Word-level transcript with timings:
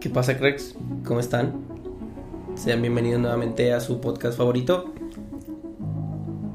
¿Qué 0.00 0.08
pasa, 0.08 0.38
cracks? 0.38 0.76
¿Cómo 1.04 1.18
están? 1.18 1.54
Sean 2.54 2.80
bienvenidos 2.80 3.20
nuevamente 3.20 3.72
a 3.72 3.80
su 3.80 4.00
podcast 4.00 4.38
favorito. 4.38 4.92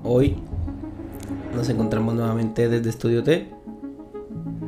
Hoy 0.05 0.37
nos 1.53 1.67
encontramos 1.67 2.13
nuevamente 2.13 2.69
desde 2.69 2.89
Estudio 2.89 3.21
T, 3.21 3.51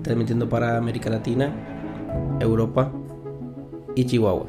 transmitiendo 0.04 0.50
para 0.50 0.76
América 0.76 1.10
Latina, 1.10 1.56
Europa 2.42 2.92
y 3.96 4.06
Chihuahua. 4.08 4.48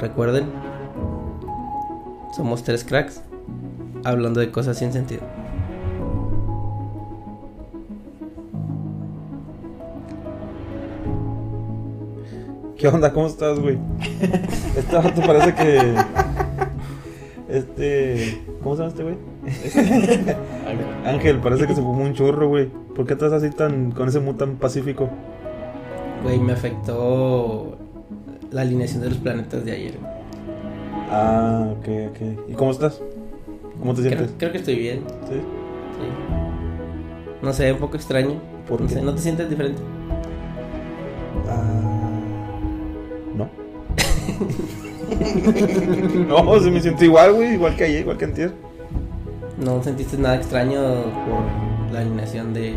Recuerden, 0.00 0.46
somos 2.36 2.64
tres 2.64 2.82
cracks 2.82 3.22
hablando 4.02 4.40
de 4.40 4.50
cosas 4.50 4.76
sin 4.76 4.92
sentido. 4.92 5.22
¿Qué 12.80 12.88
onda? 12.88 13.12
¿Cómo 13.12 13.26
estás, 13.26 13.58
güey? 13.60 13.78
Este 14.76 14.96
vato 14.96 15.20
parece 15.22 15.54
que. 15.54 15.94
Este. 17.48 18.40
¿Cómo 18.62 18.74
se 18.76 18.82
llama 18.82 18.88
este 18.90 19.02
güey? 19.02 19.16
Ángel, 21.04 21.38
parece 21.40 21.66
que 21.66 21.74
se 21.74 21.82
fumó 21.82 22.04
un 22.04 22.14
churro, 22.14 22.48
güey. 22.48 22.70
¿Por 22.96 23.06
qué 23.06 23.12
estás 23.14 23.32
así 23.32 23.50
tan. 23.50 23.90
con 23.92 24.08
ese 24.08 24.20
mood 24.20 24.36
tan 24.36 24.56
pacífico? 24.56 25.10
Güey, 26.22 26.38
me 26.38 26.52
afectó 26.52 27.76
la 28.50 28.62
alineación 28.62 29.02
de 29.02 29.10
los 29.10 29.18
planetas 29.18 29.64
de 29.64 29.72
ayer. 29.72 29.98
güey. 30.00 30.12
Ah, 31.10 31.68
ok, 31.72 31.88
ok. 32.10 32.48
¿Y 32.50 32.52
cómo 32.54 32.70
estás? 32.70 33.02
¿Cómo 33.78 33.94
te 33.94 34.00
Creo, 34.02 34.12
sientes? 34.12 34.34
creo 34.38 34.52
que 34.52 34.58
estoy 34.58 34.76
bien. 34.76 35.00
¿Sí? 35.28 35.34
Sí. 35.34 36.08
No 37.42 37.52
sé, 37.52 37.72
un 37.72 37.78
poco 37.78 37.96
extraño. 37.96 38.34
¿Por 38.68 38.80
no 38.80 38.86
qué? 38.86 38.94
sé, 38.94 39.02
¿no 39.02 39.14
te 39.14 39.20
sientes 39.20 39.50
diferente? 39.50 39.80
Ah. 41.48 41.69
No. 46.28 46.60
se 46.60 46.70
me 46.70 46.80
siento 46.80 47.04
igual, 47.04 47.32
güey. 47.34 47.54
Igual 47.54 47.76
que 47.76 47.84
ayer, 47.84 48.00
igual 48.02 48.16
que 48.16 48.24
antier. 48.26 48.52
¿No 49.58 49.82
sentiste 49.82 50.16
nada 50.16 50.36
extraño 50.36 50.80
por 51.26 51.92
la 51.92 52.00
alineación 52.00 52.54
de 52.54 52.76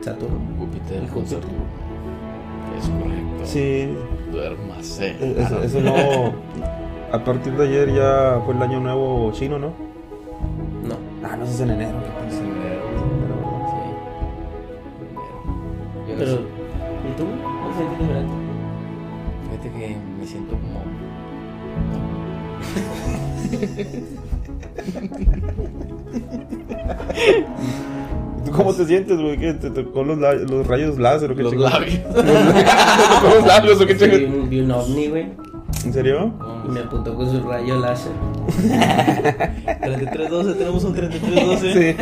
Saturno? 0.00 0.38
Júpiter 0.58 1.08
Júpiter. 1.10 1.38
Es 2.78 2.88
correcto. 2.88 3.44
Sí, 3.44 3.88
Duérmase. 4.30 5.08
Eh, 5.20 5.36
Eso, 5.38 5.62
eso 5.62 5.80
no. 5.80 6.32
A 7.12 7.22
partir 7.22 7.52
de 7.54 7.64
ayer 7.68 7.92
ya 7.92 8.40
fue 8.46 8.54
el 8.54 8.62
año 8.62 8.80
nuevo 8.80 9.30
chino, 9.32 9.58
¿no? 9.58 9.68
No. 10.88 10.96
Ah, 11.22 11.36
no, 11.36 11.44
eso 11.44 11.52
es 11.52 11.60
en 11.60 11.70
enero. 11.70 11.98
Es 12.28 12.34
enero. 12.38 12.82
Sí. 13.68 13.76
Yo 16.08 16.12
no 16.14 16.18
Pero, 16.18 16.32
¿Tú 28.44 28.50
cómo 28.52 28.74
te 28.74 28.84
sientes, 28.86 29.18
güey? 29.18 29.38
¿Qué? 29.38 29.54
¿Te 29.54 29.70
tocó 29.70 30.02
los, 30.02 30.18
rayos 30.66 30.98
láser 30.98 31.30
o 31.32 31.36
qué 31.36 31.42
Los 31.42 31.54
labios. 31.54 31.94
¿Te 32.14 32.22
tocó 32.22 33.34
los 33.36 33.46
labios 33.46 33.80
o 33.80 33.86
qué 33.86 33.98
Sí, 33.98 34.06
vi, 34.08 34.24
un, 34.24 34.50
vi 34.50 34.60
un 34.60 34.70
ovni, 34.70 35.08
güey, 35.08 35.26
¿En 35.84 35.92
serio? 35.92 36.32
y 36.66 36.70
me 36.70 36.80
apuntó 36.80 37.14
con 37.14 37.30
su 37.30 37.42
rayo 37.42 37.78
láser. 37.78 38.12
3312, 38.46 40.54
tenemos 40.54 40.84
un 40.84 40.94
3312. 40.94 41.72
Sí. 41.72 41.96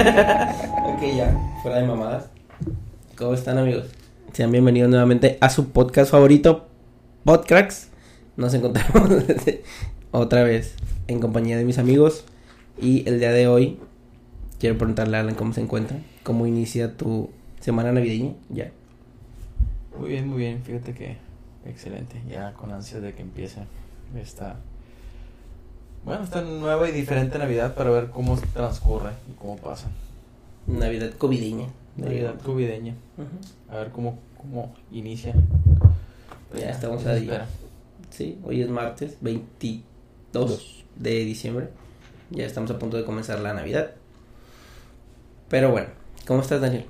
Ok, 0.84 1.02
ya, 1.16 1.36
fuera 1.62 1.78
de 1.78 1.86
mamadas. 1.86 2.28
¿Cómo 3.16 3.34
están, 3.34 3.58
amigos? 3.58 3.86
Sean 4.32 4.52
bienvenidos 4.52 4.90
nuevamente 4.90 5.38
a 5.40 5.50
su 5.50 5.70
podcast 5.70 6.10
favorito, 6.10 6.68
Podcracks. 7.24 7.88
Nos 8.36 8.54
encontramos 8.54 9.10
otra 10.10 10.42
vez 10.44 10.74
en 11.10 11.20
compañía 11.20 11.58
de 11.58 11.64
mis 11.64 11.78
amigos. 11.78 12.24
Y 12.80 13.06
el 13.08 13.18
día 13.18 13.32
de 13.32 13.48
hoy, 13.48 13.78
quiero 14.58 14.78
preguntarle 14.78 15.16
a 15.16 15.20
Alan 15.20 15.34
cómo 15.34 15.52
se 15.52 15.60
encuentra, 15.60 15.98
cómo 16.22 16.46
inicia 16.46 16.96
tu 16.96 17.30
semana 17.60 17.92
navideña. 17.92 18.34
Ya. 18.48 18.70
Muy 19.98 20.10
bien, 20.10 20.28
muy 20.28 20.38
bien. 20.38 20.62
Fíjate 20.62 20.94
que 20.94 21.16
excelente. 21.66 22.22
Ya 22.30 22.52
con 22.54 22.72
ansias 22.72 23.02
de 23.02 23.12
que 23.12 23.22
empiece 23.22 23.60
esta. 24.16 24.56
Bueno, 26.04 26.24
esta 26.24 26.40
nueva 26.42 26.88
y 26.88 26.92
diferente 26.92 27.38
Navidad 27.38 27.74
para 27.74 27.90
ver 27.90 28.08
cómo 28.10 28.38
transcurre 28.54 29.10
y 29.30 29.34
cómo 29.34 29.56
pasa. 29.56 29.88
Navidad 30.66 31.10
covideña. 31.18 31.66
Navidad 31.96 32.36
cubideña. 32.42 32.94
Ujú. 33.18 33.74
A 33.74 33.78
ver 33.80 33.90
cómo, 33.90 34.18
cómo 34.38 34.72
inicia. 34.90 35.34
Ya 36.56 36.70
estamos 36.70 37.02
se 37.02 37.10
a 37.10 37.16
espera. 37.16 37.38
día. 37.38 37.46
Sí, 38.10 38.38
hoy 38.44 38.62
es 38.62 38.68
martes 38.70 39.18
22 39.20 39.90
Dos. 40.32 40.84
De 41.00 41.24
diciembre. 41.24 41.68
Ya 42.30 42.46
estamos 42.46 42.70
a 42.70 42.78
punto 42.78 42.96
de 42.96 43.04
comenzar 43.04 43.40
la 43.40 43.52
Navidad. 43.52 43.90
Pero 45.48 45.72
bueno, 45.72 45.88
¿cómo 46.26 46.40
estás, 46.42 46.60
Daniel? 46.60 46.84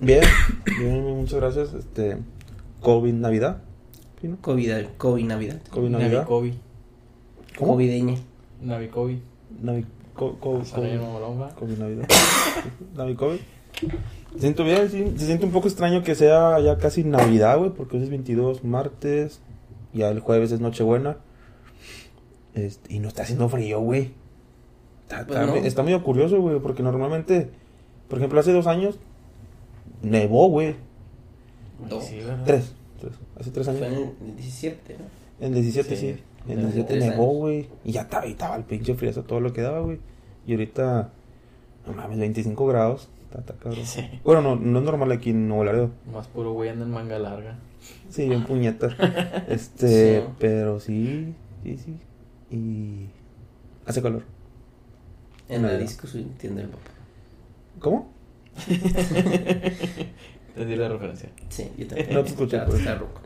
Bien, 0.00 0.22
bien, 0.78 1.02
muchas 1.02 1.40
gracias. 1.40 1.72
Este. 1.72 2.18
COVID 2.80 3.14
Navidad. 3.14 3.62
¿Sí, 4.20 4.28
no? 4.28 4.36
COVID, 4.40 4.72
COVID 4.98 5.24
Navidad. 5.24 5.60
COVID 5.70 5.88
Navidad. 5.88 6.12
Navicovi. 6.12 6.54
¿Cómo? 7.58 7.72
Covideña. 7.72 8.16
Navicovi. 8.60 9.22
Navi. 9.62 9.86
co- 10.14 10.36
co-. 10.38 10.62
COVID 10.62 11.78
Navidad. 11.78 12.08
Navi 12.96 13.14
COVID. 13.14 13.38
Me 14.34 14.40
siento 14.40 14.64
bien, 14.64 14.88
sí. 14.90 15.12
Se 15.16 15.26
siente 15.26 15.46
un 15.46 15.52
poco 15.52 15.68
extraño 15.68 16.02
que 16.02 16.14
sea 16.14 16.58
ya 16.60 16.76
casi 16.78 17.04
Navidad, 17.04 17.58
güey, 17.58 17.70
porque 17.70 17.96
hoy 17.96 18.02
es 18.02 18.10
22 18.10 18.64
martes. 18.64 19.40
Ya 19.92 20.08
el 20.10 20.20
jueves 20.20 20.50
es 20.52 20.60
Nochebuena. 20.60 21.16
Este, 22.54 22.94
y 22.94 22.98
no 23.00 23.08
está 23.08 23.22
haciendo 23.22 23.48
frío, 23.48 23.80
güey. 23.80 24.12
Está, 25.02 25.26
Pues 25.26 25.38
está 25.38 25.46
no. 25.46 25.52
me- 25.60 25.66
está 25.66 25.82
medio 25.82 26.02
curioso, 26.02 26.40
güey, 26.40 26.58
porque 26.60 26.82
normalmente, 26.82 27.50
por 28.08 28.18
ejemplo, 28.18 28.40
hace 28.40 28.52
dos 28.52 28.66
años 28.66 28.98
nevó, 30.02 30.48
güey. 30.48 30.76
Dos. 31.88 32.04
Tres, 32.44 32.74
tres. 33.00 33.12
Hace 33.38 33.50
tres 33.50 33.66
Fue 33.66 33.86
años. 33.86 34.10
en 34.20 34.28
el 34.30 34.36
17, 34.36 34.96
¿no? 34.98 35.04
En 35.46 35.54
el 35.54 35.62
17, 35.62 35.96
Sí, 35.96 36.12
sí. 36.14 36.22
En 36.46 36.58
el 36.60 36.66
hace 36.66 36.74
17 36.76 36.94
tres 37.00 37.04
nevó, 37.10 37.26
güey. 37.34 37.68
Y 37.84 37.92
ya 37.92 38.02
estaba, 38.02 38.26
y 38.26 38.30
estaba 38.32 38.56
el 38.56 38.64
pinche 38.64 38.94
frío, 38.94 39.12
todo 39.24 39.40
lo 39.40 39.52
que 39.52 39.60
daba, 39.62 39.80
güey. 39.80 39.98
Y 40.46 40.52
ahorita, 40.52 41.10
no 41.86 41.92
mames, 41.92 42.18
25 42.18 42.66
grados. 42.66 43.08
Está, 43.24 43.40
está 43.40 43.54
cabrón. 43.54 43.84
Sí. 43.84 44.02
Bueno, 44.22 44.40
no, 44.42 44.56
no 44.56 44.78
es 44.78 44.84
normal 44.84 45.10
aquí 45.12 45.30
en 45.30 45.48
Nuevo 45.48 45.64
Laredo. 45.64 45.90
Más 46.12 46.28
puro 46.28 46.52
güey 46.52 46.68
anda 46.70 46.84
en 46.84 46.92
manga 46.92 47.18
larga. 47.18 47.58
Sí, 48.08 48.22
en 48.32 48.44
puñetas. 48.44 48.94
Este, 49.48 50.20
Sí. 50.20 50.26
pero 50.38 50.78
sí, 50.80 51.34
sí, 51.64 51.76
sí. 51.78 51.96
Y 52.54 53.08
hace 53.84 54.00
calor. 54.00 54.22
En 55.48 55.62
la 55.62 55.68
Navidad. 55.68 55.80
disco 55.88 56.06
su 56.06 56.22
tienda 56.22 56.60
del 56.60 56.70
papá. 56.70 56.90
¿Cómo? 57.80 58.12
Entendí 60.48 60.76
la 60.76 60.88
referencia. 60.88 61.30
Sí, 61.48 61.68
yo 61.76 61.86
también. 61.88 62.14
No 62.14 62.22
te 62.22 62.30
escuché, 62.30 62.58
pues. 62.60 62.78
está 62.78 62.94
ruco. 62.94 63.20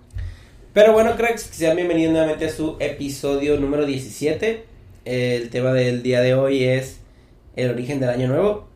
Pero 0.72 0.94
bueno, 0.94 1.14
cracks, 1.16 1.42
sean 1.42 1.76
bienvenidos 1.76 2.12
nuevamente 2.12 2.46
a 2.46 2.50
su 2.50 2.76
episodio 2.80 3.60
número 3.60 3.84
17. 3.84 4.64
El 5.04 5.50
tema 5.50 5.72
del 5.74 6.02
día 6.02 6.22
de 6.22 6.32
hoy 6.32 6.64
es 6.64 7.00
el 7.54 7.70
origen 7.70 8.00
del 8.00 8.08
año 8.08 8.28
nuevo. 8.28 8.66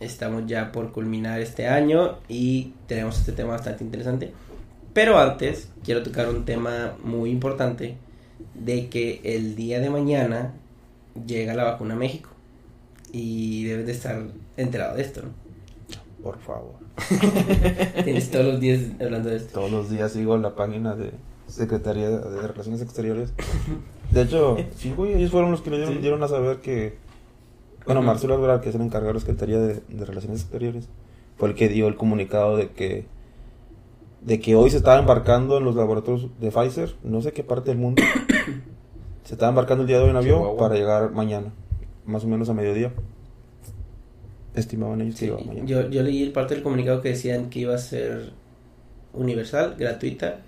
Estamos 0.00 0.46
ya 0.46 0.72
por 0.72 0.92
culminar 0.92 1.38
este 1.42 1.66
año 1.68 2.18
y 2.28 2.72
tenemos 2.86 3.18
este 3.18 3.32
tema 3.32 3.50
bastante 3.50 3.84
interesante. 3.84 4.32
Pero 4.94 5.18
antes, 5.18 5.68
quiero 5.84 6.02
tocar 6.02 6.30
un 6.30 6.46
tema 6.46 6.96
muy 7.02 7.30
importante 7.30 7.96
de 8.54 8.88
que 8.88 9.20
el 9.24 9.54
día 9.56 9.80
de 9.80 9.90
mañana 9.90 10.54
llega 11.26 11.54
la 11.54 11.64
vacuna 11.64 11.94
a 11.94 11.98
México. 11.98 12.30
Y 13.12 13.64
debes 13.64 13.86
de 13.86 13.92
estar 13.92 14.22
enterado 14.56 14.96
de 14.96 15.02
esto, 15.02 15.22
¿no? 15.22 15.28
Por 16.22 16.38
favor. 16.40 16.74
Tienes 18.04 18.30
todos 18.30 18.44
los 18.46 18.60
días 18.60 18.80
hablando 19.00 19.30
de 19.30 19.36
esto. 19.36 19.54
Todos 19.54 19.70
los 19.70 19.90
días 19.90 20.12
sigo 20.12 20.36
la 20.36 20.54
página 20.54 20.94
de 20.94 21.12
Secretaría 21.46 22.10
de 22.10 22.46
Relaciones 22.48 22.82
Exteriores. 22.82 23.32
De 24.10 24.22
hecho, 24.22 24.56
sí, 24.76 24.92
güey, 24.96 25.14
ellos 25.14 25.30
fueron 25.30 25.50
los 25.52 25.62
que 25.62 25.70
le 25.70 25.76
dieron, 25.76 25.94
Sí. 25.94 26.00
dieron 26.00 26.22
a 26.22 26.28
saber 26.28 26.58
que. 26.58 26.96
Bueno. 27.86 28.02
Marcelo 28.02 28.34
Alvarado, 28.34 28.60
que 28.60 28.68
es 28.68 28.74
el 28.74 28.82
encargado 28.82 29.08
de 29.08 29.14
la 29.14 29.20
Secretaría 29.20 29.58
de, 29.58 29.80
de 29.88 30.04
Relaciones 30.04 30.42
Exteriores, 30.42 30.88
fue 31.38 31.48
el 31.48 31.54
que 31.54 31.68
dio 31.68 31.88
el 31.88 31.96
comunicado 31.96 32.56
de 32.56 32.68
que. 32.70 33.06
De 34.20 34.40
que 34.40 34.56
hoy 34.56 34.70
se 34.70 34.78
estaba 34.78 34.98
embarcando 34.98 35.58
en 35.58 35.64
los 35.64 35.76
laboratorios 35.76 36.28
de 36.40 36.50
Pfizer, 36.50 36.94
no 37.04 37.22
sé 37.22 37.32
qué 37.32 37.44
parte 37.44 37.70
del 37.70 37.78
mundo. 37.78 38.02
se 39.24 39.34
estaba 39.34 39.50
embarcando 39.50 39.82
el 39.82 39.88
día 39.88 39.98
de 39.98 40.04
hoy 40.04 40.10
en 40.10 40.16
avión 40.16 40.38
Chihuahua. 40.38 40.58
para 40.58 40.74
llegar 40.74 41.12
mañana, 41.12 41.52
más 42.04 42.24
o 42.24 42.28
menos 42.28 42.48
a 42.48 42.54
mediodía. 42.54 42.92
Estimaban 44.54 45.00
ellos 45.00 45.16
que 45.16 45.26
iba 45.26 45.38
mañana. 45.38 45.66
yo, 45.66 45.88
yo 45.88 46.02
leí 46.02 46.22
el 46.22 46.32
parte 46.32 46.54
del 46.54 46.64
comunicado 46.64 47.00
que 47.00 47.10
decían 47.10 47.48
que 47.48 47.60
iba 47.60 47.74
a 47.74 47.78
ser 47.78 48.32
universal, 49.12 49.76
gratuita 49.78 50.40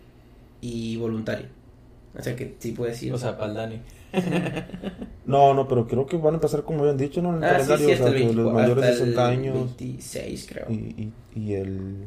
y 0.60 0.96
voluntaria. 0.96 1.48
O 2.18 2.22
sea 2.22 2.34
que 2.34 2.56
sí 2.58 2.72
puedes 2.72 3.00
ir. 3.02 3.12
O 3.12 3.18
sea, 3.18 3.36
para 3.36 3.50
el 3.50 3.56
Dani. 3.56 3.80
No, 5.26 5.54
no, 5.54 5.68
pero 5.68 5.86
creo 5.86 6.06
que 6.06 6.16
van 6.16 6.34
a 6.34 6.36
empezar 6.38 6.64
como 6.64 6.80
habían 6.80 6.96
dicho, 6.96 7.22
¿no? 7.22 7.28
En 7.28 7.36
el 7.36 7.44
ah, 7.44 7.60
sí, 7.60 7.68
calendario, 7.68 7.86
sí, 7.86 7.92
o 7.92 7.94
hasta 7.94 8.04
sea, 8.04 8.12
el, 8.12 8.14
que 8.14 8.24
24, 8.24 8.42
los 8.42 8.52
mayores 8.52 8.82
de 8.82 8.90
hasta 8.90 9.04
el 9.04 9.10
60 9.10 9.28
años 9.28 9.76
26, 9.78 10.46
creo. 10.48 10.66
y, 10.70 10.74
y, 10.74 11.12
y 11.40 11.54
el 11.54 12.04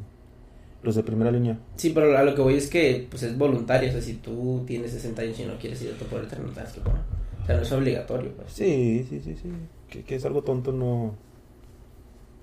Los 0.84 0.96
de 0.96 1.04
primera 1.04 1.32
línea. 1.32 1.58
Sí, 1.78 1.92
pero 1.96 2.18
a 2.18 2.24
lo 2.24 2.36
que 2.36 2.42
voy 2.42 2.56
es 2.56 2.68
que 2.68 3.08
pues 3.10 3.24
es 3.24 3.38
voluntario, 3.38 3.90
o 3.90 3.92
sea, 3.94 4.02
si 4.02 4.16
tú 4.16 4.64
tienes 4.68 4.92
60 4.92 5.22
años 5.22 5.40
y 5.40 5.46
no 5.46 5.58
quieres 5.58 5.82
ir 5.82 5.92
a 5.94 5.98
tu 5.98 6.06
pueblo, 6.06 6.28
no 6.44 6.52
tienes 6.52 6.72
que 6.74 6.82
poner. 6.82 7.00
O 7.42 7.46
sea, 7.46 7.56
no 7.56 7.62
es 7.62 7.72
obligatorio, 7.72 8.32
pues. 8.36 8.52
Sí, 8.54 9.06
sí, 9.10 9.22
sí, 9.24 9.36
sí. 9.42 9.50
Que, 9.90 10.04
que 10.04 10.16
es 10.16 10.26
algo 10.26 10.44
tonto 10.44 10.72
no, 10.74 11.16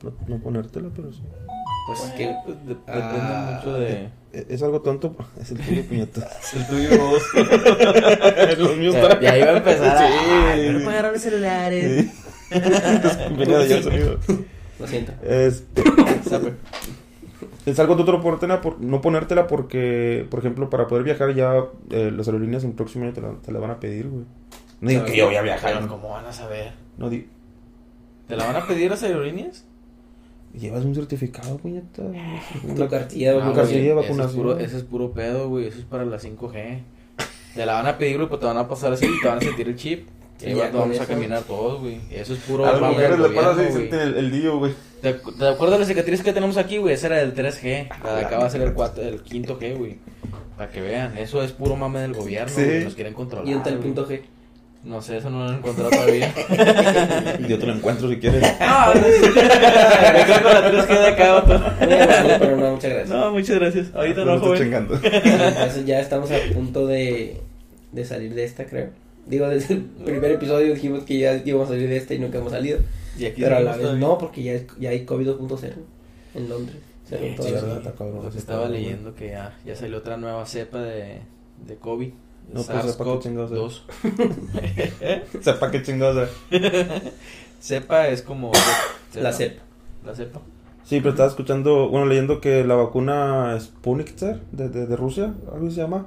no, 0.02 0.12
no 0.26 0.38
ponértela, 0.42 0.88
pero 0.94 1.12
sí. 1.12 1.20
Pues 1.86 1.98
Bueno, 2.00 2.14
que 2.16 2.34
pues, 2.46 2.56
de- 2.66 2.74
depende 2.74 2.88
Ah, 2.88 3.56
mucho 3.62 3.78
de... 3.78 4.08
E- 4.32 4.46
Es 4.48 4.62
algo 4.62 4.80
tonto, 4.80 5.16
es 5.40 5.50
el 5.50 5.58
tuyo, 5.58 5.84
puñeta. 5.84 6.28
El 6.54 6.66
tuyo, 6.66 6.98
vos. 6.98 7.22
Los 8.58 8.76
míos 8.76 8.94
Ya, 8.94 9.20
ya 9.20 9.38
iba 9.38 9.50
a 9.50 9.56
empezar 9.58 9.96
a... 9.96 9.98
Sí. 10.08 10.14
Ay, 10.52 10.70
no 10.78 10.84
pagaron 10.84 11.12
los 11.12 11.20
celulares. 11.22 12.06
Sí. 12.50 12.58
Venía 13.36 13.58
de 13.58 13.64
allá 13.64 13.76
el 13.76 13.82
sonido. 13.84 14.18
lo 14.78 14.86
siento. 14.86 15.12
Este. 15.24 15.82
Es 17.66 17.78
algo 17.78 17.96
tonto 17.96 18.20
por, 18.20 18.38
tener- 18.40 18.60
por 18.60 18.80
no 18.80 19.00
ponértela 19.00 19.46
porque, 19.46 20.26
por 20.30 20.40
ejemplo, 20.40 20.70
para 20.70 20.86
poder 20.86 21.04
viajar 21.04 21.34
ya 21.34 21.64
eh, 21.90 22.10
las 22.14 22.26
aerolíneas 22.28 22.64
en 22.64 22.72
próximo 22.72 23.04
año 23.04 23.12
te 23.12 23.20
la, 23.20 23.32
te 23.34 23.52
la 23.52 23.58
van 23.58 23.70
a 23.70 23.80
pedir, 23.80 24.08
güey. 24.08 24.24
No 24.80 24.88
digo 24.90 25.04
que 25.04 25.16
yo 25.16 25.26
voy 25.26 25.36
a 25.36 25.42
viajar. 25.42 25.74
Pero 25.74 25.88
¿cómo 25.88 26.08
van 26.10 26.24
a 26.24 26.32
saber? 26.32 26.72
No 26.96 27.10
di- 27.10 27.26
¿Te 28.28 28.36
la 28.36 28.46
van 28.46 28.56
a 28.56 28.66
pedir 28.66 28.90
las 28.90 29.02
aerolíneas? 29.02 29.64
Llevas 30.58 30.84
un 30.84 30.94
certificado, 30.94 31.58
puñeta. 31.58 32.02
Tu 32.76 32.88
cartilla 32.88 33.34
de 33.34 33.38
No, 33.40 33.52
cartilla 33.52 33.78
de 33.78 33.86
eso 33.90 34.00
es 34.00 34.06
vacunación. 34.08 34.42
puro- 34.42 34.58
Ese 34.58 34.76
es 34.78 34.82
puro 34.84 35.12
pedo, 35.12 35.48
güey. 35.48 35.66
Eso 35.66 35.78
es 35.78 35.84
para 35.84 36.04
la 36.04 36.18
5G. 36.18 36.78
Te 37.54 37.66
la 37.66 37.74
van 37.74 37.86
a 37.86 37.98
pedir, 37.98 38.16
güey, 38.16 38.28
pues 38.28 38.40
te 38.40 38.46
van 38.46 38.56
a 38.56 38.66
pasar 38.68 38.92
así 38.92 39.06
y 39.06 39.20
te 39.20 39.28
van 39.28 39.38
a 39.38 39.40
sentir 39.42 39.68
el 39.68 39.76
chip. 39.76 40.08
Sí, 40.40 40.54
ya 40.54 40.70
vamos 40.72 40.98
a 40.98 41.06
caminar 41.06 41.42
todos, 41.42 41.80
güey. 41.80 42.00
Eso 42.10 42.32
es 42.32 42.38
puro 42.40 42.64
A 42.66 42.72
las 42.72 42.80
mujeres 42.80 43.18
le 43.18 43.28
paras 43.28 43.58
y 43.68 43.72
sienten 43.72 44.00
el, 44.00 44.16
el 44.16 44.30
lío, 44.30 44.58
güey. 44.58 44.72
¿Te, 45.02 45.12
¿Te 45.14 45.48
acuerdas 45.48 45.72
de 45.72 45.78
las 45.80 45.88
cicatrices 45.88 46.24
que 46.24 46.32
tenemos 46.32 46.56
aquí, 46.56 46.78
güey? 46.78 46.94
Esa 46.94 47.08
era 47.08 47.16
del 47.18 47.34
3G. 47.34 47.88
La 48.04 48.14
de 48.16 48.24
acá 48.24 48.38
va 48.38 48.46
a 48.46 48.50
ser 48.50 48.62
el, 48.62 48.72
4, 48.72 49.02
el 49.02 49.20
quinto 49.22 49.58
G, 49.58 49.76
güey. 49.76 49.98
Para 50.56 50.70
que 50.70 50.80
vean. 50.80 51.16
Eso 51.18 51.42
es 51.42 51.52
puro 51.52 51.76
mame 51.76 52.00
del 52.00 52.14
gobierno, 52.14 52.54
Sí. 52.54 52.64
güey. 52.64 52.84
Nos 52.84 52.94
quieren 52.94 53.14
controlar. 53.14 53.46
Y 53.48 53.52
el 53.52 53.78
punto 53.78 54.06
G. 54.08 54.22
No 54.82 55.02
sé, 55.02 55.18
eso 55.18 55.28
no 55.28 55.44
lo 55.44 55.52
he 55.52 55.56
encontrado 55.56 55.90
todavía. 55.90 56.32
Yo 57.48 57.58
te 57.58 57.66
lo 57.66 57.74
encuentro 57.74 58.08
si 58.08 58.16
quieres. 58.16 58.42
Ah, 58.60 58.92
no, 58.94 59.02
sí. 59.02 59.10
Me 59.30 60.24
quedo 60.24 60.42
con 60.42 60.54
la 60.54 60.72
3G 60.72 60.88
de 60.88 61.06
acá. 61.08 61.44
Muy 61.84 61.92
amable, 61.94 62.36
pero 62.38 62.56
no, 62.56 62.70
muchas 62.72 62.90
gracias. 62.90 63.08
No, 63.10 63.30
muchas 63.32 63.58
gracias. 63.58 63.86
Ahorita 63.94 64.24
No 64.24 64.34
no, 64.36 64.40
joven. 64.40 64.62
chingando. 64.62 64.94
Entonces 65.02 65.84
ya 65.84 66.00
estamos 66.00 66.30
a 66.30 66.36
punto 66.54 66.86
de, 66.86 67.40
de 67.92 68.04
salir 68.06 68.32
de 68.34 68.44
esta, 68.44 68.64
creo. 68.64 68.88
Digo, 69.30 69.48
desde 69.48 69.74
el 69.74 69.82
primer 69.82 70.32
episodio 70.32 70.74
dijimos 70.74 71.04
que 71.04 71.18
ya 71.18 71.36
íbamos 71.44 71.68
a 71.68 71.72
salir 71.72 71.88
de 71.88 71.96
esta 71.96 72.12
y 72.14 72.18
nunca 72.18 72.38
hemos 72.38 72.50
salido. 72.52 72.80
Y 73.18 73.24
aquí 73.26 73.40
Pero 73.42 73.56
a 73.56 73.60
la 73.60 73.72
vez 73.72 73.80
todavía. 73.82 74.06
no, 74.06 74.18
porque 74.18 74.42
ya, 74.42 74.52
es- 74.54 74.66
ya 74.78 74.90
hay 74.90 75.04
COVID 75.04 75.28
2.0 75.28 75.72
en 76.34 76.48
Londres. 76.48 76.76
Sí, 77.08 77.16
sí, 77.16 77.34
cabrón, 77.36 77.82
estaba 78.36 78.60
cabrón, 78.60 78.72
leyendo 78.72 79.14
que 79.14 79.28
ya, 79.30 79.58
ya 79.64 79.74
salió 79.74 79.98
otra 79.98 80.16
nueva 80.16 80.44
cepa 80.46 80.80
de, 80.82 81.18
de 81.66 81.76
COVID. 81.76 82.10
No, 82.52 82.62
pues, 82.62 82.82
sepa 82.92 83.04
qué 83.04 83.18
chingados 83.20 83.50
es. 83.52 83.82
SARS-CoV-2. 84.12 85.40
Sepa 85.42 85.70
qué 85.70 85.82
chingados. 85.82 86.28
cepa 87.60 88.08
es 88.08 88.22
como... 88.22 88.52
La 89.14 89.32
cepa. 89.32 89.62
La 90.04 90.14
cepa. 90.14 90.40
Sí, 90.84 90.98
pero 90.98 91.10
estaba 91.10 91.28
escuchando, 91.28 91.88
bueno, 91.88 92.06
leyendo 92.06 92.40
que 92.40 92.64
la 92.64 92.74
vacuna 92.74 93.58
Sputnik 93.60 94.14
de, 94.16 94.68
de, 94.68 94.86
de 94.86 94.96
Rusia, 94.96 95.34
algo 95.52 95.70
se 95.70 95.76
llama, 95.76 96.06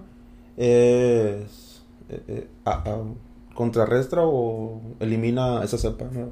es. 0.58 1.73
Eh, 2.10 2.22
eh, 2.28 2.48
a- 2.66 2.72
a- 2.90 3.04
contrarrestra 3.56 4.22
o 4.24 4.82
elimina 5.00 5.64
esa 5.64 5.78
cepa. 5.78 6.06
¿no? 6.12 6.30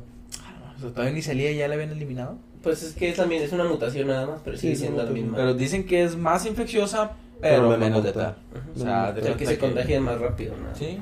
O 0.78 0.80
sea, 0.82 0.90
todavía 0.90 1.14
ni 1.14 1.22
salía 1.22 1.52
y 1.52 1.58
ya 1.58 1.68
la 1.68 1.76
habían 1.76 1.92
eliminado. 1.92 2.38
Pues 2.64 2.84
es 2.84 2.94
que 2.94 3.10
es 3.10 3.16
también 3.18 3.44
es 3.44 3.52
una 3.54 3.64
mutación 3.66 4.08
nada 4.08 4.26
más, 4.28 4.42
pero 4.44 4.56
Sí, 4.58 4.62
sigue 4.68 4.76
siendo 4.76 5.04
la 5.04 5.10
misma. 5.12 5.36
Pero 5.38 5.54
dicen 5.54 5.86
que 5.86 6.04
es 6.04 6.16
más 6.16 6.46
infecciosa, 6.46 7.12
pero, 7.40 7.68
Pero 7.70 7.78
menos 7.78 8.04
letal. 8.04 8.36
O 8.76 8.80
sea, 8.80 9.12
de 9.14 9.28
el 9.28 9.36
que 9.36 9.46
se 9.46 9.58
contagia 9.58 10.00
más 10.02 10.20
rápido, 10.20 10.54
¿no? 10.58 10.76
Sí, 10.76 11.00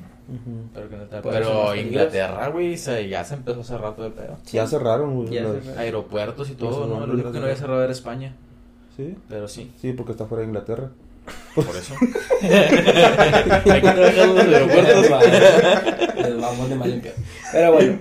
pero 1.24 1.72
que 1.74 1.82
Inglaterra, 1.82 2.48
güey, 2.50 2.78
se- 2.78 3.08
ya 3.10 3.24
se 3.24 3.36
empezó 3.36 3.62
hace 3.62 3.78
rato 3.78 4.04
de 4.04 4.12
pedo. 4.12 4.38
Ya 4.52 4.68
cerraron, 4.68 5.16
güey. 5.16 5.30
Ya 5.30 5.44
las- 5.44 5.64
cerraron. 5.64 5.80
Aeropuertos 5.80 6.50
y 6.50 6.56
todo, 6.56 6.88
¿no? 6.88 7.06
Lo 7.06 7.14
único 7.14 7.32
que 7.32 7.40
no 7.40 7.46
había 7.46 7.58
cerrado 7.58 7.84
era 7.84 7.92
España. 7.92 8.36
Sí, 8.96 9.16
Pero 9.30 9.48
sí, 9.48 9.72
sí, 9.82 9.94
porque 9.94 10.12
está 10.12 10.26
fuera 10.26 10.42
de 10.42 10.48
Inglaterra. 10.48 10.92
Por 11.56 11.76
eso. 11.76 11.94
Hay 12.42 13.82
que 13.82 13.92
trabajar 13.92 14.20
en 14.20 14.36
los 14.36 14.46
aeropuertos. 14.46 15.10
Vamos 16.42 16.70
de 16.70 16.76
mal 16.76 16.92
en 16.92 17.02
peor. 17.02 17.16
Pero 17.52 17.74
bueno. 17.74 18.00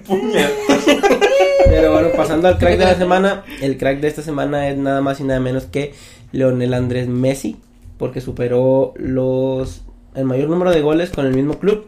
Pero 1.67 1.93
bueno, 1.93 2.09
pasando 2.17 2.49
al 2.49 2.59
crack 2.59 2.79
de 2.79 2.85
la 2.85 2.95
semana. 2.97 3.45
El 3.61 3.79
crack 3.79 4.01
de 4.01 4.09
esta 4.09 4.23
semana 4.23 4.69
es 4.69 4.77
nada 4.77 5.01
más 5.01 5.21
y 5.21 5.25
nada 5.25 5.41
menos 5.41 5.65
que 5.65 5.95
Leonel 6.33 6.75
Andrés 6.75 7.09
Messi. 7.09 7.57
Porque 7.99 8.21
superó 8.21 8.95
los 8.97 9.83
el 10.15 10.25
mayor 10.25 10.49
número 10.49 10.71
de 10.71 10.81
goles 10.81 11.11
con 11.11 11.27
el 11.27 11.35
mismo 11.35 11.59
club. 11.59 11.87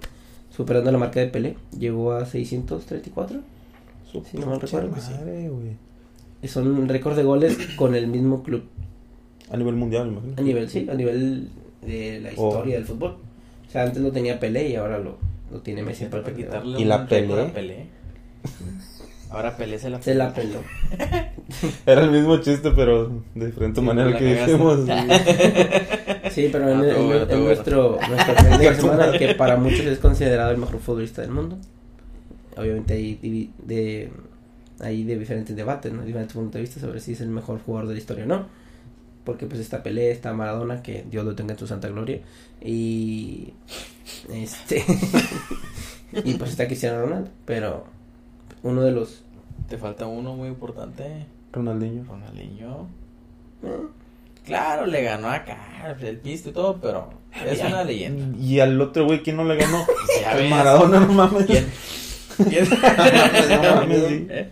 Superando 0.51 0.93
la 0.93 0.99
marca 0.99 1.21
de 1.21 1.27
Pelé. 1.27 1.57
Llegó 1.79 2.13
a 2.13 2.27
634. 2.27 3.41
Su 4.11 4.25
Sí, 4.25 4.39
no 4.39 4.47
mal 4.47 4.61
recuerdo, 4.61 4.91
madre, 4.91 5.51
Son 6.49 6.89
récords 6.89 7.17
de 7.17 7.23
goles 7.23 7.57
con 7.77 7.95
el 7.95 8.09
mismo 8.09 8.43
club. 8.43 8.65
A 9.50 9.56
nivel 9.56 9.75
mundial, 9.75 10.06
me 10.06 10.12
imagino. 10.12 10.35
A 10.38 10.41
nivel, 10.43 10.69
sí, 10.70 10.87
a 10.91 10.94
nivel 10.94 11.49
de 11.82 12.20
la 12.20 12.31
Oh. 12.37 12.49
historia 12.50 12.76
del 12.76 12.85
fútbol. 12.85 13.17
O 13.69 13.70
sea, 13.70 13.82
antes 13.85 14.00
lo 14.02 14.11
tenía 14.12 14.38
Pelé 14.41 14.69
y 14.69 14.76
ahora 14.76 14.99
lo, 14.99 15.19
lo 15.50 15.58
tiene 15.61 15.82
Messi. 15.82 16.06
Para 16.06 16.23
quitarle 16.32 16.81
¿Y 16.81 16.85
la 16.85 17.06
Pelé? 17.06 17.44
Pelé. 17.47 17.87
Ahora 19.31 19.56
Pelé 19.56 19.79
se 19.79 19.91
la 19.91 20.02
Se 20.02 20.14
la 20.14 20.32
peló. 20.35 20.58
Era 21.87 22.02
el 22.02 22.11
mismo 22.11 22.38
chiste, 22.38 22.70
pero 22.75 23.11
de 23.35 23.47
diferente 23.47 23.81
Sí, 23.81 23.87
manera 23.87 24.17
que 24.19 24.35
dijimos. 24.35 24.81
Sí, 26.31 26.49
pero 26.52 26.67
Ah, 26.67 26.73
en, 26.73 26.85
en- 26.85 27.06
bueno, 27.06 27.26
en 27.29 27.44
nuestro, 27.44 27.99
nuestro 28.08 28.35
crack 28.35 28.58
de 28.58 28.64
la 28.70 28.75
semana, 28.81 29.19
que 29.19 29.35
para 29.35 29.56
muchos 29.56 29.81
es 29.81 29.99
considerado 29.99 30.52
el 30.52 30.58
mejor 30.58 30.79
futbolista 30.79 31.23
del 31.23 31.32
mundo. 31.32 31.58
Obviamente 32.56 32.94
hay, 32.94 33.50
de, 33.67 34.11
hay 34.79 35.02
de 35.05 35.19
diferentes 35.19 35.56
debates, 35.56 35.93
¿no? 35.93 36.02
diferentes 36.05 36.35
puntos 36.35 36.55
de 36.55 36.61
vista 36.61 36.79
sobre 36.81 37.00
si 37.00 37.12
es 37.12 37.20
el 37.20 37.29
mejor 37.31 37.61
jugador 37.61 37.88
de 37.88 37.94
la 37.94 38.00
historia 38.00 38.25
o 38.25 38.29
no. 38.29 38.47
Porque 39.25 39.47
pues 39.47 39.61
está 39.61 39.83
Pelé, 39.83 40.11
está 40.11 40.33
Maradona, 40.33 40.83
que 40.83 41.05
Dios 41.11 41.25
lo 41.25 41.35
tenga 41.35 41.53
en 41.53 41.59
su 41.59 41.67
santa 41.67 41.89
gloria. 41.89 42.21
Y 42.63 43.53
este 44.33 44.85
y 46.25 46.35
pues 46.35 46.51
está 46.51 46.67
Cristiano 46.67 47.03
Ronaldo. 47.03 47.31
Pero 47.45 47.87
uno 48.63 48.83
de 48.83 48.93
los 48.93 49.23
Te 49.69 49.79
falta 49.79 50.07
uno 50.07 50.35
muy 50.35 50.49
importante. 50.49 51.27
Ronaldinho. 51.53 52.05
Ronaldinho. 52.05 52.89
eh, 53.63 53.87
Claro, 54.45 54.87
le 54.87 55.03
ganó 55.03 55.29
acá 55.29 55.95
el 56.01 56.17
pisto 56.19 56.49
y 56.49 56.53
todo, 56.53 56.79
pero 56.81 57.11
es 57.47 57.61
una 57.61 57.85
leyenda. 57.85 58.37
Y 58.39 58.59
al 58.59 58.81
otro 58.81 59.05
güey, 59.05 59.23
¿quién 59.23 59.37
no 59.37 59.45
le 59.45 59.57
ganó? 59.57 59.85
Maradona, 60.50 61.00
no 61.00 61.12
mames. 61.12 61.47
¿Quién? 61.47 61.67
¿Quién? 62.49 62.67
No 63.62 63.75
mames, 63.77 64.05
sí. 64.09 64.27
¿Eh? 64.31 64.50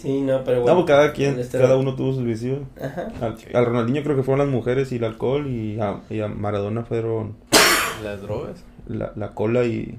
Sí, 0.00 0.20
no, 0.22 0.42
pero 0.44 0.58
No, 0.58 0.62
bueno. 0.62 0.76
pues 0.78 0.86
cada 0.86 1.12
quien, 1.12 1.34
en 1.34 1.40
este- 1.40 1.58
cada 1.58 1.76
uno 1.76 1.94
tuvo 1.94 2.12
sus 2.14 2.24
vicios. 2.24 2.60
Ajá. 2.80 3.08
Al, 3.20 3.36
al 3.54 3.66
Ronaldinho 3.66 4.02
creo 4.02 4.16
que 4.16 4.22
fueron 4.22 4.46
las 4.46 4.54
mujeres 4.54 4.90
y 4.92 4.96
el 4.96 5.04
alcohol 5.04 5.46
y 5.46 5.78
a, 5.80 6.00
y 6.10 6.20
a 6.20 6.28
Maradona 6.28 6.84
fueron 6.84 7.36
Las 8.04 8.20
drogas. 8.22 8.64
la, 8.88 9.12
la 9.16 9.32
cola 9.34 9.64
y 9.64 9.98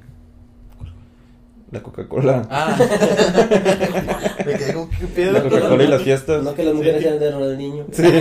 la 1.71 1.81
Coca-Cola. 1.81 2.47
Ah. 2.49 2.77
Me 4.45 4.53
quedé 4.55 4.73
como, 4.73 4.89
¿qué 4.89 5.05
pedo? 5.07 5.31
La 5.33 5.41
Coca-Cola 5.43 5.83
y 5.83 5.87
las 5.87 6.01
fiestas. 6.01 6.43
No 6.43 6.53
que 6.53 6.63
las 6.65 6.73
mujeres 6.73 7.01
sean 7.01 7.17
de 7.19 7.31
Ronaldinho. 7.31 7.85
Sí. 7.91 8.03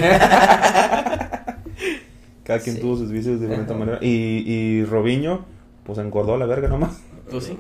Cada 2.45 2.59
quien 2.61 2.77
Sí. 2.77 2.81
tuvo 2.83 2.97
sus 2.97 3.11
vicios 3.11 3.39
de 3.41 3.47
diferente 3.47 3.73
Ajá. 3.73 3.79
manera. 3.79 3.99
Y, 4.03 4.09
y 4.47 4.85
Robinho, 4.85 5.45
pues 5.85 5.99
engordó 5.99 6.35
a 6.35 6.39
la 6.39 6.47
verga 6.47 6.69
nomás. 6.69 7.01
Pues 7.31 7.45
sí. 7.45 7.57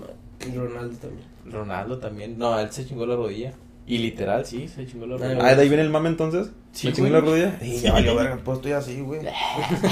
Y 0.48 0.56
Ronaldo 0.56 0.96
también. 0.96 1.26
Ronaldo 1.50 1.98
también. 1.98 2.38
No, 2.38 2.58
él 2.58 2.70
se 2.70 2.86
chingó 2.86 3.06
la 3.06 3.16
rodilla. 3.16 3.52
Y 3.90 3.98
literal, 3.98 4.46
sí, 4.46 4.68
se 4.68 4.86
chingó 4.86 5.04
la 5.04 5.16
rodilla. 5.16 5.44
Ah, 5.44 5.56
de 5.56 5.62
ahí 5.62 5.68
viene 5.68 5.82
el 5.82 5.90
mame 5.90 6.10
entonces. 6.10 6.52
Sí, 6.70 6.86
¿Me 6.86 6.92
chingó 6.92 7.08
la 7.08 7.20
rodilla? 7.20 7.58
Sí, 7.58 7.80
ya 7.80 7.92
valió 7.92 8.14
verga, 8.14 8.38
pues 8.44 8.58
estoy 8.58 8.70
así, 8.70 9.00
güey. 9.00 9.22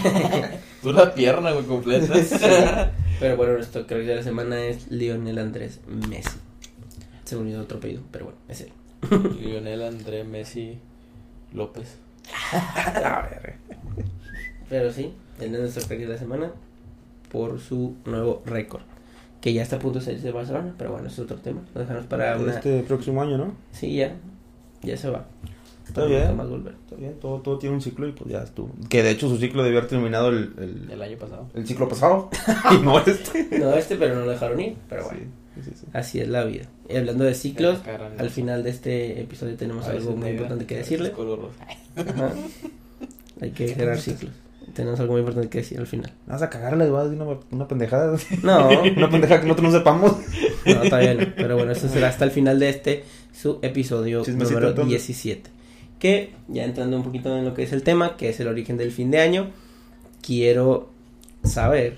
Tú 0.82 0.92
la 0.92 1.12
pierna, 1.12 1.50
güey, 1.50 1.64
completa. 1.64 2.14
Pero 3.18 3.36
bueno, 3.36 3.54
nuestro 3.54 3.88
crack 3.88 4.02
de 4.02 4.14
la 4.14 4.22
semana 4.22 4.64
es 4.64 4.88
Lionel 4.88 5.40
Andrés 5.40 5.80
Messi. 5.88 6.38
Se 7.24 7.34
me 7.34 7.42
olvidó 7.42 7.62
otro 7.62 7.78
apellido, 7.78 8.02
pero 8.12 8.26
bueno, 8.26 8.38
es 8.48 8.60
él. 8.60 8.72
Lionel 9.40 9.82
André 9.82 10.22
Messi 10.22 10.78
López. 11.52 11.96
La 12.94 13.28
verga. 13.28 13.56
Pero 14.68 14.92
sí, 14.92 15.12
él 15.40 15.54
es 15.56 15.60
nuestro 15.60 15.82
crack 15.88 15.98
de 15.98 16.06
la 16.06 16.18
semana 16.18 16.52
por 17.32 17.58
su 17.58 17.96
nuevo 18.04 18.44
récord. 18.46 18.82
Que 19.40 19.52
ya 19.52 19.62
está 19.62 19.76
a 19.76 19.78
punto 19.78 19.98
de 20.00 20.04
salirse 20.04 20.26
de 20.26 20.32
Barcelona, 20.32 20.74
pero 20.76 20.92
bueno, 20.92 21.06
es 21.08 21.18
otro 21.18 21.36
tema. 21.36 21.60
Lo 21.74 21.80
dejamos 21.80 22.06
para 22.06 22.36
una... 22.38 22.54
Este 22.54 22.82
próximo 22.82 23.22
año, 23.22 23.38
¿no? 23.38 23.52
Sí, 23.72 23.94
ya. 23.96 24.14
Ya 24.82 24.96
se 24.96 25.10
va. 25.10 25.26
Está 25.86 26.02
Pero 26.04 26.08
bien. 26.08 26.36
más 26.36 26.48
volver. 26.50 26.74
Está 26.84 26.96
bien, 26.96 27.14
todo, 27.20 27.40
todo 27.40 27.58
tiene 27.58 27.74
un 27.76 27.80
ciclo 27.80 28.06
y 28.06 28.12
pues 28.12 28.30
ya 28.30 28.42
estuvo. 28.42 28.70
Que 28.90 29.02
de 29.02 29.10
hecho 29.10 29.28
su 29.28 29.38
ciclo 29.38 29.62
debió 29.62 29.78
haber 29.78 29.88
terminado 29.88 30.28
el, 30.28 30.52
el, 30.58 30.90
El 30.90 31.02
año 31.02 31.16
pasado. 31.16 31.48
el 31.54 31.66
ciclo 31.66 31.88
pasado. 31.88 32.28
y 32.72 32.84
no 32.84 32.98
este. 33.00 33.58
No 33.58 33.72
este, 33.72 33.96
pero 33.96 34.14
no 34.16 34.22
lo 34.26 34.30
dejaron 34.32 34.60
ir. 34.60 34.76
Pero 34.88 35.04
bueno, 35.04 35.20
Sí, 35.54 35.62
sí, 35.64 35.70
sí. 35.80 35.86
así 35.92 36.20
es 36.20 36.28
la 36.28 36.44
vida. 36.44 36.66
Y 36.88 36.96
hablando 36.96 37.24
de 37.24 37.34
ciclos, 37.34 37.80
al 38.18 38.30
final 38.30 38.62
de 38.62 38.70
este 38.70 39.20
episodio 39.22 39.56
tenemos 39.56 39.86
algo 39.86 40.14
muy 40.14 40.30
importante 40.30 40.66
que 40.66 40.76
decirle. 40.76 41.10
color 41.12 41.40
rosa. 41.40 42.10
Ajá. 42.12 42.32
Hay 43.40 43.50
que 43.52 43.68
cerrar 43.68 43.98
ciclos. 44.00 44.32
Tenemos 44.78 45.00
algo 45.00 45.14
muy 45.14 45.22
importante 45.22 45.48
que 45.48 45.58
decir 45.58 45.76
al 45.80 45.88
final. 45.88 46.12
Vas 46.28 46.40
a 46.40 46.48
cagarla 46.48 46.86
y 46.86 46.90
vas 46.90 47.00
a 47.00 47.08
decir 47.08 47.20
una, 47.20 47.36
una 47.50 47.66
pendejada. 47.66 48.16
No, 48.44 48.68
una 48.68 49.10
pendejada 49.10 49.40
que 49.40 49.48
nosotros 49.48 49.72
no 49.72 49.76
sepamos. 49.76 50.12
no, 50.66 50.82
todavía 50.82 51.14
no. 51.14 51.26
Pero 51.34 51.56
bueno, 51.56 51.72
eso 51.72 51.88
será 51.88 52.06
hasta 52.06 52.24
el 52.24 52.30
final 52.30 52.60
de 52.60 52.68
este, 52.68 53.04
su 53.32 53.58
episodio 53.62 54.22
Chismecito, 54.22 54.60
número 54.60 54.68
entonces. 54.68 55.04
17. 55.08 55.50
Que, 55.98 56.32
ya 56.46 56.62
entrando 56.62 56.96
un 56.96 57.02
poquito 57.02 57.36
en 57.36 57.44
lo 57.44 57.54
que 57.54 57.64
es 57.64 57.72
el 57.72 57.82
tema, 57.82 58.16
que 58.16 58.28
es 58.28 58.38
el 58.38 58.46
origen 58.46 58.76
del 58.76 58.92
fin 58.92 59.10
de 59.10 59.18
año, 59.18 59.50
quiero 60.22 60.90
saber 61.42 61.96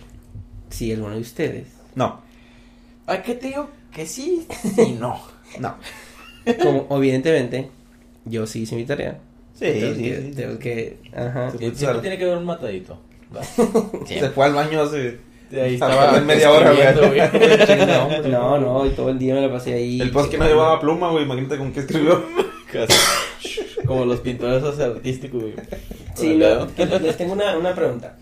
si 0.71 0.91
alguno 0.91 1.17
de 1.17 1.21
ustedes, 1.21 1.67
No, 1.95 2.23
¿A 3.07 3.23
qué 3.23 3.35
te 3.35 3.49
digo? 3.49 3.69
Que 3.93 4.07
sí 4.07 4.47
y 4.79 4.93
no. 4.93 5.21
no. 5.59 5.75
como 6.63 6.97
evidentemente, 6.97 7.69
yo 8.25 8.47
sí 8.47 8.63
hice 8.63 8.75
mi 8.75 8.87
tarea. 8.87 9.21
Sí, 9.61 9.67
tengo 9.67 9.95
sí, 9.95 10.03
que, 10.03 10.23
sí, 10.23 10.33
tengo 10.35 10.53
sí. 10.55 10.59
que, 10.59 10.97
ajá. 11.15 11.51
Siempre 11.51 12.01
tiene 12.01 12.17
que 12.17 12.25
haber 12.25 12.39
un 12.39 12.47
matadito. 12.47 12.99
Se 14.07 14.31
fue 14.31 14.47
al 14.47 14.55
baño 14.55 14.81
hace. 14.81 15.19
Ahí 15.53 15.75
estaba 15.75 16.17
en 16.17 16.25
media 16.25 16.51
hora, 16.51 16.73
güey. 16.73 17.21
No, 18.31 18.59
no, 18.59 18.87
y 18.87 18.91
todo 18.91 19.11
el 19.11 19.19
día 19.19 19.35
me 19.35 19.43
la 19.43 19.53
pasé 19.53 19.75
ahí. 19.75 20.01
El 20.01 20.13
post 20.13 20.31
que 20.31 20.39
no 20.39 20.47
llevaba 20.47 20.81
pluma, 20.81 21.11
güey. 21.11 21.25
Imagínate 21.25 21.59
con 21.59 21.73
qué 21.73 21.81
escribió. 21.81 22.25
Como 23.87 24.07
los 24.07 24.21
pintores 24.21 24.63
esos 24.63 24.81
artísticos, 24.81 25.43
güey. 25.43 25.55
Sí, 26.15 26.37
no, 26.37 26.67
les 27.01 27.17
tengo 27.19 27.35
una, 27.35 27.59
una 27.59 27.75
pregunta. 27.75 28.17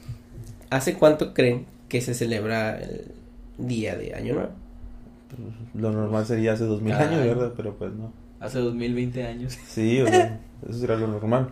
¿Hace 0.70 0.94
cuánto 0.94 1.34
creen 1.34 1.66
que 1.88 2.00
se 2.00 2.14
celebra 2.14 2.80
el 2.80 3.12
día 3.58 3.94
de 3.94 4.14
Año 4.14 4.34
Nuevo? 4.34 4.50
Lo 5.74 5.92
normal 5.92 6.26
sería 6.26 6.52
hace 6.52 6.64
dos 6.64 6.80
mil 6.82 6.92
Ay. 6.94 7.06
años, 7.08 7.26
¿verdad? 7.26 7.52
Pero 7.56 7.74
pues 7.76 7.92
no. 7.92 8.12
Hace 8.40 8.58
2020 8.60 9.24
años. 9.26 9.58
Sí, 9.68 10.00
o 10.00 10.06
sea, 10.06 10.40
eso 10.68 10.78
sería 10.78 10.96
lo 10.96 11.08
normal. 11.08 11.50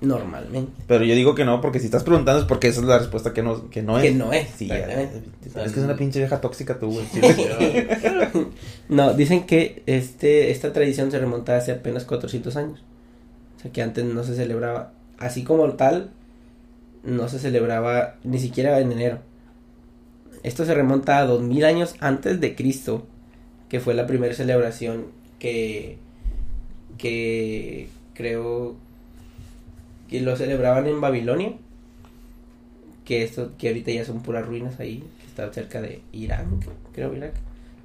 Normalmente. 0.00 0.72
Pero 0.88 1.04
yo 1.04 1.14
digo 1.14 1.34
que 1.36 1.44
no, 1.44 1.60
porque 1.60 1.78
si 1.78 1.84
estás 1.84 2.02
preguntando 2.02 2.40
es 2.40 2.46
porque 2.46 2.66
esa 2.66 2.80
es 2.80 2.86
la 2.86 2.98
respuesta 2.98 3.32
que 3.32 3.42
no, 3.44 3.70
que 3.70 3.82
no 3.82 3.98
es. 3.98 4.02
Que 4.04 4.10
no 4.12 4.32
es, 4.32 4.48
Sí, 4.48 4.66
ya. 4.66 4.78
exactamente. 4.78 5.28
Es 5.46 5.72
que 5.72 5.78
es 5.80 5.84
una 5.86 5.96
pinche 5.96 6.18
vieja 6.18 6.40
tóxica 6.40 6.78
tú, 6.78 6.90
güey. 6.90 7.06
No, 8.88 9.14
dicen 9.14 9.46
que 9.46 9.82
este 9.86 10.50
esta 10.50 10.72
tradición 10.72 11.10
se 11.12 11.18
remonta 11.20 11.56
hace 11.56 11.70
apenas 11.72 12.04
400 12.04 12.56
años. 12.56 12.82
O 13.56 13.60
sea, 13.60 13.70
que 13.72 13.80
antes 13.80 14.04
no 14.04 14.24
se 14.24 14.34
celebraba, 14.34 14.92
así 15.18 15.44
como 15.44 15.70
tal, 15.74 16.10
no 17.04 17.28
se 17.28 17.38
celebraba 17.38 18.16
ni 18.24 18.40
siquiera 18.40 18.80
en 18.80 18.90
enero. 18.90 19.20
Esto 20.42 20.64
se 20.64 20.74
remonta 20.74 21.18
a 21.18 21.26
2000 21.26 21.64
años 21.64 21.94
antes 22.00 22.40
de 22.40 22.56
Cristo, 22.56 23.06
que 23.72 23.80
fue 23.80 23.94
la 23.94 24.06
primera 24.06 24.34
celebración 24.34 25.06
que 25.38 25.96
que 26.98 27.88
creo 28.12 28.74
que 30.10 30.20
lo 30.20 30.36
celebraban 30.36 30.86
en 30.86 31.00
Babilonia. 31.00 31.54
Que 33.06 33.22
esto 33.22 33.52
que 33.56 33.68
ahorita 33.68 33.90
ya 33.90 34.04
son 34.04 34.22
puras 34.22 34.44
ruinas 34.46 34.78
ahí, 34.78 35.02
que 35.18 35.26
está 35.26 35.50
cerca 35.54 35.80
de 35.80 36.02
Irán, 36.12 36.60
creo 36.92 37.14
Irak. 37.14 37.32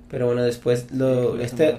Pero 0.09 0.25
bueno, 0.25 0.43
después 0.43 0.91
lo 0.91 1.39
este 1.39 1.77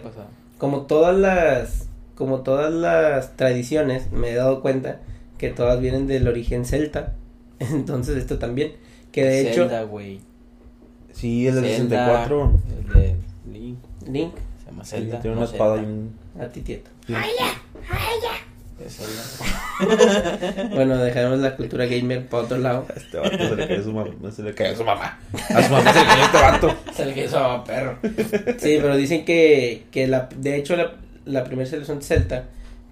como 0.56 0.86
todas 0.86 1.14
las 1.14 1.86
como 2.14 2.40
todas 2.40 2.72
las 2.72 3.36
tradiciones 3.36 4.10
me 4.10 4.30
he 4.30 4.34
dado 4.34 4.62
cuenta 4.62 5.02
que 5.36 5.50
todas 5.50 5.82
vienen 5.82 6.06
del 6.06 6.28
origen 6.28 6.64
celta. 6.64 7.14
Entonces 7.58 8.16
esto 8.16 8.38
también 8.38 8.72
que 9.12 9.24
de 9.24 9.50
hecho. 9.50 9.68
Sí, 11.12 11.46
el 11.46 11.56
del 11.56 11.64
Zelda, 11.64 12.26
64. 12.26 12.52
El 12.78 12.94
de 12.94 13.16
Link. 13.52 13.78
Link 14.06 14.34
Se 14.62 14.66
llama 14.70 14.84
Sí, 14.84 14.90
Zelda. 14.90 15.20
tiene 15.20 15.36
no 15.36 15.42
una 15.42 15.50
espada 15.50 15.76
y 15.76 15.84
un. 15.84 16.14
a 16.40 16.46
ti 16.48 16.60
tieto. 16.60 16.90
Bueno, 20.70 20.96
dejaremos 20.98 21.38
la 21.40 21.56
cultura 21.56 21.86
gamer 21.86 22.26
para 22.26 22.44
otro 22.44 22.58
lado. 22.58 22.86
A 22.88 22.92
este 22.98 23.16
vato 23.18 23.36
se 23.36 23.56
le 23.56 23.66
cae 23.68 23.82
su 23.82 23.92
mamá. 23.92 24.10
Se 24.30 24.42
le 24.42 24.54
cae 24.54 24.76
su 24.76 24.84
mamá. 24.84 25.18
A 25.32 25.62
su 25.62 25.72
mamá 25.72 25.92
se 25.92 26.00
le 26.00 26.06
cae 26.06 26.22
este 26.24 26.36
vato. 26.38 26.74
Sale 26.94 27.14
que 27.14 27.24
eso, 27.24 27.64
perro. 27.66 27.98
Sí, 28.58 28.78
pero 28.80 28.96
dicen 28.96 29.24
que, 29.24 29.84
que 29.90 30.06
la, 30.06 30.28
de 30.36 30.56
hecho 30.56 30.76
la, 30.76 30.92
la 31.24 31.44
primera 31.44 31.68
selección 31.68 32.02
celta, 32.02 32.44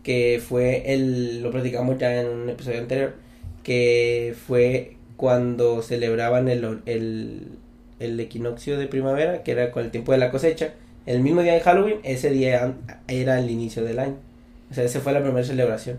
que 0.02 0.42
fue 0.46 0.92
el, 0.92 1.42
lo 1.42 1.50
platicamos 1.50 1.98
ya 1.98 2.20
en 2.20 2.28
un 2.28 2.48
episodio 2.48 2.80
anterior, 2.80 3.14
que 3.62 4.34
fue 4.46 4.96
cuando 5.16 5.82
celebraban 5.82 6.48
el, 6.48 6.80
el, 6.86 7.48
el 8.00 8.18
equinoccio 8.20 8.78
de 8.78 8.86
primavera, 8.86 9.42
que 9.42 9.52
era 9.52 9.70
con 9.70 9.84
el 9.84 9.90
tiempo 9.90 10.12
de 10.12 10.18
la 10.18 10.30
cosecha, 10.30 10.74
el 11.06 11.20
mismo 11.20 11.42
día 11.42 11.52
de 11.54 11.60
Halloween, 11.60 11.98
ese 12.02 12.30
día 12.30 12.74
era 13.08 13.38
el 13.38 13.50
inicio 13.50 13.84
del 13.84 13.98
año. 13.98 14.16
O 14.70 14.74
sea, 14.74 14.84
esa 14.84 15.00
fue 15.00 15.12
la 15.12 15.22
primera 15.22 15.44
celebración. 15.46 15.98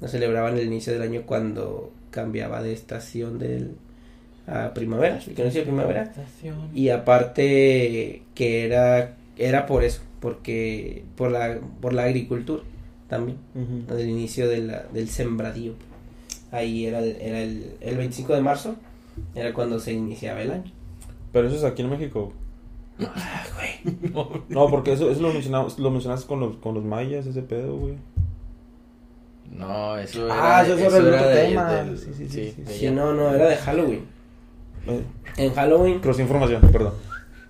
Lo 0.00 0.08
celebraban 0.08 0.56
el 0.58 0.66
inicio 0.66 0.92
del 0.92 1.02
año 1.02 1.22
cuando 1.26 1.92
cambiaba 2.10 2.62
de 2.62 2.72
estación 2.72 3.38
del, 3.38 3.72
a 4.46 4.72
primavera, 4.74 5.16
el 5.18 5.32
equinoccio 5.32 5.60
de 5.60 5.66
primavera. 5.66 6.12
Y 6.74 6.88
aparte 7.42 8.22
que 8.34 8.64
era 8.64 9.14
era 9.38 9.66
por 9.66 9.84
eso, 9.84 10.02
porque 10.20 11.04
por 11.16 11.30
la 11.30 11.58
por 11.80 11.92
la 11.92 12.04
agricultura 12.04 12.62
también, 13.08 13.38
del 13.86 14.08
inicio 14.08 14.48
de 14.48 14.58
la- 14.58 14.82
del 14.92 15.08
sembradío. 15.08 15.74
Ahí 16.50 16.86
era 16.86 16.98
el, 17.00 17.16
era 17.20 17.40
el, 17.40 17.72
el 17.80 17.96
25 17.96 18.34
de 18.34 18.40
marzo, 18.42 18.76
era 19.34 19.52
cuando 19.54 19.78
se 19.80 19.92
iniciaba 19.92 20.42
el 20.42 20.50
año. 20.50 20.72
Pero 21.32 21.48
eso 21.48 21.56
es 21.56 21.64
aquí 21.64 21.82
en 21.82 21.90
México. 21.90 22.32
Ah, 23.00 23.44
güey. 23.54 23.96
No, 24.48 24.68
porque 24.68 24.92
eso, 24.92 25.10
eso 25.10 25.22
lo, 25.22 25.32
mencionamos, 25.32 25.78
lo 25.78 25.90
mencionaste 25.90 26.26
con 26.26 26.40
los, 26.40 26.56
con 26.56 26.74
los 26.74 26.84
mayas, 26.84 27.26
ese 27.26 27.42
pedo, 27.42 27.76
güey. 27.76 27.94
No, 29.50 29.98
eso 29.98 30.28
Ah, 30.30 30.62
era, 30.64 30.74
eso 30.74 30.74
es 30.74 30.92
sobre 30.92 30.98
el 30.98 31.06
era 31.08 31.16
otro 31.20 31.28
de- 31.30 31.42
tema. 31.46 31.72
del- 31.72 31.98
Sí, 31.98 32.28
sí, 32.28 32.54
sí, 32.66 32.90
no, 32.90 33.12
no, 33.12 33.34
era 33.34 33.48
de 33.48 33.56
Halloween. 33.56 34.00
Eh, 34.86 35.02
En 35.36 35.52
Halloween, 35.54 35.98
Pero 36.00 36.14
sin 36.14 36.24
información, 36.24 36.60
perdón. 36.72 36.94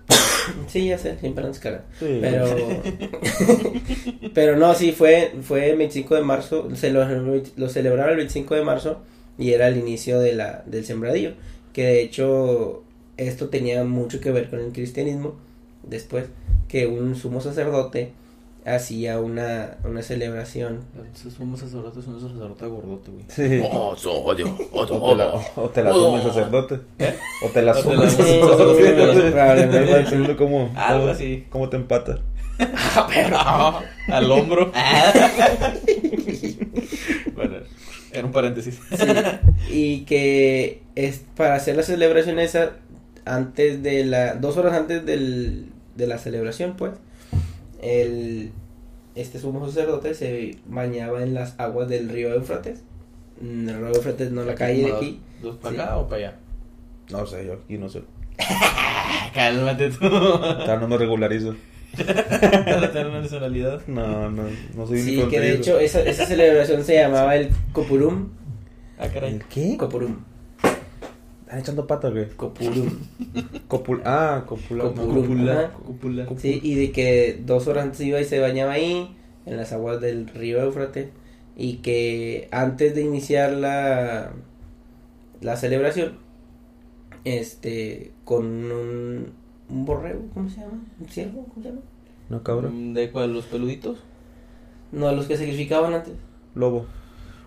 sí, 0.67 0.87
ya 0.87 0.97
sé, 0.97 1.17
siempre 1.19 1.43
nos 1.45 1.59
cagan. 1.59 1.81
Sí. 1.99 2.19
Pero 2.21 2.45
pero 4.33 4.57
no, 4.57 4.73
sí 4.73 4.91
fue 4.91 5.33
fue 5.41 5.69
el 5.71 5.77
25 5.77 6.15
de 6.15 6.21
marzo, 6.23 6.75
se 6.75 6.89
lo, 6.91 7.05
lo 7.55 7.69
celebraron 7.69 8.11
el 8.11 8.17
25 8.17 8.55
de 8.55 8.63
marzo 8.63 9.01
y 9.37 9.51
era 9.51 9.67
el 9.67 9.77
inicio 9.77 10.19
de 10.19 10.33
la 10.33 10.63
del 10.65 10.85
sembradío, 10.85 11.31
que 11.71 11.83
de 11.83 12.01
hecho 12.01 12.83
esto 13.17 13.49
tenía 13.49 13.83
mucho 13.83 14.19
que 14.19 14.31
ver 14.31 14.49
con 14.49 14.59
el 14.59 14.71
cristianismo 14.71 15.35
después 15.83 16.25
que 16.67 16.87
un 16.87 17.15
sumo 17.15 17.41
sacerdote 17.41 18.11
hacía 18.65 19.19
una 19.19 19.77
una 19.83 20.01
celebración. 20.01 20.79
Esos 21.13 21.33
somos 21.33 21.59
sacerdotes, 21.59 22.05
son 22.05 22.15
un 22.15 22.21
sacerdote 22.21 22.65
gordote, 22.65 23.11
güey. 23.11 23.25
Sí. 23.27 23.61
Oh, 23.71 23.95
soy 23.95 24.37
yo. 24.37 24.57
O 24.71 24.85
te 24.85 25.15
la, 25.17 25.33
o 25.55 25.69
te 25.69 25.83
la 25.83 25.89
asume 25.91 26.17
el 26.17 26.23
sacerdote. 26.23 26.79
O 27.43 27.49
te 27.49 27.61
la 27.61 27.71
O 27.73 27.83
te 27.83 27.95
la 27.95 28.03
el 28.03 28.05
asume 28.05 28.05
el 28.05 28.11
sacerdote. 30.07 30.35
cómo, 30.37 30.71
Algo 30.75 31.01
cómo- 31.01 31.11
así. 31.11 31.45
cómo 31.49 31.69
te 31.69 31.77
empata. 31.77 32.19
Ah, 32.95 33.07
perro. 33.11 34.15
Al 34.15 34.31
hombro. 34.31 34.71
bueno, 37.35 37.55
era 38.11 38.25
un 38.25 38.31
paréntesis. 38.31 38.79
y 39.69 40.01
que 40.05 40.81
es 40.95 41.23
para 41.35 41.55
hacer 41.55 41.75
la 41.75 41.83
celebración 41.83 42.39
esa 42.39 42.71
antes 43.25 43.81
de 43.83 44.05
la 44.05 44.35
dos 44.35 44.57
horas 44.57 44.73
antes 44.73 45.05
del, 45.05 45.69
de 45.95 46.07
la 46.07 46.17
celebración 46.17 46.75
pues 46.77 46.93
el 47.81 48.51
este 49.15 49.39
sumo 49.39 49.65
sacerdote 49.67 50.13
se 50.15 50.57
bañaba 50.65 51.21
en 51.23 51.33
las 51.33 51.59
aguas 51.59 51.87
del 51.89 52.09
río 52.09 52.33
Éufrates 52.33 52.81
Mm, 53.41 53.67
el 53.67 53.77
río 53.77 53.87
Éufrates 53.95 54.31
no 54.31 54.43
la 54.43 54.53
calle 54.55 54.83
de 54.85 54.91
aquí 54.93 55.19
¿Dos 55.41 55.57
para 55.57 55.75
Sí. 55.75 55.81
acá 55.81 55.97
o 55.97 56.07
para 56.07 56.17
allá? 56.27 56.35
No 57.11 57.25
sé, 57.25 57.45
yo 57.45 57.53
aquí 57.53 57.77
no 57.77 57.89
sé. 57.89 58.03
Cálmate 59.33 59.89
tú. 59.89 60.05
Acá 60.05 60.77
no 60.77 60.87
me 60.87 60.97
regularizo. 60.97 61.55
Una 61.97 63.21
nacionalidad. 63.21 63.81
No, 63.87 64.29
no, 64.31 64.43
no 64.75 64.87
soy 64.87 64.99
sí 65.01 65.23
que 65.29 65.39
de 65.39 65.55
hecho 65.55 65.79
esa, 65.79 66.01
esa 66.01 66.25
celebración 66.25 66.83
se 66.83 66.95
llamaba 66.95 67.35
el 67.35 67.49
Copurum 67.73 68.29
Ah, 68.97 69.07
caray. 69.13 69.33
¿El 69.33 69.43
qué? 69.45 69.75
Copurum 69.77 70.17
¿Están 71.53 71.61
echando 71.61 71.85
pata 71.85 72.07
o 72.09 72.13
qué? 72.13 72.29
Copurum 72.29 72.89
Copul 73.67 74.01
ah, 74.05 74.43
copula. 74.47 74.85
Copula. 74.85 75.53
Ajá. 75.53 75.73
Cúpula. 75.73 76.27
Sí, 76.37 76.59
y 76.63 76.73
de 76.73 76.91
que 76.91 77.41
dos 77.45 77.67
horas 77.67 77.83
antes 77.83 78.01
iba 78.01 78.19
y 78.19 78.25
se 78.25 78.39
bañaba 78.39 78.71
ahí, 78.73 79.15
en 79.45 79.57
las 79.57 79.71
aguas 79.71 80.01
del 80.01 80.27
río 80.27 80.63
Éufrates, 80.63 81.09
y 81.55 81.77
que 81.77 82.47
antes 82.51 82.95
de 82.95 83.03
iniciar 83.03 83.51
la, 83.51 84.31
la 85.41 85.55
celebración, 85.55 86.13
este, 87.23 88.13
con 88.25 88.45
un, 88.71 89.33
un 89.69 89.85
borrego, 89.85 90.23
¿cómo 90.33 90.49
se 90.49 90.61
llama? 90.61 90.81
¿Un 90.99 91.07
ciervo? 91.07 91.45
¿Cómo 91.53 91.61
se 91.61 91.69
llama? 91.69 91.81
No, 92.29 92.41
cabrón. 92.41 92.95
¿De 92.95 93.11
cuál? 93.11 93.31
¿Los 93.31 93.45
peluditos? 93.45 93.99
No, 94.91 95.11
los 95.11 95.27
que 95.27 95.37
sacrificaban 95.37 95.93
antes. 95.93 96.15
Lobo. 96.55 96.87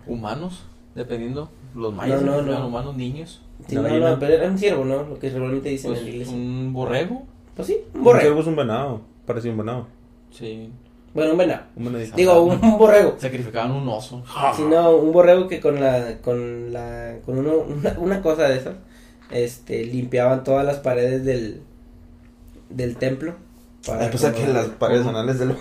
¿Humanos? 0.05 0.63
Dependiendo. 0.95 1.49
Los 1.75 1.93
mayas 1.93 2.21
No, 2.21 2.41
no, 2.41 2.59
no. 2.59 2.67
humanos, 2.67 2.95
niños. 2.95 3.41
Sí, 3.67 3.75
no, 3.75 3.83
gallina. 3.83 4.11
no, 4.11 4.19
pero 4.19 4.33
era 4.33 4.47
un 4.47 4.57
ciervo, 4.57 4.85
¿no? 4.85 5.03
Lo 5.03 5.17
que 5.19 5.29
realmente 5.29 5.69
dicen 5.69 5.91
Pues, 5.91 5.99
en 6.01 6.05
la 6.05 6.11
iglesia. 6.11 6.35
un 6.35 6.73
borrego. 6.73 7.23
Pues 7.55 7.67
sí, 7.67 7.77
un 7.93 7.99
Un 7.99 8.03
borrego. 8.03 8.21
ciervo 8.21 8.41
es 8.41 8.47
un 8.47 8.55
venado. 8.55 9.01
Parece 9.25 9.49
un 9.49 9.57
venado. 9.57 9.87
Sí. 10.31 10.69
Bueno, 11.13 11.31
un 11.31 11.37
venado. 11.37 11.63
Un 11.75 11.85
venadito. 11.85 12.15
Digo, 12.15 12.41
un, 12.43 12.63
un 12.63 12.77
borrego. 12.77 13.15
Sacrificaban 13.17 13.71
un 13.71 13.87
oso. 13.89 14.23
Sino 14.55 14.91
un 14.97 15.11
borrego 15.11 15.47
que 15.47 15.59
con 15.59 15.79
la, 15.79 16.17
con 16.21 16.71
la, 16.71 17.15
con 17.25 17.39
uno, 17.39 17.57
una, 17.67 17.95
una 17.97 18.21
cosa 18.21 18.43
de 18.43 18.57
esas, 18.57 18.75
este, 19.31 19.83
limpiaban 19.85 20.43
todas 20.43 20.65
las 20.65 20.77
paredes 20.77 21.25
del, 21.25 21.61
del 22.69 22.97
templo. 22.97 23.33
Ah, 23.89 24.07
pues 24.11 24.23
aquí 24.25 24.41
como- 24.41 24.53
las 24.53 24.65
paredes 24.67 25.07
anales 25.07 25.39
del 25.39 25.55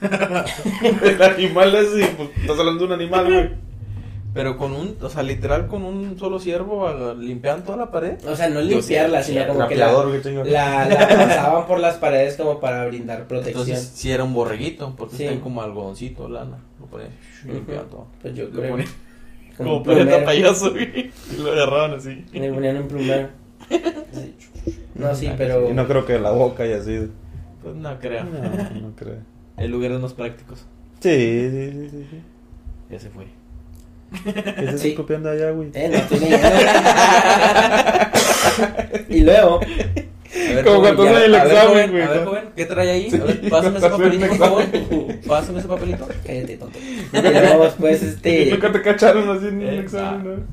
El 1.02 1.22
animal 1.22 1.74
así, 1.76 2.02
pues 2.16 2.28
estás 2.40 2.58
hablando 2.58 2.80
de 2.80 2.86
un 2.86 3.00
animal, 3.00 3.24
güey. 3.32 3.50
Pero 4.38 4.56
con 4.56 4.70
un, 4.70 4.96
o 5.02 5.08
sea, 5.08 5.24
literal 5.24 5.66
con 5.66 5.82
un 5.82 6.16
solo 6.16 6.38
ciervo 6.38 7.12
limpiaban 7.14 7.64
toda 7.64 7.76
la 7.76 7.90
pared. 7.90 8.24
O 8.24 8.36
sea, 8.36 8.48
no 8.48 8.60
limpiarla, 8.60 9.20
sino 9.24 9.48
como 9.48 9.66
que 9.66 9.74
la, 9.74 9.88
chingo. 10.22 10.44
la, 10.44 10.86
la 10.88 11.08
pasaban 11.08 11.66
por 11.66 11.80
las 11.80 11.96
paredes 11.96 12.36
como 12.36 12.60
para 12.60 12.86
brindar 12.86 13.26
protección. 13.26 13.62
Entonces, 13.68 13.90
si 13.96 14.12
era 14.12 14.22
un 14.22 14.32
borreguito, 14.32 14.94
porque 14.96 15.16
Sí. 15.16 15.24
está 15.24 15.40
como 15.40 15.60
algodoncito, 15.60 16.28
lana. 16.28 16.58
Lo 16.78 16.86
ponían, 16.86 17.10
Ujú. 17.46 17.52
limpiaban 17.52 17.88
todo. 17.88 18.06
Pues 18.22 18.32
yo 18.36 18.48
creo. 18.50 18.70
ponían 18.70 18.88
Como, 19.56 19.82
planeta 19.82 20.24
payaso, 20.24 20.70
güey. 20.70 21.10
Y 21.36 21.42
lo 21.42 21.50
agarraban 21.50 21.94
así. 21.94 22.24
Le 22.32 22.52
ponían 22.52 22.76
un 22.76 22.86
plumero. 22.86 23.28
Sí. 24.12 24.36
No, 24.94 25.16
sí, 25.16 25.32
pero. 25.36 25.68
Y 25.68 25.72
no 25.74 25.88
creo 25.88 26.06
que 26.06 26.16
la 26.20 26.30
boca 26.30 26.62
haya 26.62 26.80
sido. 26.80 27.08
Pues 27.60 27.74
no 27.74 27.98
creo. 27.98 28.22
No, 28.22 28.80
no 28.88 28.92
creo. 28.94 29.16
En 29.56 29.72
lugares 29.72 29.98
más 29.98 30.12
prácticos. 30.14 30.64
Sí, 31.00 31.48
sí, 31.50 31.70
sí, 31.72 31.88
sí. 31.90 32.06
sí. 32.08 32.20
Ya 32.88 33.00
se 33.00 33.10
fue. 33.10 33.24
¿Qué 34.24 34.64
estás 34.64 34.80
Sí. 34.80 34.94
copiando 34.94 35.30
allá, 35.30 35.50
güey? 35.50 35.68
Eh, 35.74 35.88
no 35.90 35.96
estoy 35.98 36.20
leyendo. 36.20 36.48
y 39.08 39.20
luego, 39.20 39.60
A 39.60 40.54
ver, 40.54 40.64
Como 40.64 40.80
cuando 40.80 41.02
hacen 41.04 41.22
el 41.24 41.34
a 41.34 41.44
ver, 41.44 41.52
examen, 41.52 41.90
güey, 41.90 42.02
A 42.02 42.08
ver, 42.10 42.20
¿no? 42.20 42.26
joven, 42.26 42.44
¿qué 42.56 42.64
trae 42.66 42.90
ahí? 42.90 43.10
Sí, 43.10 43.16
A 43.20 43.24
ver, 43.24 43.48
pásame 43.50 43.76
ese 43.78 43.86
el 43.86 43.92
papelito, 43.92 44.26
por 44.28 44.36
favor. 44.38 44.64
Pásame 45.26 45.58
ese 45.58 45.68
papelito. 45.68 46.08
cállate, 46.26 46.56
tonto. 46.56 46.78
Y 46.78 47.10
luego 47.20 47.64
después, 47.64 48.02
este. 48.02 48.46
Nunca 48.50 48.72
te 48.72 48.82
cacharon 48.82 49.28
así 49.36 49.46
en 49.48 49.62
Eh, 49.62 49.78
examen. 49.80 50.46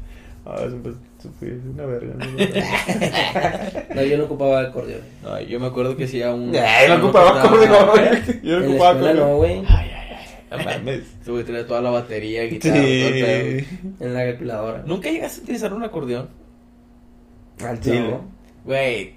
¿no? 0.46 0.52
Ah, 0.52 0.56
eso 0.68 0.78
pues, 0.84 0.96
fue 1.40 1.54
una 1.74 1.86
verga. 1.86 2.14
¿no? 2.18 2.26
No, 3.96 4.02
yo 4.04 4.18
no 4.18 4.24
ocupaba 4.26 4.60
acordeón. 4.62 5.02
Ay, 5.28 5.48
yo 5.48 5.60
me 5.60 5.68
acuerdo 5.68 5.96
que 5.98 6.04
hacía 6.06 6.34
un. 6.34 6.54
Ay, 6.56 6.88
no 6.90 6.96
ocupaba 6.98 7.42
acordeón. 7.42 7.70
Yo 8.44 8.58
En 8.58 8.62
no 8.66 8.70
ocupaba 8.72 8.92
escuela 8.92 9.14
no, 9.14 9.24
acordeón. 9.26 9.38
güey. 9.38 9.64
Ay. 9.68 9.92
No 9.92 9.95
mames. 10.66 11.04
Tuve 11.26 11.40
que 11.44 11.52
traer 11.52 11.68
toda 11.68 11.82
la 11.82 11.90
batería, 11.92 12.44
guitarra, 12.44 12.76
todo 12.76 12.84
el 12.84 13.14
pedo. 13.14 13.60
Sí. 13.60 13.80
En 14.00 14.14
la 14.14 14.24
calculadora. 14.26 14.84
¿Nunca 14.86 15.10
llegaste 15.10 15.40
a 15.42 15.44
utilizar 15.44 15.74
un 15.74 15.84
acordeón? 15.84 16.30
Al 17.64 17.80
chile. 17.80 18.02
No. 18.10 18.22
Güey, 18.66 19.14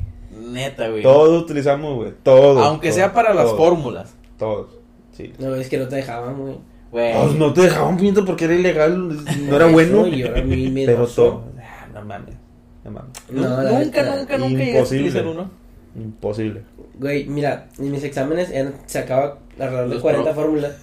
neta, 0.52 0.88
güey. 0.88 1.02
Todos 1.02 1.42
utilizamos, 1.42 1.97
güey. 1.97 2.12
Todos. 2.23 2.64
Aunque 2.64 2.88
todos, 2.88 2.97
sea 2.97 3.12
para 3.12 3.35
las 3.35 3.50
fórmulas. 3.52 4.14
Todos. 4.38 4.68
Sí. 5.12 5.33
No, 5.38 5.54
es 5.54 5.68
que 5.68 5.78
no 5.78 5.88
te 5.88 5.97
dejaban, 5.97 6.38
güey. 6.38 6.54
Güey. 6.92 7.12
Pues 7.14 7.35
no 7.35 7.52
te 7.52 7.62
dejaban 7.62 7.97
pinto 7.97 8.25
porque 8.25 8.45
era 8.47 8.54
ilegal, 8.54 9.25
no 9.49 9.57
era 9.57 9.66
bueno. 9.66 10.04
Pero 10.87 11.07
todo. 11.07 11.45
Ah, 11.61 11.87
No 11.92 12.04
mames. 12.04 12.35
No 12.85 12.90
mames. 12.92 13.11
No, 13.30 13.49
nunca, 13.62 14.02
neta, 14.02 14.16
nunca, 14.16 14.38
nunca 14.38 14.59
llegaste 14.59 14.61
a 14.61 14.78
imposible. 14.78 15.09
utilizar 15.09 15.26
uno. 15.26 15.50
Imposible. 15.97 16.62
Güey, 16.99 17.26
mira, 17.26 17.68
en 17.78 17.90
mis 17.90 18.04
exámenes 18.04 18.50
eran, 18.50 18.75
sacaba 18.87 19.38
alrededor 19.59 19.88
de 19.88 19.95
Los 19.95 20.02
40 20.02 20.33
pro. 20.33 20.42
fórmulas 20.42 20.76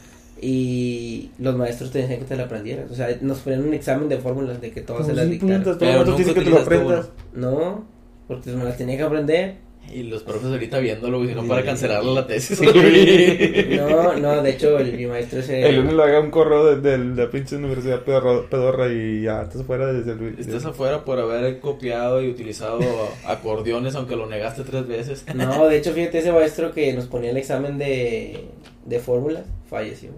y 0.48 1.32
los 1.40 1.56
maestros 1.56 1.90
te 1.90 2.00
decían 2.00 2.20
que 2.20 2.26
te 2.26 2.36
la 2.36 2.44
aprendieras. 2.44 2.92
O 2.92 2.94
sea, 2.94 3.10
nos 3.22 3.40
ponían 3.40 3.64
un 3.64 3.74
examen 3.74 4.08
de 4.08 4.20
fórmulas 4.20 4.62
de 4.62 4.70
que 4.70 4.82
todas 4.82 5.08
se 5.08 5.14
las 5.16 5.28
dictaran. 5.28 5.64
puñetas, 5.64 5.78
Pero 5.80 6.16
dice 6.16 6.34
que 6.36 6.42
te 6.42 6.50
lo 6.52 6.60
aprendas. 6.60 7.10
No, 7.34 7.84
porque 8.28 8.52
me 8.52 8.64
las 8.64 8.78
tenía 8.78 8.96
que 8.96 9.04
aprender. 9.04 9.56
Y 9.92 10.04
los 10.04 10.22
profes 10.22 10.52
ahorita 10.52 10.78
viéndolo, 10.78 11.18
güey, 11.18 11.34
no 11.34 11.48
para 11.48 11.64
cancelarle 11.64 12.14
la 12.14 12.28
tesis. 12.28 12.62
No, 12.62 14.16
no, 14.18 14.44
de 14.44 14.50
hecho, 14.52 14.78
el, 14.78 14.94
mi 14.96 15.08
maestro 15.08 15.40
ese. 15.40 15.68
El 15.68 15.78
lunes 15.78 15.94
le 15.94 16.04
haga 16.04 16.20
un 16.20 16.30
correo 16.30 16.76
de, 16.76 16.98
de 16.98 17.24
la 17.24 17.30
pinche 17.32 17.56
universidad 17.56 18.04
pedorra, 18.04 18.48
pedorra 18.48 18.88
y 18.92 19.24
ya 19.24 19.42
estás 19.42 19.64
fuera 19.64 19.92
desde 19.92 20.12
el. 20.12 20.36
Estás 20.38 20.66
afuera 20.66 21.04
por 21.04 21.20
haber 21.20 21.60
copiado 21.60 22.22
y 22.22 22.30
utilizado 22.30 22.82
acordeones, 23.26 23.96
aunque 23.96 24.16
lo 24.16 24.28
negaste 24.28 24.64
tres 24.64 24.88
veces. 24.88 25.26
No, 25.34 25.68
de 25.68 25.78
hecho, 25.78 25.92
fíjate, 25.92 26.20
ese 26.20 26.32
maestro 26.32 26.72
que 26.72 26.94
nos 26.94 27.06
ponía 27.06 27.32
el 27.32 27.38
examen 27.38 27.80
de, 27.80 28.46
de 28.86 29.00
fórmulas 29.00 29.46
falleció. 29.68 30.12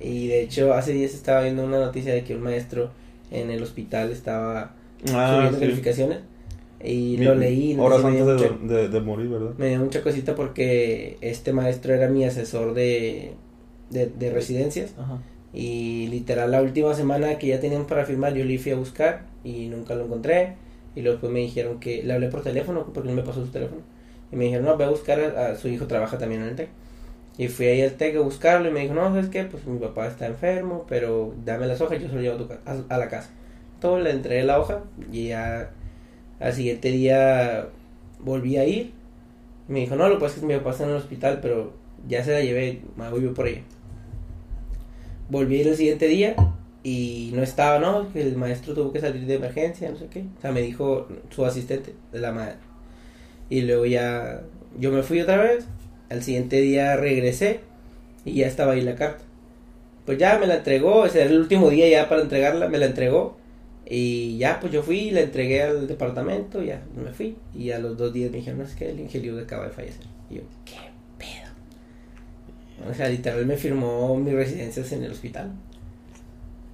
Y 0.00 0.28
de 0.28 0.40
hecho, 0.42 0.72
hace 0.74 0.92
días 0.92 1.14
estaba 1.14 1.42
viendo 1.42 1.64
una 1.64 1.78
noticia 1.78 2.12
de 2.14 2.24
que 2.24 2.34
un 2.34 2.42
maestro 2.42 2.90
en 3.30 3.50
el 3.50 3.62
hospital 3.62 4.10
estaba 4.10 4.72
Ah, 5.12 5.34
subiendo 5.36 5.58
sí. 5.58 5.64
calificaciones. 5.64 6.18
Y 6.82 7.16
Mi- 7.18 7.24
lo 7.26 7.34
leí. 7.34 7.74
no 7.74 7.84
Horas 7.84 8.02
antes 8.04 8.24
dio 8.24 8.26
de, 8.36 8.50
mucha- 8.50 8.74
de, 8.74 8.88
de 8.88 9.00
morir, 9.00 9.28
¿verdad? 9.28 9.50
me 9.58 9.68
dio 9.68 9.78
mucha 9.80 10.02
cosita 10.02 10.34
porque 10.34 11.18
este 11.20 11.52
maestro 11.52 11.92
era 11.94 12.08
mi 12.08 12.24
asesor 12.24 12.72
de, 12.74 13.32
de, 13.90 14.06
de 14.06 14.30
residencias. 14.32 14.94
Ajá. 14.98 15.18
Y 15.52 16.06
literal 16.08 16.50
la 16.52 16.62
última 16.62 16.94
semana 16.94 17.36
que 17.38 17.48
ya 17.48 17.60
tenían 17.60 17.86
para 17.86 18.06
firmar 18.06 18.32
yo 18.34 18.44
le 18.44 18.56
fui 18.58 18.72
a 18.72 18.76
buscar 18.76 19.26
y 19.44 19.66
nunca 19.66 19.94
lo 19.94 20.04
encontré. 20.04 20.54
Y 20.96 21.02
luego 21.02 21.16
después 21.16 21.32
me 21.32 21.40
dijeron 21.40 21.78
que 21.80 22.02
le 22.02 22.12
hablé 22.14 22.28
por 22.28 22.42
teléfono 22.42 22.86
porque 22.94 23.10
él 23.10 23.14
me 23.16 23.22
pasó 23.22 23.44
su 23.44 23.50
teléfono. 23.50 23.82
Y 24.32 24.36
me 24.36 24.44
dijeron, 24.44 24.64
no, 24.64 24.76
voy 24.76 24.86
a 24.86 24.90
buscar 24.90 25.20
a, 25.20 25.48
a 25.48 25.56
su 25.56 25.68
hijo, 25.68 25.86
trabaja 25.86 26.16
también 26.18 26.42
en 26.42 26.48
el 26.48 26.56
TEC. 26.56 26.68
Y 27.38 27.48
fui 27.48 27.66
ahí 27.66 27.82
al 27.82 27.92
TEC 27.92 28.16
a 28.16 28.20
buscarlo 28.20 28.68
y 28.68 28.72
me 28.72 28.80
dijo, 28.80 28.94
no, 28.94 29.04
¿sabes 29.08 29.28
qué? 29.28 29.44
Pues 29.44 29.66
mi 29.66 29.78
papá 29.78 30.06
está 30.06 30.26
enfermo, 30.26 30.84
pero 30.88 31.34
dame 31.44 31.66
las 31.66 31.80
hojas, 31.80 32.00
yo 32.00 32.08
se 32.08 32.14
lo 32.14 32.20
llevo 32.20 32.34
a, 32.34 32.38
tu 32.74 32.84
a, 32.88 32.98
la 32.98 33.08
casa. 33.08 33.30
Todo 33.80 33.98
le 33.98 34.10
entregué 34.10 34.44
la 34.44 34.60
hoja 34.60 34.82
y 35.10 35.28
ya 35.28 35.70
al 36.38 36.52
siguiente 36.52 36.90
día 36.90 37.68
volví 38.18 38.56
a 38.56 38.66
ir. 38.66 38.92
Me 39.68 39.80
dijo, 39.80 39.96
no, 39.96 40.08
lo 40.08 40.16
que 40.16 40.20
pasa 40.20 40.34
es 40.34 40.40
que 40.40 40.46
mi 40.46 40.56
papá 40.56 40.70
está 40.70 40.84
en 40.84 40.90
el 40.90 40.96
hospital, 40.96 41.38
pero 41.40 41.72
ya 42.08 42.24
se 42.24 42.32
la 42.32 42.40
llevé, 42.40 42.82
me 42.96 43.08
voy 43.08 43.26
por 43.28 43.46
ella. 43.46 43.62
Volví 45.28 45.56
a 45.56 45.60
ir 45.60 45.68
el 45.68 45.76
siguiente 45.76 46.08
día 46.08 46.34
y 46.82 47.30
no 47.34 47.42
estaba, 47.42 47.78
no, 47.78 48.06
el 48.14 48.36
maestro 48.36 48.74
tuvo 48.74 48.92
que 48.92 49.00
salir 49.00 49.26
de 49.26 49.34
emergencia, 49.34 49.90
no 49.90 49.96
sé 49.96 50.06
qué. 50.06 50.24
O 50.38 50.40
sea, 50.40 50.50
me 50.52 50.62
dijo 50.62 51.08
su 51.30 51.44
asistente 51.44 51.94
la 52.12 52.32
madre. 52.32 52.56
Y 53.48 53.62
luego 53.62 53.86
ya 53.86 54.42
yo 54.78 54.92
me 54.92 55.02
fui 55.02 55.20
otra 55.20 55.36
vez, 55.36 55.66
al 56.10 56.22
siguiente 56.22 56.60
día 56.60 56.96
regresé 56.96 57.60
y 58.24 58.34
ya 58.34 58.46
estaba 58.46 58.72
ahí 58.72 58.82
la 58.82 58.96
carta. 58.96 59.24
Pues 60.04 60.18
ya 60.18 60.38
me 60.38 60.46
la 60.46 60.56
entregó, 60.56 61.06
ese 61.06 61.22
era 61.22 61.30
el 61.30 61.38
último 61.38 61.70
día 61.70 61.88
ya 61.88 62.08
para 62.08 62.22
entregarla, 62.22 62.68
me 62.68 62.78
la 62.78 62.86
entregó. 62.86 63.38
Y 63.86 64.38
ya, 64.38 64.60
pues 64.60 64.72
yo 64.72 64.82
fui 64.82 65.10
la 65.10 65.20
entregué 65.20 65.62
al 65.62 65.88
departamento, 65.88 66.62
ya 66.62 66.82
me 66.96 67.12
fui. 67.12 67.36
Y 67.54 67.70
a 67.70 67.78
los 67.78 67.96
dos 67.96 68.12
días 68.12 68.30
me 68.30 68.38
dijeron, 68.38 68.60
es 68.60 68.74
que 68.74 68.90
el 68.90 69.00
ingeniero 69.00 69.38
acaba 69.38 69.64
de 69.66 69.70
fallecer. 69.70 70.04
Y 70.28 70.36
yo, 70.36 70.42
¿qué 70.64 70.76
pedo? 71.18 72.88
O 72.88 72.94
sea, 72.94 73.08
literal 73.08 73.46
me 73.46 73.56
firmó 73.56 74.16
mis 74.16 74.32
residencias 74.32 74.92
en 74.92 75.04
el 75.04 75.12
hospital. 75.12 75.50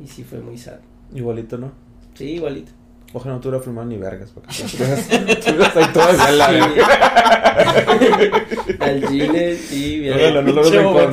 Y 0.03 0.07
sí 0.07 0.25
fue 0.25 0.41
muy 0.41 0.59
sad. 0.59 0.79
Igualito, 1.15 1.57
¿no? 1.57 1.73
Sí, 2.15 2.33
igualito. 2.33 2.73
Ojalá 3.17 3.37
no 3.37 3.41
te 3.41 3.49
hubiera 3.49 3.65
firmado 3.65 3.89
ni 3.89 3.97
vergas. 3.97 4.29
Porque 4.31 4.51
estuvieras 4.51 5.75
ahí 5.75 5.85
en 6.29 6.39
la 6.39 6.51
verga. 6.51 8.47
Al 8.81 9.09
chile, 9.09 9.57
sí, 9.57 10.01
bien. 10.01 10.15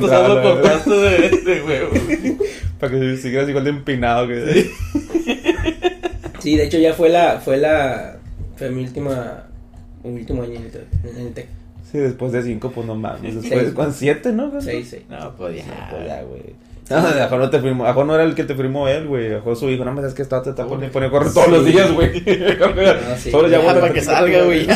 Ojalá 0.04 0.28
no 0.28 0.34
lo 0.34 0.42
cortaste 0.42 0.90
de, 0.90 1.28
de 1.30 1.62
huevo. 1.62 1.90
Para 2.78 2.92
que 2.92 3.16
siguieras 3.16 3.48
igual 3.48 3.64
de 3.64 3.70
empinado 3.70 4.28
que. 4.28 4.70
Sí, 6.40 6.56
de 6.58 6.64
hecho 6.66 6.76
ya 6.78 6.92
fue 6.92 7.08
la, 7.08 7.40
fue 7.40 7.56
la, 7.56 8.18
fue 8.56 8.68
mi 8.70 8.82
última, 8.82 9.44
mi 10.02 10.20
último 10.20 10.42
año 10.42 10.56
en 10.56 10.62
el, 10.64 10.72
TEC- 10.72 11.10
en 11.16 11.26
el 11.28 11.32
TEC. 11.32 11.46
Sí, 11.90 11.96
después 11.98 12.32
de 12.32 12.42
cinco, 12.42 12.70
pues 12.70 12.86
no 12.86 12.96
mames. 12.96 13.32
Seis. 13.32 13.42
Después, 13.44 13.72
¿cuán 13.72 13.94
siete, 13.94 14.30
no? 14.30 14.52
Seis, 14.60 14.88
seis. 14.90 15.04
No, 15.08 15.34
pues. 15.36 15.64
Pues 15.90 16.06
ya, 16.06 16.22
güey. 16.22 16.42
No, 16.90 16.96
a 16.98 17.10
lo 17.10 17.16
mejor 17.16 17.38
no 17.40 17.50
te 17.50 17.60
firmó, 17.60 17.84
a 17.84 17.88
lo 17.88 17.92
mejor 17.94 18.06
no 18.06 18.14
era 18.14 18.24
el 18.24 18.34
que 18.34 18.44
te 18.44 18.54
firmó 18.54 18.88
él, 18.88 19.06
güey. 19.06 19.26
A 19.26 19.30
lo 19.30 19.34
mejor 19.36 19.56
su 19.56 19.70
hijo, 19.70 19.84
no 19.84 19.92
me 19.92 20.00
sabes 20.02 20.14
que 20.14 20.22
está, 20.22 20.42
te 20.42 20.50
está 20.50 20.66
poniendo 20.66 21.10
correr 21.10 21.32
todos 21.32 21.48
los 21.48 21.64
días, 21.64 21.90
güey. 21.92 22.20
No, 22.58 23.16
sí. 23.16 23.30
Solo 23.30 23.48
ya 23.48 23.64
para 23.64 23.92
que 23.92 24.02
salga, 24.02 24.44
güey. 24.44 24.66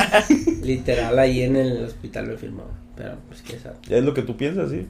Literal 0.63 1.19
ahí 1.19 1.43
en 1.43 1.57
el 1.57 1.85
hospital 1.85 2.27
me 2.29 2.37
firmó. 2.37 2.65
Pero 2.97 3.17
pues 3.29 3.43
que 3.43 3.59
sabe. 3.59 3.77
Ya 3.89 3.99
es 3.99 4.05
lo 4.05 4.15
que 4.15 4.23
tú 4.23 4.37
piensas, 4.37 4.71
sí. 4.71 4.87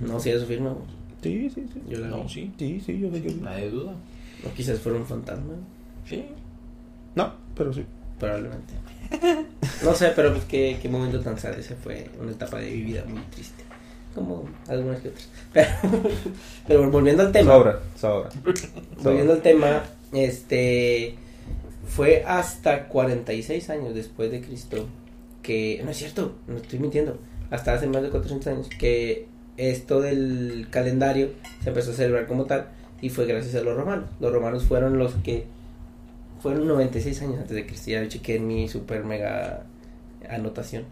No, 0.00 0.20
si 0.20 0.30
eso 0.30 0.44
firma. 0.46 0.70
güey. 0.70 0.84
Sí, 1.22 1.50
sí, 1.54 1.66
sí. 1.72 1.82
Yo 1.88 1.98
la 2.00 2.08
No, 2.08 2.22
vi. 2.24 2.28
sí. 2.28 2.52
Sí, 2.58 2.82
sí, 2.84 3.00
yo 3.00 3.10
sé 3.10 3.22
que 3.22 3.30
sí. 3.30 3.40
Nadie 3.42 3.70
duda. 3.70 3.92
O 4.46 4.52
quizás 4.54 4.78
fuera 4.78 4.98
un 4.98 5.06
fantasma, 5.06 5.54
Sí. 6.08 6.24
No, 7.14 7.32
pero 7.56 7.72
sí. 7.72 7.84
probablemente. 8.20 8.74
No 9.82 9.94
sé, 9.94 10.12
pero 10.14 10.32
pues 10.32 10.44
qué, 10.44 10.78
qué 10.80 10.88
momento 10.88 11.20
tan 11.20 11.38
sad. 11.38 11.58
Ese 11.58 11.74
fue 11.76 12.10
una 12.20 12.32
etapa 12.32 12.58
de 12.58 12.70
mi 12.70 12.82
vida 12.82 13.04
muy 13.08 13.22
triste. 13.30 13.64
Como 14.16 14.48
algunas 14.66 15.00
que 15.00 15.10
otras. 15.10 15.28
Pero, 15.52 15.68
pero 16.66 16.90
volviendo 16.90 17.22
al 17.22 17.30
tema. 17.30 17.52
Sobra, 17.52 17.80
sobra. 17.96 18.30
Volviendo 19.02 19.34
al 19.34 19.42
tema, 19.42 19.84
este 20.12 21.14
fue 21.86 22.24
hasta 22.26 22.88
46 22.88 23.70
años 23.70 23.94
después 23.94 24.32
de 24.32 24.40
Cristo 24.40 24.86
que 25.46 25.80
no 25.84 25.92
es 25.92 25.96
cierto, 25.96 26.34
no 26.48 26.56
estoy 26.56 26.80
mintiendo, 26.80 27.18
hasta 27.50 27.72
hace 27.72 27.86
más 27.86 28.02
de 28.02 28.10
400 28.10 28.46
años 28.48 28.68
que 28.80 29.28
esto 29.56 30.00
del 30.00 30.66
calendario 30.70 31.30
se 31.62 31.68
empezó 31.68 31.92
a 31.92 31.94
celebrar 31.94 32.26
como 32.26 32.46
tal 32.46 32.66
y 33.00 33.10
fue 33.10 33.26
gracias 33.26 33.54
a 33.54 33.60
los 33.60 33.76
romanos. 33.76 34.10
Los 34.18 34.32
romanos 34.32 34.64
fueron 34.64 34.98
los 34.98 35.14
que 35.14 35.46
fueron 36.42 36.66
96 36.66 37.22
años 37.22 37.38
antes 37.38 37.54
de 37.54 37.64
Cristo, 37.64 37.90
ya 37.92 38.08
chequé 38.08 38.36
en 38.36 38.48
mi 38.48 38.68
super 38.68 39.04
mega 39.04 39.62
anotación. 40.28 40.84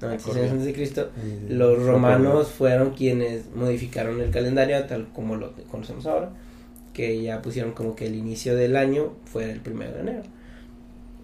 96 0.00 0.36
años 0.36 0.50
antes 0.52 0.66
de 0.66 0.72
Cristo, 0.72 1.10
Eh, 1.22 1.46
los 1.48 1.82
romanos 1.84 2.48
fueron 2.48 2.90
quienes 2.90 3.50
modificaron 3.54 4.20
el 4.20 4.30
calendario 4.30 4.84
tal 4.86 5.08
como 5.12 5.36
lo 5.36 5.52
conocemos 5.70 6.06
ahora, 6.06 6.30
que 6.92 7.22
ya 7.22 7.42
pusieron 7.42 7.72
como 7.72 7.94
que 7.94 8.06
el 8.06 8.14
inicio 8.14 8.56
del 8.56 8.76
año 8.76 9.12
fue 9.24 9.50
el 9.50 9.60
primero 9.60 9.92
de 9.92 10.00
enero. 10.00 10.22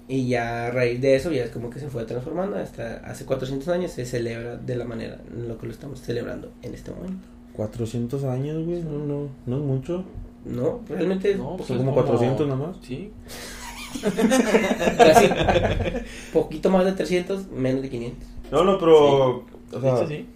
Y 0.09 0.29
ya 0.29 0.67
a 0.67 0.71
raíz 0.71 1.01
de 1.01 1.17
eso 1.17 1.33
ya 1.33 1.45
es 1.45 1.51
como 1.51 1.69
que 1.69 1.81
se 1.81 1.89
fue 1.89 2.05
transformando, 2.05 2.57
hasta 2.57 2.99
hace 2.99 3.25
400 3.25 3.67
años 3.69 3.91
se 3.91 4.05
celebra 4.05 4.57
de 4.57 4.77
la 4.77 4.85
manera 4.85 5.19
en 5.33 5.49
lo 5.49 5.59
que 5.59 5.67
lo 5.67 5.73
estamos 5.73 6.01
celebrando 6.01 6.53
en 6.63 6.75
este 6.75 6.93
momento. 6.93 7.27
400 7.55 8.23
años, 8.25 8.65
güey, 8.65 8.83
no, 8.83 8.99
no, 8.99 9.29
no 9.47 9.57
es 9.57 9.63
mucho. 9.63 10.05
No, 10.45 10.81
realmente 10.89 11.33
es 11.33 11.39
No, 11.39 11.57
pues 11.57 11.67
Son 11.67 11.79
es 11.79 11.83
como 11.83 11.95
400 11.95 12.47
nada 12.47 12.69
más. 12.69 12.77
Sí. 12.83 13.11
casi 14.99 15.29
poquito 16.33 16.71
más 16.71 16.85
de 16.85 16.93
300, 16.93 17.51
menos 17.51 17.83
de 17.83 17.89
500. 17.89 18.29
No, 18.51 18.65
no, 18.65 18.79
pero. 18.79 19.45
O 19.73 19.81
sea, 19.81 19.97
Sí, 19.99 20.05
sí. 20.09 20.27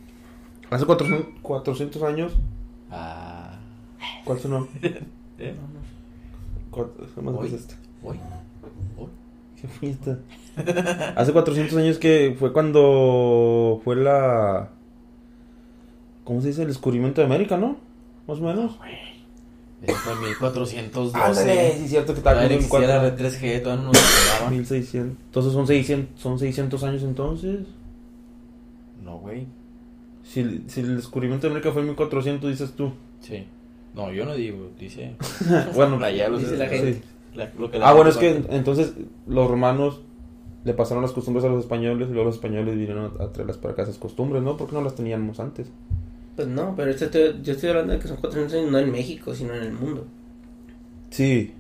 hace 0.70 0.85
400, 0.87 1.27
400 1.42 2.03
años. 2.03 2.33
Ah. 2.90 3.59
¿Cuál 4.25 4.38
sonó? 4.40 4.66
¿Eh? 5.38 5.55
Cuatro- 6.70 7.07
¿Cómo 7.14 7.31
Hoy. 7.38 7.49
es 7.49 7.55
este? 7.55 7.75
Voy. 8.03 8.18
Voy. 8.96 9.09
¿Qué 9.61 9.68
fiesta? 9.68 10.18
Hace 11.16 11.33
400 11.33 11.77
años 11.79 11.99
que 11.99 12.35
fue 12.38 12.53
cuando 12.53 13.81
fue 13.85 13.96
la... 13.96 14.70
¿Cómo 16.25 16.40
se 16.40 16.49
dice? 16.49 16.62
El 16.62 16.68
descubrimiento 16.68 17.20
de 17.20 17.27
América, 17.27 17.57
¿no? 17.57 17.77
Más 18.27 18.38
o 18.38 18.42
menos. 18.42 18.79
Eso 19.83 19.94
fue 19.96 20.12
en 20.12 20.20
1412. 20.23 21.16
Ándale, 21.18 21.73
sí, 21.77 21.85
es 21.85 21.90
cierto 21.90 22.12
que 22.12 22.18
estaba 22.18 22.40
no 22.40 22.46
en 22.46 22.53
existía 22.53 22.81
la 22.81 23.01
cuatro- 23.01 23.16
red 23.16 23.33
3G, 23.33 23.62
todavía 23.62 23.85
no 23.85 23.92
nos 23.92 23.99
pegaban. 23.99 24.53
1600. 24.53 25.16
Entonces 25.27 25.53
son 25.53 25.66
600, 25.66 26.20
son 26.20 26.38
600 26.38 26.85
años 26.85 27.03
entonces. 27.03 27.61
No, 29.11 29.18
güey. 29.18 29.46
Si, 30.23 30.64
si 30.68 30.81
el 30.81 30.96
descubrimiento 30.96 31.46
de 31.46 31.53
América 31.53 31.73
fue 31.73 31.83
en 31.83 31.88
1400, 31.88 32.51
dices 32.51 32.73
tú. 32.77 32.92
Sí. 33.20 33.44
No, 33.94 34.12
yo 34.12 34.25
no 34.25 34.35
digo, 34.35 34.70
dice. 34.79 35.16
bueno, 35.75 36.03
Allá 36.05 36.29
los- 36.29 36.40
Dice 36.42 36.57
la 36.57 36.68
sí. 36.68 36.77
gente. 36.77 37.03
la- 37.35 37.51
lo 37.59 37.70
que 37.70 37.79
la 37.79 37.88
Ah, 37.88 37.92
bueno, 37.92 38.11
es 38.11 38.16
que 38.16 38.42
entonces 38.51 38.94
los 39.27 39.51
romanos 39.51 40.01
le 40.64 40.75
pasaron 40.75 41.03
las 41.03 41.12
costumbres 41.12 41.44
a 41.44 41.49
los 41.49 41.61
españoles 41.61 42.09
y 42.09 42.12
luego 42.12 42.27
los 42.27 42.37
españoles 42.37 42.77
vinieron 42.77 43.12
a, 43.18 43.25
a 43.25 43.33
traerlas 43.33 43.57
para 43.57 43.73
acá 43.73 43.83
esas 43.83 43.99
costumbres, 43.99 44.42
¿no? 44.42 44.57
Porque 44.57 44.75
no 44.75 44.83
las 44.83 44.94
teníamos 44.94 45.40
antes. 45.40 45.68
Pues 46.37 46.46
no, 46.46 46.75
pero 46.77 46.90
estoy- 46.92 47.40
yo 47.42 47.53
estoy 47.53 47.70
hablando 47.70 47.94
de 47.94 47.99
que 47.99 48.07
son 48.09 48.18
400 48.18 48.55
años 48.59 48.70
no 48.70 48.79
en 48.79 48.92
México, 48.92 49.35
sino 49.35 49.55
en 49.55 49.62
el 49.64 49.73
mundo. 49.73 50.07
Sí, 51.11 51.53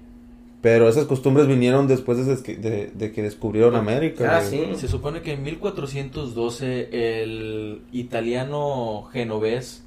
pero 0.62 0.88
esas 0.88 1.06
costumbres 1.06 1.46
vinieron 1.46 1.86
después 1.88 2.24
de, 2.26 2.42
que- 2.42 2.56
de- 2.56 2.86
de 2.94 3.12
que 3.12 3.22
descubrieron 3.22 3.76
América. 3.76 4.36
Ah, 4.38 4.42
sí. 4.42 4.62
Se 4.76 4.88
supone 4.88 5.22
que 5.22 5.32
en 5.32 5.42
1412 5.42 7.22
el 7.22 7.82
italiano 7.92 9.08
genovés 9.12 9.84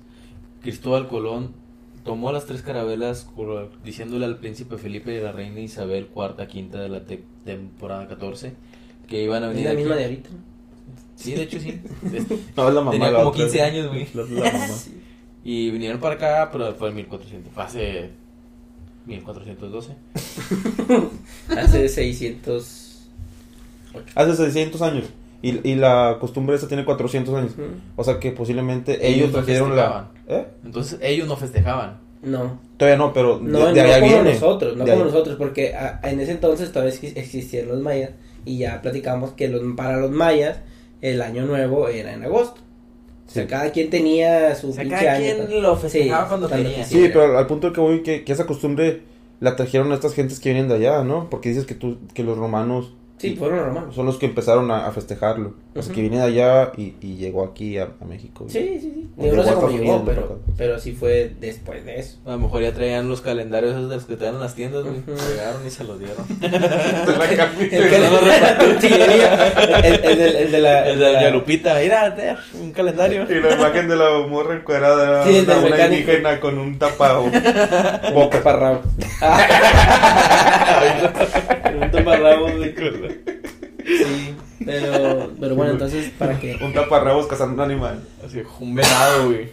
Cristóbal 0.61 1.07
Colón 1.07 1.51
tomó 2.03 2.31
las 2.31 2.45
tres 2.45 2.61
carabelas 2.61 3.29
diciéndole 3.83 4.25
al 4.25 4.37
príncipe 4.37 4.77
Felipe 4.77 5.13
y 5.13 5.19
a 5.19 5.23
la 5.23 5.31
reina 5.31 5.59
Isabel 5.59 6.07
cuarta, 6.07 6.47
quinta 6.47 6.79
de 6.81 6.89
la 6.89 7.05
te- 7.05 7.23
temporada 7.45 8.07
14 8.07 8.53
que 9.07 9.23
iban 9.23 9.43
a 9.43 9.47
Es 9.47 9.53
venir 9.53 9.65
la 9.65 9.71
aquí. 9.71 9.79
misma 9.81 9.95
de 9.95 10.03
ahorita. 10.05 10.29
Sí, 11.15 11.33
de 11.33 11.43
hecho 11.43 11.59
sí. 11.59 11.79
No, 12.57 12.67
es 12.67 12.73
la 12.73 12.81
mamá. 12.81 12.91
Tenía 12.91 13.11
la 13.11 13.17
como 13.19 13.29
otra. 13.29 13.43
15 13.43 13.61
años, 13.61 13.87
güey. 13.89 14.07
La- 14.13 14.23
la 14.23 14.51
mamá. 14.53 14.67
Y 15.45 15.71
vinieron 15.71 15.99
para 15.99 16.15
acá, 16.15 16.49
pero 16.53 16.73
fue 16.75 16.87
en 16.89 16.95
1400. 16.95 17.53
Fue 17.53 17.63
hace 17.63 18.09
1412. 19.05 19.91
Hace 21.57 21.89
600. 21.89 23.07
Hace 24.15 24.35
600 24.35 24.81
años. 24.81 25.05
Y, 25.41 25.67
y 25.69 25.75
la 25.75 26.17
costumbre 26.21 26.55
esa 26.55 26.67
tiene 26.67 26.85
400 26.85 27.35
años. 27.35 27.51
O 27.97 28.03
sea 28.03 28.19
que 28.19 28.31
posiblemente 28.31 28.93
Ellos 29.05 29.17
ellos 29.17 29.27
no 29.31 29.33
trajeron 29.43 29.75
la... 29.75 30.09
¿Eh? 30.27 30.47
Entonces 30.63 30.99
ellos 31.01 31.27
no 31.27 31.35
festejaban. 31.35 31.97
No, 32.21 32.57
Todavía 32.77 32.97
no, 32.97 33.11
pero 33.11 33.39
no, 33.41 33.59
de, 33.59 33.65
no 33.65 33.73
de 33.73 33.81
allá 33.81 33.99
como 33.99 34.13
viene. 34.13 34.33
nosotros, 34.35 34.77
no 34.77 34.85
De 34.85 34.91
como 34.91 35.03
ahí. 35.03 35.11
nosotros, 35.11 35.35
porque 35.35 35.75
a- 35.75 35.99
en 36.03 36.21
ese 36.21 36.31
entonces 36.31 36.71
todavía 36.71 36.93
exi- 36.93 37.11
existían 37.17 37.67
los 37.67 37.81
mayas 37.81 38.11
y 38.45 38.59
ya 38.59 38.81
platicamos 38.81 39.31
que 39.33 39.49
los, 39.49 39.61
para 39.75 39.97
los 39.97 40.09
mayas 40.11 40.59
el 41.01 41.21
año 41.21 41.45
nuevo 41.45 41.89
era 41.89 42.13
en 42.13 42.23
agosto. 42.23 42.61
O 43.27 43.31
sea, 43.31 43.43
Sí. 43.43 43.49
cada 43.49 43.71
quien 43.71 43.89
tenía 43.89 44.53
su 44.55 44.69
O 44.69 44.73
sea, 44.73 44.83
pinche 44.83 44.97
cada 45.05 45.13
año. 45.17 45.45
quien 45.47 45.61
lo 45.63 45.75
festejaba 45.75 46.23
Sí, 46.23 46.29
cuando 46.29 46.47
quisiera. 46.49 46.83
Sí, 46.85 47.09
pero 47.13 47.37
al, 47.37 47.47
punto 47.47 47.71
que 47.73 47.79
voy, 47.81 48.03
que, 48.03 48.23
que 48.23 48.31
esa 48.33 48.45
costumbre 48.45 49.01
la 49.39 49.55
trajeron 49.55 49.91
a 49.91 49.95
estas 49.95 50.13
gentes 50.13 50.39
que 50.39 50.49
vienen 50.51 50.69
de 50.69 50.75
allá, 50.75 51.03
¿no? 51.03 51.29
Porque 51.29 51.49
dices 51.49 51.65
que 51.65 51.73
tú, 51.75 51.97
que 52.13 52.23
los 52.23 52.37
romanos 52.37 52.93
Sí, 53.29 53.35
fueron 53.35 53.57
los 53.57 53.67
romanos. 53.67 53.95
son 53.95 54.05
los 54.05 54.17
que 54.17 54.25
empezaron 54.27 54.69
a, 54.71 54.87
a 54.87 54.91
festejarlo. 54.91 55.53
O 55.75 55.81
sea, 55.81 55.85
Ujú. 55.85 55.93
que 55.95 56.01
viene 56.01 56.17
de 56.17 56.23
allá 56.23 56.71
y, 56.77 56.93
y 57.01 57.15
llegó 57.15 57.43
aquí 57.43 57.77
a, 57.77 57.89
a 57.99 58.05
México. 58.05 58.45
Sí, 58.49 58.77
sí, 58.81 58.91
sí. 58.93 59.09
No 59.17 59.43
sé 59.43 59.53
cómo 59.53 59.69
llegó, 59.69 60.03
pero, 60.05 60.39
pero 60.57 60.79
sí 60.79 60.91
fue 60.91 61.33
después 61.39 61.83
de 61.85 61.99
eso. 61.99 62.17
A 62.25 62.31
lo 62.31 62.39
mejor 62.39 62.61
ya 62.61 62.73
traían 62.73 63.07
los 63.09 63.21
calendarios 63.21 63.71
esos 63.75 63.89
de 63.89 63.95
los 63.95 64.05
que 64.05 64.15
traían 64.17 64.35
en 64.35 64.41
las 64.41 64.55
tiendas, 64.55 64.83
güey. 64.83 64.95
Llegaron 65.29 65.65
y 65.65 65.69
se 65.69 65.83
los 65.83 65.99
dieron. 65.99 66.17
El 67.63 67.81
de 70.51 70.59
la... 70.61 70.87
El 70.89 70.99
de 70.99 71.13
la 71.13 71.29
Lupita, 71.29 71.75
mira, 71.79 72.13
te- 72.15 72.35
un 72.61 72.71
calendario. 72.71 73.23
Y 73.29 73.39
la 73.41 73.53
imagen 73.55 73.87
de 73.87 73.95
la 73.95 74.19
morra 74.27 74.55
encuerada, 74.55 75.23
Sí, 75.25 75.39
una, 75.45 75.55
mecánico. 75.61 76.11
indígena 76.11 76.39
con 76.39 76.57
un 76.57 76.77
tapado. 76.77 77.25
Boca 78.13 78.41
parrabo. 78.43 78.81
un 81.81 81.91
taparrabos 81.91 82.59
de 82.59 82.75
cola. 82.75 83.12
Sí, 83.85 84.35
pero, 84.65 85.31
pero 85.39 85.55
bueno, 85.55 85.73
entonces, 85.73 86.11
¿para 86.17 86.39
qué? 86.39 86.57
un 86.63 86.73
taparrabos 86.73 87.27
cazando 87.27 87.55
un 87.63 87.71
animal. 87.71 88.01
Así, 88.25 88.41
un 88.59 88.75
venado, 88.75 89.27
güey. 89.27 89.49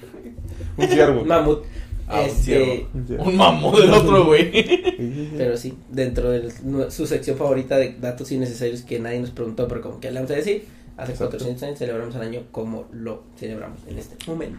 Un 0.76 0.88
ciervo. 0.88 1.24
Mamut. 1.24 1.64
Ah, 2.06 2.20
un 2.20 2.26
este. 2.26 2.86
Un 2.94 3.06
ciervo. 3.06 3.24
Un 3.24 3.36
mamón 3.36 3.74
del 3.80 3.90
otro, 3.92 4.24
güey. 4.26 4.50
Pero 5.36 5.56
sí, 5.56 5.74
dentro 5.90 6.30
de 6.30 6.50
su 6.90 7.06
sección 7.06 7.36
favorita 7.36 7.76
de 7.76 7.96
datos 8.00 8.30
innecesarios 8.32 8.82
que 8.82 8.98
nadie 9.00 9.20
nos 9.20 9.30
preguntó, 9.30 9.66
pero 9.68 9.80
como 9.80 10.00
que 10.00 10.10
le 10.10 10.16
vamos 10.16 10.30
a 10.30 10.34
decir, 10.34 10.64
hace 10.96 11.12
Exacto. 11.12 11.36
400 11.38 11.62
años 11.64 11.78
celebramos 11.78 12.14
el 12.14 12.22
año 12.22 12.42
como 12.52 12.86
lo 12.92 13.22
celebramos 13.36 13.78
en 13.88 13.98
este 13.98 14.16
momento. 14.30 14.58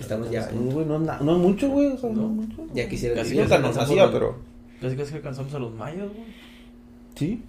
Estamos 0.00 0.30
ya, 0.30 0.50
no, 0.52 0.80
es 0.80 1.00
na- 1.00 1.18
no 1.20 1.32
es 1.36 1.38
mucho, 1.38 1.68
güey. 1.70 1.86
O 1.86 1.96
sea, 1.98 2.10
no, 2.10 2.22
No. 2.22 2.42
es 2.42 2.48
mucho. 2.48 2.66
ya 2.74 2.88
quisiera 2.88 3.14
Casi 3.14 3.34
decir. 3.36 3.54
Hacía, 3.54 4.10
pero. 4.12 4.36
Casi 4.80 4.94
casi 4.96 5.10
que 5.12 5.16
alcanzamos 5.16 5.54
a 5.54 5.58
los 5.58 5.72
mayos, 5.74 6.12
güey. 6.12 6.26
Sí. 7.14 7.42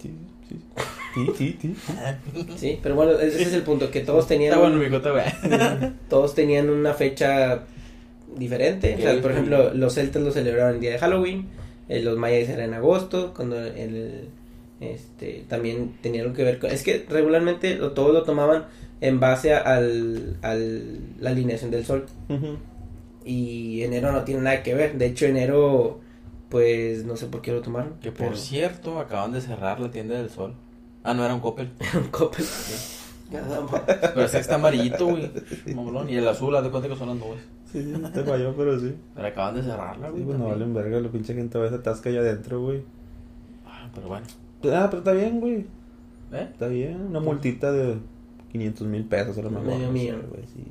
Sí, 0.00 0.10
sí. 0.48 0.56
Sí, 1.14 1.26
sí, 1.36 1.58
sí. 1.60 1.74
Sí, 2.56 2.78
pero 2.82 2.94
bueno, 2.94 3.12
ese 3.12 3.42
es 3.42 3.52
el 3.52 3.62
punto, 3.62 3.90
que 3.90 4.00
todos 4.00 4.26
tenían, 4.28 4.52
Está 4.52 4.60
bueno, 4.62 4.76
mi 4.82 4.88
cota, 4.88 5.10
güey. 5.10 5.24
todos 6.08 6.34
tenían 6.34 6.70
una 6.70 6.94
fecha 6.94 7.62
diferente. 8.36 8.94
O 8.96 9.00
sea, 9.00 9.14
Ok, 9.14 9.20
por 9.20 9.32
ejemplo, 9.32 9.74
los 9.74 9.94
celtas 9.94 10.22
lo 10.22 10.30
celebraban 10.30 10.74
el 10.74 10.80
día 10.80 10.92
de 10.92 10.98
Halloween, 10.98 11.48
eh, 11.88 12.00
los 12.00 12.16
mayas 12.16 12.48
era 12.48 12.64
en 12.64 12.74
agosto, 12.74 13.32
cuando 13.34 13.58
el, 13.60 14.28
este, 14.80 15.44
también 15.48 15.96
tenía 16.00 16.22
algo 16.22 16.32
que 16.34 16.44
ver 16.44 16.58
con... 16.60 16.70
Es 16.70 16.82
que 16.84 17.04
regularmente 17.08 17.74
lo, 17.76 17.90
todo 17.92 18.12
lo 18.12 18.22
tomaban 18.22 18.66
en 19.00 19.18
base 19.18 19.52
al, 19.54 20.36
al 20.42 20.98
la 21.20 21.30
alineación 21.30 21.70
del 21.70 21.84
sol. 21.84 22.06
Y 23.24 23.82
enero 23.82 24.12
no 24.12 24.22
tiene 24.24 24.40
nada 24.42 24.62
que 24.62 24.74
ver. 24.74 24.96
De 24.96 25.06
hecho, 25.06 25.26
enero, 25.26 26.00
pues 26.50 27.04
no 27.06 27.16
sé 27.16 27.26
por 27.26 27.40
qué 27.40 27.52
lo 27.52 27.62
tomaron. 27.62 27.94
Que 28.00 28.10
por 28.12 28.26
pero- 28.26 28.36
cierto, 28.36 28.98
acaban 28.98 29.32
de 29.32 29.40
cerrar 29.40 29.80
la 29.80 29.90
tienda 29.90 30.16
del 30.16 30.28
sol. 30.30 30.54
Ah, 31.02 31.14
no, 31.14 31.24
era 31.24 31.34
un 31.34 31.40
Coppel. 31.40 31.70
un 31.94 32.08
Coppel. 32.10 32.44
Más. 32.44 33.82
Pero 34.00 34.22
este 34.24 34.38
está 34.40 34.56
amarillito, 34.56 35.06
güey. 35.06 35.30
Mamolón. 35.74 36.10
Y 36.10 36.16
el 36.16 36.26
azul, 36.26 36.54
haz 36.56 36.64
de 36.64 36.70
cuenta 36.70 36.88
que 36.88 36.96
son 36.96 37.08
las 37.08 37.16
nubes. 37.16 37.40
Sí, 37.72 37.92
te 38.12 38.24
falló, 38.24 38.54
pero 38.56 38.78
sí. 38.80 38.92
Pero 39.14 39.28
acaban 39.28 39.54
de 39.54 39.62
cerrarla, 39.62 40.08
Sí, 40.08 40.12
güey. 40.14 40.24
pues 40.24 40.38
no 40.38 40.46
también. 40.48 40.74
valen 40.74 40.74
verga, 40.74 41.00
la 41.00 41.08
pinche 41.12 41.34
gente 41.34 41.56
a 41.56 41.60
veces 41.60 41.78
atasca 41.78 42.10
allá 42.10 42.18
adentro, 42.20 42.60
güey. 42.60 42.82
Ah, 43.64 43.88
pero 43.94 44.08
bueno. 44.08 44.26
Ah, 44.64 44.88
pero 44.90 44.98
está 44.98 45.12
bien, 45.12 45.38
güey. 45.40 45.58
¿Eh? 46.32 46.48
Está 46.52 46.66
bien. 46.66 47.00
Una 47.02 47.20
multita 47.20 47.70
de 47.70 47.98
500 48.50 48.86
mil 48.88 49.04
pesos 49.04 49.38
a 49.38 49.42
lo 49.42 49.50
mejor. 49.50 49.66
Medio 49.68 49.88
güey, 50.28 50.42
sí. 50.52 50.64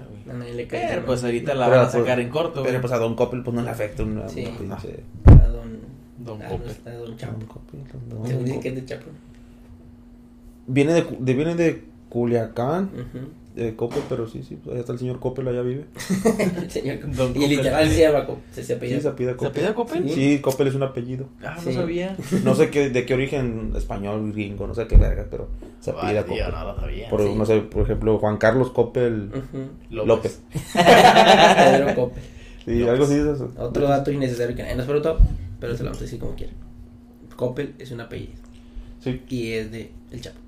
Neta, 0.00 0.04
A 0.04 0.26
güey. 0.26 0.38
nadie 0.38 0.54
le 0.54 0.66
cae. 0.66 0.86
Pero 0.88 1.04
pues 1.06 1.24
ahorita 1.24 1.54
la 1.54 1.66
Pero, 1.66 1.76
van 1.78 1.86
a 1.86 1.90
pues, 1.90 2.02
sacar 2.02 2.20
en 2.20 2.28
corto, 2.30 2.60
güey. 2.60 2.66
Pero 2.66 2.80
pues 2.80 2.92
a 2.92 2.98
Don 2.98 3.14
Coppel 3.14 3.42
pues 3.42 3.54
no 3.56 3.62
le 3.62 3.70
afecta 3.70 4.02
Sí. 4.28 4.48
pinche... 4.58 5.00
a 5.26 5.46
don, 5.48 5.78
Don 6.18 6.42
a 6.42 6.48
Coppel. 6.48 6.64
nuestra 6.66 6.94
don 6.94 7.16
Chapo. 7.16 7.38
Don 7.38 7.46
Coppel, 7.48 7.80
don- 8.08 8.44
don 8.46 8.60
que 8.60 8.68
es 8.68 8.74
de 8.74 8.84
Chapo. 8.84 9.06
Viene 10.66 10.92
de, 10.92 11.34
viene 11.34 11.54
de 11.54 11.84
Culiacán. 12.08 12.90
De 13.64 13.76
Coppel, 13.76 14.02
pero 14.08 14.26
sí, 14.28 14.42
sí, 14.42 14.56
pues 14.56 14.72
allá 14.72 14.80
está 14.80 14.92
el 14.92 14.98
señor 14.98 15.20
Coppel, 15.20 15.48
allá 15.48 15.62
vive. 15.62 15.84
El 16.62 16.70
señor 16.70 17.00
Don 17.14 17.30
Y 17.30 17.34
Coppel. 17.34 17.48
literal 17.50 17.88
se 17.90 18.00
llama 18.00 18.24
Coppel. 18.26 18.44
Se, 18.52 18.60
se 18.62 18.66
Sí, 18.68 18.72
apellida. 18.74 19.00
se 19.00 19.08
apellida 19.08 19.32
¿Se 19.32 19.36
Coppel. 19.36 19.50
apellida 19.50 19.74
Coppel? 19.74 20.10
Sí, 20.10 20.38
Coppel 20.40 20.66
es 20.68 20.74
un 20.74 20.82
apellido. 20.84 21.26
Ah, 21.42 21.54
no 21.56 21.62
Sí. 21.62 21.72
sabía. 21.74 22.16
No 22.44 22.54
sé 22.54 22.70
qué, 22.70 22.90
de 22.90 23.04
qué 23.06 23.14
origen 23.14 23.72
español, 23.76 24.32
gringo, 24.32 24.66
no 24.66 24.74
sé 24.74 24.86
qué 24.86 24.96
verga, 24.96 25.26
pero 25.30 25.48
se 25.80 25.90
apellida 25.90 26.24
Coppel. 26.24 26.44
no 26.50 26.64
lo 26.64 26.76
sabía. 26.80 27.08
Por, 27.10 27.22
Sí. 27.22 27.34
no 27.34 27.44
sé, 27.46 27.60
por 27.60 27.82
ejemplo, 27.82 28.18
Juan 28.18 28.36
Carlos 28.38 28.70
Coppel 28.70 29.30
Ujú. 29.34 29.68
López. 30.06 30.40
Pedro 30.74 31.94
Coppel. 31.94 32.22
Sí, 32.64 32.78
López. 32.80 32.88
algo 32.88 33.04
así 33.04 33.14
es 33.14 33.26
eso. 33.26 33.52
Otro 33.58 33.88
dato 33.88 34.10
innecesario 34.10 34.54
que 34.56 34.62
nadie 34.62 34.76
nos 34.76 34.86
preguntó, 34.86 35.18
pero 35.60 35.74
se 35.76 35.82
lo 35.82 35.86
vamos 35.90 36.00
a 36.00 36.04
decir 36.04 36.18
como 36.18 36.34
quiera. 36.34 36.52
Coppel 37.36 37.74
es 37.78 37.90
un 37.92 38.00
apellido 38.00 38.32
Sí. 39.00 39.22
y 39.28 39.52
es 39.52 39.70
de 39.70 39.90
El 40.10 40.20
Chapo. 40.20 40.38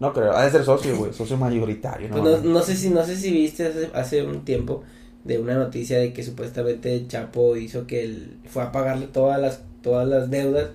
No 0.00 0.12
creo, 0.12 0.32
ha 0.32 0.44
de 0.44 0.50
ser 0.50 0.64
socio, 0.64 0.96
güey, 0.96 1.12
socio 1.12 1.36
mayoritario. 1.36 2.08
Pues 2.10 2.22
no, 2.22 2.38
no 2.38 2.60
sé 2.62 2.76
si 2.76 2.90
no 2.90 3.04
sé 3.04 3.16
si 3.16 3.30
viste 3.32 3.66
hace, 3.66 3.90
hace 3.94 4.22
un 4.22 4.44
tiempo 4.44 4.82
de 5.24 5.38
una 5.38 5.54
noticia 5.56 5.98
de 5.98 6.12
que 6.12 6.22
supuestamente 6.22 6.94
el 6.94 7.08
Chapo 7.08 7.56
hizo 7.56 7.86
que 7.86 8.04
él 8.04 8.36
fue 8.46 8.62
a 8.62 8.72
pagarle 8.72 9.06
todas 9.08 9.40
las 9.40 9.62
todas 9.82 10.06
las 10.08 10.30
deudas 10.30 10.68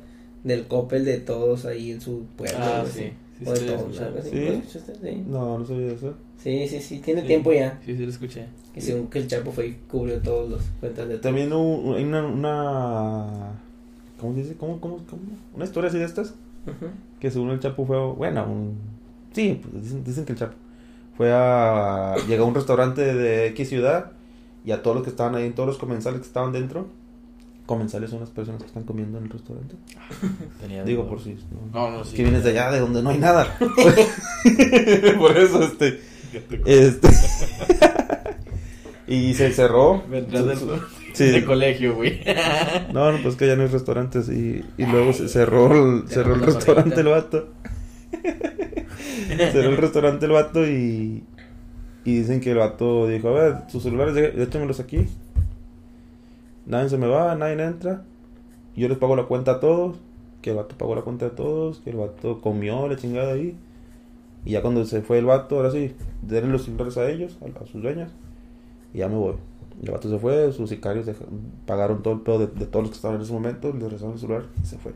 del 0.43 0.67
Coppel 0.67 1.05
de 1.05 1.19
todos 1.19 1.65
ahí 1.65 1.91
en 1.91 2.01
su 2.01 2.25
pueblo. 2.35 2.57
Ah, 2.59 2.83
sí. 2.85 2.99
así. 2.99 3.11
Sí, 3.39 3.45
O 3.47 3.51
de 3.51 3.57
sí, 3.59 3.65
todos, 3.65 3.99
algo 4.01 4.19
así. 4.19 4.29
¿Sí? 4.29 4.35
¿Lo 4.39 4.51
escuchaste? 4.53 4.93
Sí. 5.01 5.23
No, 5.27 5.59
no 5.59 5.65
sabía 5.65 5.91
eso. 5.93 6.13
sí, 6.37 6.67
sí, 6.67 6.79
sí, 6.81 6.99
tiene 6.99 7.21
Sí. 7.21 7.27
tiempo 7.27 7.51
ya. 7.53 7.79
Sí, 7.85 7.95
sí, 7.95 8.03
lo 8.03 8.09
escuché. 8.11 8.45
Que 8.73 8.81
según 8.81 9.07
que 9.07 9.19
el 9.19 9.27
Chapo 9.27 9.51
fue 9.51 9.67
y 9.67 9.73
cubrió 9.89 10.19
todas 10.19 10.49
las 10.51 10.61
cuentas 10.79 11.07
de 11.07 11.17
También 11.19 11.51
hubo 11.53 11.95
una, 11.95 12.25
una... 12.25 13.27
¿Cómo 14.19 14.33
se 14.35 14.41
dice? 14.41 14.55
¿Cómo, 14.55 14.79
cómo, 14.81 14.97
cómo? 15.09 15.21
Una 15.55 15.65
historia 15.65 15.89
así 15.89 15.97
de 15.99 16.05
estas. 16.05 16.33
Que 17.19 17.29
según 17.31 17.49
el 17.51 17.59
Chapo 17.59 17.85
fue, 17.85 17.97
bueno, 18.13 18.45
un... 18.45 18.77
Sí, 19.33 19.59
pues 19.61 19.83
dicen, 19.83 20.03
dicen 20.03 20.25
que 20.25 20.33
el 20.33 20.39
Chapo 20.39 20.55
fue 21.17 21.31
a... 21.31 22.15
Llegó 22.27 22.45
a 22.45 22.47
un 22.47 22.55
restaurante 22.55 23.01
de 23.13 23.47
X 23.47 23.69
ciudad 23.69 24.11
y 24.65 24.71
a 24.71 24.81
todos 24.81 24.95
los 24.95 25.03
que 25.03 25.09
estaban 25.09 25.35
ahí, 25.35 25.49
todos 25.51 25.67
los 25.67 25.77
comensales 25.77 26.21
que 26.21 26.27
estaban 26.27 26.51
dentro. 26.51 26.87
Comensales 27.65 28.09
son 28.09 28.19
las 28.19 28.29
personas 28.29 28.61
que 28.61 28.67
están 28.67 28.83
comiendo 28.83 29.17
en 29.17 29.25
el 29.25 29.29
restaurante. 29.29 29.75
Tenía 30.61 30.83
Digo, 30.83 31.07
por 31.07 31.21
si... 31.21 31.37
No, 31.73 31.91
no, 31.91 32.03
sí. 32.03 32.15
que 32.15 32.23
vienes 32.23 32.43
de 32.43 32.51
allá, 32.51 32.71
de 32.71 32.79
donde 32.79 33.01
no 33.01 33.09
hay 33.09 33.19
nada. 33.19 33.57
por 35.19 35.37
eso, 35.37 35.63
este... 35.63 36.01
Este... 36.65 37.09
y 39.07 39.33
se 39.35 39.51
cerró. 39.51 40.03
Vendrás 40.09 40.45
del, 40.45 40.57
Sí. 41.13 41.25
de 41.25 41.45
colegio, 41.45 41.93
güey. 41.95 42.21
No, 42.91 43.11
no, 43.11 43.21
pues 43.21 43.35
que 43.35 43.45
ya 43.45 43.55
no 43.55 43.61
hay 43.61 43.67
restaurantes 43.67 44.29
y, 44.29 44.65
y 44.77 44.85
luego 44.87 45.13
se 45.13 45.29
cerró 45.29 45.71
el, 45.71 46.09
cerró 46.09 46.33
el 46.33 46.41
restaurante 46.41 46.99
el 46.99 47.07
vato. 47.07 47.49
Cerró 48.23 49.69
el 49.69 49.77
restaurante 49.77 50.25
el 50.25 50.31
vato 50.31 50.65
y, 50.67 51.23
y 52.05 52.17
dicen 52.17 52.39
que 52.41 52.51
el 52.51 52.57
vato 52.57 53.07
dijo, 53.07 53.29
a 53.29 53.31
ver, 53.31 53.55
sus 53.67 53.83
celulares, 53.83 54.33
échamelos 54.37 54.79
aquí. 54.79 55.07
Nadie 56.65 56.89
se 56.89 56.97
me 56.97 57.07
va, 57.07 57.35
nadie 57.35 57.61
entra. 57.63 58.03
Yo 58.75 58.87
les 58.87 58.97
pago 58.97 59.15
la 59.15 59.23
cuenta 59.23 59.51
a 59.53 59.59
todos. 59.59 59.97
Que 60.41 60.49
el 60.49 60.57
vato 60.57 60.77
pagó 60.77 60.93
la 60.93 61.03
cuenta 61.03 61.23
de 61.25 61.31
todos, 61.31 61.77
que 61.79 61.91
el 61.91 61.95
vato 61.95 62.41
comió 62.41 62.85
la 62.89 62.97
chingada 62.97 63.31
ahí. 63.33 63.55
Y 64.43 64.51
ya 64.51 64.61
cuando 64.61 64.83
se 64.83 65.01
fue 65.01 65.19
el 65.19 65.25
vato, 65.25 65.55
ahora 65.55 65.71
sí, 65.71 65.93
denle 66.21 66.51
los 66.51 66.65
celulares 66.65 66.97
a 66.97 67.09
ellos, 67.09 67.37
a, 67.41 67.63
a 67.63 67.65
sus 67.65 67.81
dueñas. 67.81 68.09
Y 68.93 68.97
ya 68.97 69.07
me 69.07 69.15
voy. 69.15 69.35
El 69.81 69.91
vato 69.91 70.09
se 70.09 70.19
fue, 70.19 70.51
sus 70.51 70.69
sicarios 70.69 71.05
deja- 71.05 71.23
pagaron 71.65 72.03
todo 72.03 72.13
el 72.15 72.19
pedo 72.21 72.39
de, 72.39 72.47
de 72.47 72.65
todos 72.65 72.83
los 72.83 72.89
que 72.91 72.95
estaban 72.97 73.15
en 73.17 73.23
ese 73.23 73.31
momento, 73.31 73.71
le 73.71 73.79
regresaron 73.79 74.13
el 74.15 74.19
celular 74.19 74.43
y 74.61 74.65
se 74.65 74.77
fue. 74.77 74.91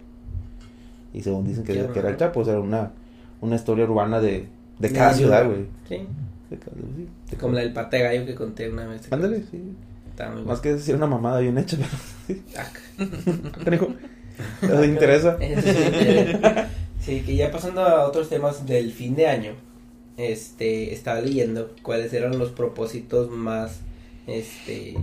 Y 1.14 1.22
según 1.22 1.48
dicen 1.48 1.64
que, 1.64 1.72
era 2.00 2.10
el. 2.10 2.18
Chapo, 2.18 2.42
o 2.42 2.44
sea, 2.44 2.54
era 2.54 2.62
una, 2.62 2.92
una 3.42 3.56
historia 3.56 3.86
urbana 3.86 4.20
de, 4.20 4.48
de 4.80 4.92
cada 4.92 5.14
ciudad, 5.14 5.46
güey. 5.46 5.66
Sí, 5.88 6.08
De 6.50 6.58
cada- 6.58 6.72
sí, 6.76 7.08
de 7.32 7.38
como 7.38 7.54
la 7.54 7.62
del 7.62 7.74
pata 7.74 7.98
de 7.98 8.04
gallo 8.04 8.26
que 8.26 8.36
conté 8.36 8.70
una 8.70 8.86
vez. 8.88 9.12
Ándale, 9.12 9.44
sí. 9.52 9.62
Estaba 10.10 10.32
muy 10.32 10.40
Más 10.42 10.46
bueno. 10.48 10.62
que 10.64 10.74
decir 10.74 10.96
una 10.96 11.08
mamada 11.08 11.40
bien 11.40 11.58
hecha, 11.58 11.78
pero 11.78 11.90
sí. 12.28 12.44
¿Te 14.62 14.86
interesa? 14.88 15.38
Sí 17.02 17.22
que 17.22 17.36
ya 17.36 17.52
pasando 17.52 17.82
a 17.82 18.06
otros 18.08 18.30
temas 18.30 18.66
del 18.66 18.92
fin 18.92 19.16
de 19.16 19.28
año, 19.28 19.52
este, 20.18 20.94
estaba 20.94 21.22
leyendo 21.22 21.74
cuáles 21.82 22.12
eran 22.14 22.38
los 22.38 22.52
propósitos 22.52 23.30
más, 23.32 23.80
este, 24.26 24.98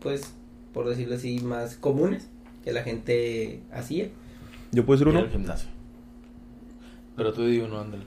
pues, 0.00 0.32
por 0.72 0.88
decirlo 0.88 1.14
así, 1.16 1.40
más 1.40 1.76
comunes 1.76 2.26
que 2.64 2.72
la 2.72 2.82
gente 2.82 3.60
hacía. 3.72 4.08
¿Yo 4.72 4.84
puedo 4.84 4.98
decir 4.98 5.12
Ir 5.12 5.18
uno? 5.18 5.26
al 5.26 5.30
gimnasio. 5.32 5.68
Pero 7.16 7.32
tú 7.32 7.44
di 7.46 7.58
uno, 7.60 7.80
ándale. 7.80 8.04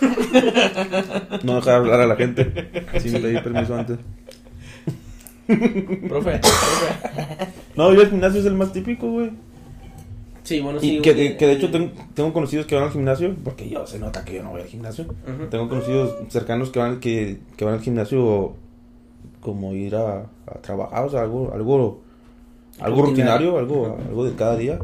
No 1.44 1.56
dejar 1.56 1.74
hablar 1.74 2.00
a 2.00 2.06
la 2.06 2.16
gente 2.16 2.70
sin 3.00 3.12
pedir 3.20 3.42
permiso 3.42 3.74
antes. 3.76 3.98
Profe, 5.46 6.38
profe. 6.40 6.40
No, 7.76 7.92
yo 7.92 8.00
el 8.00 8.08
gimnasio 8.08 8.40
es 8.40 8.46
el 8.46 8.54
más 8.54 8.72
típico, 8.72 9.10
güey. 9.10 9.30
Sí, 10.42 10.60
bueno, 10.60 10.78
Y 10.78 10.96
sí. 10.96 11.00
que, 11.02 11.10
eh, 11.10 11.36
que 11.36 11.46
de 11.46 11.52
hecho 11.54 11.70
tengo, 11.70 11.90
tengo 12.14 12.32
conocidos 12.32 12.66
que 12.66 12.74
van 12.74 12.84
al 12.84 12.90
gimnasio, 12.92 13.34
porque 13.44 13.68
yo 13.68 13.86
se 13.86 13.98
nota 13.98 14.24
que 14.24 14.34
yo 14.34 14.42
no 14.42 14.50
voy 14.50 14.62
al 14.62 14.66
gimnasio. 14.68 15.06
Tengo 15.50 15.68
conocidos 15.68 16.14
cercanos 16.28 16.70
que 16.70 16.78
van, 16.78 17.00
que, 17.00 17.40
que 17.56 17.64
van 17.64 17.74
al 17.74 17.80
gimnasio 17.80 18.54
como 19.40 19.74
ir 19.74 19.96
a, 19.96 20.20
a 20.46 20.54
trabajar, 20.62 21.04
o 21.04 21.10
sea, 21.10 21.22
algo, 21.22 21.50
algo, 21.52 22.00
algo 22.80 23.02
Rutinario. 23.02 23.52
rutinario, 23.52 23.58
algo, 23.58 23.98
algo 24.08 24.24
de 24.24 24.34
cada 24.34 24.56
día. 24.56 24.78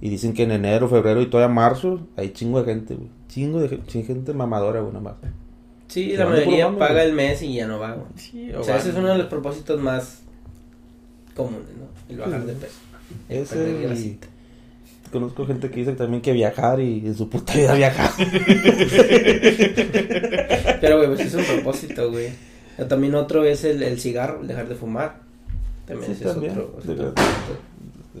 Y 0.00 0.08
dicen 0.10 0.34
que 0.34 0.42
en 0.42 0.50
enero, 0.52 0.88
febrero 0.88 1.22
y 1.22 1.26
todavía 1.26 1.54
marzo 1.54 2.00
hay 2.16 2.30
chingo 2.32 2.62
de 2.62 2.72
gente, 2.72 2.94
güey. 2.94 3.08
Chingo 3.28 3.60
de 3.60 3.68
gente, 3.68 4.02
gente 4.02 4.34
mamadora, 4.34 4.80
güey, 4.80 4.92
nada 4.92 5.04
más. 5.04 5.14
Sí, 5.88 6.16
la 6.16 6.26
mayoría 6.26 6.70
paga 6.76 6.94
güey. 6.94 7.06
el 7.06 7.12
mes 7.14 7.42
y 7.42 7.54
ya 7.54 7.66
no 7.66 7.78
va, 7.78 7.92
güey. 7.92 8.06
Sí, 8.16 8.50
O 8.52 8.64
sea, 8.64 8.76
ese 8.78 8.90
es 8.90 8.96
uno 8.96 9.08
de 9.08 9.18
los 9.18 9.26
propósitos 9.28 9.80
más 9.80 10.20
comunes, 11.34 11.68
¿no? 11.78 11.84
El 12.08 12.18
bajar 12.18 12.40
Sí. 12.40 12.46
de 12.46 12.52
peso. 12.54 12.74
El 13.28 13.42
Ese 13.42 13.94
y-. 14.04 14.18
Conozco 15.12 15.46
gente 15.46 15.70
que 15.70 15.80
dice 15.80 15.92
también 15.92 16.22
que 16.22 16.32
viajar 16.32 16.80
y 16.80 17.06
en 17.06 17.14
su 17.14 17.28
puta 17.30 17.54
vida 17.54 17.74
viajar. 17.74 18.10
Pero, 20.80 20.96
güey, 20.98 21.08
pues 21.08 21.20
es 21.20 21.34
un 21.34 21.44
propósito, 21.44 22.10
güey. 22.10 22.30
También 22.88 23.14
otro 23.14 23.44
es 23.44 23.64
el, 23.64 23.82
el 23.82 24.00
cigarro, 24.00 24.40
el 24.40 24.48
dejar 24.48 24.68
de 24.68 24.74
fumar. 24.74 25.20
También 25.86 26.06
Sí, 26.06 26.12
ese 26.12 26.24
es 26.28 26.32
también. 26.32 26.52
otro, 26.52 26.76
es 26.80 26.86
De 26.86 26.92
otro 26.94 27.12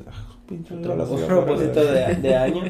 la 0.04 0.12
otro 0.48 1.26
propósito 1.26 1.84
de, 1.84 2.14
de 2.16 2.36
año. 2.36 2.62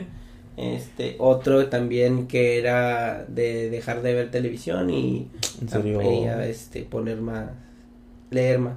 Este, 0.57 1.17
otro 1.19 1.67
también 1.67 2.29
que 2.29 2.59
era 2.61 3.25
de 3.27 3.71
dejar 3.71 4.03
de 4.03 4.15
ver 4.15 4.31
televisión 4.31 4.89
y 4.89 5.29
En 5.61 5.69
serio. 5.69 6.01
y 6.01 6.25
a, 6.27 6.47
este 6.47 6.83
poner 6.83 7.21
más 7.21 7.51
leer 8.31 8.61
más. 8.61 8.75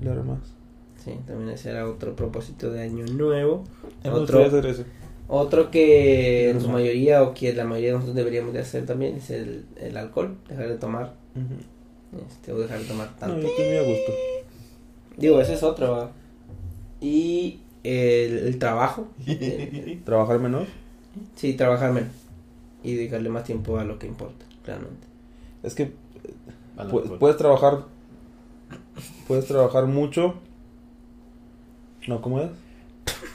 Claro, 0.00 0.24
más. 0.24 0.38
Sí, 1.04 1.12
también 1.26 1.50
ese 1.50 1.70
era 1.70 1.86
otro 1.88 2.16
propósito 2.16 2.70
de 2.70 2.82
año 2.82 3.04
nuevo. 3.06 3.64
Otro, 4.10 4.44
hacer 4.44 4.64
ese. 4.66 4.84
otro 5.28 5.70
que 5.70 6.48
en 6.50 6.56
Leer 6.56 6.62
su 6.62 6.70
mayoría 6.70 7.22
o 7.22 7.34
que 7.34 7.52
la 7.52 7.64
mayoría 7.64 7.88
de 7.90 7.94
nosotros 7.94 8.16
deberíamos 8.16 8.54
de 8.54 8.60
hacer 8.60 8.86
también 8.86 9.16
es 9.16 9.30
el, 9.30 9.66
el 9.76 9.96
alcohol, 9.98 10.36
dejar 10.48 10.68
de 10.68 10.76
tomar, 10.76 11.14
Ujú. 11.36 12.22
este, 12.26 12.52
o 12.52 12.58
dejar 12.58 12.78
de 12.80 12.84
tomar 12.86 13.14
tanto. 13.18 13.36
No, 13.36 13.42
yo 13.42 13.48
estoy 13.48 13.66
muy 13.66 13.76
a 13.76 13.82
gusto. 13.82 14.12
Digo, 15.18 15.40
ese 15.42 15.54
es 15.54 15.62
otro. 15.62 15.92
¿va? 15.92 16.10
Y 17.00 17.60
el, 17.88 18.38
el 18.46 18.58
trabajo. 18.58 19.08
Trabajar 20.04 20.38
menos. 20.40 20.66
sí, 21.36 21.54
trabajar 21.54 21.92
menos. 21.92 22.10
Y 22.82 22.94
dedicarle 22.94 23.28
más 23.28 23.44
tiempo 23.44 23.78
a 23.78 23.84
lo 23.84 23.98
que 23.98 24.06
importa, 24.06 24.44
realmente. 24.64 25.06
Es 25.62 25.74
que 25.74 25.92
Al 26.76 26.90
pu- 26.90 27.02
alcohol. 27.02 27.18
puedes 27.18 27.36
trabajar. 27.36 27.78
Puedes 29.26 29.46
trabajar 29.46 29.86
mucho. 29.86 30.34
No, 32.06 32.20
¿cómo 32.20 32.40
es? 32.40 32.50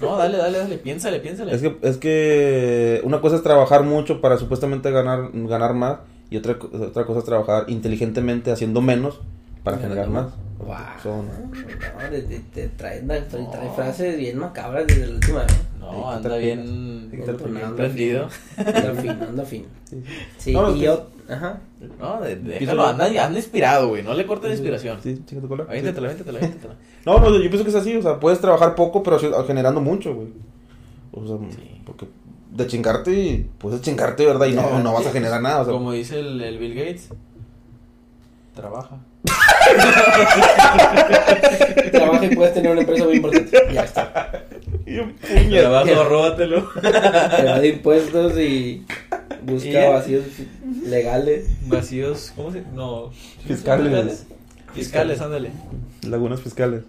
No, 0.02 0.18
dale, 0.18 0.38
dale, 0.38 0.58
dale. 0.58 0.78
Piénsale, 0.78 1.20
piénsale. 1.20 1.54
Es 1.54 1.62
que, 1.62 1.78
es 1.82 1.98
que 1.98 3.02
una 3.04 3.22
cosa 3.22 3.36
es 3.36 3.44
trabajar 3.44 3.84
mucho 3.84 4.22
para 4.22 4.38
supuestamente 4.38 4.90
ganar, 4.92 5.30
ganar 5.34 5.74
más. 5.74 6.00
Y 6.30 6.38
otra, 6.38 6.54
otra 6.54 7.06
cosa 7.06 7.20
es 7.20 7.26
trabajar 7.26 7.66
inteligentemente 7.68 8.52
haciendo 8.52 8.82
menos 8.82 9.20
para 9.64 9.78
generar 9.78 10.10
más. 10.10 10.28
Wow. 10.60 10.76
Son- 11.02 11.28
No, 11.28 12.10
te, 12.10 12.22
te, 12.22 12.40
te 12.40 12.68
traen, 12.70 13.08
traen- 13.08 13.28
traen 13.52 13.74
frases 13.76 14.18
bien 14.18 14.38
macabras 14.38 14.88
desde 14.88 15.08
la 15.08 15.16
última 15.16 15.40
vez. 15.44 15.58
No, 15.80 16.10
anda 16.10 16.38
bien, 16.38 17.10
prendido. 17.76 18.30
Ando 18.58 18.96
fino, 19.02 19.14
ando 19.28 19.46
fino. 19.46 19.66
Sí. 19.90 20.04
Sí, 20.38 20.54
No, 20.54 20.70
y 20.70 20.72
pues- 20.72 20.82
yo, 20.84 21.08
ajá. 21.30 21.60
No, 22.00 22.22
de- 22.22 22.36
déjalo, 22.38 22.86
anda, 22.88 23.06
anda 23.06 23.38
inspirado, 23.38 23.90
güey. 23.90 24.02
No 24.04 24.14
le 24.14 24.26
cortes 24.26 24.50
la 24.50 24.54
inspiración. 24.56 25.00
Sí, 25.04 25.22
chinga 25.26 25.42
tu 25.42 25.48
cola. 25.50 25.66
Avéntatela, 25.66 26.08
avéntatela, 26.08 26.40
avéntatela. 26.40 26.76
No, 27.06 27.20
no, 27.20 27.30
yo 27.36 27.42
pienso 27.50 27.64
que 27.66 27.70
es 27.70 27.76
así, 27.76 27.96
o 27.98 28.02
sea, 28.02 28.18
puedes 28.20 28.40
trabajar 28.40 28.76
poco, 28.76 29.04
pero 29.04 29.20
generando 29.46 29.82
mucho, 29.82 30.16
güey. 30.16 30.30
O 31.12 31.28
sea, 31.28 31.38
Sí. 31.52 31.82
porque 31.86 32.08
de 32.52 32.66
chingarte, 32.68 33.46
puedes 33.58 33.82
chingarte, 33.82 34.26
¿verdad? 34.26 34.46
Y 34.48 34.54
no, 34.54 34.80
no 34.84 34.94
vas 34.94 35.06
a 35.08 35.12
generar 35.12 35.42
nada, 35.42 35.62
o 35.62 35.66
sea, 35.66 35.74
Como 35.74 35.92
dice 35.92 36.20
el, 36.22 36.42
el 36.42 36.58
Bill 36.58 36.74
Gates, 36.76 37.10
trabaja. 38.56 39.00
Trabaja 41.92 42.26
y 42.26 42.36
puedes 42.36 42.54
tener 42.54 42.72
una 42.72 42.82
empresa 42.82 43.06
muy 43.06 43.16
importante. 43.16 43.58
Ya 43.74 43.84
está. 43.84 44.46
y 44.86 44.98
un 45.00 45.14
puñet. 45.14 45.62
Trabajo, 45.62 46.04
róbatelo. 46.04 46.70
Te 46.82 47.44
va 47.46 47.60
de 47.60 47.68
impuestos 47.70 48.38
y 48.38 48.86
busca 49.44 49.70
Y 49.70 49.90
vacíos 49.94 50.26
legales. 50.86 51.48
Vacíos, 51.68 52.34
¿cómo 52.36 52.52
se 52.52 52.62
No. 52.74 53.12
Fiscales. 53.46 54.26
Fiscales, 54.74 55.22
ándale. 55.22 55.52
Lagunas 56.08 56.42
fiscales. 56.42 56.84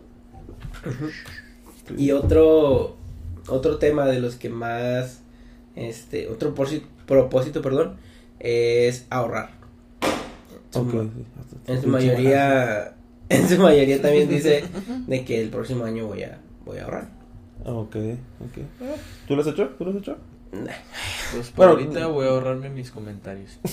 Y 1.97 2.12
otro 2.12 2.97
otro 3.49 3.77
tema 3.77 4.07
de 4.07 4.20
los 4.20 4.37
que 4.37 4.49
más 4.49 5.20
este 5.77 6.29
otro 6.29 6.55
propósito, 6.55 7.62
perdón, 7.62 7.97
es 8.38 9.07
ahorrar. 9.11 9.51
En 11.67 11.83
su 11.83 11.89
mayoría 11.89 12.95
en 13.29 13.49
su 13.49 13.59
mayoría 13.59 14.01
también 14.03 14.29
dice 14.29 14.65
de 15.07 15.25
que 15.25 15.41
el 15.41 15.49
próximo 15.51 15.85
año 15.85 16.07
voy 16.07 16.23
a 16.23 16.39
voy 16.65 16.79
a 16.79 16.85
ahorrar. 16.85 17.09
Ok, 17.65 17.97
ok. 17.97 18.59
¿Tú 19.27 19.37
lo 19.37 19.43
has 19.43 19.49
hecho? 19.49 19.69
¿Tú 19.79 19.85
lo 19.85 19.91
has 19.91 19.97
hecho? 19.97 20.17
Pues 21.33 21.49
por 21.51 21.57
Bueno, 21.67 21.73
ahorita 21.73 22.07
voy 22.09 22.27
a 22.27 22.31
ahorrarme 22.31 22.69
mis 22.71 22.91
comentarios. 22.91 23.59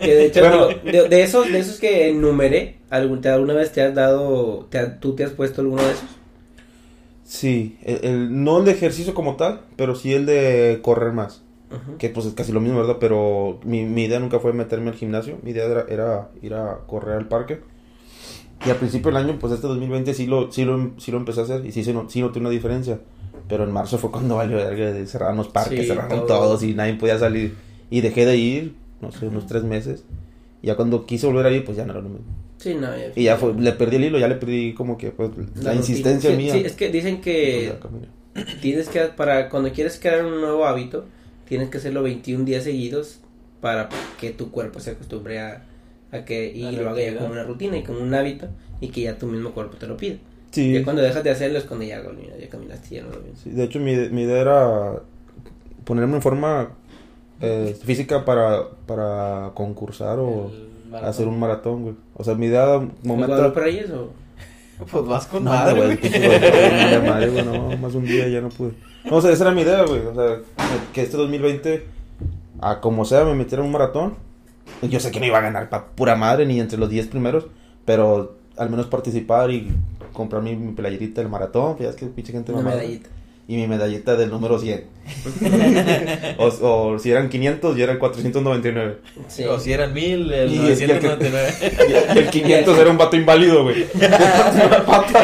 Que 0.00 0.14
de 0.14 0.26
hecho, 0.26 0.40
Bueno. 0.40 0.68
de, 0.68 1.08
de 1.08 1.22
esos, 1.22 1.50
de 1.52 1.58
esos 1.58 1.78
que 1.78 2.08
enumeré, 2.08 2.78
¿algún- 2.90 3.20
te- 3.20 3.28
¿alguna 3.28 3.52
vez 3.54 3.70
te 3.72 3.82
has 3.82 3.94
dado, 3.94 4.66
te 4.70 4.78
ha- 4.78 4.98
tú 4.98 5.14
te 5.14 5.24
has 5.24 5.30
puesto 5.32 5.60
alguno 5.60 5.82
de 5.82 5.90
esos? 5.90 6.04
Sí, 7.24 7.76
el, 7.82 8.00
el- 8.04 8.44
no 8.44 8.58
el 8.58 8.64
de 8.64 8.72
ejercicio 8.72 9.12
como 9.14 9.36
tal, 9.36 9.60
pero 9.76 9.94
sí 9.94 10.14
el 10.14 10.24
de 10.26 10.78
correr 10.82 11.12
más. 11.12 11.42
Que 11.98 12.08
pues 12.08 12.26
es 12.26 12.34
casi 12.34 12.52
lo 12.52 12.60
mismo, 12.60 12.78
¿verdad? 12.78 12.96
Pero 13.00 13.60
mi, 13.64 13.84
mi 13.84 14.04
idea 14.04 14.18
nunca 14.20 14.38
fue 14.40 14.52
meterme 14.52 14.90
al 14.90 14.96
gimnasio. 14.96 15.38
Mi 15.42 15.50
idea 15.52 15.64
era, 15.66 15.84
era 15.88 16.28
ir 16.42 16.54
a 16.54 16.78
correr 16.86 17.16
al 17.16 17.28
parque. 17.28 17.60
Y 18.66 18.70
al 18.70 18.76
principio 18.76 19.10
del 19.10 19.18
año, 19.18 19.36
pues 19.38 19.52
este 19.52 19.66
2020 19.66 20.14
sí 20.14 20.26
lo, 20.26 20.50
sí 20.50 20.64
lo, 20.64 20.92
sí 20.98 21.10
lo 21.10 21.18
empecé 21.18 21.40
a 21.40 21.44
hacer 21.44 21.66
y 21.66 21.72
sí, 21.72 21.84
se 21.84 21.92
no- 21.92 22.08
sí 22.08 22.20
noté 22.20 22.38
una 22.38 22.50
diferencia. 22.50 22.98
Pero 23.48 23.64
en 23.64 23.72
marzo 23.72 23.98
fue 23.98 24.10
cuando 24.10 24.36
valió 24.36 24.58
cerraron 25.06 25.36
los 25.36 25.48
parques, 25.48 25.80
Sí, 25.80 25.86
cerraron 25.86 26.20
todo. 26.20 26.26
todos 26.26 26.62
y 26.62 26.72
nadie 26.74 26.94
podía 26.94 27.18
salir. 27.18 27.54
Y 27.90 28.00
dejé 28.00 28.24
de 28.24 28.36
ir, 28.36 28.74
no 29.00 29.12
sé, 29.12 29.26
unos 29.28 29.46
tres 29.46 29.64
meses. 29.64 30.04
Y 30.62 30.68
ya 30.68 30.76
cuando 30.76 31.04
quise 31.04 31.26
volver 31.26 31.44
a 31.46 31.50
ir, 31.50 31.64
pues 31.64 31.76
ya 31.76 31.84
no 31.84 31.92
era 31.92 32.00
lo 32.00 32.08
mismo. 32.08 32.26
Sí, 32.56 32.74
no, 32.74 32.86
ya- 32.96 33.12
Y 33.14 33.24
ya 33.24 33.36
fue, 33.36 33.52
le 33.52 33.72
perdí 33.72 33.96
el 33.96 34.04
hilo, 34.04 34.18
ya 34.18 34.28
le 34.28 34.36
perdí 34.36 34.72
como 34.72 34.96
que 34.96 35.10
pues, 35.10 35.30
la, 35.36 35.44
rutina. 35.44 35.74
insistencia 35.74 36.30
Sí, 36.30 36.36
mía. 36.36 36.52
Sí, 36.54 36.62
es 36.64 36.72
que 36.72 36.88
dicen 36.88 37.20
que 37.20 37.74
tienes 38.62 38.88
que, 38.88 39.00
para 39.16 39.50
cuando 39.50 39.70
quieres 39.72 39.98
crear 40.00 40.24
un 40.24 40.40
nuevo 40.40 40.64
hábito, 40.64 41.04
tienes 41.46 41.70
que 41.70 41.78
hacerlo 41.78 42.02
21 42.02 42.44
días 42.44 42.64
seguidos 42.64 43.20
para 43.60 43.88
que 44.20 44.30
tu 44.30 44.50
cuerpo 44.50 44.80
se 44.80 44.90
acostumbre 44.90 45.40
a, 45.40 45.64
a 46.12 46.24
que, 46.24 46.52
y 46.52 46.64
A 46.64 46.72
lo 46.72 46.90
haga 46.90 47.02
ya 47.02 47.16
como 47.16 47.32
una 47.32 47.44
rutina 47.44 47.76
y 47.76 47.82
como 47.82 48.00
un 48.00 48.14
hábito, 48.14 48.48
y 48.80 48.88
que 48.88 49.02
ya 49.02 49.18
tu 49.18 49.26
mismo 49.26 49.52
cuerpo 49.52 49.76
te 49.76 49.86
lo 49.86 49.96
pida. 49.96 50.16
Sí. 50.50 50.72
Ya 50.72 50.84
cuando 50.84 51.02
dejas 51.02 51.24
de 51.24 51.30
hacerlo 51.30 51.58
es 51.58 51.64
cuando 51.64 51.84
ya, 51.84 52.02
mira, 52.16 52.36
ya 52.38 52.48
caminaste, 52.48 52.96
ya 52.96 53.02
no 53.02 53.08
lo. 53.08 53.22
Sí, 53.42 53.50
de 53.50 53.64
hecho, 53.64 53.80
mi, 53.80 53.96
mi 54.10 54.22
idea 54.22 54.40
era 54.40 55.02
ponerme 55.84 56.16
en 56.16 56.22
forma 56.22 56.70
eh, 57.40 57.76
física 57.84 58.24
para, 58.24 58.68
para 58.86 59.50
concursar 59.54 60.18
o 60.18 60.52
hacer 61.02 61.26
un 61.26 61.38
maratón, 61.38 61.82
güey. 61.82 61.94
O 62.14 62.22
sea, 62.22 62.34
mi 62.34 62.46
idea, 62.46 62.66
¿Momento 62.66 62.96
momento... 63.02 63.34
Guadalupe 63.34 63.60
Reyes 63.60 63.90
o...? 63.90 64.10
Pues 64.90 65.06
vas 65.06 65.26
con 65.26 65.44
No, 65.44 65.50
madre, 65.50 65.74
güey, 65.74 65.98
madre, 67.06 67.28
güey, 67.30 67.44
no, 67.44 67.76
más 67.76 67.94
un 67.94 68.04
día 68.04 68.28
ya 68.28 68.40
no 68.40 68.48
pude. 68.48 68.72
No, 69.04 69.16
o 69.16 69.20
sea, 69.20 69.32
esa 69.32 69.44
era 69.44 69.54
mi 69.54 69.62
idea, 69.62 69.84
güey. 69.84 70.00
O 70.06 70.14
sea, 70.14 70.38
que 70.92 71.02
este 71.02 71.16
2020, 71.16 71.84
a 72.60 72.80
como 72.80 73.04
sea, 73.04 73.24
me 73.24 73.34
metiera 73.34 73.62
en 73.62 73.66
un 73.66 73.72
maratón. 73.72 74.14
Yo 74.82 74.98
sé 75.00 75.10
que 75.10 75.20
no 75.20 75.26
iba 75.26 75.38
a 75.38 75.42
ganar 75.42 75.68
pa' 75.68 75.86
pura 75.88 76.16
madre 76.16 76.46
ni 76.46 76.58
entre 76.58 76.78
los 76.78 76.88
10 76.88 77.08
primeros, 77.08 77.46
pero 77.84 78.36
al 78.56 78.70
menos 78.70 78.86
participar 78.86 79.50
y 79.50 79.70
comprar 80.12 80.42
mi, 80.42 80.56
mi 80.56 80.72
playerita 80.72 81.20
del 81.20 81.30
maratón, 81.30 81.76
pues 81.76 81.88
ya 81.88 81.90
es 81.90 81.96
que 81.96 82.06
pinche 82.06 82.32
gente 82.32 82.52
Una 82.52 82.62
medallita. 82.62 83.08
Y 83.46 83.56
mi 83.56 83.66
medallita 83.66 84.16
del 84.16 84.30
número 84.30 84.58
100. 84.58 84.94
o, 86.38 86.46
o 86.46 86.98
si 86.98 87.10
eran 87.10 87.28
500, 87.28 87.76
yo 87.76 87.84
era 87.84 87.92
el 87.92 87.98
499. 87.98 88.96
Sí. 89.28 89.44
O 89.44 89.58
si 89.60 89.72
eran 89.72 89.92
mil, 89.92 90.32
el 90.32 90.50
Y 90.50 90.70
es 90.70 90.78
que 90.78 90.84
el 90.84 90.98
que- 90.98 91.06
999. 91.08 91.52
Y 92.14 92.18
el 92.18 92.30
500 92.30 92.78
era 92.78 92.90
un 92.90 92.96
vato 92.96 93.16
inválido, 93.16 93.64
güey. 93.64 93.82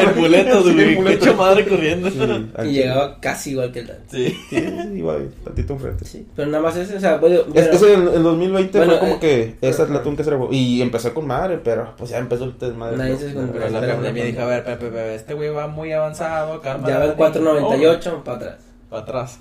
el 0.01 0.09
boleto, 0.15 0.63
Sí, 0.63 0.73
güey. 0.73 0.95
boleto. 0.95 1.25
Hecho 1.25 1.35
madre 1.35 1.65
corriendo. 1.67 2.09
Sí, 2.11 2.19
Y 2.65 2.71
llegaba 2.73 3.19
casi 3.19 3.51
igual 3.51 3.71
que 3.71 3.79
el 3.79 3.87
Dan. 3.87 3.97
Sí. 4.11 4.37
Sí, 4.49 4.55
ahí, 4.57 5.29
tantito 5.43 5.73
enfrente. 5.73 6.05
Sí, 6.05 6.27
pero 6.35 6.49
nada 6.49 6.63
más 6.63 6.75
ese, 6.77 6.97
o 6.97 6.99
sea, 6.99 7.17
bueno, 7.17 7.37
Es, 7.39 7.45
bueno, 7.47 7.69
ese 7.71 7.93
en 7.93 8.07
el 8.07 8.23
2020 8.23 8.77
Bueno, 8.77 8.91
fue 8.93 8.99
como 8.99 9.13
eh, 9.15 9.19
que 9.19 9.55
esa 9.67 9.83
es 9.83 9.89
la 9.89 10.03
que 10.03 10.23
se. 10.23 10.31
Y 10.51 10.81
empecé 10.83 11.11
con 11.13 11.25
madre, 11.25 11.59
pero 11.63 11.95
pues 11.97 12.11
ya 12.11 12.19
empezó 12.19 12.43
el 12.43 12.57
desmadre. 12.57 12.97
Nadie 12.97 13.17
se 13.17 13.33
la 13.33 13.81
pandemia 13.95 14.25
dijo, 14.25 14.41
a 14.41 14.45
ver, 14.45 14.63
Pepe, 14.63 14.85
Pepe, 14.85 15.15
este 15.15 15.33
güey 15.33 15.49
va 15.49 15.65
muy 15.67 15.91
avanzado, 15.91 16.61
calma. 16.61 16.87
ya 16.87 16.99
va 16.99 17.05
el 17.05 17.13
498 17.13 18.10
para 18.23 18.37
atrás. 18.37 18.57
Para 18.89 19.01
atrás. 19.03 19.39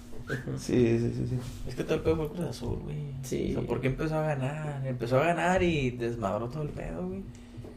Sí, 0.59 0.99
sí, 0.99 1.13
sí, 1.15 1.27
sí. 1.29 1.39
Es 1.67 1.75
que 1.75 1.83
todo 1.83 1.95
el 1.97 2.01
pedo 2.03 2.17
fue 2.17 2.29
Cruz 2.29 2.47
Azul, 2.47 2.79
güey. 2.85 2.97
Sí. 3.23 3.51
O 3.51 3.61
sea, 3.61 3.69
¿por 3.69 3.81
qué 3.81 3.89
empezó 3.89 4.17
a 4.17 4.23
ganar? 4.23 4.87
Empezó 4.87 5.19
a 5.19 5.25
ganar 5.25 5.63
y 5.63 5.91
desmadró 5.91 6.49
todo 6.49 6.63
el 6.63 6.69
pedo, 6.69 7.07
güey. 7.09 7.23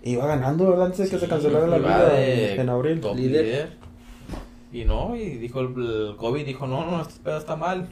Iba 0.04 0.28
ganando, 0.28 0.70
¿verdad? 0.70 0.88
Antes 0.88 1.10
de 1.10 1.10
que 1.10 1.20
se 1.20 1.28
cancelara 1.28 1.66
la 1.66 1.78
liga 1.78 2.10
de 2.10 2.56
en 2.56 2.70
abril. 2.70 3.02
top 3.02 3.16
Líder. 3.16 3.46
líder. 3.46 3.70
Y 4.72 4.86
no, 4.86 5.16
y 5.16 5.38
dijo 5.38 5.62
el, 5.62 5.68
el 5.68 6.16
COVID, 6.18 6.46
dijo, 6.46 6.68
no, 6.68 6.86
no, 6.90 7.02
este 7.02 7.20
pedo 7.24 7.38
está 7.38 7.56
mal. 7.56 7.88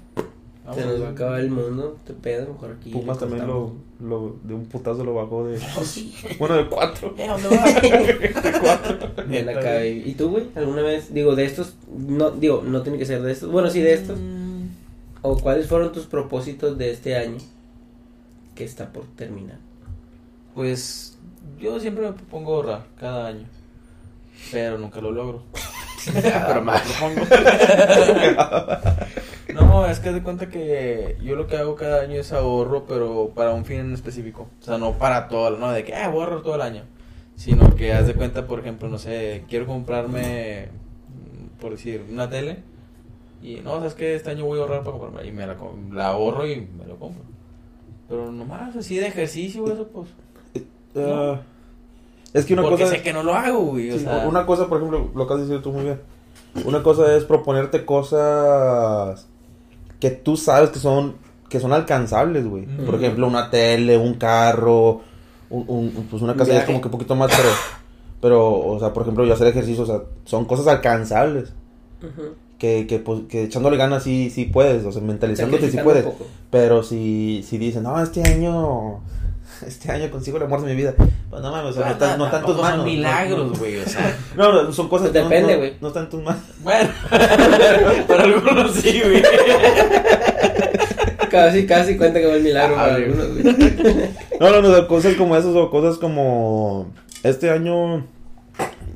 Vamos 0.65 0.79
Se 0.79 0.85
nos 0.85 1.01
va 1.01 1.07
a 1.07 1.11
acabar 1.11 1.39
el 1.39 1.49
mundo, 1.49 1.97
te 2.05 2.13
pedo, 2.13 2.53
mejor 2.53 2.75
aquí. 2.79 2.91
Pumas 2.91 3.17
también 3.17 3.47
lo. 3.47 3.73
Lo, 4.01 4.37
de 4.43 4.53
un 4.53 4.65
putazo 4.65 5.03
lo 5.03 5.13
bajó 5.13 5.45
de... 5.45 5.59
Bueno, 6.39 6.55
de 6.55 6.67
cuatro. 6.67 7.13
Eh, 7.17 7.27
¿dónde 7.27 7.49
va? 7.49 9.23
Bien 9.23 9.49
acá, 9.49 9.85
y 9.85 10.03
¿y 10.09 10.13
tú, 10.15 10.29
güey? 10.29 10.45
¿Alguna 10.55 10.81
vez, 10.81 11.13
digo, 11.13 11.35
de 11.35 11.45
estos, 11.45 11.75
no, 11.95 12.31
digo, 12.31 12.63
no 12.65 12.81
tiene 12.81 12.97
que 12.97 13.05
ser 13.05 13.21
de 13.21 13.31
estos, 13.31 13.51
bueno, 13.51 13.69
sí, 13.69 13.81
de 13.81 13.93
estos, 13.93 14.19
Mm, 14.19 14.67
o 15.21 15.37
cuáles 15.37 15.67
fueron 15.67 15.91
tus 15.91 16.05
propósitos 16.05 16.77
de 16.77 16.91
este 16.91 17.15
año 17.15 17.39
que 18.55 18.63
está 18.63 18.91
por 18.91 19.05
terminar? 19.15 19.57
Pues 20.55 21.17
yo 21.59 21.79
siempre 21.79 22.05
me 22.05 22.13
propongo 22.13 22.55
ahorrar 22.55 22.85
cada 22.99 23.27
año. 23.27 23.45
Pero 24.51 24.77
nunca 24.77 24.99
lo 25.01 25.11
logro. 25.11 25.43
pero 26.13 26.61
me 26.61 26.73
lo 26.73 26.79
propongo. 26.79 27.21
no, 29.53 29.85
es 29.85 29.99
que 29.99 30.09
haz 30.09 30.15
de 30.15 30.23
cuenta 30.23 30.49
que 30.49 31.17
yo 31.21 31.35
lo 31.35 31.47
que 31.47 31.57
hago 31.57 31.75
cada 31.75 32.01
año 32.01 32.19
es 32.19 32.31
ahorro, 32.31 32.85
pero 32.85 33.31
para 33.35 33.51
un 33.51 33.65
fin 33.65 33.79
en 33.79 33.93
específico. 33.93 34.47
O 34.61 34.63
sea, 34.63 34.77
no 34.77 34.93
para 34.93 35.27
todo, 35.27 35.57
no 35.57 35.71
de 35.71 35.83
que 35.83 35.95
ah, 35.95 36.09
voy 36.09 36.21
a 36.21 36.23
ahorrar 36.25 36.41
todo 36.41 36.55
el 36.55 36.61
año. 36.61 36.83
Sino 37.35 37.75
que 37.75 37.93
haz 37.93 38.07
de 38.07 38.13
cuenta, 38.13 38.45
por 38.45 38.59
ejemplo, 38.59 38.87
no 38.89 38.97
sé, 38.97 39.45
quiero 39.49 39.65
comprarme, 39.65 40.69
por 41.59 41.71
decir, 41.71 42.05
una 42.09 42.29
tele. 42.29 42.59
Y 43.41 43.55
no, 43.61 43.77
sabes 43.77 43.95
que 43.95 44.15
este 44.15 44.29
año 44.29 44.45
voy 44.45 44.59
a 44.59 44.63
ahorrar 44.63 44.83
para 44.83 44.97
comprarme. 44.97 45.27
Y 45.27 45.31
me 45.31 45.47
la, 45.47 46.07
ahorro 46.07 46.45
y 46.45 46.61
me 46.61 46.85
lo 46.85 46.97
compro. 46.97 47.23
Pero 48.07 48.31
nomás 48.31 48.75
así 48.75 48.97
de 48.97 49.07
ejercicio, 49.07 49.71
eso 49.71 49.87
pues. 49.87 50.09
Ah, 50.93 51.39
es 52.33 52.45
que 52.45 52.51
una 52.51 52.63
porque 52.63 52.83
cosa... 52.83 52.95
sé 52.95 53.01
que 53.01 53.13
no 53.13 53.23
lo 53.23 53.33
hago, 53.33 53.59
güey. 53.59 53.91
O 53.91 53.97
sea, 53.97 54.27
una 54.27 54.45
cosa, 54.45 54.67
por 54.67 54.77
ejemplo, 54.77 55.09
lo 55.15 55.25
que 55.25 55.33
has 55.33 55.47
dicho 55.47 55.61
tú 55.61 55.71
muy 55.71 55.83
bien. 55.83 56.01
Una 56.65 56.83
cosa 56.83 57.15
es 57.15 57.23
proponerte 57.23 57.85
cosas 57.85 59.30
que 60.01 60.11
tú 60.11 60.35
sabes 60.35 60.71
que 60.71 60.79
son 60.79 61.15
que 61.47 61.59
son 61.61 61.71
alcanzables, 61.73 62.45
güey. 62.47 62.65
Por 62.65 62.95
ejemplo, 62.95 63.27
una 63.27 63.49
tele, 63.49 63.97
un 63.97 64.13
carro, 64.15 65.01
un, 65.49 65.65
un- 65.67 66.07
pues 66.09 66.21
una 66.23 66.31
Un 66.33 66.37
casa 66.37 66.53
ya 66.53 66.59
es 66.61 66.65
como 66.65 66.79
que 66.81 66.87
un 66.87 66.91
poquito 66.91 67.15
más, 67.15 67.29
pero, 67.35 67.49
pero, 68.21 68.53
o 68.67 68.79
sea, 68.79 68.93
por 68.93 69.03
ejemplo, 69.03 69.25
yo 69.25 69.33
hacer 69.33 69.47
ejercicio, 69.47 69.83
o 69.83 69.85
sea, 69.85 70.01
son 70.25 70.45
cosas 70.45 70.67
alcanzables. 70.67 71.53
Ujú. 72.01 72.35
Que, 72.57 72.85
que, 72.87 72.99
pues, 72.99 73.21
que 73.27 73.43
echándole 73.43 73.75
ganas 73.75 74.03
sí, 74.03 74.29
sí 74.29 74.45
puedes, 74.45 74.85
o 74.85 74.91
sea, 74.93 75.01
mentalizándote 75.01 75.69
sí 75.71 75.77
puedes. 75.83 76.05
Pero 76.51 76.83
si, 76.83 77.43
si 77.45 77.57
dicen, 77.57 77.83
no, 77.83 78.01
este 78.01 78.21
año, 78.23 79.01
este 79.67 79.91
año 79.91 80.09
consigo 80.11 80.37
el 80.37 80.43
amor 80.43 80.61
de 80.61 80.67
mi 80.71 80.75
vida. 80.75 80.93
Pues 81.29 81.41
no 81.41 81.51
mames, 81.51 81.75
o 81.77 81.79
sea, 81.81 81.95
no, 82.17 82.29
no 82.29 82.45
tus 82.45 82.57
manos. 82.57 82.75
son 82.77 82.85
milagros, 82.85 83.59
güey. 83.59 83.77
O 83.79 83.85
sea, 83.87 84.17
No, 84.35 84.51
no, 84.63 84.71
son 84.73 84.87
cosas 84.89 85.07
no- 85.13 85.13
depende, 85.13 85.53
no- 85.53 85.59
güey. 85.59 85.73
No, 85.81 85.87
están 85.89 86.09
tus 86.09 86.21
manos. 86.23 86.41
bueno, 86.63 86.89
para 88.07 88.23
algunos 88.23 88.71
sí, 88.75 89.01
güey. 89.03 89.23
Casi, 91.29 91.65
casi 91.65 91.97
cuenta 91.97 92.19
que 92.19 92.25
fue 92.27 92.37
el 92.37 92.43
milagro 92.43 92.75
Ah, 92.77 92.83
para 92.83 92.95
algunos, 92.95 93.27
güey. 93.33 94.09
No, 94.39 94.49
no, 94.49 94.61
no, 94.61 94.87
cosas 94.87 95.15
como 95.15 95.35
esas 95.37 95.55
o 95.55 95.69
cosas 95.69 95.97
como 95.97 96.91
este 97.23 97.49
año 97.49 98.05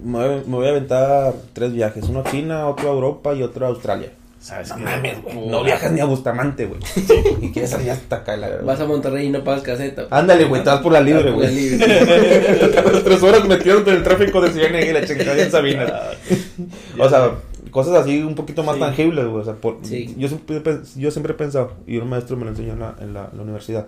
me 0.04 0.42
voy 0.46 0.68
a 0.68 0.70
aventar 0.72 1.34
tres 1.54 1.72
viajes, 1.74 2.04
uno 2.10 2.20
a 2.20 2.24
China, 2.30 2.68
otro 2.68 2.90
a 2.90 2.94
Europa 2.94 3.34
y 3.34 3.42
otro 3.42 3.66
a 3.66 3.70
Australia. 3.70 4.12
¿Sabes 4.46 4.70
No 4.70 4.76
qué? 4.76 4.84
mames, 4.84 5.24
güey. 5.24 5.48
No 5.48 5.64
viajas 5.64 5.92
ni 5.92 6.00
a 6.02 6.06
Bustamante, 6.06 6.68
güey. 6.68 6.80
Y 7.42 7.52
quieres 7.52 7.72
salir 7.72 7.90
hasta 7.90 8.18
acá, 8.18 8.38
la 8.38 8.48
verdad. 8.50 8.64
Vas 8.66 8.80
a 8.80 8.86
Monterrey 8.86 9.26
y 9.26 9.30
no 9.32 9.44
pagas 9.44 9.64
caseta. 9.64 10.06
Ándale, 10.12 10.46
güey, 10.46 10.64
te 10.64 10.70
vas 10.70 10.82
por 10.82 10.92
la 10.92 11.02
libre, 11.02 11.32
güey. 11.32 11.78
tres 13.04 13.24
horas 13.24 13.48
metiéndote 13.48 13.90
en 13.90 13.98
el 13.98 14.04
tráfico 14.04 14.42
de 14.42 14.52
CNE 14.52 14.86
y 14.90 14.94
la 14.94 15.04
chingada 15.06 15.42
en 15.42 15.50
Sabina. 15.52 15.86
O 17.00 17.10
sea, 17.10 17.32
cosas 17.72 17.96
así 17.96 18.22
un 18.22 18.36
poquito 18.36 18.64
más 18.64 18.76
Sí. 18.76 18.82
tangibles, 18.82 19.26
güey. 19.26 19.42
O 19.42 19.44
sea, 19.44 19.56
por- 19.56 19.80
Sí. 19.82 20.14
yo, 20.18 20.28
siempre, 20.28 20.58
he 20.58 20.64
pens- 20.64 20.96
yo 20.96 21.10
siempre 21.12 21.34
he 21.34 21.36
pensado, 21.36 21.74
y 21.88 21.98
un 21.98 22.08
maestro 22.10 22.38
me 22.38 22.46
lo 22.46 22.52
enseñó 22.52 22.74
en 22.74 22.80
la, 22.80 22.96
en 23.02 23.14
la, 23.14 23.30
la 23.36 23.42
universidad, 23.42 23.88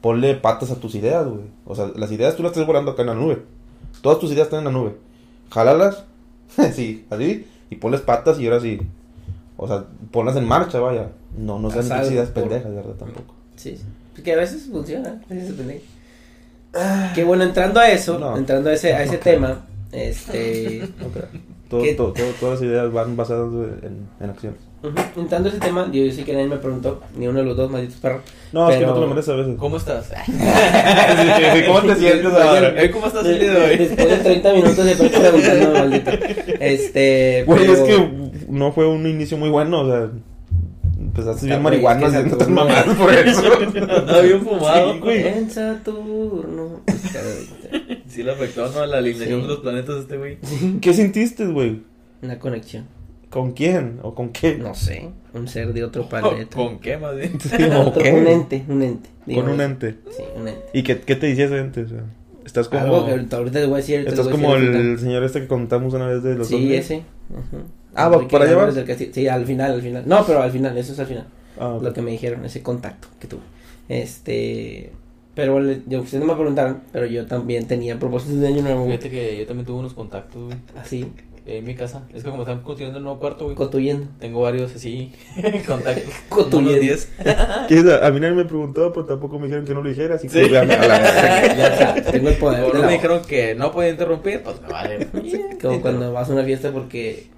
ponle 0.00 0.34
patas 0.34 0.70
a 0.70 0.76
tus 0.76 0.94
ideas, 0.94 1.26
güey. 1.26 1.42
O 1.66 1.74
sea, 1.76 1.90
las 1.94 2.10
ideas 2.10 2.34
tú 2.34 2.42
las 2.42 2.52
estás 2.52 2.66
volando 2.66 2.92
acá 2.92 3.02
en 3.02 3.08
la 3.08 3.14
nube. 3.14 3.42
Todas 4.00 4.18
tus 4.18 4.30
ideas 4.32 4.46
están 4.46 4.60
en 4.60 4.64
la 4.64 4.70
nube. 4.72 4.94
Jálalas, 5.50 6.04
sí, 6.74 7.04
así, 7.10 7.46
y 7.70 7.76
ponles 7.76 8.00
patas 8.00 8.40
y 8.40 8.46
ahora 8.46 8.60
sí. 8.60 8.80
O 9.58 9.66
sea, 9.68 9.84
ponlas 10.10 10.36
en 10.36 10.46
marcha, 10.46 10.78
vaya. 10.80 11.08
No, 11.36 11.58
no 11.58 11.68
sean 11.70 11.84
por- 12.32 12.44
pendejas, 12.44 12.74
¿verdad? 12.74 12.94
Tampoco. 12.94 13.34
Sí, 13.56 13.76
sí. 13.76 13.82
Porque 14.14 14.32
a 14.32 14.36
veces 14.36 14.68
funciona. 14.72 15.20
A 15.30 15.34
veces 15.34 15.48
depende. 15.50 15.82
Que 17.14 17.24
bueno, 17.24 17.44
entrando 17.44 17.80
a 17.80 17.88
eso, 17.90 18.18
No. 18.18 18.36
entrando 18.36 18.70
a 18.70 18.72
ese, 18.72 18.94
a 18.94 19.02
ese 19.02 19.18
tema, 19.18 19.66
este. 19.92 20.88
No 21.00 21.08
creo. 21.08 21.26
Todo, 21.68 21.82
todo- 21.96 22.12
todo- 22.12 22.32
todas 22.40 22.60
las 22.60 22.68
ideas 22.70 22.92
van 22.92 23.16
basadas 23.16 23.48
en, 23.82 24.08
en 24.20 24.30
acciones. 24.30 24.58
Entrando 25.16 25.48
a 25.48 25.52
ese 25.52 25.60
tema, 25.60 25.88
yo, 25.92 26.04
yo 26.04 26.12
sí 26.12 26.22
que 26.22 26.32
nadie 26.32 26.46
me 26.46 26.56
preguntó, 26.56 27.00
ni 27.16 27.26
uno 27.26 27.40
de 27.40 27.44
los 27.44 27.56
dos 27.56 27.68
malditos 27.70 27.96
perros. 27.96 28.22
No, 28.52 28.68
es 28.70 28.74
que 28.76 28.80
Pero- 28.80 28.88
no 28.90 28.94
te 28.94 29.00
lo 29.00 29.06
mereces 29.08 29.34
a 29.34 29.36
veces. 29.36 29.56
¿Cómo 29.58 29.76
estás? 29.76 30.08
¿Cómo 31.66 31.80
te 31.82 31.96
sientes 31.96 32.32
ahora? 32.32 32.82
Eh, 32.82 32.90
¿Cómo 32.90 33.06
estás 33.06 33.26
el 33.26 33.38
día 33.40 33.52
de 33.54 33.64
hoy? 33.70 33.76
Después 33.76 34.08
de 34.08 34.16
30 34.18 34.52
minutos 34.54 34.84
de 34.84 34.92
estar 34.92 35.10
preguntando, 35.10 35.72
maldito. 35.72 36.10
Este. 36.60 37.44
Güey, 37.46 37.60
pero- 37.60 37.72
es 37.72 37.80
que 37.80 38.10
no 38.48 38.72
fue 38.72 38.86
un 38.86 39.06
inicio 39.06 39.36
muy 39.36 39.48
bueno, 39.50 39.80
o 39.82 39.86
sea, 39.86 40.10
Empezaste 41.18 41.46
Está 41.46 41.58
bien 41.58 41.62
güey, 41.62 41.82
marihuana 41.82 42.06
es 42.06 42.12
que 42.12 42.16
haciendo 42.18 42.36
tan 42.38 42.48
Saturno- 42.48 42.54
mamadas 42.54 42.96
por 42.96 43.12
eso. 43.14 43.42
Andaba 43.98 44.20
bien 44.22 44.42
fumado. 44.42 44.92
Sí, 44.94 44.98
güey. 45.00 45.26
En 45.28 45.50
Saturno. 45.50 46.80
Sí 48.08 48.22
le 48.22 48.32
afectó, 48.32 48.70
¿no? 48.72 48.86
La 48.86 48.98
alineación 48.98 49.40
Sí. 49.40 49.42
de 49.42 49.48
los 49.48 49.58
planetas 49.60 49.96
este 49.98 50.16
güey. 50.16 50.38
¿Qué 50.80 50.94
sentiste, 50.94 51.46
güey? 51.46 51.82
Una 52.22 52.38
conexión. 52.38 52.86
¿Con 53.28 53.52
quién? 53.52 53.98
¿O 54.02 54.14
con 54.14 54.30
qué? 54.30 54.56
No 54.56 54.74
sé. 54.74 55.10
Un 55.34 55.46
ser 55.46 55.74
de 55.74 55.84
otro 55.84 56.08
planeta. 56.08 56.56
¿Con 56.56 56.78
qué 56.80 56.96
más 56.96 57.14
bien? 57.14 57.38
Sí, 57.38 57.62
¿o 57.64 57.80
Otro- 57.88 58.02
qué? 58.02 58.12
Un 58.14 58.26
ente, 58.26 58.64
un 58.66 58.82
ente. 58.82 59.10
Con 59.34 59.48
un 59.50 59.60
ente. 59.60 59.96
Sí, 60.16 60.22
un 60.34 60.48
ente. 60.48 60.62
¿Y 60.72 60.82
qué, 60.82 60.98
qué 61.00 61.14
te 61.16 61.26
decía 61.26 61.44
ese 61.44 61.58
ente? 61.58 61.82
O 61.82 61.88
sea, 61.88 62.04
estás 62.46 62.68
como... 62.68 62.80
Algo 62.82 63.04
que 63.04 63.10
ahorita, 63.12 63.44
te 63.50 63.66
voy 63.66 63.74
a 63.74 63.76
decir. 63.76 64.04
Estás 64.08 64.26
como 64.28 64.54
decir 64.54 64.70
el 64.74 64.98
señor 64.98 65.22
este 65.24 65.42
que 65.42 65.46
contamos 65.46 65.92
una 65.92 66.06
vez 66.06 66.22
de 66.22 66.34
los 66.36 66.48
Sí, 66.48 66.54
ovnis. 66.54 66.72
ese. 66.80 67.02
Ujú. 67.30 67.62
Ah, 67.94 68.08
¿va 68.08 68.14
Enrique 68.16 68.30
por 68.30 68.42
allá 68.42 68.66
del 68.72 68.84
Castillo. 68.84 69.10
Sí, 69.14 69.28
al 69.28 69.44
final, 69.44 69.72
al 69.72 69.82
final. 69.82 70.02
No, 70.06 70.24
pero 70.26 70.42
al 70.42 70.50
final, 70.50 70.76
eso 70.78 70.92
es 70.92 70.98
al 71.00 71.06
final. 71.06 71.26
Ah. 71.58 71.78
Lo 71.80 71.92
que 71.92 72.02
me 72.02 72.10
dijeron, 72.10 72.44
ese 72.44 72.62
contacto 72.62 73.08
que 73.20 73.26
tuve. 73.26 73.42
Este. 73.88 74.92
Pero 75.34 75.52
bueno, 75.52 75.72
yo, 75.86 76.00
ustedes 76.02 76.20
no 76.24 76.26
me 76.32 76.36
preguntaron, 76.36 76.80
pero 76.92 77.06
yo 77.06 77.26
también 77.26 77.66
tenía 77.68 77.98
propósitos 77.98 78.40
de 78.40 78.48
año 78.48 78.62
nuevo. 78.62 78.86
Fíjate 78.86 79.08
que 79.10 79.38
yo 79.38 79.46
también 79.46 79.66
tuve 79.66 79.78
unos 79.78 79.94
contactos, 79.94 80.42
güey. 80.46 80.58
Así, 80.76 81.12
En 81.46 81.64
mi 81.64 81.74
casa. 81.76 82.02
Es 82.12 82.24
que 82.24 82.30
como 82.30 82.42
están 82.42 82.60
construyendo 82.62 82.98
el 82.98 83.04
nuevo 83.04 83.20
cuarto, 83.20 83.44
güey. 83.44 83.56
construyendo. 83.56 84.06
Tengo 84.18 84.40
varios 84.42 84.74
así 84.74 85.12
contactos. 85.66 86.12
Construyendo. 86.28 86.72
Unos 86.72 86.80
10. 87.26 87.68
¿Qué 87.68 87.74
es? 87.78 88.02
A 88.02 88.10
mí 88.10 88.18
nadie 88.20 88.34
me 88.34 88.44
preguntó, 88.44 88.92
pero 88.92 89.06
tampoco 89.06 89.38
me 89.38 89.46
dijeron 89.46 89.64
que 89.64 89.74
no 89.74 89.82
lo 89.82 89.88
dijera, 89.88 90.16
así 90.16 90.28
que 90.28 90.44
Sí. 90.44 90.50
véame 90.50 90.74
a 90.74 90.86
la 90.88 91.56
ya 91.56 91.76
sabes, 91.78 92.06
tengo 92.10 92.28
el 92.30 92.34
poder. 92.36 92.62
Como 92.62 92.74
no 92.74 92.80
me 92.80 92.84
voz. 92.86 92.92
dijeron 92.92 93.22
que 93.22 93.54
no 93.54 93.70
podía 93.72 93.90
interrumpir, 93.90 94.42
pues 94.42 94.60
me 94.60 94.68
vale. 94.68 95.06
Como 95.62 95.80
cuando 95.80 96.12
vas 96.12 96.28
a 96.28 96.32
una 96.32 96.42
fiesta 96.44 96.70
porque 96.72 97.28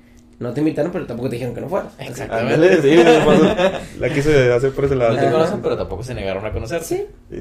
no 0.40 0.52
te 0.52 0.60
invitaron, 0.60 0.90
pero 0.90 1.06
tampoco 1.06 1.28
te 1.28 1.36
dijeron 1.36 1.54
que 1.54 1.60
no 1.60 1.68
fueras. 1.68 1.92
Exactamente. 1.98 2.82
Sí. 2.82 3.98
La 4.00 4.12
quise 4.12 4.52
hacer 4.52 4.72
por 4.72 4.86
ese 4.86 4.96
lado. 4.96 5.14
No 5.14 5.20
te 5.20 5.30
conocen, 5.30 5.60
pero 5.62 5.76
tampoco 5.76 6.02
se 6.02 6.14
negaron 6.14 6.44
a 6.44 6.52
conocerse. 6.52 7.06
Sí. 7.30 7.36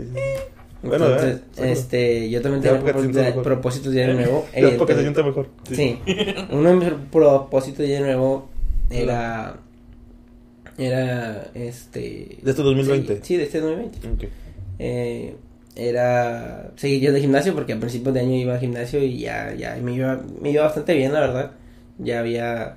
Bueno, 0.82 1.08
Entonces, 1.08 1.42
eh, 1.58 1.72
este, 1.72 2.30
yo 2.30 2.42
también 2.42 2.62
tenía 2.62 2.80
propósitos 2.80 3.16
de, 3.16 3.24
mejor. 3.24 3.44
propósitos 3.44 3.92
de 3.94 4.04
año 4.04 4.14
nuevo. 4.14 4.46
Ya 4.56 4.78
porque 4.78 4.94
se 4.94 5.00
Eh, 5.00 5.04
siente 5.04 5.24
mejor. 5.24 5.48
Sí. 5.72 6.00
Uno 6.52 6.70
de 6.70 6.76
mis 6.76 6.90
propósitos 7.12 7.80
de 7.88 7.98
año 7.98 8.06
nuevo 8.06 8.50
era. 8.90 9.58
Era. 10.78 11.48
Este. 11.54 12.38
¿De 12.42 12.52
este 12.52 12.62
2020? 12.64 13.16
Sí, 13.16 13.22
sí, 13.24 13.38
de 13.38 13.44
este 13.44 13.60
2020. 13.60 14.08
Ok. 14.26 14.32
Eh, 14.80 15.36
era 15.76 16.72
seguir 16.76 17.02
yo 17.02 17.12
de 17.14 17.22
gimnasio 17.22 17.54
porque 17.54 17.74
a 17.74 17.80
principios 17.80 18.14
de 18.14 18.22
año 18.22 18.36
iba 18.36 18.54
al 18.54 18.60
gimnasio 18.60 19.02
y 19.04 19.20
ya, 19.20 19.54
ya 19.56 19.78
me, 19.82 19.94
iba, 19.94 20.20
me 20.42 20.52
iba 20.52 20.64
bastante 20.64 20.94
bien, 20.96 21.14
la 21.14 21.20
verdad. 21.22 21.52
Ya 21.98 22.20
había 22.20 22.76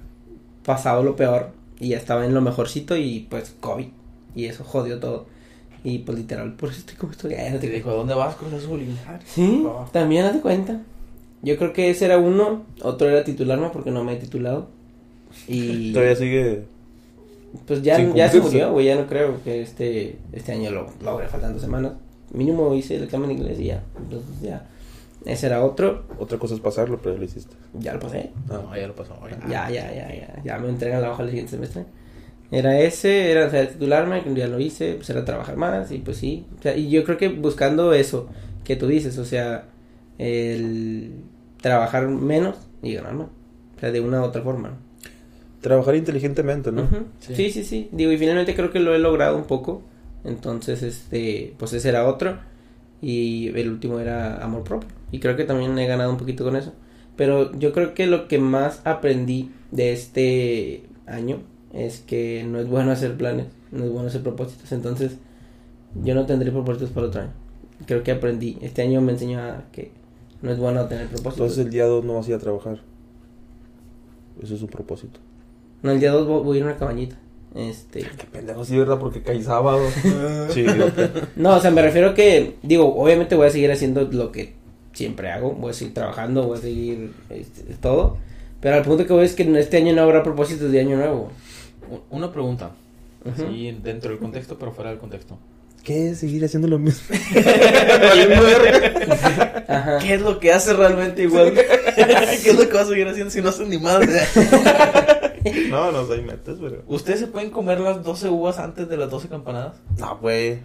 pasado 0.65 1.03
lo 1.03 1.17
peor 1.17 1.51
y 1.81 1.89
ya 1.91 1.97
estaba 1.99 2.25
en 2.25 2.35
lo 2.35 2.41
mejorcito 2.41 2.97
y 2.97 3.27
pues 3.31 3.55
COVID. 3.61 3.87
Y 4.35 4.47
eso 4.47 4.65
jodió 4.65 4.99
todo. 5.01 5.27
Y 5.85 5.99
pues 5.99 6.17
literal, 6.19 6.55
por 6.55 6.69
eso 6.71 6.79
estoy 6.79 6.97
como 6.97 7.13
estoy. 7.13 7.33
No 7.35 7.59
te 7.59 7.67
Te 7.67 7.71
dijo, 7.71 7.91
¿a 7.91 7.95
dónde 7.95 8.15
vas 8.15 8.37
con 8.37 8.55
azul? 8.55 8.81
Sí, 9.27 9.65
Ah. 9.69 9.87
también 9.93 10.25
haz 10.25 10.35
de 10.35 10.41
cuenta. 10.41 10.81
Yo 11.43 11.57
creo 11.59 11.73
que 11.73 11.91
ese 11.91 12.05
era 12.05 12.19
uno, 12.19 12.63
otro 12.83 13.09
era 13.09 13.25
titularme 13.25 13.69
porque 13.73 13.91
no 13.91 14.05
me 14.05 14.13
he 14.13 14.17
titulado. 14.17 14.69
Y 15.49 15.93
Todavía 15.95 16.15
sigue. 16.15 16.63
pues 17.67 17.83
ya, 17.83 17.99
ya 18.15 18.29
se 18.31 18.41
murió, 18.41 18.71
güey, 18.73 18.87
ya 18.87 18.95
no 18.95 19.07
creo 19.07 19.43
que 19.43 19.61
este, 19.63 20.19
este 20.33 20.53
año 20.53 20.71
lo 20.71 20.87
logre, 21.03 21.27
faltan 21.29 21.53
dos 21.53 21.63
semanas. 21.63 21.95
Mínimo 22.33 22.73
hice 22.75 22.97
el 22.97 23.03
examen 23.03 23.29
de 23.29 23.35
inglés 23.35 23.59
y 23.61 23.65
ya. 23.65 23.83
Entonces 23.99 24.41
ya. 24.41 24.69
Ese 25.25 25.47
era 25.47 25.65
otro, 25.65 26.05
Otra 26.19 26.39
cosa 26.39 26.55
es 26.55 26.61
pasarlo, 26.61 26.99
pero 26.99 27.15
ya 27.15 27.19
lo 27.21 27.25
hiciste. 27.25 27.55
ya 27.75 27.95
lo 27.95 28.01
pasé. 28.01 28.31
No, 28.49 28.77
ya 28.77 28.87
lo 28.87 28.95
pasó. 28.95 29.17
Ya, 29.49 29.71
ya, 29.71 29.93
ya, 29.93 30.15
ya. 30.15 30.43
Ya 30.45 30.59
me 30.59 30.69
entregan 30.69 31.01
la 31.03 31.13
hoja 31.13 31.23
el 31.23 31.29
siguiente 31.29 31.53
semestre. 31.53 31.85
Era 32.51 32.79
ese, 32.81 33.31
era 33.31 33.47
o 33.47 33.51
sea, 33.51 33.67
titularme, 33.67 34.23
que 34.23 34.35
ya 34.35 34.47
lo 34.47 34.61
hice, 34.61 34.95
pues 34.95 35.09
era 35.09 35.25
trabajar 35.25 35.57
más 35.57 35.91
y 35.91 35.99
pues 35.99 36.19
sí. 36.19 36.47
O 36.59 36.63
sea, 36.63 36.77
y 36.77 36.91
yo 36.91 37.03
creo 37.05 37.17
que 37.17 37.29
buscando 37.29 37.95
eso 37.95 38.29
que 38.65 38.77
tú 38.77 38.87
dices, 38.89 39.17
o 39.19 39.25
sea, 39.25 39.65
el 40.19 41.13
trabajar 41.61 42.09
menos 42.09 42.57
y 42.83 42.95
ganar 42.95 43.15
más. 43.15 43.29
O 43.77 43.81
sea, 43.81 43.91
de 43.91 44.01
una 44.01 44.21
u 44.21 44.25
otra 44.25 44.43
forma. 44.43 44.71
¿no? 44.71 44.77
Trabajar 45.61 45.95
inteligentemente, 45.95 46.73
¿no? 46.73 46.89
Sí. 47.21 47.35
Sí. 47.35 47.51
sí, 47.51 47.65
sí, 47.65 47.89
Digo, 47.93 48.13
y 48.13 48.19
finalmente 48.19 48.55
creo 48.55 48.71
que 48.71 48.81
lo 48.81 48.95
he 48.95 48.99
logrado 48.99 49.37
un 49.37 49.45
poco. 49.45 49.83
Entonces, 50.25 50.83
este, 50.83 51.55
pues 51.57 51.73
ese 51.73 51.89
era 51.89 52.07
otro. 52.07 52.39
Y 53.03 53.49
el 53.49 53.69
último 53.69 53.99
era 53.99 54.43
amor 54.43 54.65
propio. 54.65 54.89
Y 55.11 55.19
creo 55.19 55.37
que 55.37 55.45
también 55.45 55.79
he 55.79 55.87
ganado 55.87 56.11
un 56.11 56.17
poquito 56.17 56.45
con 56.45 56.57
eso. 56.57 56.73
Pero 57.17 57.53
yo 57.59 57.73
creo 57.73 57.93
que 57.93 58.07
lo 58.07 58.29
que 58.29 58.39
más 58.39 58.81
aprendí 58.85 59.51
de 59.71 59.93
este 59.93 60.85
año 61.07 61.41
es 61.75 62.01
que 62.01 62.45
no 62.49 62.59
es 62.59 62.69
bueno 62.69 62.93
hacer 62.93 63.17
planes, 63.17 63.47
no 63.71 63.85
es 63.85 63.91
bueno 63.91 64.09
hacer 64.09 64.23
propósitos. 64.23 64.73
Entonces, 64.73 65.19
yo 66.03 66.15
no 66.15 66.25
tendré 66.27 66.51
propósitos 66.51 66.91
para 66.91 67.09
otro 67.09 67.23
año. 67.23 67.33
Creo 67.87 68.03
que 68.03 68.13
aprendí. 68.13 68.57
Este 68.63 68.83
año 68.83 69.01
me 69.01 69.13
enseñó 69.13 69.41
a 69.41 69.65
que 69.73 69.91
no 70.41 70.51
es 70.51 70.59
bueno 70.59 70.87
tener 70.87 71.09
propósitos. 71.09 71.49
Entonces 71.49 71.67
el 71.67 71.71
día 71.71 71.87
2 71.87 72.05
no 72.05 72.15
vas 72.15 72.27
a 72.27 72.31
ir 72.31 72.37
a 72.37 72.39
trabajar. 72.39 72.81
Eso 74.41 74.55
es 74.55 74.63
un 74.63 74.69
propósito. 74.69 75.21
No, 75.83 75.91
el 75.91 76.01
día 76.01 76.13
2 76.13 76.27
voy 76.27 76.43
voy 76.43 76.57
a 76.57 76.61
ir 76.61 76.65
a 76.65 76.67
una 76.69 76.77
cabañita. 76.77 77.17
Este. 77.55 78.01
Qué 78.01 78.27
pendejo, 78.31 78.65
sí, 78.65 78.79
¿verdad? 78.79 78.99
Porque 78.99 79.23
cae 79.23 79.43
sábado. 79.43 79.81
sí. 80.51 80.65
No, 81.37 81.57
o 81.57 81.61
sea, 81.61 81.71
me 81.71 81.83
refiero 81.83 82.11
a 82.11 82.15
que, 82.15 82.57
digo, 82.63 82.95
obviamente 82.95 83.35
voy 83.35 83.47
a 83.47 83.51
seguir 83.51 83.71
haciendo 83.71 84.03
lo 84.11 84.33
que 84.33 84.55
siempre 84.93 85.31
hago, 85.31 85.53
voy 85.53 85.71
a 85.71 85.75
seguir 85.75 85.95
trabajando, 85.95 86.47
voy 86.47 86.59
a 86.59 86.61
seguir 86.61 87.13
este, 87.31 87.63
todo, 87.75 88.19
pero 88.61 88.77
al 88.77 88.83
punto 88.83 89.07
que 89.07 89.13
voy 89.13 89.25
es 89.25 89.35
que 89.35 89.43
en 89.43 89.57
este 89.57 89.79
año 89.79 89.95
no 89.95 90.03
habrá 90.03 90.23
propósitos 90.23 90.71
de 90.71 90.81
año 90.81 90.97
nuevo. 90.97 91.31
Una 92.11 92.33
pregunta. 92.33 92.71
Sí, 93.37 93.79
dentro 93.83 94.11
del 94.11 94.19
contexto, 94.19 94.59
pero 94.59 94.73
fuera 94.73 94.91
del 94.91 94.99
contexto. 94.99 95.39
¿Qué 95.85 96.11
es 96.11 96.19
seguir 96.19 96.45
haciendo 96.45 96.69
lo 96.69 96.79
mismo? 96.79 97.03
Ajá. 99.69 99.99
¿Qué 99.99 100.15
es 100.15 100.21
lo 100.21 100.39
que 100.39 100.53
hace 100.53 100.75
realmente 100.75 101.23
igual? 101.23 101.53
¿Qué 101.95 102.51
es 102.51 102.57
lo 102.57 102.69
que 102.69 102.75
va 102.75 102.83
a 102.83 102.87
seguir 102.87 103.09
haciendo 103.09 103.31
si 103.31 103.43
no 103.43 103.49
hacen 103.49 103.69
ni 103.69 103.79
madre? 103.79 104.21
No, 105.71 105.91
no 105.93 106.05
sé, 106.07 106.23
metes, 106.23 106.57
pero. 106.61 106.83
¿Ustedes 106.87 107.21
se 107.21 107.27
pueden 107.27 107.51
comer 107.51 107.81
las 107.81 108.03
12 108.05 108.29
uvas 108.29 108.59
antes 108.59 108.89
de 108.89 108.97
las 108.97 109.11
12 109.11 109.29
campanadas? 109.29 109.77
No, 109.99 110.19
güey. 110.19 110.59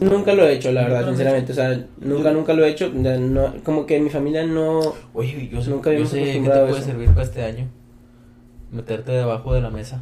Nunca 0.00 0.34
lo 0.34 0.46
he 0.46 0.52
hecho, 0.54 0.70
la 0.70 0.82
verdad, 0.82 1.06
sinceramente, 1.08 1.50
o 1.52 1.54
sea, 1.54 1.84
nunca, 1.98 2.30
nunca 2.30 2.52
lo 2.52 2.64
he 2.64 2.68
hecho, 2.70 2.90
no, 2.92 3.54
como 3.64 3.86
que 3.86 3.96
en 3.96 4.04
mi 4.04 4.10
familia 4.10 4.46
no, 4.46 4.80
Oye, 5.14 5.48
yo 5.50 5.60
sé, 5.62 5.70
Nunca 5.70 5.92
yo 5.92 6.06
sé 6.06 6.22
qué 6.22 6.40
te 6.40 6.52
a 6.52 6.60
puede 6.66 6.76
eso. 6.78 6.82
servir 6.84 7.08
para 7.10 7.22
este 7.22 7.42
año. 7.42 7.66
Meterte 8.70 9.10
debajo 9.10 9.52
de 9.52 9.60
la 9.62 9.70
mesa. 9.70 10.00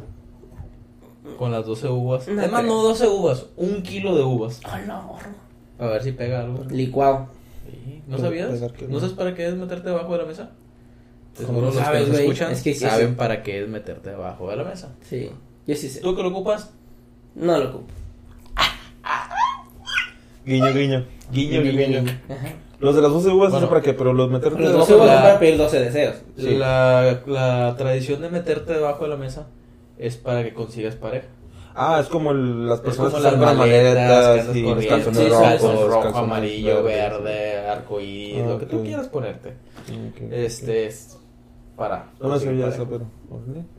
Con 1.39 1.51
las 1.51 1.65
12 1.65 1.87
uvas. 1.87 2.27
No 2.27 2.39
Además, 2.39 2.65
no 2.65 2.83
12 2.83 3.07
uvas, 3.07 3.45
un 3.57 3.81
kilo 3.81 4.15
de 4.15 4.23
uvas. 4.23 4.59
Ah, 4.65 4.79
no, 4.85 5.15
A 5.79 5.87
ver 5.87 6.03
si 6.03 6.11
pega 6.11 6.41
algo. 6.41 6.65
licuado. 6.69 7.27
Sí, 7.65 8.03
¿No 8.07 8.17
sabías? 8.19 8.49
pegar 8.51 8.73
que 8.73 8.85
¿No 8.85 8.93
no. 8.93 8.99
sabes 8.99 9.15
para 9.15 9.33
qué 9.33 9.47
es 9.47 9.55
meterte 9.55 9.89
debajo 9.89 10.11
de 10.11 10.17
la 10.19 10.25
mesa? 10.25 10.51
De 11.37 11.45
¿Cómo 11.45 11.59
seguro 11.59 11.67
no 11.67 11.73
los 11.73 11.75
sabes, 11.83 12.03
que 12.03 12.09
nos 12.09 12.19
escuchan 12.19 12.51
Es 12.51 12.61
que 12.63 12.73
saben 12.75 13.09
sí. 13.09 13.15
para 13.15 13.43
qué 13.43 13.63
es 13.63 13.69
meterte 13.69 14.09
debajo 14.09 14.49
de 14.49 14.55
la 14.57 14.63
mesa. 14.63 14.93
Sí, 15.01 15.29
yo 15.67 15.75
sí 15.75 15.89
sé, 15.89 16.01
¿Tú 16.01 16.15
que 16.15 16.21
lo 16.23 16.29
ocupas? 16.29 16.71
no 17.35 17.57
lo 17.57 17.69
ocupo. 17.69 17.87
Guiño, 20.45 20.73
guiño. 20.73 21.05
Guiño, 21.31 21.61
guiño, 21.61 21.87
guiño. 21.87 22.19
Ajá. 22.29 22.53
Los 22.79 22.95
de 22.95 23.01
las 23.01 23.11
12 23.11 23.27
uvas, 23.29 23.51
Bueno. 23.51 23.57
¿eso 23.65 23.69
para 23.69 23.81
qué? 23.81 23.93
Pero 23.93 24.13
los 24.13 24.29
meterte 24.31 24.57
Los 24.59 24.71
debajo 24.71 24.79
12 24.79 24.93
de 24.93 24.97
uvas 24.99 25.07
la- 25.09 25.13
son 25.15 25.23
para 25.23 25.39
pedir 25.39 25.57
12 25.57 25.79
deseos. 25.79 26.15
Sí. 26.37 26.55
La, 26.55 27.21
la 27.27 27.75
tradición 27.77 28.21
de 28.21 28.29
meterte 28.29 28.73
debajo 28.73 29.03
de 29.03 29.09
la 29.09 29.17
mesa 29.17 29.47
es 29.97 30.15
para 30.17 30.43
que 30.43 30.53
consigas 30.53 30.95
pareja. 30.95 31.27
Ah, 31.75 31.99
es 32.01 32.07
como 32.07 32.31
el- 32.31 32.67
las 32.67 32.79
personas 32.79 33.11
como 33.13 33.23
que 33.23 33.23
las 33.23 33.33
salen 33.33 33.47
con 33.47 33.57
maletas, 33.57 34.27
maletas 34.47 34.55
y 34.55 34.61
los 34.63 34.85
calzones 34.85 35.19
sí, 35.19 35.29
rojos, 35.29 35.61
los 35.61 35.87
rojo, 35.87 36.01
calzones 36.01 36.15
amarillo, 36.23 36.83
verde, 36.83 37.67
arcoíris, 37.67 38.43
Ah, 38.43 38.47
lo 38.47 38.59
que 38.59 38.65
tú 38.65 38.83
quieras 38.83 39.07
ponerte. 39.09 39.49
Ok. 39.49 40.31
Este 40.31 40.87
es 40.87 41.18
para. 41.79 42.05
No 42.21 42.37
sabía 42.39 42.67
eso, 42.67 42.87
pero. 42.87 43.05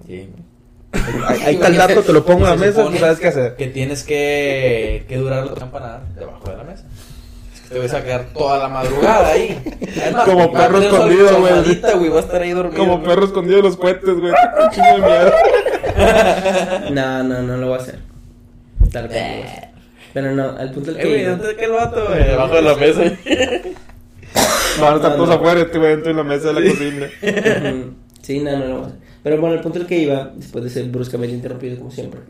Sí. 0.06 0.28
Ahí 1.44 1.54
está 1.54 1.68
el 1.68 1.76
dato, 1.76 2.02
te 2.02 2.12
lo 2.12 2.24
pongo 2.24 2.44
en 2.46 2.50
la 2.50 2.56
mesa 2.56 2.84
y 2.92 2.98
sabes 2.98 3.20
qué 3.20 3.28
hacer. 3.28 3.54
Que 3.54 3.68
tienes 3.68 4.02
que, 4.02 5.04
que 5.08 5.16
durar 5.18 5.46
la 5.46 5.54
campanada 5.54 6.02
debajo 6.18 6.50
de 6.50 6.56
la 6.56 6.64
mesa. 6.64 6.84
Es 7.54 7.60
que 7.60 7.74
te 7.74 7.78
vas 7.80 7.94
a 7.94 8.02
quedar 8.02 8.24
toda 8.34 8.58
la 8.58 8.68
madrugada 8.68 9.28
ahí. 9.28 9.62
Además, 10.02 10.24
Como 10.24 10.52
perro 10.52 10.78
escondido, 10.82 11.40
güey. 11.40 11.52
güey. 11.94 12.08
Va 12.08 12.16
a 12.16 12.20
estar 12.20 12.42
ahí 12.42 12.50
dormido. 12.50 12.76
Como 12.78 12.96
güey. 12.98 13.08
perro 13.08 13.24
escondido 13.26 13.56
de 13.58 13.62
los 13.62 13.76
cohetes, 13.76 14.18
güey. 14.18 14.32
Un 14.32 14.70
chingo 14.70 14.88
de 14.96 15.02
miedo. 15.02 15.32
No, 16.92 17.22
no, 17.22 17.42
no 17.42 17.56
lo 17.56 17.68
voy 17.68 17.78
a 17.78 17.82
hacer. 17.82 17.98
Tal 18.92 19.06
vez 19.08 19.22
lo 19.22 19.36
voy. 19.36 19.46
Pero 20.12 20.32
no, 20.32 20.56
al 20.58 20.72
punto 20.72 20.90
del 20.92 21.00
Eh, 21.00 21.02
que. 21.02 21.08
güey, 21.08 21.24
¿dónde 21.24 21.50
está 21.52 21.64
el 21.64 21.70
vato, 21.70 22.04
güey? 22.08 22.24
Debajo 22.24 22.54
de 22.54 22.62
la 22.62 22.74
mesa. 22.74 23.02
Van 24.80 24.92
a 24.94 24.96
estar 24.96 25.16
todos 25.16 25.30
afuera, 25.30 25.60
este 25.60 25.78
güey 25.78 25.90
dentro 25.90 26.08
de 26.08 26.14
la 26.16 26.24
mesa 26.24 26.52
de 26.52 26.60
la 26.60 26.70
cocina. 26.70 27.06
Sí, 28.22 28.38
no, 28.40 28.52
no 28.58 28.64
lo 28.66 28.74
voy 28.76 28.82
a 28.84 28.86
hacer. 28.86 28.98
Pero 29.22 29.40
bueno, 29.40 29.54
el 29.56 29.60
punto 29.60 29.78
al 29.78 29.86
que 29.86 29.98
iba, 29.98 30.32
después 30.36 30.64
de 30.64 30.70
ser 30.70 30.86
bruscamente 30.88 31.34
interrumpido 31.34 31.76
como 31.78 31.90
siempre, 31.90 32.20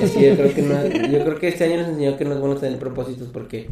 es 0.00 0.10
que 0.12 0.30
yo 0.30 0.36
creo 0.36 0.54
que 0.54 0.62
no, 0.62 0.86
yo 0.86 1.24
creo 1.24 1.38
que 1.38 1.48
este 1.48 1.64
año 1.64 1.76
nos 1.78 1.88
enseñó 1.88 2.16
que 2.16 2.24
no 2.24 2.34
es 2.34 2.40
bueno 2.40 2.56
tener 2.56 2.78
propósitos 2.78 3.28
porque 3.28 3.68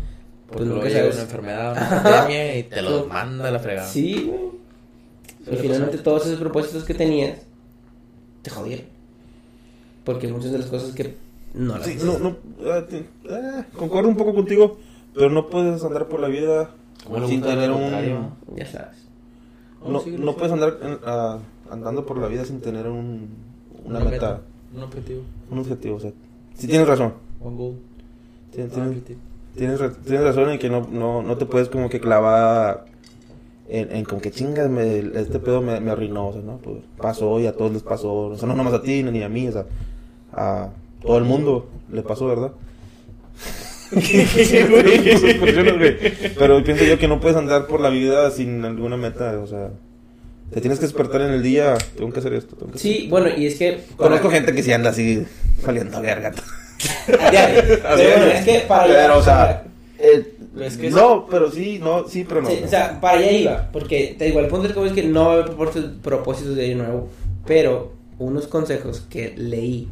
pues 0.47 0.59
Pues 0.59 0.68
nunca 0.68 0.89
sabes. 0.91 1.14
una 1.14 1.22
enfermedad, 1.24 1.72
una 1.72 2.03
pandemia 2.03 2.59
y 2.59 2.62
te 2.64 2.82
los 2.82 3.09
manda 3.09 3.49
a 3.49 3.51
la 3.51 3.59
fregada. 3.59 3.89
Sí, 3.89 4.30
güey. 4.30 4.59
Y 5.51 5.57
finalmente 5.57 5.99
todos 5.99 6.26
esos 6.26 6.39
propósitos 6.39 6.84
que 6.84 6.95
tenías 6.95 7.39
te 8.43 8.51
jodieron. 8.51 8.86
Porque 10.05 10.28
muchas 10.28 10.53
de 10.53 10.59
las 10.59 10.68
cosas 10.68 10.95
que 10.95 11.16
no 11.55 11.78
las 11.78 11.86
Sí, 11.86 11.99
no, 12.05 12.18
no, 12.18 12.36
eh, 12.61 13.05
eh, 13.28 13.64
concuerdo 13.76 14.09
un 14.09 14.16
poco 14.16 14.34
contigo, 14.34 14.78
pero 15.14 15.30
no 15.30 15.49
puedes 15.49 15.82
andar 15.84 16.07
por 16.09 16.20
la 16.20 16.28
vida 16.28 16.70
Sin 17.26 17.42
tener 17.42 17.70
un... 17.70 18.30
Ya 18.56 18.66
sabes. 18.66 19.09
No, 19.86 20.00
sí, 20.00 20.16
no 20.18 20.34
puedes 20.34 20.52
andar 20.52 20.76
ah, 21.06 21.38
andando 21.70 22.04
por 22.04 22.18
la 22.18 22.26
vida 22.28 22.44
sin 22.44 22.61
tener 22.61 22.86
un, 22.88 23.28
una, 23.84 24.00
meta, 24.00 24.40
Un 24.74 24.82
objetivo. 24.82 25.22
un 25.50 25.59
objetivo. 25.61 25.96
O 25.96 26.00
sea, 26.00 26.12
sí 26.54 26.66
tienes 26.66 26.88
razón. 26.88 27.14
Un 27.40 27.56
goal. 27.56 27.74
Tienes, 28.50 28.72
Un 28.72 28.76
tienes- 28.78 28.88
objetivo. 28.90 29.20
tienes 29.56 29.80
ra- 29.80 29.92
tienes 29.92 30.24
razón 30.24 30.50
en 30.50 30.59
que 30.59 30.68
no, 30.68 30.86
no, 30.90 31.22
no 31.22 31.36
te 31.36 31.46
puedes 31.46 31.68
como 31.68 31.88
que 31.88 32.00
clavar 32.00 32.86
en, 33.68 33.94
en 33.94 34.04
como 34.04 34.20
que 34.20 34.30
chingas, 34.32 34.68
me- 34.68 34.98
este 34.98 35.38
pedo 35.38 35.62
me, 35.62 35.78
me 35.80 35.92
arruinó. 35.92 36.28
O 36.28 36.32
sea, 36.32 36.42
no, 36.42 36.56
pues 36.59 36.78
pasó 36.96 37.38
y 37.38 37.46
a 37.46 37.56
todos 37.56 37.72
les 37.72 37.82
pasó. 37.82 38.12
O 38.12 38.36
sea, 38.36 38.48
no 38.48 38.54
nomás 38.56 38.74
a 38.74 38.82
ti 38.82 39.02
ni 39.04 39.22
a 39.22 39.28
mí, 39.28 39.46
o 39.48 39.52
sea, 39.52 39.66
a 40.32 40.70
todo 41.00 41.18
el 41.18 41.24
mundo 41.24 41.68
le 41.92 42.02
pasó, 42.02 42.26
¿verdad? 42.26 42.50
Pero 46.39 46.62
pienso 46.64 46.84
yo 46.84 46.99
que 46.99 47.09
no 47.09 47.20
puedes 47.20 47.36
andar 47.36 47.66
por 47.66 47.80
la 47.80 47.89
vida 47.91 48.30
sin 48.30 48.64
alguna 48.64 48.97
meta, 48.97 49.39
o 49.39 49.47
sea, 49.47 49.70
te 50.53 50.61
tienes 50.61 50.78
que 50.78 50.86
despertar 50.86 51.22
en 51.22 51.30
el 51.32 51.43
día, 51.43 51.76
tengo 51.97 52.12
que 52.12 52.20
hacer 52.20 52.32
esto, 52.34 52.57
tengo 52.57 52.72
que 52.72 52.78
hacer 52.78 52.93
Sí, 52.93 53.07
bueno, 53.09 53.28
y 53.36 53.47
es 53.47 53.57
que... 53.57 53.80
Conozco 53.97 54.30
gente 54.30 54.53
que 54.55 54.62
sí 54.62 54.72
anda 54.72 54.91
así, 54.91 55.24
valiendo 55.64 56.01
verga. 56.01 56.32
Ya, 57.32 57.51
pero 57.82 57.86
bueno, 58.18 58.26
es 58.26 58.45
que 58.45 58.61
para 58.68 58.86
Pero, 58.86 59.18
o 59.18 59.22
sea, 59.22 59.64
eh, 59.99 60.34
Es 60.61 60.76
que 60.76 60.91
no, 60.91 61.26
pero 61.28 61.51
sí, 61.51 61.80
no, 61.82 62.07
sí, 62.09 62.24
pero 62.28 62.41
no. 62.43 62.49
Sí, 62.51 62.61
o 62.64 62.68
sea, 62.68 63.01
para 63.01 63.18
allá 63.18 63.32
iba, 63.32 63.68
porque 63.72 64.14
te 64.16 64.26
digo, 64.26 64.39
el 64.39 64.47
punto 64.47 64.68
del 64.68 64.86
es 64.86 64.93
que 64.93 65.03
no 65.03 65.24
va 65.26 65.30
a 65.32 65.34
haber 65.43 65.57
propósitos, 66.03 66.55
de 66.55 66.66
año 66.66 66.76
nuevo, 66.76 67.09
pero 67.47 67.95
unos 68.18 68.47
consejos 68.47 69.05
que 69.11 69.34
leí 69.36 69.89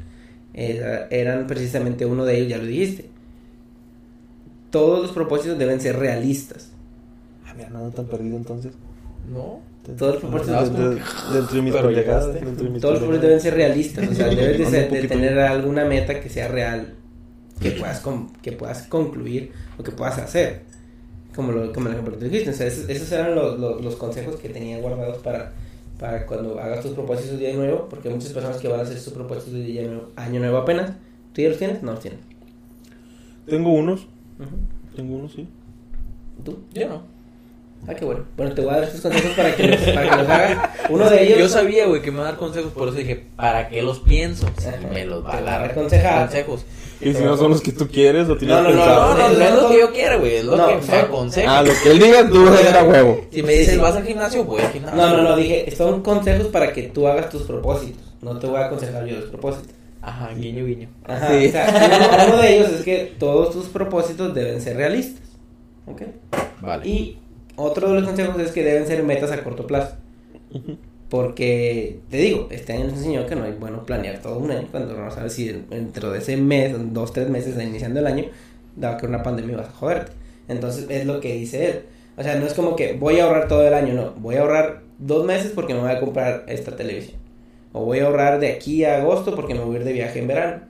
era- 0.55 1.09
eran 1.11 1.47
precisamente 1.49 2.07
uno 2.07 2.25
de 2.25 2.39
ellos, 2.39 2.51
ya 2.51 2.59
lo 2.59 2.65
dijiste. 2.67 3.07
Todos 4.77 5.03
los 5.03 5.13
propósitos 5.13 5.59
deben 5.59 5.81
ser 5.81 5.97
realistas. 5.99 6.71
Ah, 7.47 7.55
mira, 7.57 7.71
no 7.71 7.79
ando 7.79 7.91
tan 7.91 8.07
perdido 8.07 8.37
entonces. 8.37 8.73
No. 9.33 9.61
Todos 9.97 10.15
los 10.15 10.23
propósitos, 10.23 10.73
de- 10.77 10.95
Dentro 11.33 11.57
de 11.57 11.63
mis 11.63 11.73
mis 12.73 12.81
todos 12.83 12.95
los 12.95 12.99
propósitos 13.03 13.21
deben 13.23 13.41
ser 13.41 13.55
realistas, 13.55 14.09
o 14.09 14.15
sea, 14.15 14.27
debes 14.31 14.59
de, 14.59 14.67
ser- 14.67 14.91
de 14.91 15.09
tener 15.09 15.39
alguna 15.39 15.85
meta 15.85 16.21
que 16.21 16.29
sea 16.29 16.49
real, 16.49 16.95
que 17.61 17.71
puedas, 17.71 18.01
con- 18.01 18.33
que 18.43 18.53
puedas 18.53 18.83
concluir 18.89 19.53
o 19.79 19.83
que 19.83 19.93
puedas 19.93 20.19
hacer. 20.19 20.63
Como, 21.35 21.53
lo, 21.53 21.73
como 21.73 21.87
el 21.89 21.93
ejemplo 21.95 22.15
que 22.15 22.19
tú 22.21 22.25
dijiste, 22.31 22.51
o 22.51 22.53
sea, 22.53 22.67
esos, 22.67 22.89
esos 22.89 23.13
eran 23.13 23.35
los, 23.35 23.59
los, 23.61 23.83
los 23.85 23.95
consejos 23.97 24.37
que 24.37 24.49
tenía 24.49 24.79
guardados 24.81 25.19
para, 25.19 25.53
para 26.01 26.27
cuando 26.27 26.59
hagas 26.59 26.83
tus 26.83 26.93
propósitos 26.93 27.39
de 27.39 27.49
año 27.49 27.59
nuevo, 27.59 27.87
porque 27.89 28.09
hay 28.09 28.15
muchas 28.15 28.33
personas 28.33 28.57
que 28.57 28.69
van 28.69 28.81
a 28.81 28.83
hacer 28.85 28.99
sus 28.99 29.13
propósitos 29.13 29.53
de 29.55 29.79
año 29.81 29.89
nuevo, 29.89 30.09
año 30.17 30.41
nuevo 30.41 30.57
apenas. 30.59 30.93
¿Tú 31.33 31.43
ya 31.43 31.51
los 31.51 31.59
tienes? 31.59 31.83
No 31.83 31.93
los 31.93 32.01
tienes. 32.01 32.21
Tengo 33.47 33.73
unos, 33.73 34.07
Ujú. 34.39 34.51
tengo 34.95 35.17
unos, 35.17 35.33
sí. 35.33 35.47
¿Tú? 36.45 36.59
Yo 36.75 36.89
no. 36.89 37.03
Ah, 37.89 37.95
qué 37.95 38.05
bueno. 38.05 38.25
Bueno, 38.37 38.53
te 38.55 38.63
voy 38.63 38.71
a 38.71 38.75
dar 38.77 38.85
estos 38.85 39.01
consejos 39.01 39.33
para 39.37 39.55
que 39.55 39.63
los, 39.69 39.81
para 39.81 40.11
que 40.11 40.17
los 40.17 40.29
hagas. 40.29 40.71
Uno 40.91 41.09
de 41.11 41.23
ellos... 41.25 41.39
Yo 41.39 41.49
sabía, 41.49 41.87
güey, 41.87 42.03
que 42.03 42.11
me 42.11 42.17
iba 42.19 42.27
a 42.29 42.31
dar 42.33 42.39
consejos, 42.39 42.73
por 42.73 42.89
eso 42.89 42.97
dije, 42.97 43.27
¿para 43.37 43.69
qué 43.69 43.83
los 43.83 44.01
pienso? 44.01 44.47
Si 44.59 44.67
Ajá. 44.69 44.79
me 44.93 45.05
los 45.05 45.25
va 45.25 45.37
a 45.37 45.41
dar 45.43 45.71
aconsejar. 45.71 46.23
consejos. 46.23 46.65
Y 47.01 47.13
si 47.13 47.23
no 47.23 47.37
son 47.37 47.51
los 47.51 47.61
que 47.61 47.73
tú 47.73 47.87
quieres 47.89 48.29
o 48.29 48.37
tienes 48.37 48.57
No, 48.57 48.63
no, 48.63 48.71
no, 48.71 48.77
pensado. 48.77 49.01
No, 49.15 49.19
no, 49.19 49.29
no, 49.29 49.39
no, 49.39 49.45
es 49.45 49.63
lo 49.63 49.69
que 49.69 49.79
yo 49.79 49.93
quiera, 49.93 50.17
güey, 50.17 50.35
es 50.37 50.45
lo 50.45 50.57
No, 50.57 50.67
que 50.69 50.75
o 50.75 50.77
me 50.79 50.83
sea, 50.83 51.03
aconseja. 51.03 51.59
Ah, 51.59 51.63
lo 51.63 51.73
que 51.83 51.91
él 51.91 51.99
diga, 51.99 52.29
tú 52.29 52.45
vas 52.47 52.65
a 52.65 52.81
a 52.81 52.85
huevo. 52.85 53.21
Si 53.31 53.43
me 53.43 53.53
dices, 53.53 53.79
¿vas 53.79 53.95
al 53.97 54.05
gimnasio? 54.05 54.45
Voy 54.45 54.63
al 54.63 54.73
gimnasio. 54.73 54.97
No, 54.97 55.17
no, 55.17 55.23
no, 55.23 55.37
dije, 55.37 55.71
son 55.77 56.03
consejos 56.03 56.47
para 56.49 56.73
que 56.73 56.85
tú 56.85 57.07
hagas 57.07 57.29
tus 57.29 57.43
propósitos. 57.43 58.03
No 58.23 58.39
te 58.39 58.47
voy 58.47 58.57
a 58.57 58.67
aconsejar 58.67 59.05
yo 59.07 59.17
los 59.17 59.27
propósitos. 59.27 59.69
Ajá, 60.07 60.33
guiño, 60.35 60.65
guiño. 60.65 60.89
Ajá, 61.05 61.29
Sí. 61.29 61.47
o 61.49 61.51
sea, 61.51 61.67
uno, 62.25 62.35
uno 62.35 62.43
de 62.43 62.57
ellos 62.57 62.71
es 62.71 62.83
que 62.83 63.15
todos 63.19 63.53
tus 63.53 63.67
propósitos 63.67 64.33
deben 64.35 64.61
ser 64.61 64.77
realistas. 64.77 65.29
¿Ok? 65.87 66.03
Vale. 66.63 66.89
Y 66.89 67.19
otro 67.57 67.89
de 67.89 67.95
los 68.01 68.05
consejos 68.05 68.39
es 68.41 68.53
que 68.53 68.63
deben 68.63 68.87
ser 68.87 69.03
metas 69.03 69.33
a 69.33 69.43
corto 69.43 69.67
plazo. 69.67 69.97
Porque, 71.09 72.01
te 72.11 72.17
digo, 72.17 72.49
este 72.51 72.73
año 72.73 72.85
nos 72.87 72.95
enseñó 72.95 73.27
que 73.27 73.37
no 73.37 73.45
es 73.47 73.59
bueno 73.61 73.85
planear 73.85 74.21
todo 74.21 74.39
un 74.39 74.51
año 74.51 74.67
cuando 74.71 74.97
no 74.97 75.11
sabes 75.11 75.35
si 75.35 75.49
dentro 75.49 76.11
de 76.11 76.19
ese 76.19 76.37
mes, 76.37 76.75
dos, 76.93 77.13
tres 77.13 77.29
meses 77.29 77.61
iniciando 77.63 78.01
el 78.01 78.07
año, 78.07 78.25
daba 78.75 78.97
que 78.97 79.07
una 79.07 79.23
pandemia 79.23 79.57
vas 79.57 79.69
a 79.69 79.73
joderte. 79.73 80.13
Entonces 80.49 80.87
es 80.89 81.07
lo 81.07 81.21
que 81.21 81.35
dice 81.35 81.67
él. 81.67 81.81
O 82.17 82.23
sea, 82.23 82.37
no 82.37 82.47
es 82.47 82.55
como 82.55 82.75
que 82.77 82.95
voy 82.95 83.19
a 83.21 83.25
ahorrar 83.25 83.47
todo 83.47 83.67
el 83.67 83.75
año, 83.75 83.95
no. 83.95 84.13
Voy 84.13 84.37
a 84.37 84.41
ahorrar 84.41 84.83
dos 84.99 85.25
meses 85.25 85.53
porque 85.55 85.75
me 85.75 85.81
voy 85.81 85.91
a 85.91 86.01
comprar 86.01 86.45
esta 86.49 86.75
televisión. 86.75 87.19
O 87.79 87.85
voy 87.85 87.99
a 87.99 88.07
ahorrar 88.07 88.41
de 88.41 88.53
aquí 88.53 88.85
a 88.85 88.97
agosto 89.03 89.35
porque 89.37 89.55
me 89.55 89.61
voy 89.61 89.77
a 89.77 89.79
ir 89.81 89.85
de 89.85 89.93
viaje 89.93 90.19
en 90.21 90.29
verano. 90.29 90.63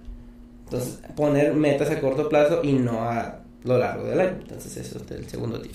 Entonces, 0.65 1.01
poner 1.15 1.55
metas 1.55 1.91
a 1.91 2.01
corto 2.01 2.29
plazo 2.29 2.61
y 2.65 2.73
no 2.73 3.03
a 3.03 3.39
lo 3.65 3.79
largo 3.79 4.05
del 4.09 4.21
año. 4.21 4.37
Entonces, 4.43 4.77
eso 4.77 4.99
es 4.99 5.11
el 5.13 5.27
segundo 5.29 5.61
tip. 5.61 5.73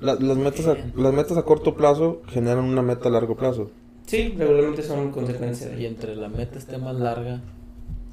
La- 0.00 0.14
las, 0.14 0.36
metas 0.36 0.66
a, 0.66 0.76
las 0.96 1.12
metas 1.14 1.36
a 1.38 1.42
corto 1.44 1.74
plazo 1.76 2.22
generan 2.28 2.64
una 2.64 2.82
meta 2.82 3.08
a 3.08 3.12
largo 3.12 3.36
plazo. 3.36 3.70
Sí, 4.06 4.34
regularmente 4.36 4.82
son 4.82 5.12
consecuencias 5.12 5.70
de 5.70 5.80
Y 5.82 5.86
entre 5.86 6.16
la 6.16 6.28
meta 6.28 6.58
esté 6.58 6.76
más 6.78 6.96
larga. 6.96 7.40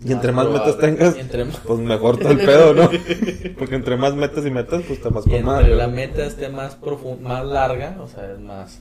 Y 0.06 0.12
entre 0.12 0.32
más 0.32 0.48
metas 0.48 0.76
probable- 0.76 0.98
tengas, 0.98 1.18
Y 1.18 1.20
entre, 1.22 1.46
más- 1.46 1.58
pues 1.66 1.80
mejor 1.80 2.18
todo 2.18 2.32
el 2.32 2.38
pedo, 2.40 2.74
¿no? 2.76 2.90
Porque 3.58 3.76
entre 3.76 3.98
más 3.98 4.14
metas 4.16 4.46
y 4.46 4.52
metas, 4.52 4.82
pues 4.88 5.00
está 5.00 5.10
más 5.10 5.26
y 5.26 5.30
con 5.30 5.40
entre 5.40 5.52
madre, 5.52 5.76
la 5.76 5.88
meta 5.88 6.26
esté 6.26 6.50
más 6.50 6.78
más 7.22 7.46
larga, 7.46 7.98
o 8.02 8.08
sea, 8.08 8.32
es 8.32 8.40
más 8.40 8.80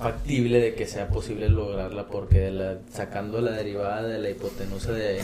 factible 0.00 0.60
de 0.60 0.74
que 0.74 0.86
sea 0.86 1.08
posible 1.08 1.48
lograrla 1.48 2.06
porque 2.08 2.38
de 2.40 2.50
la- 2.52 2.78
sacando 2.92 3.40
la 3.40 3.52
derivada 3.52 4.02
de 4.02 4.18
la 4.18 4.30
hipotenusa 4.30 4.92
de 4.92 5.22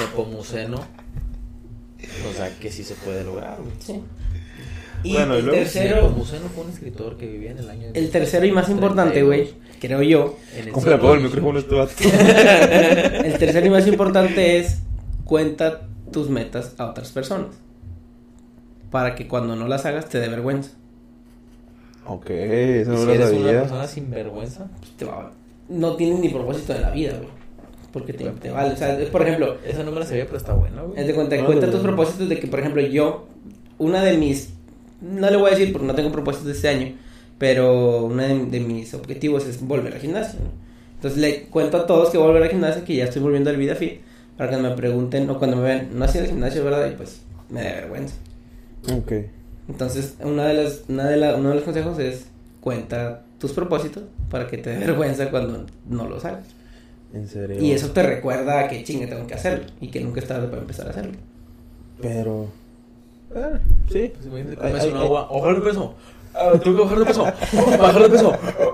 Nepomuceno, 0.00 0.78
o 0.78 2.32
sea, 2.36 2.50
que 2.58 2.70
sí 2.70 2.82
se 2.84 2.94
puede 2.94 3.24
lograr. 3.24 3.58
Sí. 3.80 4.00
Y 5.02 5.12
Bueno, 5.12 5.34
y 5.36 5.38
el 5.40 5.44
luego- 5.46 5.60
tercero, 5.60 5.96
Nepomuceno 5.96 6.48
fue 6.48 6.64
un 6.64 6.70
escritor 6.70 7.16
que 7.16 7.26
vivía 7.26 7.50
en 7.52 7.58
el 7.58 7.70
año 7.70 7.88
el 7.92 8.10
tercero 8.10 8.46
y 8.46 8.52
más 8.52 8.68
importante, 8.70 9.22
güey, 9.22 9.54
creo 9.80 10.02
yo, 10.02 10.38
En 10.56 10.66
el 10.68 10.72
¿Cómo 10.72 10.86
le 10.86 10.92
siglo 10.92 11.00
pongo 11.00 11.14
el 11.14 11.20
XX. 11.20 11.24
micrófono 11.34 11.58
a 11.58 11.60
este 11.60 11.74
vato? 11.74 11.92
el 13.26 13.38
tercero 13.38 13.66
y 13.66 13.70
más 13.70 13.86
importante 13.86 14.58
es 14.58 14.78
cuenta 15.24 15.82
tus 16.12 16.30
metas 16.30 16.74
a 16.78 16.86
otras 16.86 17.10
personas. 17.12 17.48
Para 18.90 19.14
que 19.14 19.28
cuando 19.28 19.56
no 19.56 19.68
las 19.68 19.84
hagas 19.84 20.08
te 20.08 20.18
dé 20.18 20.28
vergüenza. 20.28 20.70
Ok, 22.08 22.30
eso 22.30 22.92
no 22.92 22.98
si 22.98 23.06
lo 23.06 23.12
eres 23.12 23.30
una 23.32 23.38
sabía. 23.44 23.60
persona 23.62 23.86
sin 23.86 24.10
vergüenza, 24.10 24.68
Te 24.98 25.04
va- 25.04 25.32
no 25.68 25.96
tienes 25.96 26.20
ni 26.20 26.28
propósito 26.28 26.72
de 26.72 26.80
la 26.80 26.90
vida, 26.90 27.14
güey. 27.16 27.28
Porque 27.92 28.12
te, 28.12 28.24
te 28.30 28.50
vale. 28.50 28.74
O 28.74 28.76
sea, 28.76 28.98
es, 29.00 29.08
por 29.08 29.22
ejemplo, 29.22 29.56
esa 29.66 29.82
no 29.82 29.90
me 29.90 30.00
la 30.00 30.06
sabía, 30.06 30.24
pero 30.26 30.36
está 30.36 30.52
buena, 30.52 30.82
güey. 30.82 31.00
haz 31.00 31.06
de 31.06 31.14
cuenta, 31.14 31.36
Ah, 31.36 31.44
cuenta 31.46 31.70
tus 31.70 31.80
propósitos 31.80 32.28
de 32.28 32.38
que, 32.38 32.46
por 32.46 32.60
ejemplo, 32.60 32.82
yo, 32.82 33.26
una 33.78 34.02
de 34.04 34.16
mis, 34.18 34.50
no 35.00 35.30
le 35.30 35.36
voy 35.36 35.48
a 35.48 35.54
decir 35.56 35.72
porque 35.72 35.86
no 35.86 35.94
tengo 35.94 36.12
propósitos 36.12 36.46
de 36.46 36.52
este 36.52 36.68
año, 36.68 36.92
pero 37.38 38.04
uno 38.04 38.22
de, 38.22 38.46
de 38.46 38.60
mis 38.60 38.92
objetivos 38.94 39.46
es 39.46 39.60
volver 39.66 39.94
al 39.94 40.00
gimnasio. 40.00 40.40
¿no? 40.40 40.50
Entonces 40.96 41.18
le 41.20 41.42
cuento 41.44 41.76
a 41.78 41.86
todos 41.86 42.10
que 42.10 42.18
voy 42.18 42.24
a 42.26 42.28
volver 42.28 42.44
al 42.44 42.50
gimnasio, 42.50 42.84
que 42.84 42.96
ya 42.96 43.04
estoy 43.04 43.22
volviendo 43.22 43.50
al 43.50 43.56
vida 43.56 43.74
fit, 43.74 44.00
para 44.36 44.50
que 44.50 44.56
me 44.58 44.70
pregunten 44.72 45.28
o 45.30 45.38
cuando 45.38 45.56
me 45.56 45.62
vean, 45.62 45.88
no 45.92 46.04
hacía 46.04 46.20
el 46.22 46.26
gimnasio, 46.28 46.64
¿verdad? 46.64 46.90
Y 46.90 46.94
pues 46.96 47.22
me 47.48 47.62
da 47.62 47.72
vergüenza. 47.76 48.14
Ok. 48.94 49.12
Entonces, 49.68 50.14
una 50.22 50.46
de 50.46 50.54
las, 50.54 50.82
una 50.88 51.08
de 51.08 51.16
la- 51.16 51.36
uno 51.36 51.48
de 51.50 51.54
los 51.56 51.64
consejos 51.64 51.98
es 51.98 52.26
cuenta 52.60 53.22
tus 53.38 53.52
propósitos 53.52 54.04
para 54.30 54.46
que 54.46 54.58
te 54.58 54.70
dé 54.70 54.78
vergüenza 54.78 55.30
cuando 55.30 55.66
no 55.88 56.08
los 56.08 56.24
hagas. 56.24 56.44
En 57.12 57.28
serio. 57.28 57.60
Y 57.62 57.72
eso 57.72 57.90
te 57.90 58.02
recuerda 58.02 58.60
a 58.60 58.68
que 58.68 58.82
chingue 58.84 59.06
tengo 59.06 59.26
que 59.26 59.34
hacerlo 59.34 59.64
y 59.80 59.88
que 59.88 60.00
nunca 60.00 60.20
es 60.20 60.26
tarde 60.26 60.48
para 60.48 60.62
empezar 60.62 60.86
a 60.86 60.90
hacerlo. 60.90 61.12
Pero. 62.00 62.46
ah, 63.34 63.58
sí. 63.90 64.12
Pues 64.14 64.26
imagínate 64.26 64.56
Ay, 64.60 64.72
peso. 65.62 65.94
Ah, 66.34 66.52
tengo 66.62 66.76
que 66.76 66.82
bajar 66.82 66.98
de 66.98 67.04
peso. 67.06 67.24
Bajar 67.78 68.02
de 68.02 68.08
peso. 68.10 68.32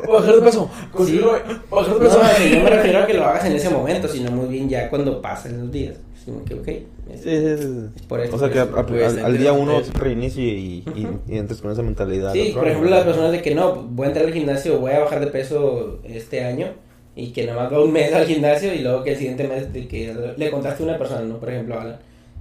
Bajar 0.09 0.35
de 0.35 0.43
peso. 0.43 0.71
Continúe. 0.93 1.31
Bajar 1.71 1.95
de 1.95 1.95
No, 1.95 1.99
peso. 2.01 2.21
yo 2.51 2.59
no 2.59 2.65
me 2.65 2.71
refiero 2.71 2.99
a 2.99 3.07
que 3.07 3.15
lo 3.15 3.25
hagas 3.25 3.45
en 3.45 3.53
ese 3.53 3.71
momento, 3.71 4.09
sino 4.09 4.31
muy 4.33 4.49
bien 4.49 4.69
ya 4.69 4.91
cuando 4.91 5.23
pasen 5.23 5.61
los 5.61 5.71
días. 5.71 5.95
Así 6.23 6.31
como 6.31 6.45
que, 6.45 6.55
ok, 6.55 6.69
es- 6.69 7.21
Sí, 7.23 7.31
sí, 7.31 7.57
sí. 7.59 7.89
es 7.97 8.03
por 8.07 8.21
esto. 8.21 8.37
O 8.37 8.39
sea 8.39 8.51
que 8.51 8.59
a- 8.61 8.67
Pues, 8.87 9.19
al, 9.19 9.25
al 9.25 9.39
día 9.39 9.53
uno 9.53 9.81
reinicie 9.99 10.45
y, 10.45 10.85
y, 10.95 11.09
y 11.29 11.37
entres 11.39 11.61
con 11.61 11.73
esa 11.73 11.83
mentalidad. 11.83 12.33
Sí, 12.33 12.53
por 12.55 12.69
ejemplo, 12.69 12.89
las 12.91 13.05
personas 13.05 13.33
de 13.33 13.43
que 13.43 13.55
no, 13.55 13.75
voy 13.75 14.05
a 14.05 14.09
entrar 14.09 14.27
al 14.27 14.33
gimnasio, 14.33 14.79
voy 14.79 14.93
a 14.93 15.01
bajar 15.01 15.21
de 15.21 15.27
peso 15.27 15.99
este 16.05 16.45
año 16.45 16.69
y 17.17 17.33
que 17.33 17.45
nada 17.47 17.65
más 17.65 17.73
va 17.73 17.83
un 17.83 17.93
mes 17.93 18.13
al 18.15 18.25
gimnasio 18.27 18.73
y 18.73 18.79
luego 18.79 19.03
que 19.03 19.11
el 19.13 19.17
siguiente 19.19 19.47
mes 19.49 19.73
de 19.73 19.87
que 19.89 20.15
le 20.37 20.51
contaste 20.51 20.83
a 20.83 20.87
una 20.87 20.99
persona, 20.99 21.23
¿no? 21.23 21.39
Por 21.39 21.51
ejemplo, 21.51 21.79
Alan, 21.81 21.97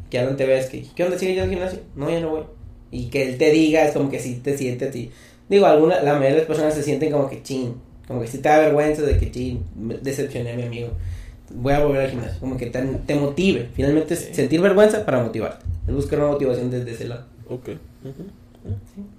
que 0.09 0.19
Alan 0.19 0.38
te 0.38 0.45
ves 0.45 0.67
que, 0.67 0.86
¿qué 0.95 1.03
onda? 1.03 1.17
¿Sigues 1.17 1.36
yendo 1.36 1.43
al 1.45 1.49
gimnasio? 1.49 1.79
No, 1.95 2.09
ya 2.09 2.19
no 2.21 2.29
voy. 2.29 2.43
Y 2.91 3.07
que 3.09 3.27
él 3.29 3.38
te 3.38 3.49
diga, 3.51 3.86
es 3.88 3.93
como 3.93 4.09
que 4.11 4.19
sí 4.19 4.41
te 4.43 4.57
siente 4.57 4.86
a 4.86 4.91
ti. 4.91 5.09
Digo, 5.49 5.65
alguna, 5.65 5.95
la 6.01 6.13
mayoría 6.13 6.29
de 6.32 6.38
las 6.38 6.45
personas 6.45 6.73
se 6.75 6.84
sienten 6.84 7.11
como 7.11 7.29
que 7.29 7.41
chin, 7.41 7.73
como 8.07 8.21
que 8.21 8.27
sí 8.27 8.38
te 8.38 8.47
da 8.49 8.59
vergüenza 8.59 9.01
de 9.01 9.17
que 9.17 9.32
chin, 9.32 9.63
me 9.75 9.95
decepcioné 9.97 10.51
a 10.51 10.55
mi 10.55 10.63
amigo. 10.63 10.89
Voy 11.56 11.74
a 11.74 11.84
volver 11.84 12.02
al 12.02 12.10
gimnasio, 12.12 12.39
como 12.39 12.58
que 12.58 12.68
te, 12.68 12.82
te 12.82 13.16
motive. 13.16 13.70
Finalmente, 13.74 14.14
es 14.14 14.20
Sí. 14.26 14.34
sentir 14.34 14.62
vergüenza 14.62 15.06
para 15.06 15.22
motivarte. 15.24 15.66
Es 15.88 15.93
buscar 15.93 16.20
una 16.20 16.30
motivación 16.30 16.70
desde 16.72 16.91
ese 16.91 17.08
lado. 17.08 17.26
Ok. 17.47 17.70
Ujú. 18.04 18.24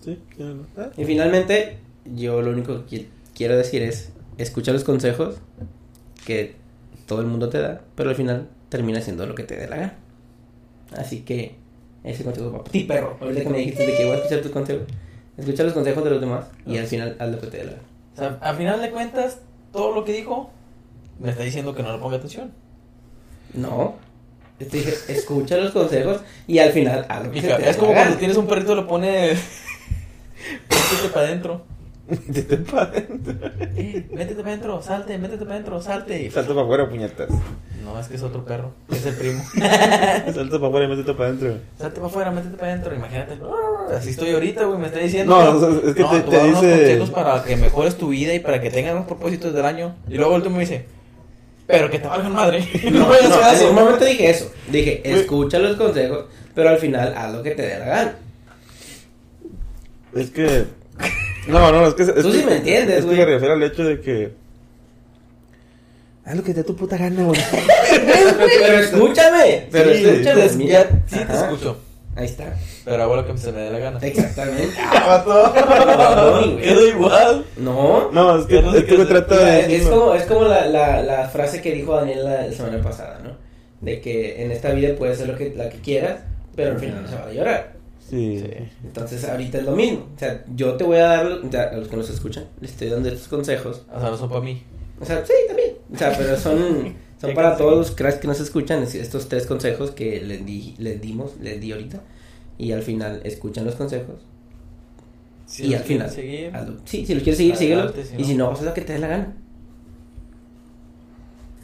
Sí, 0.05 0.19
tienes- 0.37 0.57
ah, 0.77 0.91
Y 0.97 1.05
finalmente, 1.05 1.79
yo 2.15 2.41
lo 2.43 2.51
único 2.53 2.87
que 2.87 3.09
quiero 3.35 3.57
decir 3.57 3.83
es, 3.83 4.13
escucha 4.39 4.73
los 4.73 4.85
consejos 4.85 5.37
que 6.25 6.55
todo 7.07 7.21
el 7.21 7.27
mundo 7.27 7.49
te 7.49 7.59
da, 7.61 7.83
pero 7.97 8.11
al 8.11 8.17
final 8.17 8.49
termina 8.69 9.01
siendo 9.01 9.27
lo 9.27 9.35
que 9.35 9.43
te 9.43 9.57
dé 9.57 9.69
la 9.69 9.77
gana. 9.77 9.95
Así 10.97 11.21
que 11.21 11.57
ese 12.05 12.23
consejo 12.25 12.53
va 12.53 12.59
para 12.59 12.71
ti, 12.71 12.85
perro. 12.85 13.17
Ahorita 13.21 13.43
que 13.43 13.49
me 13.49 13.59
dijiste 13.59 13.87
de 13.87 13.97
que 13.97 14.05
voy 14.05 14.13
a 14.15 14.17
escuchar 14.17 14.41
tus 14.43 14.51
consejos, 14.53 14.83
escucha 15.37 15.65
los 15.65 15.73
consejos 15.73 16.05
de 16.05 16.11
los 16.11 16.21
demás 16.21 16.47
y 16.67 16.79
al 16.79 16.87
final 16.87 17.17
haz 17.19 17.31
lo 17.31 17.41
que 17.41 17.47
te 17.49 17.57
dé 17.59 17.65
la 17.65 17.71
gana. 17.73 17.83
O 18.15 18.17
sea, 18.17 18.39
al 18.41 18.57
final 18.57 18.81
de 18.81 18.91
cuentas, 18.91 19.39
todo 19.73 19.95
lo 19.95 20.05
que 20.05 20.13
dijo, 20.13 20.51
me 21.21 21.31
está 21.31 21.43
diciendo 21.43 21.75
que 21.75 21.83
no 21.83 21.93
le 21.93 21.99
ponga 21.99 22.17
atención. 22.17 22.53
No. 23.55 23.95
Yo 24.61 24.67
te 24.69 24.77
dije, 24.77 24.95
escucha 25.09 25.57
los 25.57 25.73
consejos 25.73 26.21
y 26.47 26.59
al 26.59 26.71
final 26.73 27.05
haz 27.09 27.25
lo 27.25 27.33
que 27.33 27.41
Mija, 27.43 27.57
te 27.57 27.63
dé 27.65 27.71
es 27.71 27.77
como 27.77 27.93
cuando 27.95 28.17
tienes 28.17 28.37
un 28.37 28.47
perrito 28.47 28.73
y 28.73 28.77
lo 28.77 28.87
pones. 28.87 29.41
métete 30.71 31.09
para 31.13 31.27
adentro. 31.27 31.63
Métete 32.09 32.57
para 32.59 32.83
adentro. 32.83 33.35
Eh, 33.77 34.07
métete 34.13 34.37
para 34.43 34.49
adentro, 34.51 34.83
salte, 34.83 35.19
métete 35.19 35.45
para 35.45 35.55
adentro, 35.55 35.81
salte. 35.81 36.31
Salta 36.31 36.51
para 36.55 36.63
afuera, 36.63 36.89
puñetas. 36.89 37.29
No, 37.83 37.99
es 37.99 38.07
que 38.07 38.17
es 38.17 38.23
otro 38.23 38.45
perro, 38.45 38.73
es 38.91 39.05
el 39.07 39.15
primo. 39.15 39.43
Salta 39.55 40.57
para 40.59 40.67
afuera 40.69 40.85
y 40.87 40.89
métete 40.89 41.15
para 41.15 41.29
adentro. 41.31 41.55
Salte 41.79 41.97
para 41.97 42.07
afuera, 42.07 42.31
métete 42.31 42.57
para 42.57 42.73
adentro. 42.73 42.95
Imagínate. 42.95 43.39
Así 43.97 44.11
estoy 44.11 44.31
ahorita, 44.33 44.65
güey. 44.65 44.79
Me 44.79 44.87
está 44.87 44.99
diciendo. 45.01 45.35
No, 45.37 45.69
es 45.69 45.95
que 45.95 46.05
te- 46.05 46.21
tú 46.21 46.31
te 46.31 46.37
vas 46.37 46.37
a 46.37 46.37
dar 46.39 46.47
unos 46.49 46.61
dice- 46.63 46.71
consejos 46.99 47.11
para 47.11 47.43
que 47.45 47.57
mejores 47.57 47.97
tu 47.97 48.09
vida 48.09 48.35
y 48.35 48.41
para 48.41 48.61
que 48.61 48.71
tengas 48.71 48.93
unos 48.95 49.07
propósitos 49.07 49.53
del 49.55 49.65
año. 49.65 49.97
Y 50.09 50.15
luego 50.17 50.33
el 50.33 50.37
último 50.39 50.57
me 50.57 50.63
dice. 50.63 50.87
Pero 51.67 51.91
que 51.91 51.99
te 51.99 52.09
valgan 52.09 52.33
madre. 52.33 52.67
no, 52.91 53.01
No, 53.01 53.09
me 53.09 53.15
hagas 53.17 53.29
no, 53.29 53.35
en 53.37 53.41
caso. 53.41 53.69
un 53.71 53.75
momento 53.75 54.05
dije 54.05 54.31
eso. 54.31 54.53
Dije, 54.69 55.01
escucha 55.05 55.59
los 55.59 55.77
consejos, 55.77 56.25
pero 56.55 56.69
al 56.71 56.79
final 56.79 57.15
haz 57.17 57.33
lo 57.33 57.43
que 57.43 57.53
te 57.53 57.63
dé 57.63 57.79
la 57.79 57.85
gana. 57.87 58.15
Es 60.15 60.31
que. 60.31 60.65
No, 61.49 61.73
no, 61.73 61.87
es 61.87 61.95
que. 61.95 62.03
Es 62.03 62.15
Tú 62.15 62.31
que- 62.31 62.39
sí 62.39 62.45
me 62.45 62.57
entiendes, 62.57 62.97
Es 62.99 63.01
que 63.03 63.07
güey. 63.07 63.19
me 63.19 63.25
refiero 63.27 63.55
al 63.55 63.63
hecho 63.63 63.85
de 63.85 64.01
que. 64.01 64.33
Haz 66.25 66.37
lo 66.37 66.43
que 66.45 66.53
te 66.53 66.61
dé 66.61 66.65
tu 66.65 66.77
puta 66.77 66.97
gana, 66.97 67.25
güey. 67.25 67.41
pero 68.61 68.79
escúchame. 68.79 69.67
Pero 69.73 69.93
Sí, 69.93 70.05
escúchame. 70.05 70.67
Ya- 70.67 70.89
sí 71.07 71.17
te 71.17 71.23
Ajá. 71.23 71.45
escucho. 71.51 71.79
Ahí 72.15 72.27
está. 72.27 72.55
Pero 72.85 73.03
hago 73.03 73.17
lo 73.17 73.27
que 73.27 73.37
se 73.39 73.53
me 73.53 73.61
dé 73.63 73.71
la 73.71 73.79
gana. 73.79 73.99
Exactamente. 74.03 74.75
No, 75.27 76.31
güey. 76.41 76.57
Queda 76.61 76.89
igual. 76.89 77.45
No. 77.57 78.11
No, 78.13 78.39
es 78.39 78.47
que, 78.47 78.61
no 78.63 78.73
sé 78.73 78.79
es 78.79 78.85
qué 78.85 78.91
que 78.91 78.97
me 78.99 79.05
hacer. 79.05 79.25
trata 79.27 79.45
de. 79.45 79.77
es 79.77 79.87
como, 79.87 80.15
es 80.15 80.23
como 80.25 80.45
la, 80.45 80.67
la, 80.67 81.03
la 81.03 81.29
frase 81.29 81.63
que 81.63 81.73
dijo 81.73 81.95
Daniel 81.97 82.25
la, 82.25 82.47
la 82.47 82.53
semana 82.53 82.83
pasada, 82.83 83.21
¿no? 83.25 83.31
De 83.81 84.01
que 84.01 84.43
en 84.45 84.51
esta 84.53 84.73
vida 84.73 84.95
puedes 84.97 85.17
hacer 85.17 85.29
lo 85.29 85.37
que, 85.39 85.55
la 85.57 85.69
que 85.71 85.79
quieras, 85.79 86.21
pero 86.55 86.73
al 86.73 86.79
final 86.79 87.03
no 87.03 87.09
se 87.09 87.15
va 87.17 87.27
a 87.27 87.33
llorar. 87.33 87.73
Sí. 88.09 88.45
Entonces 88.85 89.27
ahorita 89.27 89.59
es 89.59 89.65
lo 89.65 89.73
mismo. 89.73 90.07
O 90.15 90.19
sea, 90.19 90.45
yo 90.55 90.75
te 90.75 90.85
voy 90.85 90.99
a 90.99 91.07
dar, 91.07 91.27
o 91.27 91.51
sea, 91.51 91.63
a 91.71 91.77
los 91.77 91.89
que 91.89 91.97
nos 91.97 92.11
escuchan, 92.11 92.45
les 92.61 92.73
estoy 92.73 92.91
dando 92.91 93.09
estos 93.09 93.29
consejos. 93.29 93.83
O 93.93 94.01
sea, 94.01 94.11
no 94.11 94.17
son 94.19 94.29
para 94.29 94.43
mí. 94.43 94.63
O 95.01 95.05
sea, 95.05 95.25
sí, 95.25 95.33
también. 95.49 95.71
O 95.93 95.97
sea, 95.99 96.13
pero 96.17 96.37
son, 96.37 96.95
son 97.23 97.31
¿Qué 97.31 97.37
para 97.37 97.57
todos 97.57 97.79
los 97.79 97.91
cracks 97.93 98.17
que 98.19 98.27
nos 98.27 98.41
escuchan. 98.41 98.83
es- 98.83 98.97
Estos 98.97 99.29
tres 99.29 99.47
consejos 99.47 99.93
que 99.93 100.21
les, 100.21 100.45
di, 100.45 100.75
les 100.79 101.01
dimos, 101.01 101.37
les 101.41 101.61
di 101.61 101.71
ahorita. 101.71 102.01
Y 102.59 102.73
al 102.73 102.83
final 102.83 103.21
escuchan 103.25 103.65
los 103.65 103.77
consejos. 103.77 104.17
Si 105.47 105.63
y 105.67 105.71
los 105.71 105.81
al 105.81 105.87
final. 105.87 106.11
seguir, 106.11 106.55
hazlo. 106.55 106.75
Sí, 106.85 107.07
si 107.07 107.15
los 107.15 107.23
quieres 107.23 107.37
seguir, 107.39 107.55
síguelos. 107.57 107.93
Adelante, 107.93 108.09
si 108.11 108.15
Y 108.17 108.19
no. 108.23 108.27
si 108.27 108.35
no, 108.35 108.51
haz 108.51 108.63
lo 108.63 108.75
que 108.75 108.81
te 108.81 108.93
dé 108.95 108.99
la 108.99 109.07
gana. 109.07 109.37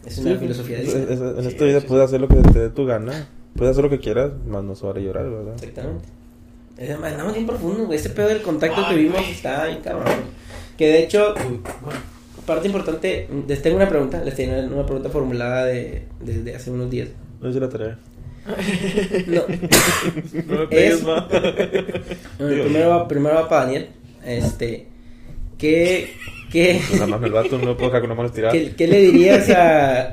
Es 0.07 0.19
una 0.19 0.33
Sí, 0.35 0.39
filosofía 0.39 0.79
de 0.79 0.85
es- 0.85 0.95
vida. 0.95 1.13
es- 1.15 1.21
En 1.21 1.43
Sí, 1.43 1.49
esta 1.49 1.65
vida 1.65 1.81
sí, 1.81 1.87
puedes 1.89 2.05
hacer 2.07 2.21
lo 2.21 2.29
que 2.29 2.37
te 2.37 2.59
dé 2.61 2.69
tu 2.71 2.87
gana. 2.87 3.29
Puedes 3.57 3.73
hacer 3.73 3.85
lo 3.85 3.91
que 3.91 3.99
quieras, 3.99 4.31
más 4.47 4.63
no 4.63 4.73
a 4.73 4.99
llorar, 4.99 5.29
¿verdad? 5.29 5.55
Exactamente. 5.55 6.05
Es- 6.77 6.91
Andamos 6.91 7.35
bien 7.35 7.47
profundo, 7.47 7.87
güey. 7.87 7.99
Ese 7.99 8.11
pedo 8.11 8.29
del 8.29 8.43
contacto 8.43 8.83
que 8.89 8.95
Ay, 8.95 9.03
vimos 9.03 9.19
güey. 9.19 9.33
está 9.33 9.67
bien 9.67 9.81
cabrón. 9.83 10.07
Que 10.77 10.87
de 10.87 11.03
hecho, 11.03 11.35
Uy, 11.37 11.61
bueno, 11.83 12.01
parte 12.49 12.66
importante, 12.66 13.28
les 13.46 13.62
tengo 13.62 13.76
una 13.76 13.88
pregunta. 13.88 14.24
Les 14.24 14.34
tengo 14.34 14.59
una 14.74 14.86
pregunta 14.86 15.11
formulada 15.11 15.66
de, 15.66 16.05
desde 16.20 16.57
hace 16.57 16.70
unos 16.70 16.90
días. 16.90 17.09
No 17.40 17.51
hice 17.51 17.61
la 17.61 17.68
tarea. 17.68 17.99
No. 19.26 19.42
No 20.46 20.59
me 20.61 20.66
pegues. 20.66 21.03
Bueno, 22.38 22.62
primero, 22.64 22.88
va, 22.88 23.07
primero 23.07 23.34
va 23.34 23.49
para 23.49 23.64
Daniel. 23.66 23.88
Este. 24.24 24.86
¿Qué, 25.59 26.14
qué, 26.51 26.80
Nada 26.94 27.07
más 27.07 27.22
el 27.22 27.32
vato 27.32 27.59
no 27.59 27.66
lo 27.66 27.76
puedo 27.76 27.90
dejar 27.90 28.01
con 28.01 28.11
una 28.11 28.16
mano 28.16 28.28
estirada. 28.28 28.53
qué, 28.53 28.74
qué 28.74 28.86
le 28.86 29.01
dirías 29.01 29.51
a. 29.51 30.11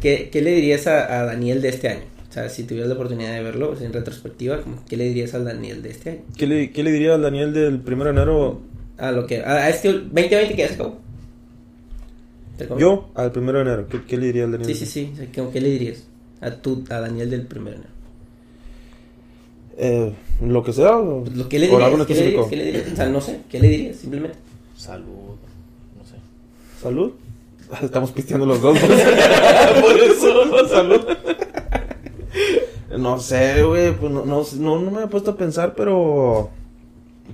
qué, 0.00 0.28
qué 0.30 0.42
le 0.42 0.50
dirías 0.50 0.86
a, 0.86 1.20
a 1.20 1.24
Daniel 1.24 1.62
de 1.62 1.68
este 1.70 1.88
año? 1.88 2.02
O 2.28 2.32
sea, 2.32 2.50
si 2.50 2.64
tuvieras 2.64 2.88
la 2.88 2.96
oportunidad 2.96 3.32
de 3.32 3.42
verlo 3.42 3.70
pues, 3.70 3.80
en 3.80 3.94
retrospectiva, 3.94 4.60
¿qué 4.88 4.96
le 4.98 5.04
dirías 5.04 5.32
al 5.34 5.46
Daniel 5.46 5.82
de 5.82 5.90
este 5.90 6.10
año? 6.10 6.20
¿Qué 6.36 6.46
le, 6.46 6.70
¿Qué 6.70 6.82
le 6.82 6.90
diría 6.90 7.14
al 7.14 7.22
Daniel 7.22 7.54
del 7.54 7.80
1 7.86 8.04
de 8.04 8.10
enero? 8.10 8.60
A 8.98 9.12
lo 9.12 9.26
que. 9.26 9.40
A, 9.42 9.68
este 9.68 9.92
2020 9.92 10.54
que 10.54 10.62
ya 10.62 10.68
se. 10.68 10.76
Yo, 12.78 13.10
al 13.14 13.32
1 13.36 13.52
de 13.52 13.60
enero. 13.60 13.86
¿Qué, 13.88 14.04
qué 14.04 14.16
le 14.16 14.26
diría 14.26 14.44
al 14.44 14.52
Daniel? 14.52 14.74
Sí, 14.74 14.86
sí, 14.86 14.86
sí. 14.86 15.28
¿qué, 15.32 15.46
qué 15.52 15.60
le 15.60 15.70
dirías? 15.70 16.04
A 16.40 16.50
tu, 16.50 16.84
a 16.88 17.00
Daniel 17.00 17.28
del 17.30 17.46
primero. 17.46 17.76
enero. 17.76 17.90
Eh, 19.78 20.12
lo 20.42 20.62
que 20.64 20.72
sea. 20.72 20.96
O, 20.96 21.24
Pues, 21.24 21.36
Lo 21.36 21.48
que 21.48 21.58
le 21.58 21.68
o 21.70 21.76
algo 21.76 21.88
dirías, 21.98 22.00
en 22.00 22.06
¿qué 22.06 22.14
le 22.14 22.22
dirías? 22.22 22.44
específico. 22.46 22.48
¿Qué 22.50 22.56
le 22.56 22.64
dirías? 22.64 22.92
O 22.92 22.96
sea, 22.96 23.06
no 23.08 23.20
sé, 23.20 23.40
¿qué 23.50 23.60
le 23.60 23.68
dirías? 23.68 23.96
Simplemente. 23.96 24.38
salud. 24.76 25.36
No 25.98 26.04
sé. 26.04 26.16
¿Salud? 26.82 27.12
Estamos 27.82 28.10
pisteando 28.12 28.46
los 28.46 28.60
dos. 28.62 28.78
Por 29.80 29.98
eso, 29.98 30.68
Salud. 30.68 31.00
No 32.98 33.18
sé, 33.18 33.62
güey. 33.62 33.92
Pues 33.94 34.10
no, 34.12 34.24
no, 34.24 34.42
no, 34.58 34.80
no 34.80 34.90
me 34.90 35.02
he 35.04 35.06
puesto 35.08 35.32
a 35.32 35.36
pensar, 35.36 35.74
pero. 35.76 36.48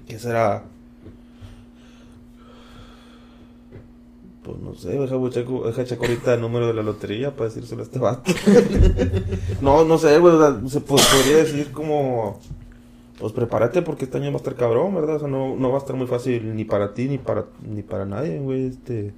¿Qué 0.09 0.19
será? 0.19 0.65
Pues 4.45 4.59
no 4.59 4.75
sé, 4.75 4.89
deja, 4.91 5.15
ahorita 5.15 6.35
el 6.35 6.41
número 6.41 6.67
de 6.67 6.75
la 6.75 6.83
lotería 6.83 7.31
para 7.31 7.49
decírselo 7.49 7.83
a 7.83 7.85
este 7.85 8.01
vato. 8.01 8.33
no, 9.61 9.85
no 9.85 9.99
sé, 9.99 10.19
güey. 10.19 10.35
o 10.35 10.41
sea, 10.41 10.69
se 10.69 10.81
pues, 10.81 11.07
podría 11.07 11.37
decir 11.39 11.71
como. 11.71 12.41
Pues 13.21 13.33
prepárate 13.33 13.83
porque 13.83 14.07
este 14.07 14.19
año 14.19 14.31
va 14.31 14.35
a 14.35 14.37
estar 14.39 14.57
cabrón, 14.57 14.97
¿verdad? 14.97 15.17
O 15.17 15.19
sea, 15.21 15.29
no, 15.29 15.55
no 15.55 15.69
va 15.71 15.77
a 15.77 15.79
estar 15.79 15.95
muy 15.95 16.09
fácil 16.09 16.57
ni 16.57 16.65
para 16.65 16.93
ti 16.93 17.07
ni 17.09 17.19
para, 17.19 17.45
ni 17.65 17.83
para 17.83 18.05
nadie, 18.05 18.41
güey. 18.41 18.67
Este. 18.67 19.13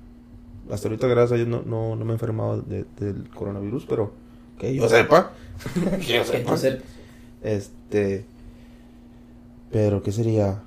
Hasta 0.71 0.89
ahorita, 0.89 1.07
gracias 1.07 1.33
a 1.33 1.37
Dios, 1.37 1.49
no, 1.49 1.63
no, 1.65 1.97
no 1.97 2.05
me 2.05 2.11
he 2.11 2.15
enfermado 2.15 2.61
de- 2.61 2.85
del 2.99 3.29
coronavirus, 3.31 3.87
pero 3.87 4.13
que 4.59 4.75
yo 4.75 4.87
sepa. 4.91 5.33
que 6.07 6.13
yo 6.15 6.25
sepa. 6.25 6.55
Este. 7.43 8.27
Pero, 9.71 10.03
¿qué 10.03 10.13
sería? 10.13 10.61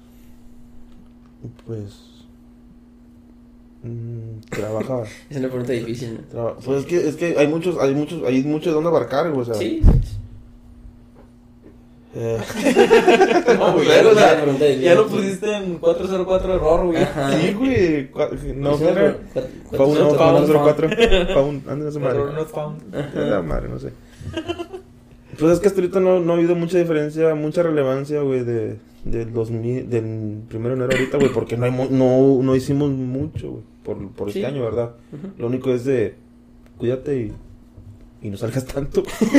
Pues. 1.68 2.07
Mm, 3.88 4.39
trabajar. 4.49 5.05
Es 5.29 5.38
una 5.38 5.47
pregunta 5.47 5.73
difícil, 5.73 6.13
¿no? 6.15 6.19
Traba- 6.29 6.55
pues 6.63 6.79
es 6.81 6.85
que, 6.85 7.07
es 7.09 7.15
que 7.15 7.35
hay 7.38 7.47
muchos, 7.47 7.77
hay 7.79 7.93
muchos, 7.93 8.23
hay 8.25 8.43
muchos 8.43 8.65
de 8.67 8.71
dónde 8.73 8.89
abarcar, 8.89 9.29
güey. 9.31 9.41
O 9.41 9.45
sea, 9.45 9.55
Sí. 9.55 9.81
eh, 12.15 12.38
No, 13.59 13.73
güey, 13.73 13.85
Claro, 13.85 14.11
o 14.11 14.15
sea, 14.15 14.33
la 14.33 14.41
pregunta 14.41 14.65
de 14.65 14.79
ya 14.79 14.95
lo 14.95 15.07
pusiste 15.07 15.53
en 15.55 15.77
404 15.77 16.53
error, 16.55 16.85
güey. 16.85 17.03
Ajá. 17.03 17.31
sí, 17.39 17.53
güey. 17.53 18.09
No, 18.55 18.75
una 18.75 18.89
era. 18.89 19.17
un 19.35 19.41
cu- 19.69 19.75
Found, 19.77 19.97
404. 20.17 20.89
Fue 21.33 21.43
un. 21.43 21.63
Anda, 21.67 21.89
esa 21.89 21.99
madre. 21.99 22.19
Error 22.19 22.33
not 22.33 22.47
found. 22.49 22.81
La 23.15 23.41
madre, 23.41 23.69
no 23.69 23.79
sé. 23.79 23.91
Pues 25.39 25.51
es 25.53 25.59
que 25.59 25.67
hasta 25.67 25.79
ahorita 25.81 25.99
no, 25.99 26.19
no 26.19 26.33
ha 26.33 26.35
habido 26.35 26.55
mucha 26.55 26.79
diferencia, 26.79 27.35
mucha 27.35 27.61
relevancia, 27.61 28.21
güey, 28.21 28.43
de, 28.43 28.77
del 29.12 29.34
2000, 29.34 29.89
del 29.89 30.39
primero 30.47 30.76
de 30.76 30.84
enero 30.86 30.97
ahorita, 30.99 31.18
güey, 31.18 31.32
porque 31.32 31.58
no, 31.58 31.66
hay 31.66 31.72
no, 31.72 32.41
no 32.43 32.55
hicimos 32.55 32.89
mucho, 32.91 33.49
güey, 33.51 33.64
por, 33.84 34.10
por 34.12 34.32
Sí. 34.32 34.39
este 34.39 34.47
año, 34.51 34.64
¿verdad? 34.64 34.91
Lo 35.38 35.47
único 35.47 35.72
es 35.74 35.86
de, 35.86 36.16
cuídate 36.78 37.20
y, 37.20 37.34
y 38.22 38.30
no 38.30 38.38
salgas 38.38 38.66
tanto. 38.66 39.03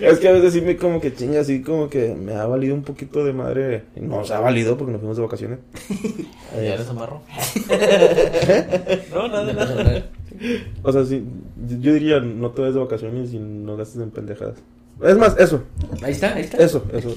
es 0.00 0.18
que 0.18 0.28
a 0.28 0.32
veces 0.32 0.52
sí 0.52 0.60
me 0.60 0.76
como 0.76 1.00
que 1.00 1.14
chinga, 1.14 1.40
así 1.40 1.62
como 1.62 1.88
que 1.88 2.14
me 2.14 2.34
ha 2.34 2.46
valido 2.46 2.74
un 2.74 2.82
poquito 2.82 3.24
de 3.24 3.32
madre, 3.32 3.84
no 3.96 4.24
se 4.24 4.34
ha 4.34 4.40
valido 4.40 4.76
porque 4.76 4.92
nos 4.92 5.00
fuimos 5.00 5.16
de 5.16 5.22
vacaciones. 5.22 5.58
¿Ya 6.54 6.74
eres 6.74 6.88
amarro? 6.88 7.22
no, 9.14 9.28
nada. 9.28 9.52
nada. 9.52 10.06
O 10.82 10.92
sea, 10.92 11.04
sí, 11.04 11.22
yo 11.80 11.92
diría, 11.94 12.20
no 12.20 12.50
te 12.50 12.62
vayas 12.62 12.74
de 12.74 12.80
vacaciones 12.80 13.32
y 13.32 13.38
no 13.38 13.76
gastes 13.76 14.00
en 14.02 14.10
pendejadas. 14.10 14.56
Es 15.02 15.16
más, 15.16 15.36
eso, 15.38 15.62
Ahí 16.02 16.12
está, 16.12 16.34
ahí 16.34 16.42
está. 16.42 16.58
Eso, 16.58 16.84
eso. 16.92 17.14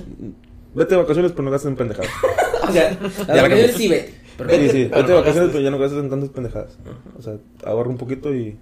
Vete 0.75 0.95
de 0.95 1.01
vacaciones, 1.01 1.31
pero 1.31 1.43
no 1.43 1.51
gastes 1.51 1.69
en 1.71 1.75
pendejadas. 1.77 2.11
O 2.67 2.71
sea, 2.71 2.91
Ya 2.91 2.97
las 3.01 3.27
la 3.27 3.41
vacaciones 3.43 3.75
sí 3.75 3.87
vete. 3.87 4.13
Pero 4.37 4.49
Sí, 4.49 4.55
sí. 4.69 4.87
pero 4.89 5.01
Vete 5.01 5.07
de 5.07 5.13
no 5.13 5.15
vacaciones, 5.21 5.49
pero 5.51 5.63
ya 5.63 5.71
no 5.71 5.77
gastes 5.79 5.99
en 5.99 6.09
tantas 6.09 6.29
pendejadas. 6.29 6.77
O 7.17 7.21
sea, 7.21 7.37
ahorra 7.63 7.89
un 7.89 7.97
poquito 7.97 8.33
y 8.33 8.55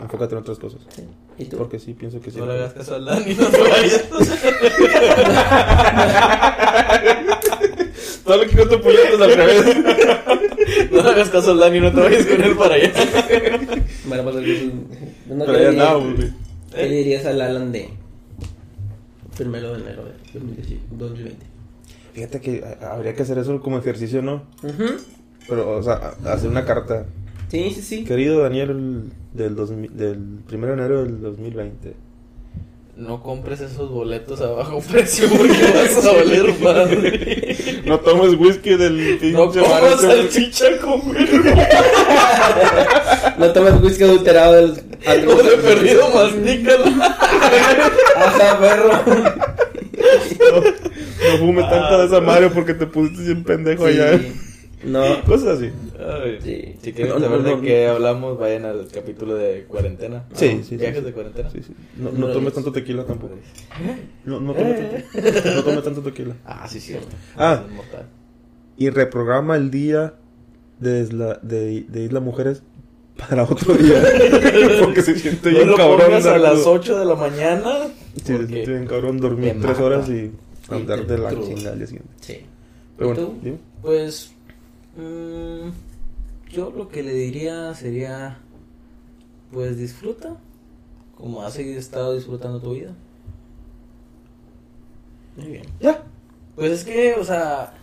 enfócate 0.00 0.34
en 0.34 0.40
otras 0.40 0.58
cosas. 0.58 0.80
Sí. 0.94 1.02
¿Y 1.38 1.44
tú? 1.46 1.56
Porque 1.58 1.78
sí, 1.80 1.92
pienso 1.94 2.20
que 2.20 2.30
sí. 2.30 2.38
No 2.38 2.46
le 2.46 2.52
hagas 2.54 2.72
caso 2.74 2.94
al 2.94 3.04
Dani, 3.04 3.34
no 3.34 3.46
te 3.46 3.58
vayas. 3.60 4.04
Todo 8.24 8.36
lo 8.44 8.48
que 8.48 8.56
no 8.56 8.66
te 8.68 8.78
puñetas 8.78 9.20
al 9.20 9.34
revés. 9.34 9.76
No 10.92 11.02
le 11.02 11.10
hagas 11.10 11.30
caso 11.30 11.52
al 11.52 11.58
Dani, 11.60 11.80
no 11.80 11.90
te 11.92 12.00
vayas 12.00 12.26
con 12.26 12.42
él 12.42 12.56
para 12.56 12.74
allá. 12.74 12.92
Bueno, 14.04 14.22
pues, 14.24 14.36
el- 14.36 14.72
no, 15.28 15.44
¿qué 15.46 15.52
Pero 15.52 15.52
le 15.52 15.62
ya 15.64 15.70
dirías- 15.70 15.86
andamos, 15.88 16.16
güey. 16.16 16.30
¿Qué 16.74 16.82
le 16.82 16.94
dirías 16.96 17.26
al 17.26 17.40
Alan 17.40 17.72
de 17.72 17.88
primero 19.36 19.72
de 19.74 19.80
enero 19.82 20.04
de 20.04 20.12
2020? 20.90 21.46
2020? 22.14 22.14
Fíjate 22.14 22.40
que 22.40 22.64
a- 22.64 22.92
habría 22.94 23.14
que 23.14 23.22
hacer 23.22 23.38
eso 23.38 23.60
como 23.60 23.78
ejercicio, 23.78 24.22
¿no? 24.22 24.42
Pero, 25.48 25.76
o 25.78 25.82
sea, 25.82 26.14
hacer 26.26 26.48
una 26.50 26.64
carta. 26.64 27.06
Sí, 27.50 27.70
sí, 27.74 27.80
sí. 27.82 28.04
Querido 28.04 28.40
Daniel 28.42 29.04
del, 29.32 29.56
2000 29.56 29.96
del 29.96 30.18
1 30.52 30.66
de 30.66 30.72
enero 30.72 31.02
del 31.04 31.20
2020. 31.22 31.94
no 32.96 33.22
compres 33.22 33.60
esos 33.60 33.90
boletos 33.92 34.40
a 34.40 34.48
bajo 34.50 34.80
precio 34.80 35.28
porque 35.30 35.52
vas 35.72 36.04
a 36.04 36.12
valer 36.12 36.52
madre. 36.60 37.82
No 37.86 38.00
tomes 38.00 38.34
whisky 38.38 38.74
del 38.76 39.18
pinche 39.20 39.30
No 39.32 39.48
comas 39.52 40.00
salchicha 40.00 40.66
con. 40.82 41.00
No 43.38 43.52
tomes 43.52 43.80
whisky 43.82 44.02
adulterado 44.04 44.54
del 44.54 44.74
No 45.24 45.34
de 45.36 45.56
perdido, 45.58 46.08
mastícalo. 46.12 46.84
Ajá, 48.16 48.58
perro. 48.58 48.90
No, 50.52 50.60
no 51.32 51.38
fume 51.38 51.62
tanta 51.62 51.98
de 51.98 52.06
esa 52.06 52.20
Mario 52.20 52.52
porque 52.52 52.74
te 52.74 52.86
pusiste 52.86 53.22
bien 53.24 53.44
pendejo 53.44 53.86
allá. 53.86 54.20
No. 54.84 55.02
Cosas 55.24 55.58
así. 55.58 55.70
Ay, 55.98 56.38
Sí. 56.42 56.76
Si 56.82 56.92
quieren 56.92 57.14
No, 57.14 57.20
saber 57.20 57.40
no, 57.40 57.48
de 57.48 57.56
no. 57.56 57.62
qué 57.62 57.86
hablamos, 57.88 58.38
vayan 58.38 58.64
al 58.64 58.86
capítulo 58.88 59.34
de 59.34 59.64
cuarentena. 59.64 60.24
Sí, 60.34 60.46
Ah, 60.52 60.56
sí, 60.62 60.64
sí, 60.68 60.76
Viajes 60.76 61.00
sí. 61.00 61.04
de 61.06 61.12
cuarentena. 61.12 61.50
Sí, 61.50 61.60
sí. 61.66 61.72
No, 61.96 62.12
No 62.12 62.18
no 62.18 62.26
lo 62.28 62.32
tomes 62.32 62.52
tanto 62.54 62.70
tequila 62.72 63.04
tampoco. 63.04 63.34
No, 64.24 64.38
no 64.40 64.54
tomes 64.54 64.76
tanto, 65.12 65.50
no 65.56 65.62
tomes 65.64 65.82
tanto 65.84 66.00
tequila. 66.02 66.36
Ah, 66.46 66.66
sí, 66.68 66.78
cierto. 66.80 67.08
Ah. 67.36 67.64
Y 68.76 68.90
reprograma 68.90 69.56
el 69.56 69.72
día 69.72 70.14
de, 70.78 71.00
isla, 71.00 71.40
de, 71.42 71.82
de 71.88 72.04
Isla 72.04 72.20
Mujeres 72.20 72.62
para 73.18 73.42
otro 73.44 73.74
día. 73.74 74.00
porque 74.84 75.02
se 75.02 75.18
siente 75.18 75.50
No 75.50 75.56
bien 75.58 75.68
lo 75.70 75.76
cabrón. 75.76 76.00
pongas 76.06 76.26
a 76.26 76.38
las 76.38 76.66
8 76.66 76.98
de 77.00 77.04
la 77.04 77.14
mañana. 77.14 77.70
Sí, 78.16 78.22
se 78.24 78.46
siente 78.46 78.70
bien 78.70 78.86
cabrón 78.86 79.18
dormir 79.18 79.52
te 79.54 79.58
tres 79.60 79.72
mata. 79.72 79.82
horas 79.84 80.08
y 80.08 80.30
andar 80.70 81.06
de 81.06 81.18
la 81.18 81.30
chingada 81.30 81.72
al 81.72 81.78
día 81.78 81.86
siguiente. 81.86 82.12
Sí. 82.20 82.38
Pero 82.96 83.10
¿Y 83.10 83.14
bueno, 83.14 83.28
tú? 83.42 83.58
Pues. 83.82 84.32
mm, 84.96 85.68
yo 86.52 86.70
lo 86.76 86.88
que 86.88 87.02
le 87.02 87.12
diría 87.14 87.74
sería. 87.74 88.38
Pues 89.52 89.76
disfruta. 89.78 90.36
Como 91.16 91.42
has 91.42 91.58
estado 91.58 92.14
disfrutando 92.14 92.60
tu 92.60 92.74
vida. 92.74 92.92
Muy 95.36 95.46
bien. 95.48 95.64
Ya. 95.80 96.02
Pues 96.54 96.72
es 96.72 96.84
que, 96.84 97.14
o 97.14 97.24
sea. 97.24 97.74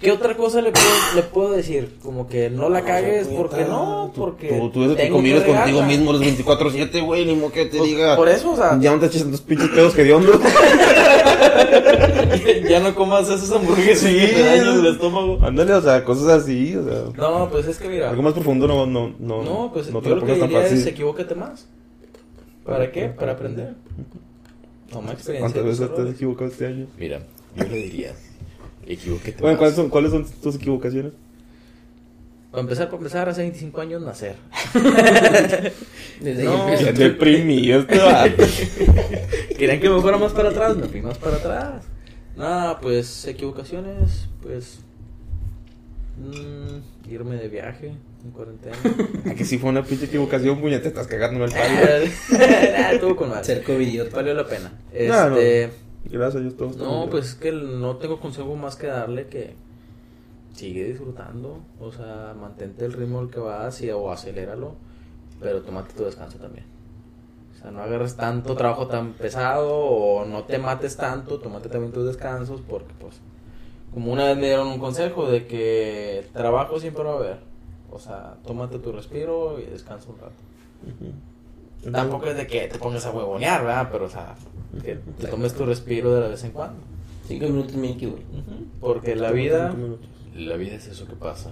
¿Qué 0.00 0.12
otra 0.12 0.36
cosa 0.36 0.60
le 0.60 0.72
puedo, 0.72 0.86
le 1.14 1.22
puedo 1.22 1.52
decir? 1.52 1.96
Como 2.02 2.28
que 2.28 2.50
no 2.50 2.68
la 2.68 2.82
cagues, 2.84 3.28
porque 3.28 3.64
no, 3.64 4.12
porque. 4.14 4.48
Tú, 4.48 4.70
tú 4.70 4.94
tengo 4.94 5.16
convives 5.16 5.42
contigo 5.44 5.82
mismo 5.82 6.12
los 6.12 6.20
24-7, 6.22 7.04
güey. 7.04 7.24
Ni 7.24 7.34
modo 7.34 7.50
que 7.52 7.64
te 7.64 7.78
Pues, 7.78 7.90
diga. 7.90 8.14
Por 8.14 8.28
eso, 8.28 8.52
o 8.52 8.56
sea. 8.56 8.78
Ya 8.78 8.92
no 8.92 9.00
te 9.00 9.06
eches 9.06 9.22
tantos 9.22 9.40
pinches 9.40 9.68
pedos 9.70 9.94
que 9.94 10.04
de 10.04 10.12
hondo. 10.12 10.38
ya 12.68 12.80
no 12.80 12.94
comas 12.94 13.28
esas 13.28 13.50
hamburguesas 13.52 14.10
Sí. 14.10 14.16
que 14.18 14.26
te 14.28 14.42
dañan 14.42 14.80
el 14.80 14.86
estómago. 14.86 15.38
Ándale, 15.42 15.72
o 15.74 15.82
sea, 15.82 16.04
cosas 16.04 16.28
así, 16.42 16.76
o 16.76 16.84
sea. 16.84 17.02
No, 17.16 17.48
pues 17.50 17.66
es 17.66 17.78
que 17.78 17.88
mira. 17.88 18.10
Algo 18.10 18.22
más 18.22 18.34
profundo 18.34 18.68
no, 18.68 18.84
no, 18.86 19.14
no. 19.18 19.42
No, 19.42 19.70
pues 19.72 19.90
no 19.90 20.00
te 20.02 20.10
yo 20.10 20.16
lo 20.16 20.20
que 20.20 20.26
pongas 20.26 20.40
tan 20.40 20.48
diría 20.48 20.62
fácil. 20.62 20.78
es 20.78 20.86
equivócate 20.86 21.34
más. 21.34 21.66
¿Para 22.64 22.90
qué? 22.92 23.06
Para 23.08 23.32
aprender. 23.32 23.74
Toma 24.90 25.12
experiencia. 25.12 25.52
¿Cuántas 25.62 25.62
tus 25.62 25.80
veces 25.88 25.96
te 25.96 26.02
has 26.02 26.14
equivocado 26.14 26.50
este 26.50 26.66
año? 26.66 26.86
Mira, 26.98 27.20
yo 27.56 27.64
le 27.64 27.76
diría, 27.76 28.12
equivóquete 28.86 29.42
Bueno. 29.42 29.58
¿cuáles 29.58 29.76
son, 29.76 29.88
¿cuáles 29.90 30.10
son 30.12 30.26
tus 30.42 30.54
equivocaciones? 30.56 31.12
Para 32.50 32.62
empezar, 32.62 32.86
para 32.86 32.96
empezar, 32.98 33.28
hace 33.28 33.42
25 33.42 33.80
años 33.82 34.02
nacer. 34.02 34.36
Desde 36.20 36.44
No. 36.44 36.66
ahí 36.68 36.84
deprimido 36.94 37.80
este 37.80 37.98
vato. 37.98 38.44
Querían 39.58 39.80
que 39.80 39.90
me 39.90 40.00
fuera 40.00 40.16
más 40.16 40.32
para 40.32 40.48
atrás, 40.50 40.76
me 40.76 40.86
fui 40.88 41.02
más 41.02 41.18
para 41.18 41.36
atrás. 41.36 41.84
Nada, 42.36 42.80
pues 42.80 43.26
equivocaciones, 43.26 44.28
pues 44.42 44.78
mm, 46.18 47.10
irme 47.12 47.36
de 47.36 47.48
viaje 47.48 47.92
en 48.24 48.30
cuarentena. 48.30 48.76
Ah, 49.26 49.34
que 49.34 49.44
si 49.44 49.58
fue 49.58 49.68
una 49.70 49.82
pinche 49.82 50.06
equivocación, 50.06 50.60
puñet, 50.60 50.80
te 50.82 50.88
estás 50.88 51.08
cagando 51.08 51.44
en 51.44 51.50
el 51.50 51.58
palo. 51.58 51.74
Nah, 52.78 52.92
estuvo 52.92 53.16
con 53.16 53.28
madre. 53.30 53.44
Ser 53.44 53.64
covidiota. 53.64 54.14
Valió 54.16 54.34
la 54.34 54.46
pena. 54.46 54.72
No, 55.08 55.30
no. 55.30 55.36
Gracias 56.10 56.36
a 56.36 56.40
Dios 56.40 56.56
todos. 56.56 56.76
No, 56.76 57.08
pues 57.10 57.26
es 57.30 57.34
que 57.34 57.52
no 57.52 57.96
tengo 57.96 58.20
consejo 58.20 58.54
más 58.56 58.76
que 58.76 58.86
darle 58.86 59.28
que 59.28 59.54
sigue 60.52 60.84
disfrutando, 60.84 61.60
o 61.80 61.92
sea, 61.92 62.34
mantente 62.38 62.86
el 62.86 62.92
ritmo 62.92 63.20
al 63.20 63.30
que 63.30 63.40
vas 63.40 63.80
y, 63.82 63.90
o 63.90 64.10
aceléralo, 64.10 64.74
pero 65.40 65.62
tómate 65.62 65.92
tu 65.94 66.04
descanso 66.04 66.38
también. 66.38 66.64
O 67.52 67.58
sea, 67.58 67.70
no 67.70 67.82
agarres 67.82 68.16
tanto 68.16 68.54
trabajo 68.54 68.86
tan 68.86 69.12
pesado 69.12 69.74
o 69.74 70.24
no 70.24 70.44
te 70.44 70.58
mates 70.58 70.96
tanto, 70.96 71.38
tómate 71.38 71.68
también 71.68 71.92
tus 71.92 72.06
descansos 72.06 72.62
porque 72.62 72.92
pues 72.98 73.20
como 73.92 74.12
una 74.12 74.24
vez 74.24 74.36
me 74.36 74.46
dieron 74.46 74.68
un 74.68 74.78
consejo 74.78 75.26
de 75.30 75.46
que 75.46 76.26
trabajo 76.32 76.78
siempre 76.78 77.02
va 77.04 77.12
a 77.12 77.16
haber. 77.16 77.38
O 77.90 77.98
sea, 77.98 78.36
tómate 78.44 78.78
tu 78.78 78.92
respiro 78.92 79.58
y 79.58 79.64
descansa 79.64 80.10
un 80.10 80.18
rato. 80.18 80.34
Tampoco 81.92 82.26
es 82.26 82.36
de 82.36 82.46
que 82.46 82.68
te 82.68 82.78
pongas 82.78 83.06
a 83.06 83.10
huevonear, 83.10 83.64
¿verdad? 83.64 83.88
Pero, 83.90 84.06
o 84.06 84.10
sea, 84.10 84.34
que 84.82 84.96
te 84.96 85.26
tomes 85.28 85.54
tu 85.54 85.64
respiro 85.64 86.14
de 86.14 86.28
vez 86.28 86.44
en 86.44 86.50
cuando. 86.50 86.78
Cinco 87.26 87.46
minutos 87.46 87.74
Milky 87.76 88.06
Way. 88.06 88.24
Porque 88.80 89.16
la 89.16 89.32
vida... 89.32 89.70
Cinco 89.70 89.82
minutos. 89.82 90.08
La 90.34 90.56
vida 90.56 90.74
es 90.74 90.86
eso 90.86 91.06
que 91.06 91.14
pasa 91.14 91.50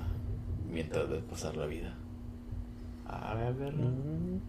mientras 0.71 1.09
ves 1.09 1.23
pasar 1.23 1.57
la 1.57 1.67
vida. 1.67 1.95
A 3.07 3.35
ver, 3.35 3.55
verlo. 3.55 3.85
Mm. 3.85 4.41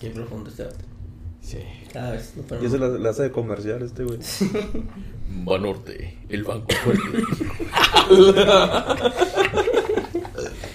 Qué 0.00 0.10
profundo 0.10 0.50
este 0.50 0.64
vato. 0.64 0.84
Sí. 1.40 1.58
Cada 1.92 2.12
vez. 2.12 2.34
No 2.36 2.62
Y 2.62 2.66
eso 2.66 2.76
la, 2.78 2.88
la 2.88 3.10
hace 3.10 3.22
de 3.24 3.30
comercial 3.30 3.82
este, 3.82 4.04
güey. 4.04 4.18
Banorte, 5.44 6.18
el 6.28 6.44
banco 6.44 6.66
fuerte. 6.82 7.02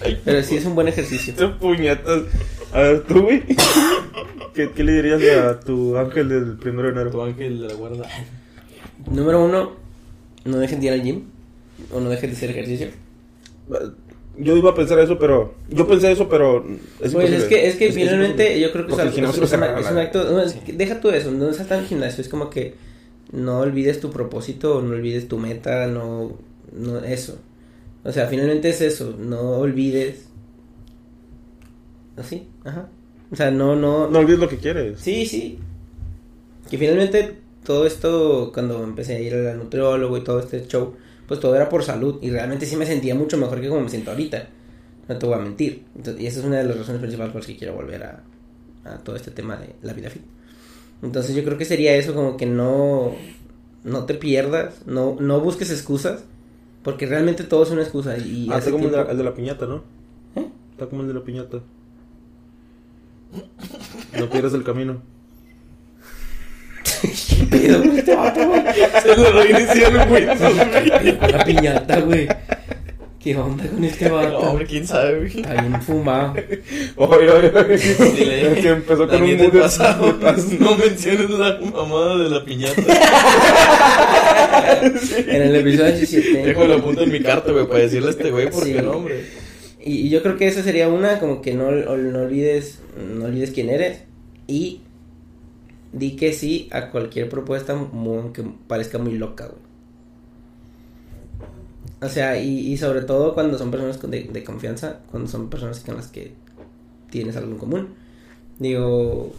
Pero 0.24 0.42
sí 0.42 0.56
es 0.56 0.64
un 0.64 0.74
buen 0.74 0.88
ejercicio. 0.88 1.58
Puñetas. 1.58 2.22
A 2.72 2.80
ver, 2.80 3.02
tú, 3.04 3.22
güey. 3.22 3.42
¿Qué, 4.54 4.70
¿Qué 4.70 4.84
le 4.84 4.92
dirías 4.92 5.22
a 5.44 5.60
tu 5.60 5.96
ángel 5.96 6.28
del 6.28 6.56
primero 6.56 6.88
de 6.88 6.94
tu 6.94 7.00
enero? 7.00 7.24
ángel 7.24 7.60
de 7.60 7.68
la 7.68 7.74
guarda. 7.74 8.08
Número 9.10 9.44
uno, 9.44 9.72
no 10.44 10.58
dejen 10.58 10.80
de 10.80 10.86
ir 10.86 10.92
al 10.92 11.02
gym. 11.02 11.22
O 11.92 12.00
no 12.00 12.10
dejen 12.10 12.30
de 12.30 12.36
hacer 12.36 12.50
ejercicio. 12.50 12.88
Yo 14.36 14.56
iba 14.56 14.70
a 14.70 14.74
pensar 14.74 14.98
eso, 14.98 15.18
pero. 15.18 15.54
Yo 15.68 15.86
pensé 15.86 16.12
eso, 16.12 16.28
pero. 16.28 16.64
Es 17.00 17.12
Pues 17.12 17.30
es 17.30 17.44
que, 17.44 17.66
es 17.66 17.76
que 17.76 17.92
finalmente 17.92 18.60
yo 18.60 18.72
creo 18.72 18.86
que 18.86 18.92
es, 18.92 18.98
es, 18.98 19.18
es 19.38 19.90
un 19.90 19.98
acto. 19.98 20.24
no, 20.24 20.42
es 20.42 20.54
que 20.54 20.72
deja 20.72 21.00
tú 21.00 21.10
eso, 21.10 21.30
no 21.30 21.50
es 21.50 21.60
hasta 21.60 21.78
el 21.78 21.86
gimnasio. 21.86 22.22
Es 22.22 22.28
como 22.28 22.50
que 22.50 22.74
no 23.32 23.60
olvides 23.60 24.00
tu 24.00 24.10
propósito, 24.10 24.80
no 24.82 24.94
olvides 24.94 25.28
tu 25.28 25.38
meta, 25.38 25.86
no. 25.86 26.38
no 26.72 26.98
Eso. 27.00 27.38
O 28.02 28.12
sea, 28.12 28.28
finalmente 28.28 28.70
es 28.70 28.80
eso. 28.80 29.14
No 29.18 29.58
olvides. 29.58 30.29
Así, 32.16 32.48
ajá. 32.64 32.88
O 33.30 33.36
sea, 33.36 33.50
no, 33.50 33.76
no. 33.76 34.08
No 34.08 34.18
olvides 34.18 34.40
lo 34.40 34.48
que 34.48 34.58
quieres. 34.58 35.00
Sí, 35.00 35.26
sí. 35.26 35.58
Que 36.68 36.78
finalmente 36.78 37.38
todo 37.64 37.86
esto, 37.86 38.50
cuando 38.52 38.82
empecé 38.82 39.16
a 39.16 39.20
ir 39.20 39.34
al 39.34 39.58
nutriólogo 39.58 40.16
y 40.16 40.24
todo 40.24 40.40
este 40.40 40.66
show, 40.66 40.94
pues 41.26 41.40
todo 41.40 41.54
era 41.54 41.68
por 41.68 41.84
salud. 41.84 42.18
Y 42.22 42.30
realmente 42.30 42.66
sí 42.66 42.76
me 42.76 42.86
sentía 42.86 43.14
mucho 43.14 43.36
mejor 43.36 43.60
que 43.60 43.68
como 43.68 43.82
me 43.82 43.88
siento 43.88 44.10
ahorita. 44.10 44.48
No 45.08 45.18
te 45.18 45.26
voy 45.26 45.34
a 45.36 45.38
mentir. 45.38 45.84
Entonces, 45.96 46.22
y 46.22 46.26
esa 46.26 46.40
es 46.40 46.46
una 46.46 46.58
de 46.58 46.64
las 46.64 46.78
razones 46.78 47.00
principales 47.00 47.32
por 47.32 47.40
las 47.40 47.46
que 47.46 47.56
quiero 47.56 47.74
volver 47.74 48.02
a, 48.02 48.22
a 48.84 48.98
todo 48.98 49.16
este 49.16 49.30
tema 49.30 49.56
de 49.56 49.74
la 49.82 49.92
vida 49.92 50.10
fit. 50.10 50.22
Entonces 51.02 51.34
yo 51.34 51.44
creo 51.44 51.56
que 51.56 51.64
sería 51.64 51.96
eso 51.96 52.14
como 52.14 52.36
que 52.36 52.46
no, 52.46 53.12
no 53.84 54.04
te 54.04 54.14
pierdas, 54.14 54.86
no, 54.86 55.16
no 55.18 55.40
busques 55.40 55.70
excusas, 55.70 56.22
porque 56.82 57.06
realmente 57.06 57.44
todo 57.44 57.62
es 57.62 57.70
una 57.70 57.82
excusa. 57.82 58.18
Y 58.18 58.48
ah, 58.50 58.58
está 58.58 58.70
como 58.70 58.84
el 58.84 58.90
de, 58.90 58.96
la, 58.96 59.02
el 59.10 59.16
de 59.16 59.24
la 59.24 59.34
piñata, 59.34 59.66
¿no? 59.66 59.82
¿Eh? 60.36 60.46
Está 60.72 60.86
como 60.86 61.02
el 61.02 61.08
de 61.08 61.14
la 61.14 61.24
piñata. 61.24 61.60
No 64.18 64.28
pierdas 64.30 64.54
el 64.54 64.64
camino. 64.64 65.02
¿Qué 67.02 67.44
pedo 67.50 67.82
con 67.82 67.98
este 67.98 68.14
vato, 68.14 68.46
güey? 68.48 68.62
Se 69.02 69.16
lo 69.16 69.32
reiniciaron, 69.32 70.08
güey. 70.08 70.26
La 71.32 71.44
piñata, 71.44 72.00
güey. 72.00 72.28
¿Qué 73.18 73.36
onda 73.36 73.66
con 73.66 73.84
este 73.84 74.08
vato? 74.08 74.30
No, 74.32 74.38
hombre, 74.50 74.66
quién 74.66 74.86
sabe, 74.86 75.18
güey. 75.18 75.40
Está 75.40 75.52
bien 75.60 75.82
fumado. 75.82 76.34
Oye, 76.96 77.30
oye, 77.30 77.52
oye. 77.54 77.76
Dile, 78.16 78.54
que 78.60 78.68
empezó 78.68 79.06
con 79.08 79.22
un 79.22 79.36
de- 79.36 79.48
pasado. 79.50 80.16
No 80.58 80.76
menciones 80.76 81.30
la 81.30 81.58
mamada 81.60 82.16
de 82.18 82.30
la 82.30 82.44
piñata. 82.44 82.80
En 85.26 85.42
el 85.42 85.56
episodio 85.56 85.92
17. 85.96 86.42
Dejo 86.46 86.64
la 86.66 86.78
punta 86.78 87.02
en 87.02 87.12
mi 87.12 87.20
carta, 87.22 87.52
güey, 87.52 87.66
para 87.66 87.80
decirle 87.80 88.08
a 88.08 88.10
este 88.10 88.30
güey 88.30 88.50
porque 88.50 88.74
Sí. 88.74 88.82
no, 88.82 88.90
hombre. 88.92 89.24
Y, 89.82 90.08
yo 90.08 90.22
creo 90.22 90.36
que 90.36 90.46
esa 90.46 90.62
sería 90.62 90.88
una, 90.88 91.18
como 91.18 91.42
que 91.42 91.54
no, 91.54 91.70
no 91.70 92.18
olvides, 92.20 92.80
no 92.96 93.24
olvides 93.24 93.50
quién 93.50 93.70
eres. 93.70 94.02
Y 94.46 94.82
di 95.92 96.16
que 96.16 96.32
sí 96.32 96.68
a 96.72 96.90
cualquier 96.90 97.28
propuesta 97.28 97.76
que 98.32 98.44
parezca 98.66 98.98
muy 98.98 99.16
loca, 99.16 99.46
güey. 99.46 99.70
O 102.02 102.08
sea, 102.08 102.40
y, 102.40 102.72
y 102.72 102.76
sobre 102.78 103.02
todo 103.02 103.34
cuando 103.34 103.58
son 103.58 103.70
personas 103.70 104.00
de, 104.00 104.24
de 104.24 104.44
confianza, 104.44 105.00
cuando 105.10 105.28
son 105.28 105.50
personas 105.50 105.80
con 105.80 105.96
las 105.96 106.06
que 106.08 106.32
tienes 107.10 107.36
algo 107.36 107.52
en 107.52 107.58
común. 107.58 107.88
Digo, 108.58 109.32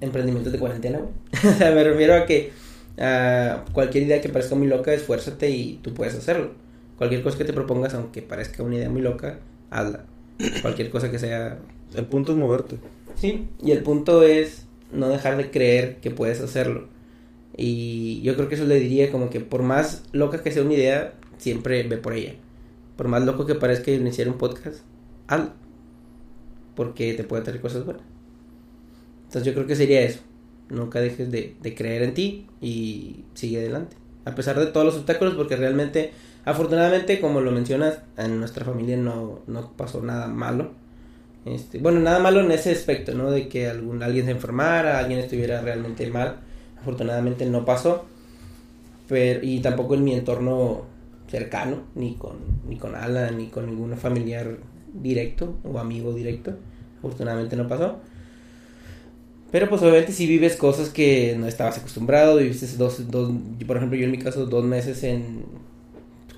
emprendimientos 0.00 0.52
de 0.52 0.58
cuarentena, 0.58 0.98
güey. 0.98 1.12
me 1.74 1.84
refiero 1.84 2.14
a 2.14 2.26
que 2.26 2.52
a 2.98 3.64
cualquier 3.72 4.04
idea 4.04 4.20
que 4.20 4.28
parezca 4.28 4.54
muy 4.54 4.66
loca, 4.66 4.92
esfuérzate 4.92 5.50
y 5.50 5.78
tú 5.82 5.94
puedes 5.94 6.14
hacerlo. 6.14 6.52
Cualquier 7.00 7.22
cosa 7.22 7.38
que 7.38 7.44
te 7.44 7.54
propongas, 7.54 7.94
aunque 7.94 8.20
parezca 8.20 8.62
una 8.62 8.76
idea 8.76 8.90
muy 8.90 9.00
loca, 9.00 9.38
hazla. 9.70 10.04
Cualquier 10.60 10.90
cosa 10.90 11.10
que 11.10 11.18
sea... 11.18 11.58
El 11.94 12.04
punto 12.04 12.32
es 12.32 12.36
moverte. 12.36 12.76
Sí, 13.14 13.48
y 13.62 13.70
el 13.70 13.82
punto 13.82 14.22
es 14.22 14.66
no 14.92 15.08
dejar 15.08 15.38
de 15.38 15.50
creer 15.50 15.96
que 16.02 16.10
puedes 16.10 16.42
hacerlo. 16.42 16.88
Y 17.56 18.20
yo 18.20 18.36
creo 18.36 18.50
que 18.50 18.56
eso 18.56 18.66
le 18.66 18.78
diría 18.78 19.10
como 19.10 19.30
que 19.30 19.40
por 19.40 19.62
más 19.62 20.02
loca 20.12 20.42
que 20.42 20.52
sea 20.52 20.62
una 20.62 20.74
idea, 20.74 21.14
siempre 21.38 21.82
ve 21.84 21.96
por 21.96 22.12
ella. 22.12 22.34
Por 22.98 23.08
más 23.08 23.24
loco 23.24 23.46
que 23.46 23.54
parezca 23.54 23.90
iniciar 23.90 24.28
un 24.28 24.36
podcast, 24.36 24.80
hazlo. 25.26 25.52
Porque 26.76 27.14
te 27.14 27.24
puede 27.24 27.44
traer 27.44 27.62
cosas 27.62 27.86
buenas. 27.86 28.02
Entonces 29.24 29.44
yo 29.46 29.54
creo 29.54 29.66
que 29.66 29.74
sería 29.74 30.02
eso. 30.02 30.20
Nunca 30.68 31.00
dejes 31.00 31.30
de, 31.30 31.56
de 31.62 31.74
creer 31.74 32.02
en 32.02 32.12
ti 32.12 32.46
y 32.60 33.24
sigue 33.32 33.60
adelante. 33.60 33.96
A 34.26 34.34
pesar 34.34 34.58
de 34.58 34.66
todos 34.66 34.84
los 34.84 34.96
obstáculos, 34.96 35.34
porque 35.34 35.56
realmente, 35.56 36.12
afortunadamente, 36.44 37.20
como 37.20 37.40
lo 37.40 37.50
mencionas, 37.52 37.98
en 38.16 38.38
nuestra 38.38 38.64
familia 38.64 38.96
no, 38.96 39.40
no 39.46 39.72
pasó 39.72 40.02
nada 40.02 40.26
malo. 40.28 40.70
Este, 41.44 41.78
bueno, 41.78 42.00
nada 42.00 42.18
malo 42.18 42.40
en 42.40 42.50
ese 42.50 42.72
aspecto, 42.72 43.14
¿no? 43.14 43.30
De 43.30 43.48
que 43.48 43.68
algún, 43.68 44.02
alguien 44.02 44.26
se 44.26 44.32
enfermara, 44.32 44.98
alguien 44.98 45.20
estuviera 45.20 45.60
realmente 45.60 46.06
mal. 46.10 46.36
Afortunadamente 46.80 47.46
no 47.46 47.64
pasó. 47.64 48.04
Pero, 49.08 49.40
y 49.42 49.60
tampoco 49.60 49.94
en 49.94 50.04
mi 50.04 50.14
entorno 50.14 50.84
cercano, 51.28 51.82
ni 51.94 52.14
con, 52.14 52.36
ni 52.68 52.76
con 52.76 52.94
Alan, 52.94 53.38
ni 53.38 53.48
con 53.48 53.66
ningún 53.66 53.96
familiar 53.96 54.58
directo 54.92 55.56
o 55.64 55.78
amigo 55.78 56.12
directo. 56.12 56.54
Afortunadamente 56.98 57.56
no 57.56 57.68
pasó. 57.68 58.00
Pero 59.50 59.68
pues 59.68 59.82
obviamente 59.82 60.12
si 60.12 60.26
vives 60.26 60.56
cosas 60.56 60.90
que 60.90 61.34
no 61.36 61.46
estabas 61.46 61.78
acostumbrado, 61.78 62.36
viviste 62.36 62.66
dos, 62.76 63.10
dos, 63.10 63.32
por 63.66 63.76
ejemplo 63.76 63.98
yo 63.98 64.04
en 64.04 64.12
mi 64.12 64.18
caso 64.18 64.46
dos 64.46 64.64
meses 64.64 65.02
en 65.02 65.44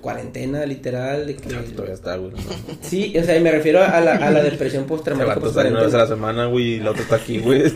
cuarentena 0.03 0.65
literal. 0.67 1.25
De 1.25 1.35
que... 1.35 1.49
todavía 1.49 1.95
está, 1.95 2.17
güey. 2.17 2.33
Sí, 2.81 3.17
o 3.17 3.23
sea, 3.23 3.35
y 3.37 3.41
me 3.41 3.51
refiero 3.51 3.81
a 3.81 3.99
la, 4.01 4.17
a 4.17 4.29
la 4.29 4.43
depresión 4.43 4.83
Se 4.83 4.89
postraumática. 4.89 5.39
va 5.39 5.61
a 5.63 5.67
una 5.67 5.83
vez 5.83 5.93
a 5.95 5.97
la 5.97 6.07
semana, 6.07 6.45
güey, 6.45 6.73
y 6.75 6.79
la 6.79 6.91
otra 6.91 7.01
está 7.01 7.15
aquí, 7.15 7.39
güey. 7.39 7.63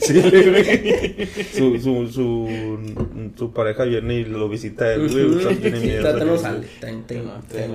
Su, 1.58 1.80
su, 1.80 2.08
su, 2.12 2.80
su 3.36 3.52
pareja 3.54 3.86
viene 3.86 4.16
y 4.16 4.26
lo 4.26 4.48
visita 4.50 4.94
él, 4.94 5.10
güey. 5.10 5.26
o 5.26 5.40
sea, 5.42 5.58
tiene 5.58 5.80
miedo. 5.80 6.04
Tata 6.04 6.26
no 6.26 6.38
sale. 6.38 6.68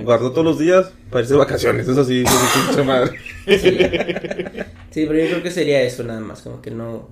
Guardó 0.03 0.31
todos 0.31 0.45
los 0.45 0.59
días 0.59 0.93
para 1.09 1.21
irse 1.21 1.33
de 1.33 1.39
vacaciones, 1.39 1.87
eso 1.87 2.05
sí, 2.05 2.23
eso 2.25 2.33
sí, 2.33 2.59
pinche 2.67 2.83
madre. 2.83 3.17
Sí, 4.91 5.05
pero 5.07 5.15
yo 5.19 5.29
creo 5.29 5.43
que 5.43 5.51
sería 5.51 5.81
eso 5.81 6.03
nada 6.03 6.19
más, 6.19 6.41
como 6.41 6.61
que 6.61 6.71
no, 6.71 7.09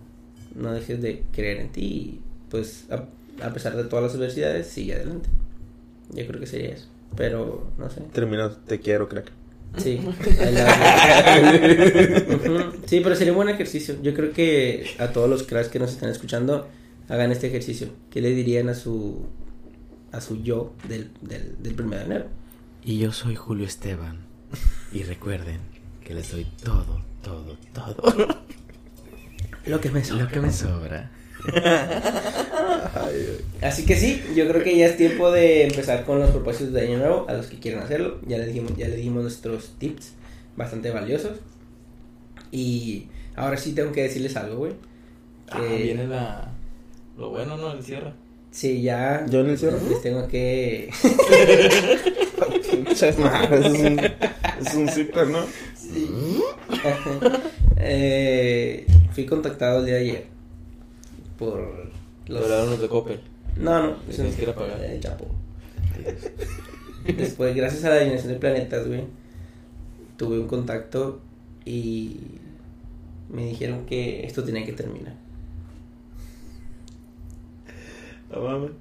no 0.56 0.72
dejes 0.74 1.02
de 1.02 1.24
creer 1.34 1.58
en 1.58 1.72
ti 1.72 1.82
y 1.82 2.20
pues 2.50 2.86
a, 2.92 3.06
a 3.46 3.54
pesar 3.54 3.76
de 3.76 3.84
todas 3.86 4.04
las 4.06 4.16
adversidades, 4.16 4.68
sigue 4.68 4.94
adelante. 4.94 5.30
Yo 6.14 6.28
creo 6.28 6.40
que 6.40 6.46
sería 6.48 6.70
eso, 6.70 6.88
pero 7.16 7.72
no 7.78 7.90
sé. 7.90 8.02
Termina, 8.14 8.50
te 8.66 8.80
quiero, 8.80 9.08
crack. 9.10 9.32
Sí, 9.78 10.02
sí, 12.86 13.00
pero 13.02 13.16
sería 13.16 13.32
un 13.32 13.38
buen 13.38 13.50
ejercicio. 13.50 13.96
Yo 14.02 14.14
creo 14.14 14.34
que 14.34 14.86
a 15.00 15.08
todos 15.14 15.30
los 15.30 15.44
cracks 15.44 15.70
que 15.70 15.80
nos 15.80 15.92
están 15.92 16.10
escuchando 16.10 16.68
hagan 17.08 17.32
este 17.32 17.48
ejercicio. 17.48 17.88
¿Qué 18.10 18.20
le 18.22 18.32
dirían 18.32 18.68
a 18.70 18.74
su 18.74 19.26
a 20.12 20.20
su 20.20 20.44
yo 20.44 20.74
del, 20.90 21.12
del, 21.22 21.56
del 21.62 21.74
primero 21.74 22.00
de 22.00 22.06
enero? 22.06 22.26
Y 22.84 22.98
yo 22.98 23.12
soy 23.14 23.36
Julio 23.36 23.66
Esteban. 23.66 24.20
Y 24.92 25.04
recuerden 25.04 25.60
que 26.04 26.14
les 26.14 26.32
doy 26.32 26.46
todo, 26.62 27.02
todo, 27.24 27.56
todo 27.74 28.28
Lo 29.66 29.80
que 29.80 29.90
me 29.90 30.04
sobra. 30.04 30.24
lo 30.26 30.30
que 30.30 30.40
me 30.42 30.52
sobra. 30.52 31.12
Así 33.62 33.86
que 33.86 33.96
sí, 33.96 34.22
yo 34.36 34.48
creo 34.48 34.64
que 34.64 34.76
ya 34.78 34.88
es 34.88 34.98
tiempo 34.98 35.32
de 35.32 35.66
empezar 35.66 36.06
con 36.06 36.20
los 36.20 36.32
propósitos 36.32 36.74
de 36.74 36.82
año 36.82 36.98
nuevo 36.98 37.26
a 37.30 37.34
los 37.34 37.48
que 37.48 37.60
quieran 37.60 37.84
hacerlo. 37.84 38.20
Ya 38.28 38.38
le 38.38 38.48
dijimos, 38.48 38.74
ya 38.78 38.88
le 38.88 38.96
dimos 38.96 39.24
nuestros 39.24 39.74
tips 39.78 40.14
bastante 40.58 40.90
valiosos. 40.92 41.38
Y 42.52 43.08
ahora 43.36 43.58
sí 43.58 43.74
tengo 43.74 43.92
que 43.92 44.04
decirles 44.04 44.36
algo, 44.36 44.58
güey. 44.58 44.74
Ah, 45.50 45.60
Que- 45.62 45.84
viene 45.84 46.08
la... 46.08 46.50
Lo 47.18 47.30
bueno, 47.30 47.58
¿no? 47.58 47.74
El 47.74 47.84
cierre. 47.84 48.14
Sí, 48.52 48.82
ya. 48.82 49.26
¿Yo 49.30 49.42
en 49.42 49.50
el 49.52 49.58
cierre? 49.58 49.78
Les 49.90 50.02
tengo 50.02 50.28
que. 50.28 50.90
Es 53.02 53.18
un, 53.18 54.00
es 54.00 54.74
un 54.76 54.88
zipper, 54.90 55.28
¿no? 55.28 55.40
Eh, 57.84 58.86
fui 59.14 59.26
contactado 59.26 59.80
el 59.80 59.86
día 59.88 59.96
de 59.96 60.02
ayer 60.02 60.26
por 61.42 61.90
Los 62.28 62.52
alumnos 62.52 62.80
de 62.80 62.88
Coppel. 62.88 63.20
No, 63.58 63.82
no, 63.82 64.06
Que 64.06 64.14
tienes 64.14 64.36
que 64.36 64.44
ir 64.44 64.50
a 64.50 64.56
pagar. 64.56 64.80
Chapo. 65.00 65.26
Después, 67.18 67.56
gracias 67.56 67.84
a 67.84 67.90
la 67.90 67.96
adivinación 67.96 68.34
de 68.34 68.40
planetas, 68.40 68.88
güey, 68.88 69.06
tuve 70.18 70.40
un 70.40 70.48
contacto 70.48 71.20
y 71.66 72.20
me 73.30 73.48
dijeron 73.48 73.88
que 73.88 74.24
esto 74.24 74.44
tenía 74.44 74.64
que 74.66 74.74
terminar. 74.74 75.16
No 78.32 78.42
mames. 78.42 78.72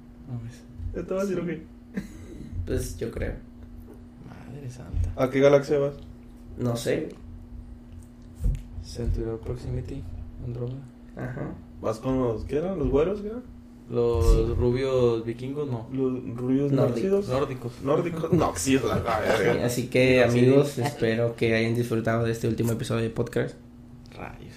¿Ya 0.95 1.03
te 1.03 1.13
vas 1.13 1.23
a 1.23 1.25
decir 1.25 1.43
o 1.43 1.45
qué? 1.45 1.63
Pues 2.67 2.95
yo 2.97 3.09
creo. 3.09 3.33
Madre 4.27 4.69
santa. 4.69 5.11
¿A 5.15 5.29
qué 5.31 5.39
galaxia 5.39 5.79
vas? 5.79 5.95
No 6.57 6.75
sé. 6.75 7.09
Centurion 8.85 9.39
Proximity. 9.39 10.03
Andrómeda. 10.45 10.83
Ajá. 11.17 11.55
¿Vas 11.81 11.97
con 11.99 12.19
los, 12.21 12.45
qué 12.45 12.57
eran? 12.57 12.77
¿Los 12.79 12.89
güeros, 12.89 13.21
qué 13.21 13.27
eran? 13.27 13.43
Los 13.89 14.57
rubios 14.57 15.25
vikingos, 15.25 15.67
no. 15.69 15.87
¿Los 15.91 16.37
rubios 16.37 16.71
Nórdicos. 16.71 17.27
nórdicos? 17.27 17.81
Nórdicos. 17.83 18.31
Noxios, 18.31 18.83
la 18.85 19.19
verga. 19.19 19.65
así 19.65 19.87
que 19.87 20.23
amigos, 20.23 20.77
espero 20.77 21.35
que 21.35 21.53
hayan 21.55 21.75
disfrutado 21.75 22.23
de 22.23 22.31
este 22.31 22.47
último 22.47 22.71
episodio 22.71 23.01
de 23.03 23.09
podcast. 23.09 23.55
Rayos. 24.15 24.55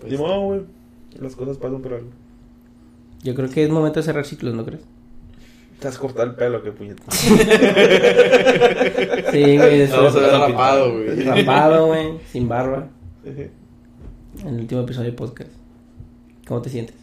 Pues, 0.00 0.12
Ni 0.12 0.18
modo, 0.18 0.40
güey. 0.42 0.60
Las 1.20 1.34
cosas 1.36 1.58
pasan 1.58 1.82
por 1.82 1.92
algo. 1.94 2.08
Yo 3.22 3.34
creo 3.34 3.50
que 3.50 3.64
es 3.64 3.70
momento 3.70 3.98
de 4.00 4.04
cerrar 4.04 4.24
ciclos, 4.24 4.54
¿no 4.54 4.64
crees? 4.64 4.82
Te 5.80 5.88
has 5.88 5.98
cortado 5.98 6.28
el 6.30 6.34
pelo, 6.34 6.62
qué 6.62 6.72
puñeta. 6.72 7.02
Sí, 9.32 9.56
güey, 9.58 9.78
después 9.80 10.14
Vamos 10.14 10.16
a 10.16 10.20
ver 10.20 10.30
rapado, 10.32 10.92
güey. 10.92 11.22
rapado, 11.22 11.86
güey, 11.88 12.18
sin 12.32 12.48
barba, 12.48 12.88
en 13.24 13.50
el 14.46 14.60
último 14.60 14.80
episodio 14.82 15.10
de 15.10 15.16
podcast. 15.16 15.50
¿Cómo 16.46 16.62
te 16.62 16.70
sientes? 16.70 16.96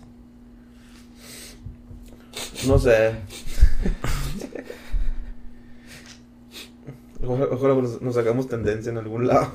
No 2.68 2.80
sé. 2.80 3.12
Ojalá, 7.26 7.46
ojalá 7.52 7.76
nos, 7.76 8.02
nos 8.02 8.18
hagamos 8.18 8.48
tendencia 8.48 8.90
en 8.92 8.98
algún 8.98 9.28
lado. 9.28 9.52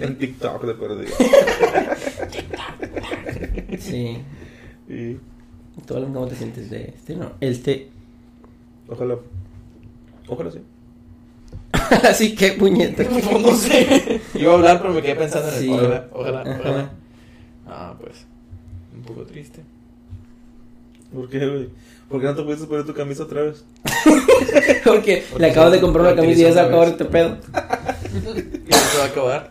en 0.00 0.18
TikTok 0.18 0.64
de 0.64 0.74
perdido. 0.74 1.14
Sí. 3.78 4.18
Y 4.88 5.16
¿Tú, 5.86 5.96
Alan, 5.96 6.12
cómo 6.12 6.26
te 6.26 6.36
sientes 6.36 6.70
de 6.70 6.94
este? 6.96 7.16
No, 7.16 7.32
este. 7.40 7.90
ojalá. 8.88 9.16
Ojalá 10.28 10.50
sí. 10.50 10.60
Así 12.08 12.34
que, 12.34 12.52
puñeta. 12.52 13.02
no 13.40 13.54
sé. 13.54 14.20
Iba 14.34 14.52
a 14.52 14.54
hablar, 14.54 14.80
pero 14.80 14.94
me 14.94 15.02
quedé 15.02 15.16
pensando 15.16 15.48
en 15.48 15.54
el 15.54 15.60
Sí. 15.60 15.70
ojalá, 15.70 16.08
ojalá. 16.12 16.92
Ah, 17.66 17.94
pues. 18.00 18.26
Un 19.04 19.14
poco 19.14 19.26
triste. 19.26 19.60
¿Por 21.12 21.28
qué, 21.28 21.46
güey? 21.46 21.68
¿Por 22.08 22.20
qué 22.20 22.26
no 22.26 22.34
te 22.34 22.42
pudiste 22.42 22.66
poner 22.66 22.86
tu 22.86 22.94
camisa 22.94 23.24
otra 23.24 23.42
vez? 23.42 23.64
Porque 24.84 25.24
le 25.38 25.50
acabo 25.50 25.70
de 25.70 25.80
comprar 25.80 26.06
una 26.06 26.16
camisa 26.16 26.40
y 26.40 26.42
ya 26.42 26.48
se 26.48 26.56
va 26.56 26.62
a 26.62 26.66
acabar 26.66 26.88
este 26.88 27.04
pedo. 27.04 27.38
¿Y 28.14 28.70
no 28.70 28.76
se 28.78 28.98
va 28.98 29.04
a 29.04 29.06
acabar? 29.08 29.50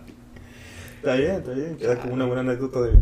Está 0.95 1.15
bien, 1.15 1.31
está 1.35 1.51
bien. 1.51 1.77
Queda 1.77 1.99
como 1.99 2.15
una 2.15 2.25
buena 2.25 2.41
anécdota 2.41 2.81
de. 2.81 2.93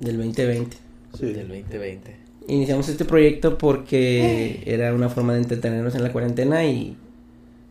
Del 0.00 0.16
2020. 0.16 0.76
Sí. 1.18 1.26
Del 1.26 1.48
2020. 1.48 2.16
Iniciamos 2.48 2.88
este 2.88 3.04
proyecto 3.04 3.58
porque 3.58 4.62
era 4.64 4.94
una 4.94 5.10
forma 5.10 5.34
de 5.34 5.40
entretenernos 5.40 5.94
en 5.94 6.02
la 6.02 6.10
cuarentena 6.10 6.64
y 6.64 6.96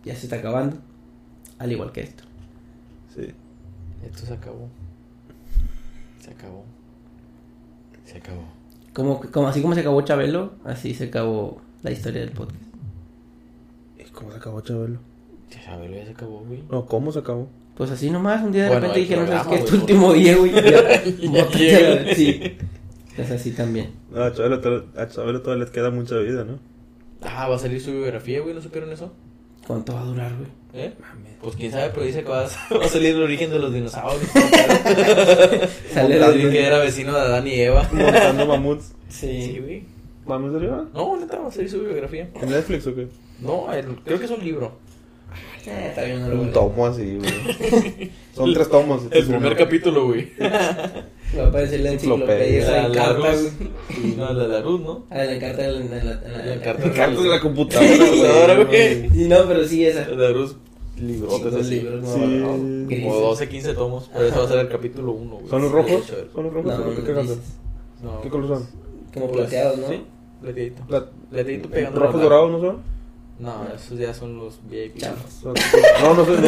ya 0.06 0.16
se 0.16 0.28
está 0.28 0.36
acabando. 0.36 0.78
Al 1.58 1.72
igual 1.72 1.92
que 1.92 2.02
esto. 2.02 2.24
Sí. 3.16 3.28
Esto 4.06 4.28
se 4.28 4.34
acabó. 4.34 4.70
Se 6.24 6.32
acabó. 6.32 6.66
Se 8.12 8.18
acabó. 8.18 8.43
Como, 8.93 9.22
como 9.32 9.47
así 9.47 9.62
como 9.62 9.74
se 9.74 9.82
acabó 9.82 10.01
Chabelo, 10.01 10.51
así 10.66 10.93
se 10.93 11.05
acabó 11.05 11.62
la 11.82 11.91
historia 11.91 12.22
del 12.22 12.32
podcast. 12.32 12.62
¿Y 13.99 14.03
cómo 14.12 14.32
se 14.32 14.38
acabó, 14.38 14.59
Chabelo? 14.62 14.99
Chabelo 15.49 15.95
ya 15.95 16.05
se 16.05 16.12
acabó, 16.12 16.43
güey. 16.45 16.64
No, 16.70 16.86
¿cómo 16.86 17.12
se 17.12 17.20
acabó? 17.20 17.47
Pues 17.76 17.89
así 17.89 18.09
nomás, 18.09 18.43
un 18.43 18.51
día 18.51 18.64
de 18.64 18.70
Bueno, 18.70 18.82
repente 18.88 18.99
dijeron, 18.99 19.28
¿sabes 19.28 19.47
qué? 19.47 19.55
Es 19.55 19.66
tu 19.66 19.72
güey, 19.72 19.82
último 19.82 20.14
día, 20.14 20.36
güey. 20.36 20.51
Ya, 20.51 22.05
Sí. 22.16 22.57
Es 23.18 23.32
así 23.32 23.51
también. 23.51 23.91
No, 24.12 24.24
a 24.24 24.34
Chabelo, 24.34 24.86
a 24.95 25.07
Chabelo 25.07 25.41
todavía 25.41 25.66
le 25.66 25.72
queda 25.72 25.89
mucha 25.89 26.18
vida, 26.18 26.43
¿no? 26.43 26.59
Ah, 27.22 27.47
va 27.47 27.55
a 27.55 27.59
salir 27.59 27.80
su 27.80 27.91
biografía, 27.91 28.41
güey. 28.41 28.53
¿No 28.53 28.62
supieron 28.62 28.91
eso? 28.91 29.14
¿Cuánto 29.68 29.93
va 29.93 30.01
a 30.01 30.05
durar, 30.05 30.32
güey? 30.36 30.49
¿Eh? 30.86 30.93
Pues 31.41 31.55
quién 31.55 31.72
sabe, 31.72 31.89
pero 31.93 32.05
dice 32.05 32.24
que 32.24 32.30
va 32.30 32.41
a, 32.41 32.43
va 32.78 32.86
a 32.86 32.88
salir 32.88 33.16
el 33.16 33.22
origen 33.24 33.49
de 33.51 33.59
los 33.59 33.74
dinosaurios. 33.74 34.30
Sale 35.93 36.20
Montando 36.20 36.38
de- 36.45 36.49
que 36.51 36.66
era 36.66 36.80
vecino 36.80 37.14
de 37.14 37.20
Adán 37.20 37.47
y 37.47 37.53
Eva. 37.59 37.88
Montando 37.91 38.45
mamuts. 38.45 38.93
Sí, 39.09 39.59
güey. 39.62 39.84
¿Vamos 40.26 40.55
arriba? 40.55 40.86
No, 40.93 41.18
neta, 41.18 41.39
va 41.39 41.47
a 41.49 41.51
salir 41.51 41.70
su 41.70 41.80
biografía. 41.82 42.30
¿En 42.41 42.49
Netflix 42.49 42.88
o 42.88 42.95
qué? 42.95 43.07
No, 43.39 43.72
el- 43.74 43.95
creo 44.05 44.20
que 44.20 44.26
es 44.26 44.32
un 44.32 44.43
libro. 44.43 44.78
Eh, 45.66 45.88
está 45.89 46.03
bien, 46.03 46.22
no 46.22 46.30
lo 46.30 46.38
voy 46.38 46.45
Un 46.47 46.53
tomo 46.53 46.86
así, 46.88 47.18
güey. 47.18 48.12
Son 48.36 48.53
tres 48.53 48.70
tomos. 48.70 49.03
este 49.03 49.18
El 49.18 49.24
es 49.24 49.30
uno. 49.30 49.39
primer 49.39 49.57
capítulo, 49.57 50.05
güey. 50.07 50.32
Va 51.38 51.44
a 51.44 51.48
aparecer 51.48 51.80
la 51.80 51.92
enciclopedia 51.92 52.60
esa 52.60 52.72
La, 52.72 52.86
en 52.88 52.92
la 52.96 53.04
cartas. 53.06 53.42
Rus. 53.44 54.16
No, 54.18 54.34
la 54.34 54.48
la 54.48 54.62
Rus, 54.62 54.82
¿no? 54.82 55.06
Ah, 55.10 55.24
la 55.24 55.40
carta 55.40 55.62
de 55.64 55.72
la, 55.72 55.80
de 55.80 56.04
la- 56.04 56.16
de 56.16 56.60
carta 56.92 57.22
de 57.22 57.30
la 57.30 57.40
computadora, 57.40 58.56
güey. 58.56 58.66
güey. 58.66 59.10
Sí, 59.12 59.28
no, 59.30 59.38
pero 59.48 59.66
sí 59.66 59.86
esa. 59.86 60.08
La 60.10 60.30
Rus, 60.32 60.56
librotes 61.00 61.54
Los 61.54 61.66
así. 61.66 61.76
libros. 61.76 62.04
Como 62.04 63.16
12, 63.20 63.50
15 63.50 63.74
tomos. 63.74 64.10
Pero 64.14 64.26
eso 64.26 64.40
va 64.40 64.46
a 64.46 64.48
ser 64.50 64.60
el 64.60 64.68
capítulo 64.70 65.12
1, 65.14 65.36
güey. 65.38 65.48
¿Son 65.50 65.62
los 65.62 65.72
rojos? 65.72 66.04
¿Son 66.34 66.44
los 66.44 66.54
rojos? 66.54 66.78
No, 66.78 66.84
¿Qué 66.84 66.90
no, 67.02 67.06
cartas? 67.08 67.26
grises. 67.28 67.38
No. 68.04 68.22
¿Qué 68.22 68.30
color 68.30 68.48
son? 68.48 68.68
Como 69.14 69.32
plateados, 69.32 69.78
¿no? 69.80 69.88
Sí, 69.90 70.02
plateadito. 70.42 70.82
La- 70.90 71.06
Plateadito 71.30 71.70
pegando. 71.70 72.00
¿Rojos 72.00 72.22
dorados 72.22 72.52
no 72.52 72.60
son? 72.60 72.78
No, 73.42 73.66
esos 73.76 73.98
ya 73.98 74.14
son 74.14 74.38
los 74.38 74.60
VIP. 74.70 75.02
No, 75.02 76.14
no 76.14 76.26
sé. 76.26 76.32
no. 76.32 76.48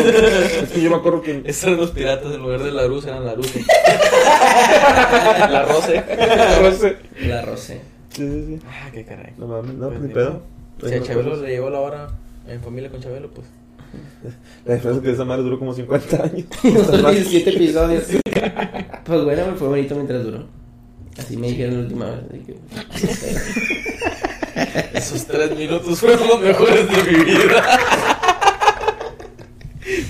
Es 0.63 0.69
que 0.69 0.81
yo 0.81 0.91
me 0.91 0.97
acuerdo 0.97 1.23
que. 1.23 1.41
Esos 1.43 1.63
eran 1.63 1.77
los 1.77 1.89
piratas, 1.89 2.31
en 2.31 2.41
lugar 2.41 2.61
de 2.61 2.71
la 2.71 2.85
Rus 2.85 3.05
eran 3.07 3.25
la 3.25 3.33
Ruse. 3.33 3.65
la 5.49 5.65
Rose. 5.67 6.03
No 6.61 6.71
sé. 6.71 6.97
La 7.27 7.41
rosé. 7.41 7.81
Sí, 8.09 8.29
sí, 8.29 8.45
sí. 8.45 8.59
Ah, 8.67 8.89
qué 8.93 9.03
caray. 9.03 9.33
No 9.37 9.47
mames, 9.47 9.73
no, 9.73 9.87
Pues 9.87 9.99
pues 9.99 10.07
ni 10.07 10.13
pedo. 10.13 10.43
Si 10.85 10.93
a 10.93 11.01
Chabelo 11.01 11.35
le 11.35 11.49
llegó 11.49 11.71
la 11.71 11.79
hora 11.79 12.09
en 12.47 12.61
familia 12.61 12.91
con 12.91 13.01
Chabelo, 13.01 13.31
pues. 13.31 13.47
La 14.65 14.75
diferencia 14.75 14.99
es 15.01 15.03
que 15.03 15.11
esa 15.13 15.25
madre 15.25 15.41
duró 15.43 15.57
como 15.57 15.73
50 15.73 16.23
años. 16.23 16.45
Son 16.85 17.11
17 17.11 17.49
episodios. 17.49 18.03
Pues 19.03 19.23
bueno, 19.23 19.47
me 19.47 19.53
fue 19.53 19.67
bonito 19.67 19.95
mientras 19.95 20.23
duró. 20.23 20.45
Así 21.17 21.37
me 21.37 21.47
dijeron 21.47 21.75
la 21.75 21.81
última 21.81 22.05
vez. 22.11 22.23
Esos 24.93 25.25
tres 25.25 25.57
minutos 25.57 25.99
fueron 25.99 26.27
los 26.27 26.41
mejores 26.41 26.87
de 26.89 27.11
mi 27.11 27.23
vida. 27.23 27.63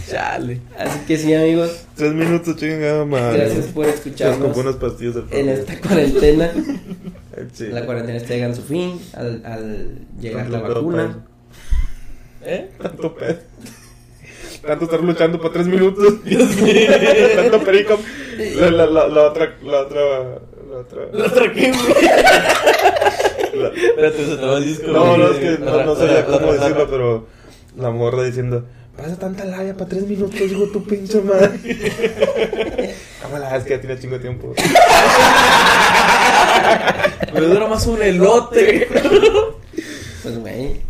Chale. 0.09 0.59
Así 0.77 0.99
que 1.07 1.17
sí, 1.17 1.33
amigos. 1.33 1.85
Tres 1.95 2.13
minutos, 2.13 2.55
chingada 2.57 3.05
madre. 3.05 3.39
Gracias 3.45 3.65
por 3.67 3.85
escucharnos 3.87 4.37
compré 4.39 4.61
unas 4.61 4.75
pastillas 4.75 5.15
del 5.15 5.25
en 5.31 5.49
esta 5.49 5.79
cuarentena. 5.79 6.51
Sí. 7.51 7.65
La 7.67 7.83
cuarentena 7.83 8.17
está 8.19 8.35
llegando 8.35 8.55
a 8.57 8.61
su 8.61 8.67
fin. 8.67 9.01
Al, 9.13 9.41
al 9.43 9.97
llegar 10.19 10.47
la 10.49 10.59
Tanto 10.61 10.67
pedo 10.67 10.75
vacuna. 10.75 11.25
¿Eh? 12.43 12.69
Tanto 12.79 13.15
pedo. 13.15 13.37
Tanto 14.65 14.85
estar 14.85 15.01
luchando 15.03 15.41
por 15.41 15.51
tres 15.51 15.65
minutos. 15.65 16.13
Tanto 17.35 17.63
perico. 17.63 17.99
La, 18.55 18.69
la, 18.69 18.85
la, 18.85 19.07
la 19.07 19.21
otra. 19.23 19.57
La 19.63 19.79
otra. 19.81 19.99
La 20.69 20.77
otra. 20.77 21.01
¿La 21.11 21.27
la- 21.27 21.33
Espérate, 23.53 24.25
se 24.25 24.33
el 24.33 24.65
disco. 24.65 24.91
No, 24.91 25.17
no, 25.17 25.27
es 25.31 25.37
que 25.37 25.57
no, 25.59 25.83
no 25.83 25.95
sabía 25.95 26.25
cómo 26.25 26.53
decirlo, 26.53 26.87
pero 26.89 27.27
la 27.77 27.91
morra 27.91 28.23
diciendo, 28.23 28.65
pasa 28.95 29.17
tanta 29.17 29.45
labia 29.45 29.73
para 29.73 29.89
tres 29.89 30.07
minutos, 30.07 30.39
digo 30.39 30.67
tu 30.67 30.83
pinche 30.83 31.21
madre. 31.21 31.59
¿Cómo 33.23 33.37
la 33.37 33.55
es 33.55 33.63
que 33.63 33.71
ya 33.71 33.81
tiene 33.81 33.99
chingo 33.99 34.15
de 34.15 34.21
tiempo? 34.21 34.53
Me 37.33 37.41
dura 37.41 37.67
más 37.67 37.85
un 37.87 38.01
elote. 38.01 38.87
Pues, 40.21 40.39
güey. 40.39 40.81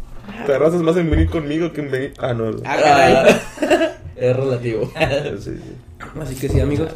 Te 0.45 0.53
arrasas 0.53 0.81
más 0.81 0.97
en 0.97 1.09
venir 1.09 1.29
conmigo 1.29 1.71
que 1.71 1.81
en 1.81 1.91
venir. 1.91 2.13
Ah, 2.19 2.33
no. 2.33 2.51
Ah, 2.65 2.77
caray. 2.81 3.41
Es 4.15 4.35
relativo. 4.35 4.91
Sí, 5.39 5.51
sí. 5.55 5.73
Así 6.21 6.35
que 6.35 6.47
sí, 6.47 6.59
amigos. 6.59 6.89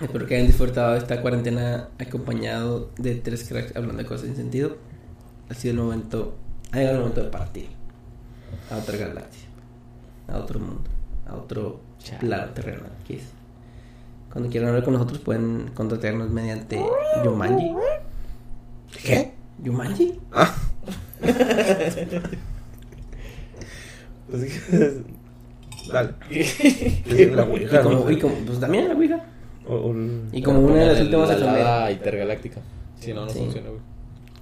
Espero 0.00 0.26
que 0.26 0.34
hayan 0.34 0.46
disfrutado 0.46 0.92
de 0.92 0.98
esta 0.98 1.20
cuarentena 1.20 1.88
acompañado 1.98 2.90
de 2.98 3.14
tres 3.16 3.44
cracks 3.48 3.76
hablando 3.76 4.02
de 4.02 4.08
cosas 4.08 4.26
sin 4.26 4.36
sentido. 4.36 4.76
Ha 5.48 5.54
sido 5.54 5.74
el 5.74 5.80
momento, 5.80 6.34
ha 6.72 6.78
llegado 6.78 6.96
el 6.96 7.00
momento 7.02 7.22
de 7.22 7.28
partir 7.28 7.68
a 8.70 8.78
otra 8.78 8.96
galaxia, 8.96 9.48
a 10.28 10.38
otro 10.38 10.58
mundo, 10.60 10.82
a 11.26 11.36
otro 11.36 11.80
plano 12.20 12.52
terrenal. 12.52 12.90
que 13.06 13.16
es. 13.16 13.24
Cuando 14.32 14.48
quieran 14.50 14.70
hablar 14.70 14.84
con 14.84 14.94
nosotros 14.94 15.18
pueden 15.18 15.70
contactarnos 15.74 16.30
mediante 16.30 16.82
Yumanji. 17.24 17.72
¿Qué? 19.04 19.32
¿Yumanji? 19.62 20.18
Ah. 20.32 20.54
Pues. 24.30 24.48
Dale. 25.92 26.14
Y 26.30 27.26
como, 27.82 28.10
y 28.10 28.18
como, 28.18 28.34
pues 28.46 28.60
también 28.60 28.88
la 28.88 28.94
Ouija. 28.94 29.22
O, 29.68 29.94
Y 30.32 30.42
como 30.42 30.60
una 30.60 30.76
de 30.76 30.86
las 30.86 31.00
últimas 31.00 31.40
la 31.40 31.90
intergaláctica. 31.92 32.60
Si 32.98 33.12
no, 33.12 33.24
no 33.26 33.30
Sí. 33.30 33.38
funciona, 33.40 33.68
güey. 33.68 33.80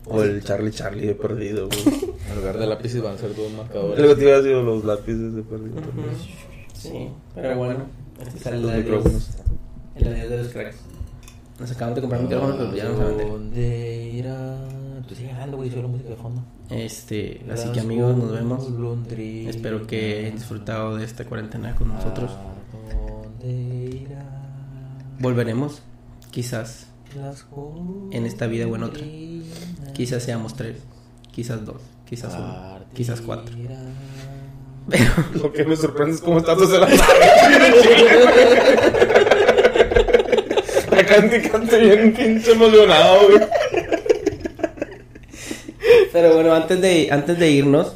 o 0.07 0.23
el 0.23 0.43
Charlie 0.43 0.71
Charlie 0.73 1.07
de 1.07 1.15
perdido, 1.15 1.69
güey. 1.69 1.81
En 2.31 2.37
lugar 2.37 2.59
de 2.59 2.67
lápices 2.67 3.03
van 3.03 3.15
a 3.15 3.19
ser 3.19 3.35
dos 3.35 3.53
marcadores. 3.53 3.99
Algo 3.99 4.17
te 4.17 4.23
iba 4.23 4.33
a 4.33 4.37
decir 4.41 4.57
los 4.57 4.85
lápices 4.85 5.35
de 5.35 5.43
perdido. 5.43 5.77
Sí, 6.75 7.09
pero 7.35 7.57
bueno. 7.57 7.85
Este 8.21 8.39
es 8.39 8.47
el 8.47 8.63
Los 8.63 8.75
micrófonos. 8.75 9.31
el 9.97 10.09
adiós 10.09 10.31
de 10.31 10.37
los 10.39 10.49
cracks. 10.49 10.77
Nos 11.59 11.71
acaban 11.71 11.95
de 11.95 12.01
comprar 12.01 12.23
micrófonos, 12.23 12.57
pero 12.57 12.75
ya 12.75 12.85
no 12.89 12.97
saben 12.97 13.19
de- 13.19 13.25
¿Dónde 13.27 14.11
irá? 14.15 14.57
Tú 15.07 15.15
sigue 15.15 15.31
hablando, 15.33 15.57
güey, 15.59 15.71
solo 15.71 15.89
música 15.89 16.11
de 16.11 16.17
fondo. 16.17 16.43
Este, 16.71 17.41
así 17.53 17.69
que 17.73 17.81
amigos, 17.81 18.17
nos 18.17 18.33
vemos. 18.33 18.67
Espero 19.49 19.87
que 19.87 20.21
hayan 20.21 20.35
disfrutado 20.37 20.97
de 20.97 21.05
esta 21.05 21.25
cuarentena 21.25 21.75
con 21.75 21.89
nosotros. 21.89 22.31
¿Dónde 23.41 23.97
irá? 24.03 24.40
Volveremos, 25.21 25.83
quizás, 26.31 26.87
en 28.11 28.25
esta 28.25 28.47
vida 28.47 28.67
o 28.67 28.75
en 28.75 28.83
otra. 28.83 29.05
Quizás 29.93 30.23
seamos 30.23 30.57
tres, 30.57 30.79
quizás 31.31 31.65
dos, 31.65 31.83
quizás 32.09 32.35
uno, 32.35 32.81
quizás 32.95 33.21
cuatro. 33.21 33.55
partirán. 33.55 33.95
Lo 35.35 35.53
que 35.53 35.65
me 35.65 35.77
sorprende 35.77 36.15
es 36.15 36.23
cómo 36.23 36.39
estás 36.39 36.59
desde 36.61 36.81
la 36.81 36.89
y 41.37 41.49
cante 41.49 41.79
bien 41.79 42.15
pinche 42.15 42.53
emocionado, 42.53 43.29
güey. 43.29 43.41
Pero 46.15 46.35
bueno, 46.35 46.55
antes 46.55 46.81
de, 46.81 47.09
antes 47.11 47.39
de 47.39 47.51
irnos, 47.51 47.93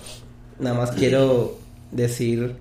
nada 0.59 0.77
más 0.77 0.91
quiero 0.93 1.59
decir 1.91 2.57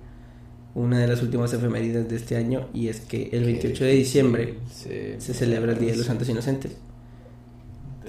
una 0.74 0.98
de 1.00 1.06
las 1.08 1.22
últimas 1.22 1.52
efemérides 1.52 2.08
de 2.08 2.16
este 2.16 2.36
año 2.36 2.68
y 2.74 2.88
es 2.88 3.00
que 3.00 3.28
el 3.32 3.44
28 3.44 3.84
de 3.84 3.92
diciembre 3.92 4.54
Sí. 4.72 4.90
se 5.18 5.34
celebra 5.34 5.72
el 5.72 5.78
Día 5.78 5.92
de 5.92 5.98
los 5.98 6.06
Santos 6.06 6.28
Inocentes. 6.28 6.76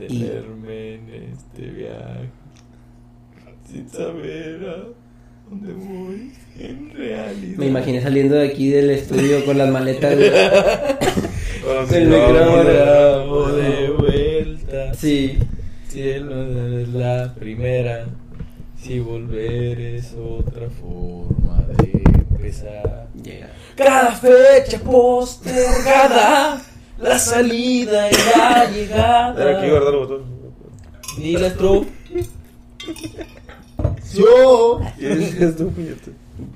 Y- 0.09 0.23
Tenerme 0.23 0.95
en 0.95 1.09
este 1.33 1.69
viaje 1.71 2.29
sin 3.71 3.89
saber 3.89 4.65
a 4.69 5.49
dónde 5.49 5.73
voy 5.73 6.31
en 6.59 6.91
realidad. 6.93 7.57
Me 7.57 7.67
imaginé 7.67 8.01
saliendo 8.01 8.35
de 8.35 8.47
aquí 8.49 8.69
del 8.69 8.89
estudio 8.89 9.43
con 9.45 9.57
las 9.57 9.69
maletas. 9.71 10.15
güey. 10.15 10.29
Con 11.65 11.95
El 11.95 12.07
micrófono. 12.09 13.51
De 13.55 13.89
vuelta. 13.89 14.93
Sí. 14.93 15.37
Cielo 15.87 16.79
es 16.81 16.89
la 16.89 17.33
primera. 17.33 18.05
Si 18.77 18.99
volver 18.99 19.79
es 19.79 20.13
otra 20.13 20.69
forma 20.69 21.29
de 21.29 21.34
empezar. 22.45 23.07
Cada 23.75 24.11
fecha 24.13 24.79
postergada. 24.79 26.61
La 26.97 27.19
salida 27.19 28.09
y 28.09 28.13
la 28.13 28.71
llegada. 28.71 29.41
Era 29.41 29.59
aquí 29.59 29.69
guardar 29.69 29.93
el 29.93 29.99
botón. 29.99 30.23
Y 31.17 31.37
la. 31.37 31.53
Yo. 34.13 34.81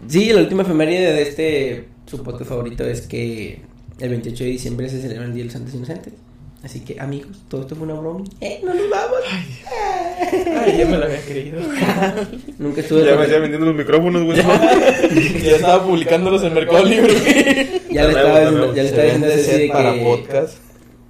Sí, 0.07 0.33
la 0.33 0.41
última 0.41 0.63
efeméride 0.63 1.13
de 1.13 1.21
este 1.21 1.87
su 2.05 2.23
podcast 2.23 2.49
favorito 2.49 2.83
es 2.83 3.01
que 3.01 3.61
el 3.99 4.09
28 4.09 4.43
de 4.43 4.49
diciembre 4.49 4.89
se 4.89 5.01
celebra 5.01 5.25
el 5.25 5.33
Día 5.33 5.43
de 5.43 5.45
los 5.45 5.53
Santos 5.53 5.73
Inocentes. 5.75 6.13
Así 6.61 6.81
que, 6.81 6.99
amigos, 6.99 7.37
todo 7.47 7.61
esto 7.61 7.73
fue 7.75 7.85
una 7.85 7.93
broma. 7.93 8.25
¡Eh, 8.41 8.59
no 8.63 8.73
nos 8.73 8.89
vamos! 8.89 9.19
Ay, 10.61 10.77
ya 10.77 10.85
me 10.87 10.97
lo 10.97 11.05
había 11.05 11.21
creído. 11.21 11.61
Nunca 12.59 12.81
estuve 12.81 13.05
Ya 13.05 13.15
me 13.15 13.29
ya 13.29 13.39
vendiendo 13.39 13.65
los 13.67 13.75
micrófonos, 13.75 14.23
güey. 14.23 14.37
ya 15.41 15.55
estaba 15.55 15.85
publicándolos 15.85 16.43
en 16.43 16.53
Mercado 16.53 16.83
Libre. 16.83 17.13
Ya 17.89 18.03
le 18.03 18.09
estaba 18.09 18.39
diciendo, 18.41 18.75
ya 18.75 18.83
le 18.83 18.89
estaba 18.89 19.03
diciendo 19.03 19.27
a 19.27 19.31
Ceci 19.31 19.57
de 19.57 19.67
para 19.69 19.93
que, 19.93 20.01
podcast. 20.01 20.57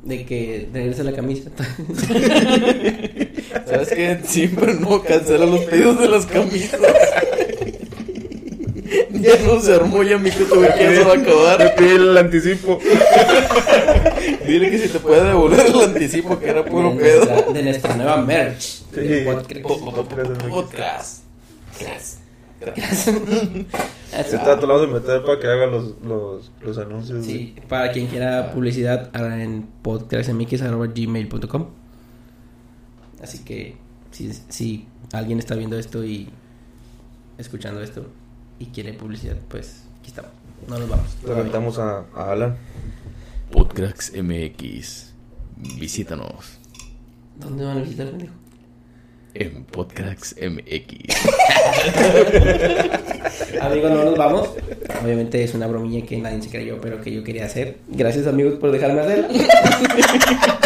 de 0.03 0.25
que 0.25 0.69
regresa 0.71 1.03
la 1.03 1.13
camisa. 1.13 1.49
¿Sabes 3.65 3.89
qué? 3.89 4.19
Siempre 4.25 4.75
no 4.75 5.01
cancela 5.01 5.47
los 5.47 5.61
pedidos 5.61 5.99
de 5.99 6.09
las 6.09 6.27
camisas. 6.27 6.79
ya 9.11 9.35
no 9.45 9.59
se 9.61 9.73
armó, 9.75 10.03
ya 10.03 10.17
mi 10.17 10.31
tuve 10.31 10.73
que 10.73 10.83
ya 10.83 10.95
se 10.95 11.03
va 11.03 11.13
a 11.13 11.17
acabar. 11.17 11.75
pide 11.75 11.95
el 11.95 12.17
anticipo. 12.17 12.79
Dile 14.47 14.71
que 14.71 14.77
si 14.79 14.89
te 14.89 14.99
puede 14.99 15.23
devolver 15.25 15.65
el 15.67 15.79
anticipo, 15.81 16.39
que 16.39 16.49
era 16.49 16.65
puro 16.65 16.91
de, 16.91 16.97
pedo. 16.97 17.25
nuestra, 17.25 17.53
de 17.53 17.63
nuestra 17.63 17.95
nueva 17.95 18.17
merch. 18.17 18.61
Sí. 18.61 19.25
podcast. 19.61 20.43
Podcast. 20.49 21.23
Así- 24.13 24.35
Está 24.35 24.53
a 24.53 24.59
tu 24.59 24.67
lado 24.67 24.81
de 24.81 24.87
meter 24.87 25.23
para 25.23 25.39
que 25.39 25.47
haga 25.47 25.67
los, 25.67 25.93
los, 26.03 26.51
los 26.61 26.77
anuncios. 26.77 27.25
Sí, 27.25 27.55
para 27.67 27.91
quien 27.91 28.07
quiera 28.07 28.51
publicidad, 28.51 29.09
hagan 29.13 29.39
en 29.39 29.67
podcastmx.gmail.com 29.81 31.67
Así 33.21 33.39
que 33.39 33.75
si, 34.11 34.31
si 34.49 34.87
alguien 35.13 35.39
está 35.39 35.55
viendo 35.55 35.77
esto 35.77 36.03
y 36.03 36.29
escuchando 37.37 37.81
esto 37.81 38.05
y 38.59 38.65
quiere 38.67 38.93
publicidad, 38.93 39.37
pues 39.47 39.83
aquí 39.99 40.09
estamos. 40.09 40.31
No 40.67 40.77
nos 40.77 40.89
vamos. 40.89 41.17
Le 41.25 41.31
aventamos 41.31 41.79
a, 41.79 42.05
a 42.15 42.31
Alan. 42.31 42.55
Podcracks 43.51 44.13
MX. 44.15 45.13
visítanos 45.79 46.59
¿Dónde 47.39 47.65
van 47.65 47.79
a 47.79 47.81
visitar, 47.81 48.07
pendejo? 48.09 48.33
en 49.35 49.63
Podcasts 49.63 50.35
MX. 50.41 51.15
Amigos, 53.61 53.91
no 53.91 54.03
nos 54.05 54.17
vamos. 54.17 54.49
Obviamente 55.03 55.43
es 55.43 55.53
una 55.53 55.67
bromilla 55.67 56.05
que 56.05 56.17
nadie 56.17 56.41
se 56.41 56.49
creyó, 56.49 56.79
pero 56.81 56.99
que 57.01 57.11
yo 57.11 57.23
quería 57.23 57.45
hacer. 57.45 57.77
Gracias, 57.87 58.25
amigos, 58.27 58.55
por 58.55 58.71
dejarme 58.71 59.01
hacerla. 59.01 59.27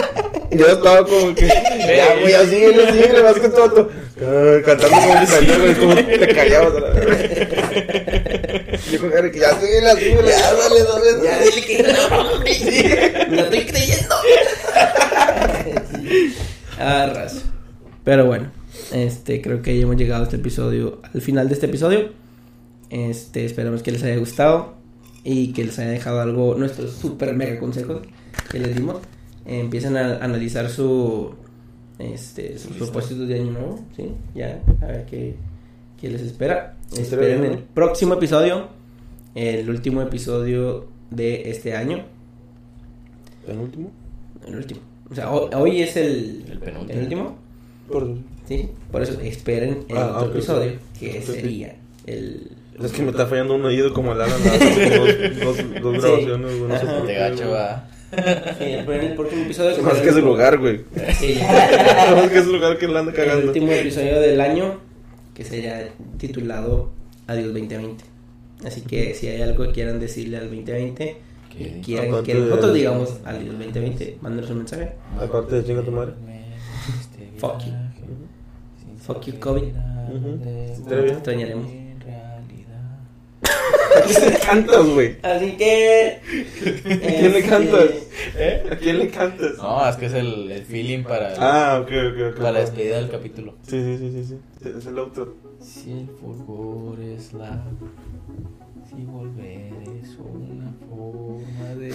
Yo 0.57 0.67
estaba 0.67 1.05
como 1.05 1.35
que. 1.35 1.47
Ya, 1.83 2.15
güey, 2.21 2.33
así, 2.33 2.55
síguele, 2.55 3.21
vas 3.21 3.37
con 3.39 3.51
todo. 3.51 3.89
Ah, 4.21 4.57
Cantando 4.65 4.95
como 4.97 5.13
un 5.13 5.25
pendejo 5.27 5.67
y 5.67 5.75
como 5.75 5.95
te 5.95 6.27
callabas 6.33 6.75
a 6.75 6.79
la 6.79 6.89
verga. 6.91 7.17
Yo 8.91 8.99
con 8.99 9.11
Eric, 9.11 9.35
ya 9.35 9.59
síguele, 9.59 9.91
síguele, 9.95 10.29
ya 10.29 10.53
dale, 10.53 10.83
dale. 10.83 11.09
Ya 11.23 11.39
dile 11.39 11.61
que 11.65 11.83
no. 11.83 12.39
Me 12.39 12.53
lo 13.35 13.41
estoy 13.43 13.65
creyendo. 13.65 14.15
Ah, 16.79 17.05
raza. 17.13 17.41
Pero 18.03 18.25
bueno, 18.25 18.51
este 18.91 19.41
creo 19.41 19.61
que 19.61 19.77
ya 19.77 19.83
hemos 19.83 19.95
llegado 19.95 20.21
a 20.21 20.23
este 20.25 20.35
episodio, 20.37 21.01
al 21.13 21.21
final 21.21 21.47
de 21.47 21.53
este 21.53 21.67
episodio. 21.67 22.09
Este, 22.89 23.45
esperamos 23.45 23.83
que 23.83 23.91
les 23.91 24.03
haya 24.03 24.17
gustado 24.17 24.73
y 25.23 25.53
que 25.53 25.63
les 25.63 25.79
haya 25.79 25.91
dejado 25.91 26.19
algo, 26.19 26.55
nuestros 26.55 26.91
super 26.91 27.33
mega 27.33 27.57
consejos 27.59 28.01
que 28.51 28.59
les 28.59 28.75
dimos. 28.75 28.97
Eh, 29.45 29.59
empiecen 29.59 29.97
a 29.97 30.17
analizar 30.23 30.69
su 30.69 31.33
este 31.99 32.57
sus 32.57 32.77
propósitos 32.77 33.27
de 33.27 33.35
año 33.35 33.51
nuevo, 33.51 33.79
¿sí? 33.95 34.09
Ya, 34.35 34.61
a 34.81 34.85
ver 34.87 35.05
qué, 35.05 35.35
qué 35.99 36.09
les 36.09 36.21
espera. 36.21 36.75
Esperen 36.97 37.41
bien, 37.41 37.53
el 37.53 37.59
próximo 37.59 38.13
episodio, 38.15 38.67
el 39.35 39.69
último 39.69 40.01
episodio 40.01 40.87
de 41.11 41.49
este 41.49 41.75
año. 41.75 42.05
¿Penúltimo? 43.45 43.91
El 44.47 44.55
último. 44.55 44.79
O 45.11 45.15
sea, 45.15 45.31
ho- 45.31 45.49
hoy 45.59 45.81
es 45.81 45.95
el, 45.97 46.45
El 46.49 46.59
penúltimo. 46.59 46.91
el 46.93 47.03
último. 47.03 47.35
Por 47.91 48.03
eso. 48.03 48.17
Sí, 48.47 48.69
por 48.91 49.01
eso 49.01 49.19
esperen 49.21 49.85
el 49.89 49.97
Ah, 49.97 50.15
otro 50.17 50.29
ok, 50.29 50.35
episodio, 50.35 50.71
que 50.99 51.21
sería 51.21 51.75
el... 52.05 52.51
Es 52.81 52.91
que 52.91 53.01
me 53.03 53.11
está 53.11 53.27
fallando 53.27 53.55
un 53.55 53.63
oído 53.65 53.93
como 53.93 54.13
el 54.13 54.21
Alan. 54.21 54.37
Dos, 55.43 55.57
dos, 55.57 55.81
dos 55.81 55.95
Sí. 55.95 56.01
grabaciones. 56.01 56.59
No 56.61 56.79
sé 56.79 57.07
qué, 57.07 57.13
gacho 57.13 57.51
va. 57.51 57.87
Sí, 58.57 58.64
el 58.66 59.14
próximo 59.16 59.43
episodio. 59.43 59.82
Más 59.84 59.93
que 59.95 60.01
el- 60.03 60.09
ese 60.09 60.22
lugar, 60.22 60.57
güey. 60.59 60.82
Sí, 61.20 61.39
Más 62.16 62.30
que 62.30 62.39
ese 62.39 62.51
lugar 62.51 62.78
que 62.78 62.86
anda 62.86 62.99
el 63.01 63.14
cagando. 63.14 63.47
último 63.47 63.72
episodio 63.72 64.20
del 64.20 64.39
año, 64.41 64.80
que 65.34 65.43
sería 65.43 65.89
titulado 66.18 66.91
Adiós 67.28 67.47
2020. 67.53 68.03
Así 68.66 68.82
que 68.82 69.14
si 69.14 69.28
hay 69.28 69.41
algo 69.41 69.64
que 69.66 69.72
quieran 69.72 69.99
decirle 69.99 70.38
al 70.38 70.43
2020, 70.49 71.18
¿Qué? 71.57 71.82
quieran 71.84 72.07
Aparte 72.09 72.32
que 72.34 72.39
nosotros 72.39 72.74
de- 72.74 72.80
digamos 72.80 73.20
Adiós 73.26 73.45
2020, 73.57 74.18
mándenos 74.22 74.49
un 74.51 74.57
mensaje. 74.59 74.91
Aparte 75.20 75.55
de 75.55 75.64
chinga 75.66 75.82
tu 75.82 75.91
madre. 75.91 76.14
Fuck 77.38 77.59
you. 77.66 77.72
Fuck 79.05 79.26
you, 79.26 79.39
COVID. 79.39 79.64
Ujú. 79.64 80.39
Te 80.88 80.95
bien. 80.95 81.14
extrañaremos. 81.14 81.68
¿A 83.95 84.01
quién 84.01 84.31
le 84.31 84.39
cantas, 84.39 84.85
güey? 84.87 85.15
Así 85.21 85.51
que... 85.57 86.19
¿A 86.19 86.81
quién 86.83 87.31
le 87.31 87.39
este, 87.39 87.49
cantas? 87.49 87.89
¿A 88.71 88.75
quién 88.77 88.99
le 88.99 89.09
cantas? 89.09 89.57
No, 89.57 89.87
es 89.87 89.95
que 89.97 90.05
es 90.07 90.13
el, 90.13 90.51
el 90.51 90.63
feeling 90.63 91.03
para, 91.03 91.33
Ah, 91.37 91.79
ok, 91.81 91.87
ok, 91.87 92.31
ok. 92.31 92.37
para 92.37 92.51
la 92.53 92.59
despedida 92.61 92.97
del 92.97 93.09
capítulo. 93.09 93.55
Sí, 93.67 93.81
sí, 93.81 93.97
sí, 93.97 94.11
sí, 94.11 94.23
sí. 94.25 94.69
Es 94.77 94.85
el 94.85 94.97
outro. 94.97 95.35
Si 95.59 95.91
el 95.91 96.07
fulgor 96.19 96.99
es 96.99 97.33
la. 97.33 97.61
Si 98.89 99.03
volver 99.05 99.73
es 100.03 100.17
una 100.19 100.71
forma 100.89 101.75
de. 101.75 101.93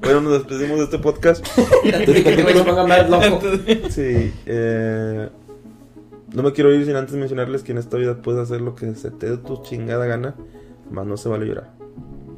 Bueno, 0.00 0.20
nos 0.22 0.32
despedimos 0.32 0.78
de 0.78 0.84
este 0.84 0.98
podcast. 0.98 1.44
Antes 1.84 2.24
de 2.24 2.36
que 2.36 2.64
ponga 2.64 2.86
más 2.86 3.08
loco. 3.10 3.40
Sí, 3.90 4.32
eh, 4.46 5.28
no 6.34 6.42
me 6.42 6.52
quiero 6.52 6.72
ir 6.72 6.84
sin 6.84 6.96
antes 6.96 7.14
mencionarles 7.14 7.62
que 7.62 7.72
en 7.72 7.78
esta 7.78 7.96
vida 7.96 8.20
puedes 8.22 8.40
hacer 8.42 8.60
lo 8.60 8.74
que 8.74 8.94
se 8.94 9.10
te 9.10 9.30
dé 9.30 9.36
tu 9.38 9.62
chingada 9.62 10.06
gana, 10.06 10.34
más 10.90 11.06
no 11.06 11.16
se 11.16 11.28
vale 11.28 11.46
llorar. 11.46 11.70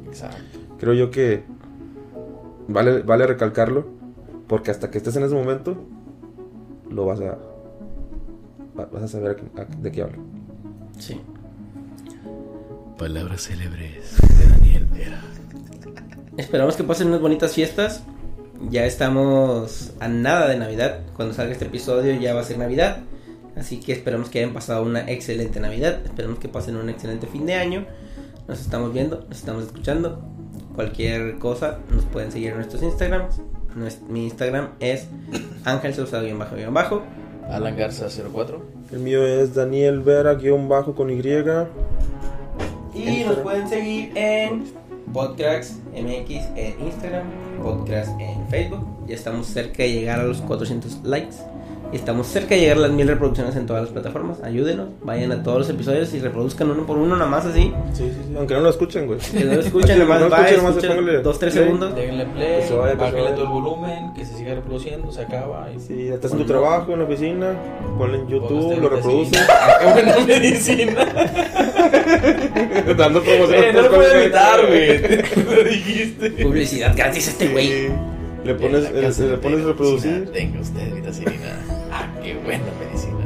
Exacto. 0.07 0.59
Creo 0.79 0.93
yo 0.93 1.11
que 1.11 1.43
vale, 2.67 3.01
vale 3.01 3.27
recalcarlo, 3.27 3.85
porque 4.47 4.71
hasta 4.71 4.89
que 4.91 4.97
estés 4.97 5.15
en 5.15 5.23
ese 5.23 5.35
momento, 5.35 5.75
lo 6.89 7.05
vas 7.05 7.19
a, 7.21 7.37
va- 8.77 8.85
vas 8.91 9.03
a 9.03 9.07
saber 9.07 9.31
a 9.31 9.35
qué- 9.35 9.61
a- 9.61 9.65
de 9.65 9.91
qué 9.91 10.01
hablo. 10.01 10.17
Sí. 10.97 11.19
Palabras 12.97 13.41
célebres 13.47 14.15
de 14.37 14.47
Daniel 14.49 14.85
Vera. 14.93 15.21
Esperamos 16.37 16.75
que 16.75 16.83
pasen 16.83 17.07
unas 17.07 17.21
bonitas 17.21 17.53
fiestas. 17.53 18.03
Ya 18.69 18.85
estamos 18.85 19.93
a 19.99 20.07
nada 20.07 20.47
de 20.47 20.57
Navidad. 20.57 20.99
Cuando 21.15 21.33
salga 21.33 21.51
este 21.53 21.65
episodio 21.65 22.13
ya 22.19 22.33
va 22.35 22.41
a 22.41 22.43
ser 22.43 22.59
Navidad. 22.59 22.99
Así 23.55 23.79
que 23.79 23.91
esperamos 23.93 24.29
que 24.29 24.39
hayan 24.39 24.53
pasado 24.53 24.83
una 24.83 25.09
excelente 25.09 25.59
Navidad. 25.59 25.99
Esperamos 26.05 26.39
que 26.39 26.47
pasen 26.47 26.77
un 26.77 26.89
excelente 26.89 27.27
fin 27.27 27.45
de 27.45 27.55
año. 27.55 27.85
Nos 28.47 28.61
estamos 28.61 28.93
viendo, 28.93 29.25
nos 29.29 29.37
estamos 29.37 29.63
escuchando. 29.63 30.21
Cualquier 30.75 31.37
cosa 31.37 31.79
nos 31.93 32.05
pueden 32.05 32.31
seguir 32.31 32.51
en 32.51 32.57
nuestros 32.57 32.81
Instagrams. 32.81 33.41
Mi 34.09 34.25
Instagram 34.25 34.71
es 34.79 35.07
Ángel 35.65 35.93
guion 35.93 36.39
bajo 36.39 36.55
guion 36.55 36.73
bajo. 36.73 37.03
Alan 37.49 37.75
Garza 37.75 38.07
04. 38.09 38.61
El 38.91 38.99
mío 38.99 39.25
es 39.25 39.53
Daniel 39.53 40.01
Vera, 40.01 40.35
guion 40.35 40.69
bajo 40.69 40.95
con 40.95 41.09
Y. 41.09 41.21
Y 42.93 43.23
nos 43.23 43.37
pueden 43.37 43.67
seguir 43.67 44.11
en 44.15 44.65
Podcracks 45.13 45.77
MX 45.93 46.45
en 46.55 46.81
Instagram, 46.85 47.27
Podcracks 47.61 48.09
en 48.19 48.47
Facebook. 48.47 48.85
Ya 49.07 49.15
estamos 49.15 49.47
cerca 49.47 49.83
de 49.83 49.91
llegar 49.91 50.19
a 50.19 50.23
los 50.23 50.41
400 50.41 51.01
likes. 51.03 51.35
Y 51.93 51.97
estamos 51.97 52.27
cerca 52.27 52.55
de 52.55 52.61
llegar 52.61 52.77
a 52.77 52.79
las 52.81 52.91
1000 52.91 53.05
reproducciones 53.05 53.53
en 53.57 53.65
todas 53.65 53.83
las 53.83 53.91
plataformas. 53.91 54.41
Ayúdenos, 54.43 54.87
vayan 55.03 55.33
a 55.33 55.43
todos 55.43 55.57
los 55.59 55.69
episodios 55.69 56.13
y 56.13 56.19
reproduzcan 56.19 56.71
uno 56.71 56.85
por 56.85 56.97
uno, 56.97 57.17
nada 57.17 57.29
más 57.29 57.45
así. 57.45 57.73
Sí, 57.93 58.03
sí, 58.05 58.11
sí. 58.29 58.33
Aunque 58.37 58.53
no 58.53 58.61
lo 58.61 58.69
escuchen, 58.69 59.07
güey. 59.07 59.19
Que 59.19 59.43
no 59.43 59.55
lo 59.55 59.59
escuchen, 59.59 59.99
nada 59.99 60.09
más 60.09 60.21
No 60.21 60.29
va, 60.29 60.37
escuchen, 60.37 60.57
nomás 60.57 60.75
escuchen 60.77 60.97
póngale 60.97 61.21
2-3 61.23 61.37
play. 61.39 61.51
segundos. 61.51 61.95
Déjenle 61.95 62.25
play, 62.27 62.61
Que 62.61 62.67
se 62.67 62.73
vaya, 62.75 62.91
que 62.93 62.97
se 62.97 63.03
bájenle 63.03 63.21
vaya. 63.23 63.35
todo 63.35 63.43
el 63.45 63.51
volumen, 63.51 64.13
que 64.13 64.25
se 64.25 64.37
siga 64.37 64.55
reproduciendo, 64.55 65.11
se 65.11 65.21
acaba. 65.21 65.67
Y... 65.75 65.79
Si 65.81 66.07
estás 66.07 66.31
en 66.31 66.37
tu 66.37 66.45
trabajo, 66.45 66.93
en 66.93 66.99
la 66.99 67.05
oficina, 67.05 67.55
ponle 67.97 68.19
en 68.19 68.27
YouTube, 68.29 68.79
lo 68.79 68.87
reproduces. 68.89 69.47
Qué 69.81 69.85
buena 69.91 70.15
medicina. 70.25 71.05
Dando 72.97 73.21
promoción. 73.21 73.63
Eh, 73.65 73.73
no 73.73 73.81
lo 73.81 73.89
puedo 73.89 74.11
evitar, 74.13 74.65
güey. 74.65 74.97
Lo 75.55 75.63
dijiste. 75.65 76.29
Publicidad 76.41 76.95
gratis 76.95 77.27
a 77.27 77.31
este 77.31 77.47
güey. 77.49 77.67
Sí. 77.67 77.87
Le 78.45 78.55
pones, 78.55 78.85
En 78.85 78.95
le, 78.95 79.01
le 79.01 79.09
de 79.11 79.37
pones 79.37 79.63
reproducir. 79.65 80.31
Tenga 80.31 80.61
usted 80.61 80.93
vitacilina. 80.95 81.80
Ah, 82.41 82.45
buena 82.45 82.63
medicina. 82.79 83.17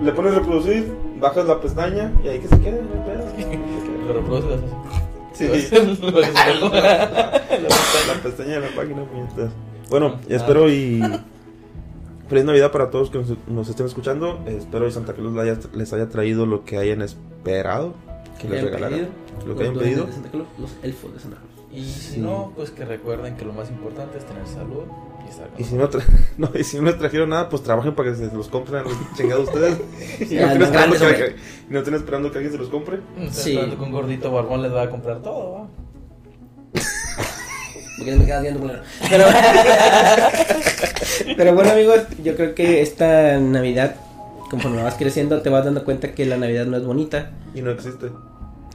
Le, 0.00 0.04
le 0.04 0.12
pones 0.12 0.34
reproducir, 0.34 0.92
bajas 1.20 1.46
la 1.46 1.60
pestaña 1.60 2.12
y 2.24 2.28
ahí 2.28 2.38
que 2.40 2.48
se 2.48 2.58
quede. 2.60 2.82
Lo 4.06 4.12
reproduces 4.14 4.60
así. 4.60 4.74
Sí, 5.32 5.46
la 8.06 8.14
pestaña 8.22 8.54
de 8.54 8.60
la 8.60 8.68
página, 8.74 9.04
puñetas. 9.04 9.50
Bueno, 9.88 10.16
espero 10.28 10.68
y. 10.70 11.00
Feliz 12.28 12.44
Navidad 12.44 12.70
para 12.70 12.90
todos 12.90 13.10
que 13.10 13.18
nos, 13.18 13.34
nos 13.48 13.68
estén 13.68 13.86
escuchando. 13.86 14.38
Espero 14.46 14.86
y 14.86 14.92
Santa 14.92 15.14
Claus 15.14 15.32
les 15.34 15.42
haya, 15.42 15.58
les 15.74 15.92
haya 15.92 16.08
traído 16.08 16.46
lo 16.46 16.64
que 16.64 16.78
hayan 16.78 17.02
esperado 17.02 17.94
que 18.40 18.48
les 18.48 18.62
regalara. 18.62 18.90
pedido. 18.94 19.08
Lo 19.46 19.56
que 19.56 19.62
hayan 19.64 19.76
pedido. 19.76 20.06
Santa 20.12 20.30
Claus, 20.30 20.46
Los 20.58 20.76
elfos 20.84 21.12
de 21.14 21.18
Santa 21.20 21.38
Claus. 21.38 21.66
Y 21.72 21.84
si 21.84 22.14
Sí. 22.14 22.20
no, 22.20 22.52
pues 22.54 22.70
que 22.70 22.84
recuerden 22.84 23.36
que 23.36 23.44
lo 23.44 23.52
más 23.52 23.68
importante 23.70 24.18
es 24.18 24.24
tener 24.26 24.46
salud 24.46 24.84
y 25.58 25.64
si 25.64 25.74
no, 25.74 25.88
tra- 25.90 26.04
no, 26.38 26.50
y 26.54 26.64
si 26.64 26.76
no 26.78 26.84
les 26.84 26.98
trajeron 26.98 27.28
nada, 27.30 27.48
pues 27.48 27.62
trabajen 27.62 27.94
para 27.94 28.10
que 28.10 28.16
se 28.16 28.26
los 28.34 28.48
compren 28.48 28.80
a 28.80 28.82
los 28.82 28.92
chingados 29.16 29.48
ustedes. 29.48 29.78
y 30.20 30.34
Ya, 30.36 30.46
no, 30.46 30.52
estén 30.52 30.62
esperando 30.62 30.96
que, 30.98 31.04
hombre. 31.04 31.36
y 31.68 31.72
no 31.72 31.78
estén 31.78 31.94
esperando 31.94 32.30
que 32.30 32.38
alguien 32.38 32.52
se 32.52 32.58
los 32.58 32.68
compre. 32.68 32.98
Sí. 33.30 33.50
esperando 33.52 33.76
que 33.78 33.82
un 33.84 33.92
gordito 33.92 34.30
barbón 34.32 34.62
les 34.62 34.72
va 34.72 34.82
a 34.82 34.90
comprar 34.90 35.20
todo, 35.22 35.52
¿va? 35.52 35.68
Porque 37.98 38.16
me 38.16 38.24
quedas 38.24 38.42
viendo 38.42 38.60
culero. 38.60 38.80
Pero, 39.10 39.24
pero 41.36 41.54
bueno 41.54 41.70
amigos, 41.72 42.00
yo 42.24 42.34
creo 42.34 42.54
que 42.54 42.80
esta 42.80 43.38
Navidad, 43.38 43.96
conforme 44.50 44.82
vas 44.82 44.94
creciendo, 44.94 45.42
te 45.42 45.50
vas 45.50 45.64
dando 45.66 45.84
cuenta 45.84 46.12
que 46.12 46.24
la 46.26 46.36
Navidad 46.38 46.64
no 46.66 46.76
es 46.78 46.84
bonita, 46.84 47.32
Y 47.54 47.60
no 47.62 47.70
existe. 47.70 48.06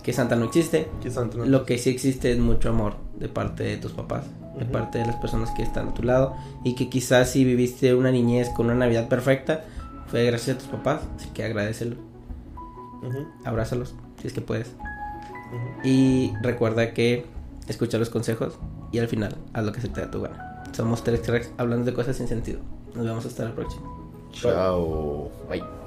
que 0.04 0.14
Santa 0.14 0.36
no 0.36 0.46
existe. 0.46 0.88
Que 1.02 1.10
Santa 1.10 1.38
no 1.38 1.46
Lo 1.46 1.66
que 1.66 1.78
sí 1.80 1.90
existe 1.90 2.32
es 2.32 2.38
mucho 2.38 2.70
amor 2.70 2.98
de 3.20 3.28
parte 3.30 3.64
de 3.64 3.78
tus 3.78 3.92
papás, 3.92 4.26
de 4.58 4.66
parte 4.66 5.00
de 5.00 5.06
las 5.06 5.16
personas 5.18 5.52
que 5.52 5.64
están 5.64 5.90
a 5.90 5.94
tu 5.94 6.04
lado 6.04 6.36
y 6.64 6.76
que 6.76 6.90
quizás 6.90 7.30
si 7.30 7.44
viviste 7.44 7.94
una 7.94 8.12
niñez 8.12 8.50
con 8.50 8.68
una 8.68 8.76
Navidad 8.76 9.08
perfecta, 9.08 9.66
fue 10.08 10.26
gracias 10.26 10.58
a 10.58 10.60
tus 10.60 10.68
papás, 10.70 11.02
así 11.16 11.30
que 11.30 11.44
agradecelo, 11.44 11.96
Ujú, 13.02 13.28
abrázalos 13.44 13.96
si 14.22 14.28
es 14.28 14.34
que 14.34 14.42
puedes. 14.42 14.74
Y 15.84 16.34
recuerda 16.42 16.94
que 16.94 17.26
escucha 17.68 17.98
los 17.98 18.10
consejos 18.10 18.58
y 18.92 19.00
al 19.00 19.08
final 19.08 19.36
haz 19.54 19.66
lo 19.66 19.72
que 19.72 19.82
se 19.82 19.90
te 19.90 20.02
da 20.02 20.12
tu 20.12 20.22
gana. 20.22 20.64
Somos 20.74 21.04
tres 21.04 21.22
cracks 21.22 21.52
hablando 21.58 21.86
de 21.86 21.94
cosas 21.94 22.18
sin 22.18 22.28
sentido. 22.28 22.60
Nos 22.96 23.06
vemos 23.06 23.26
hasta 23.26 23.46
la 23.46 23.56
próxima. 23.56 23.86
Chao. 24.32 25.30
Bye. 25.50 25.85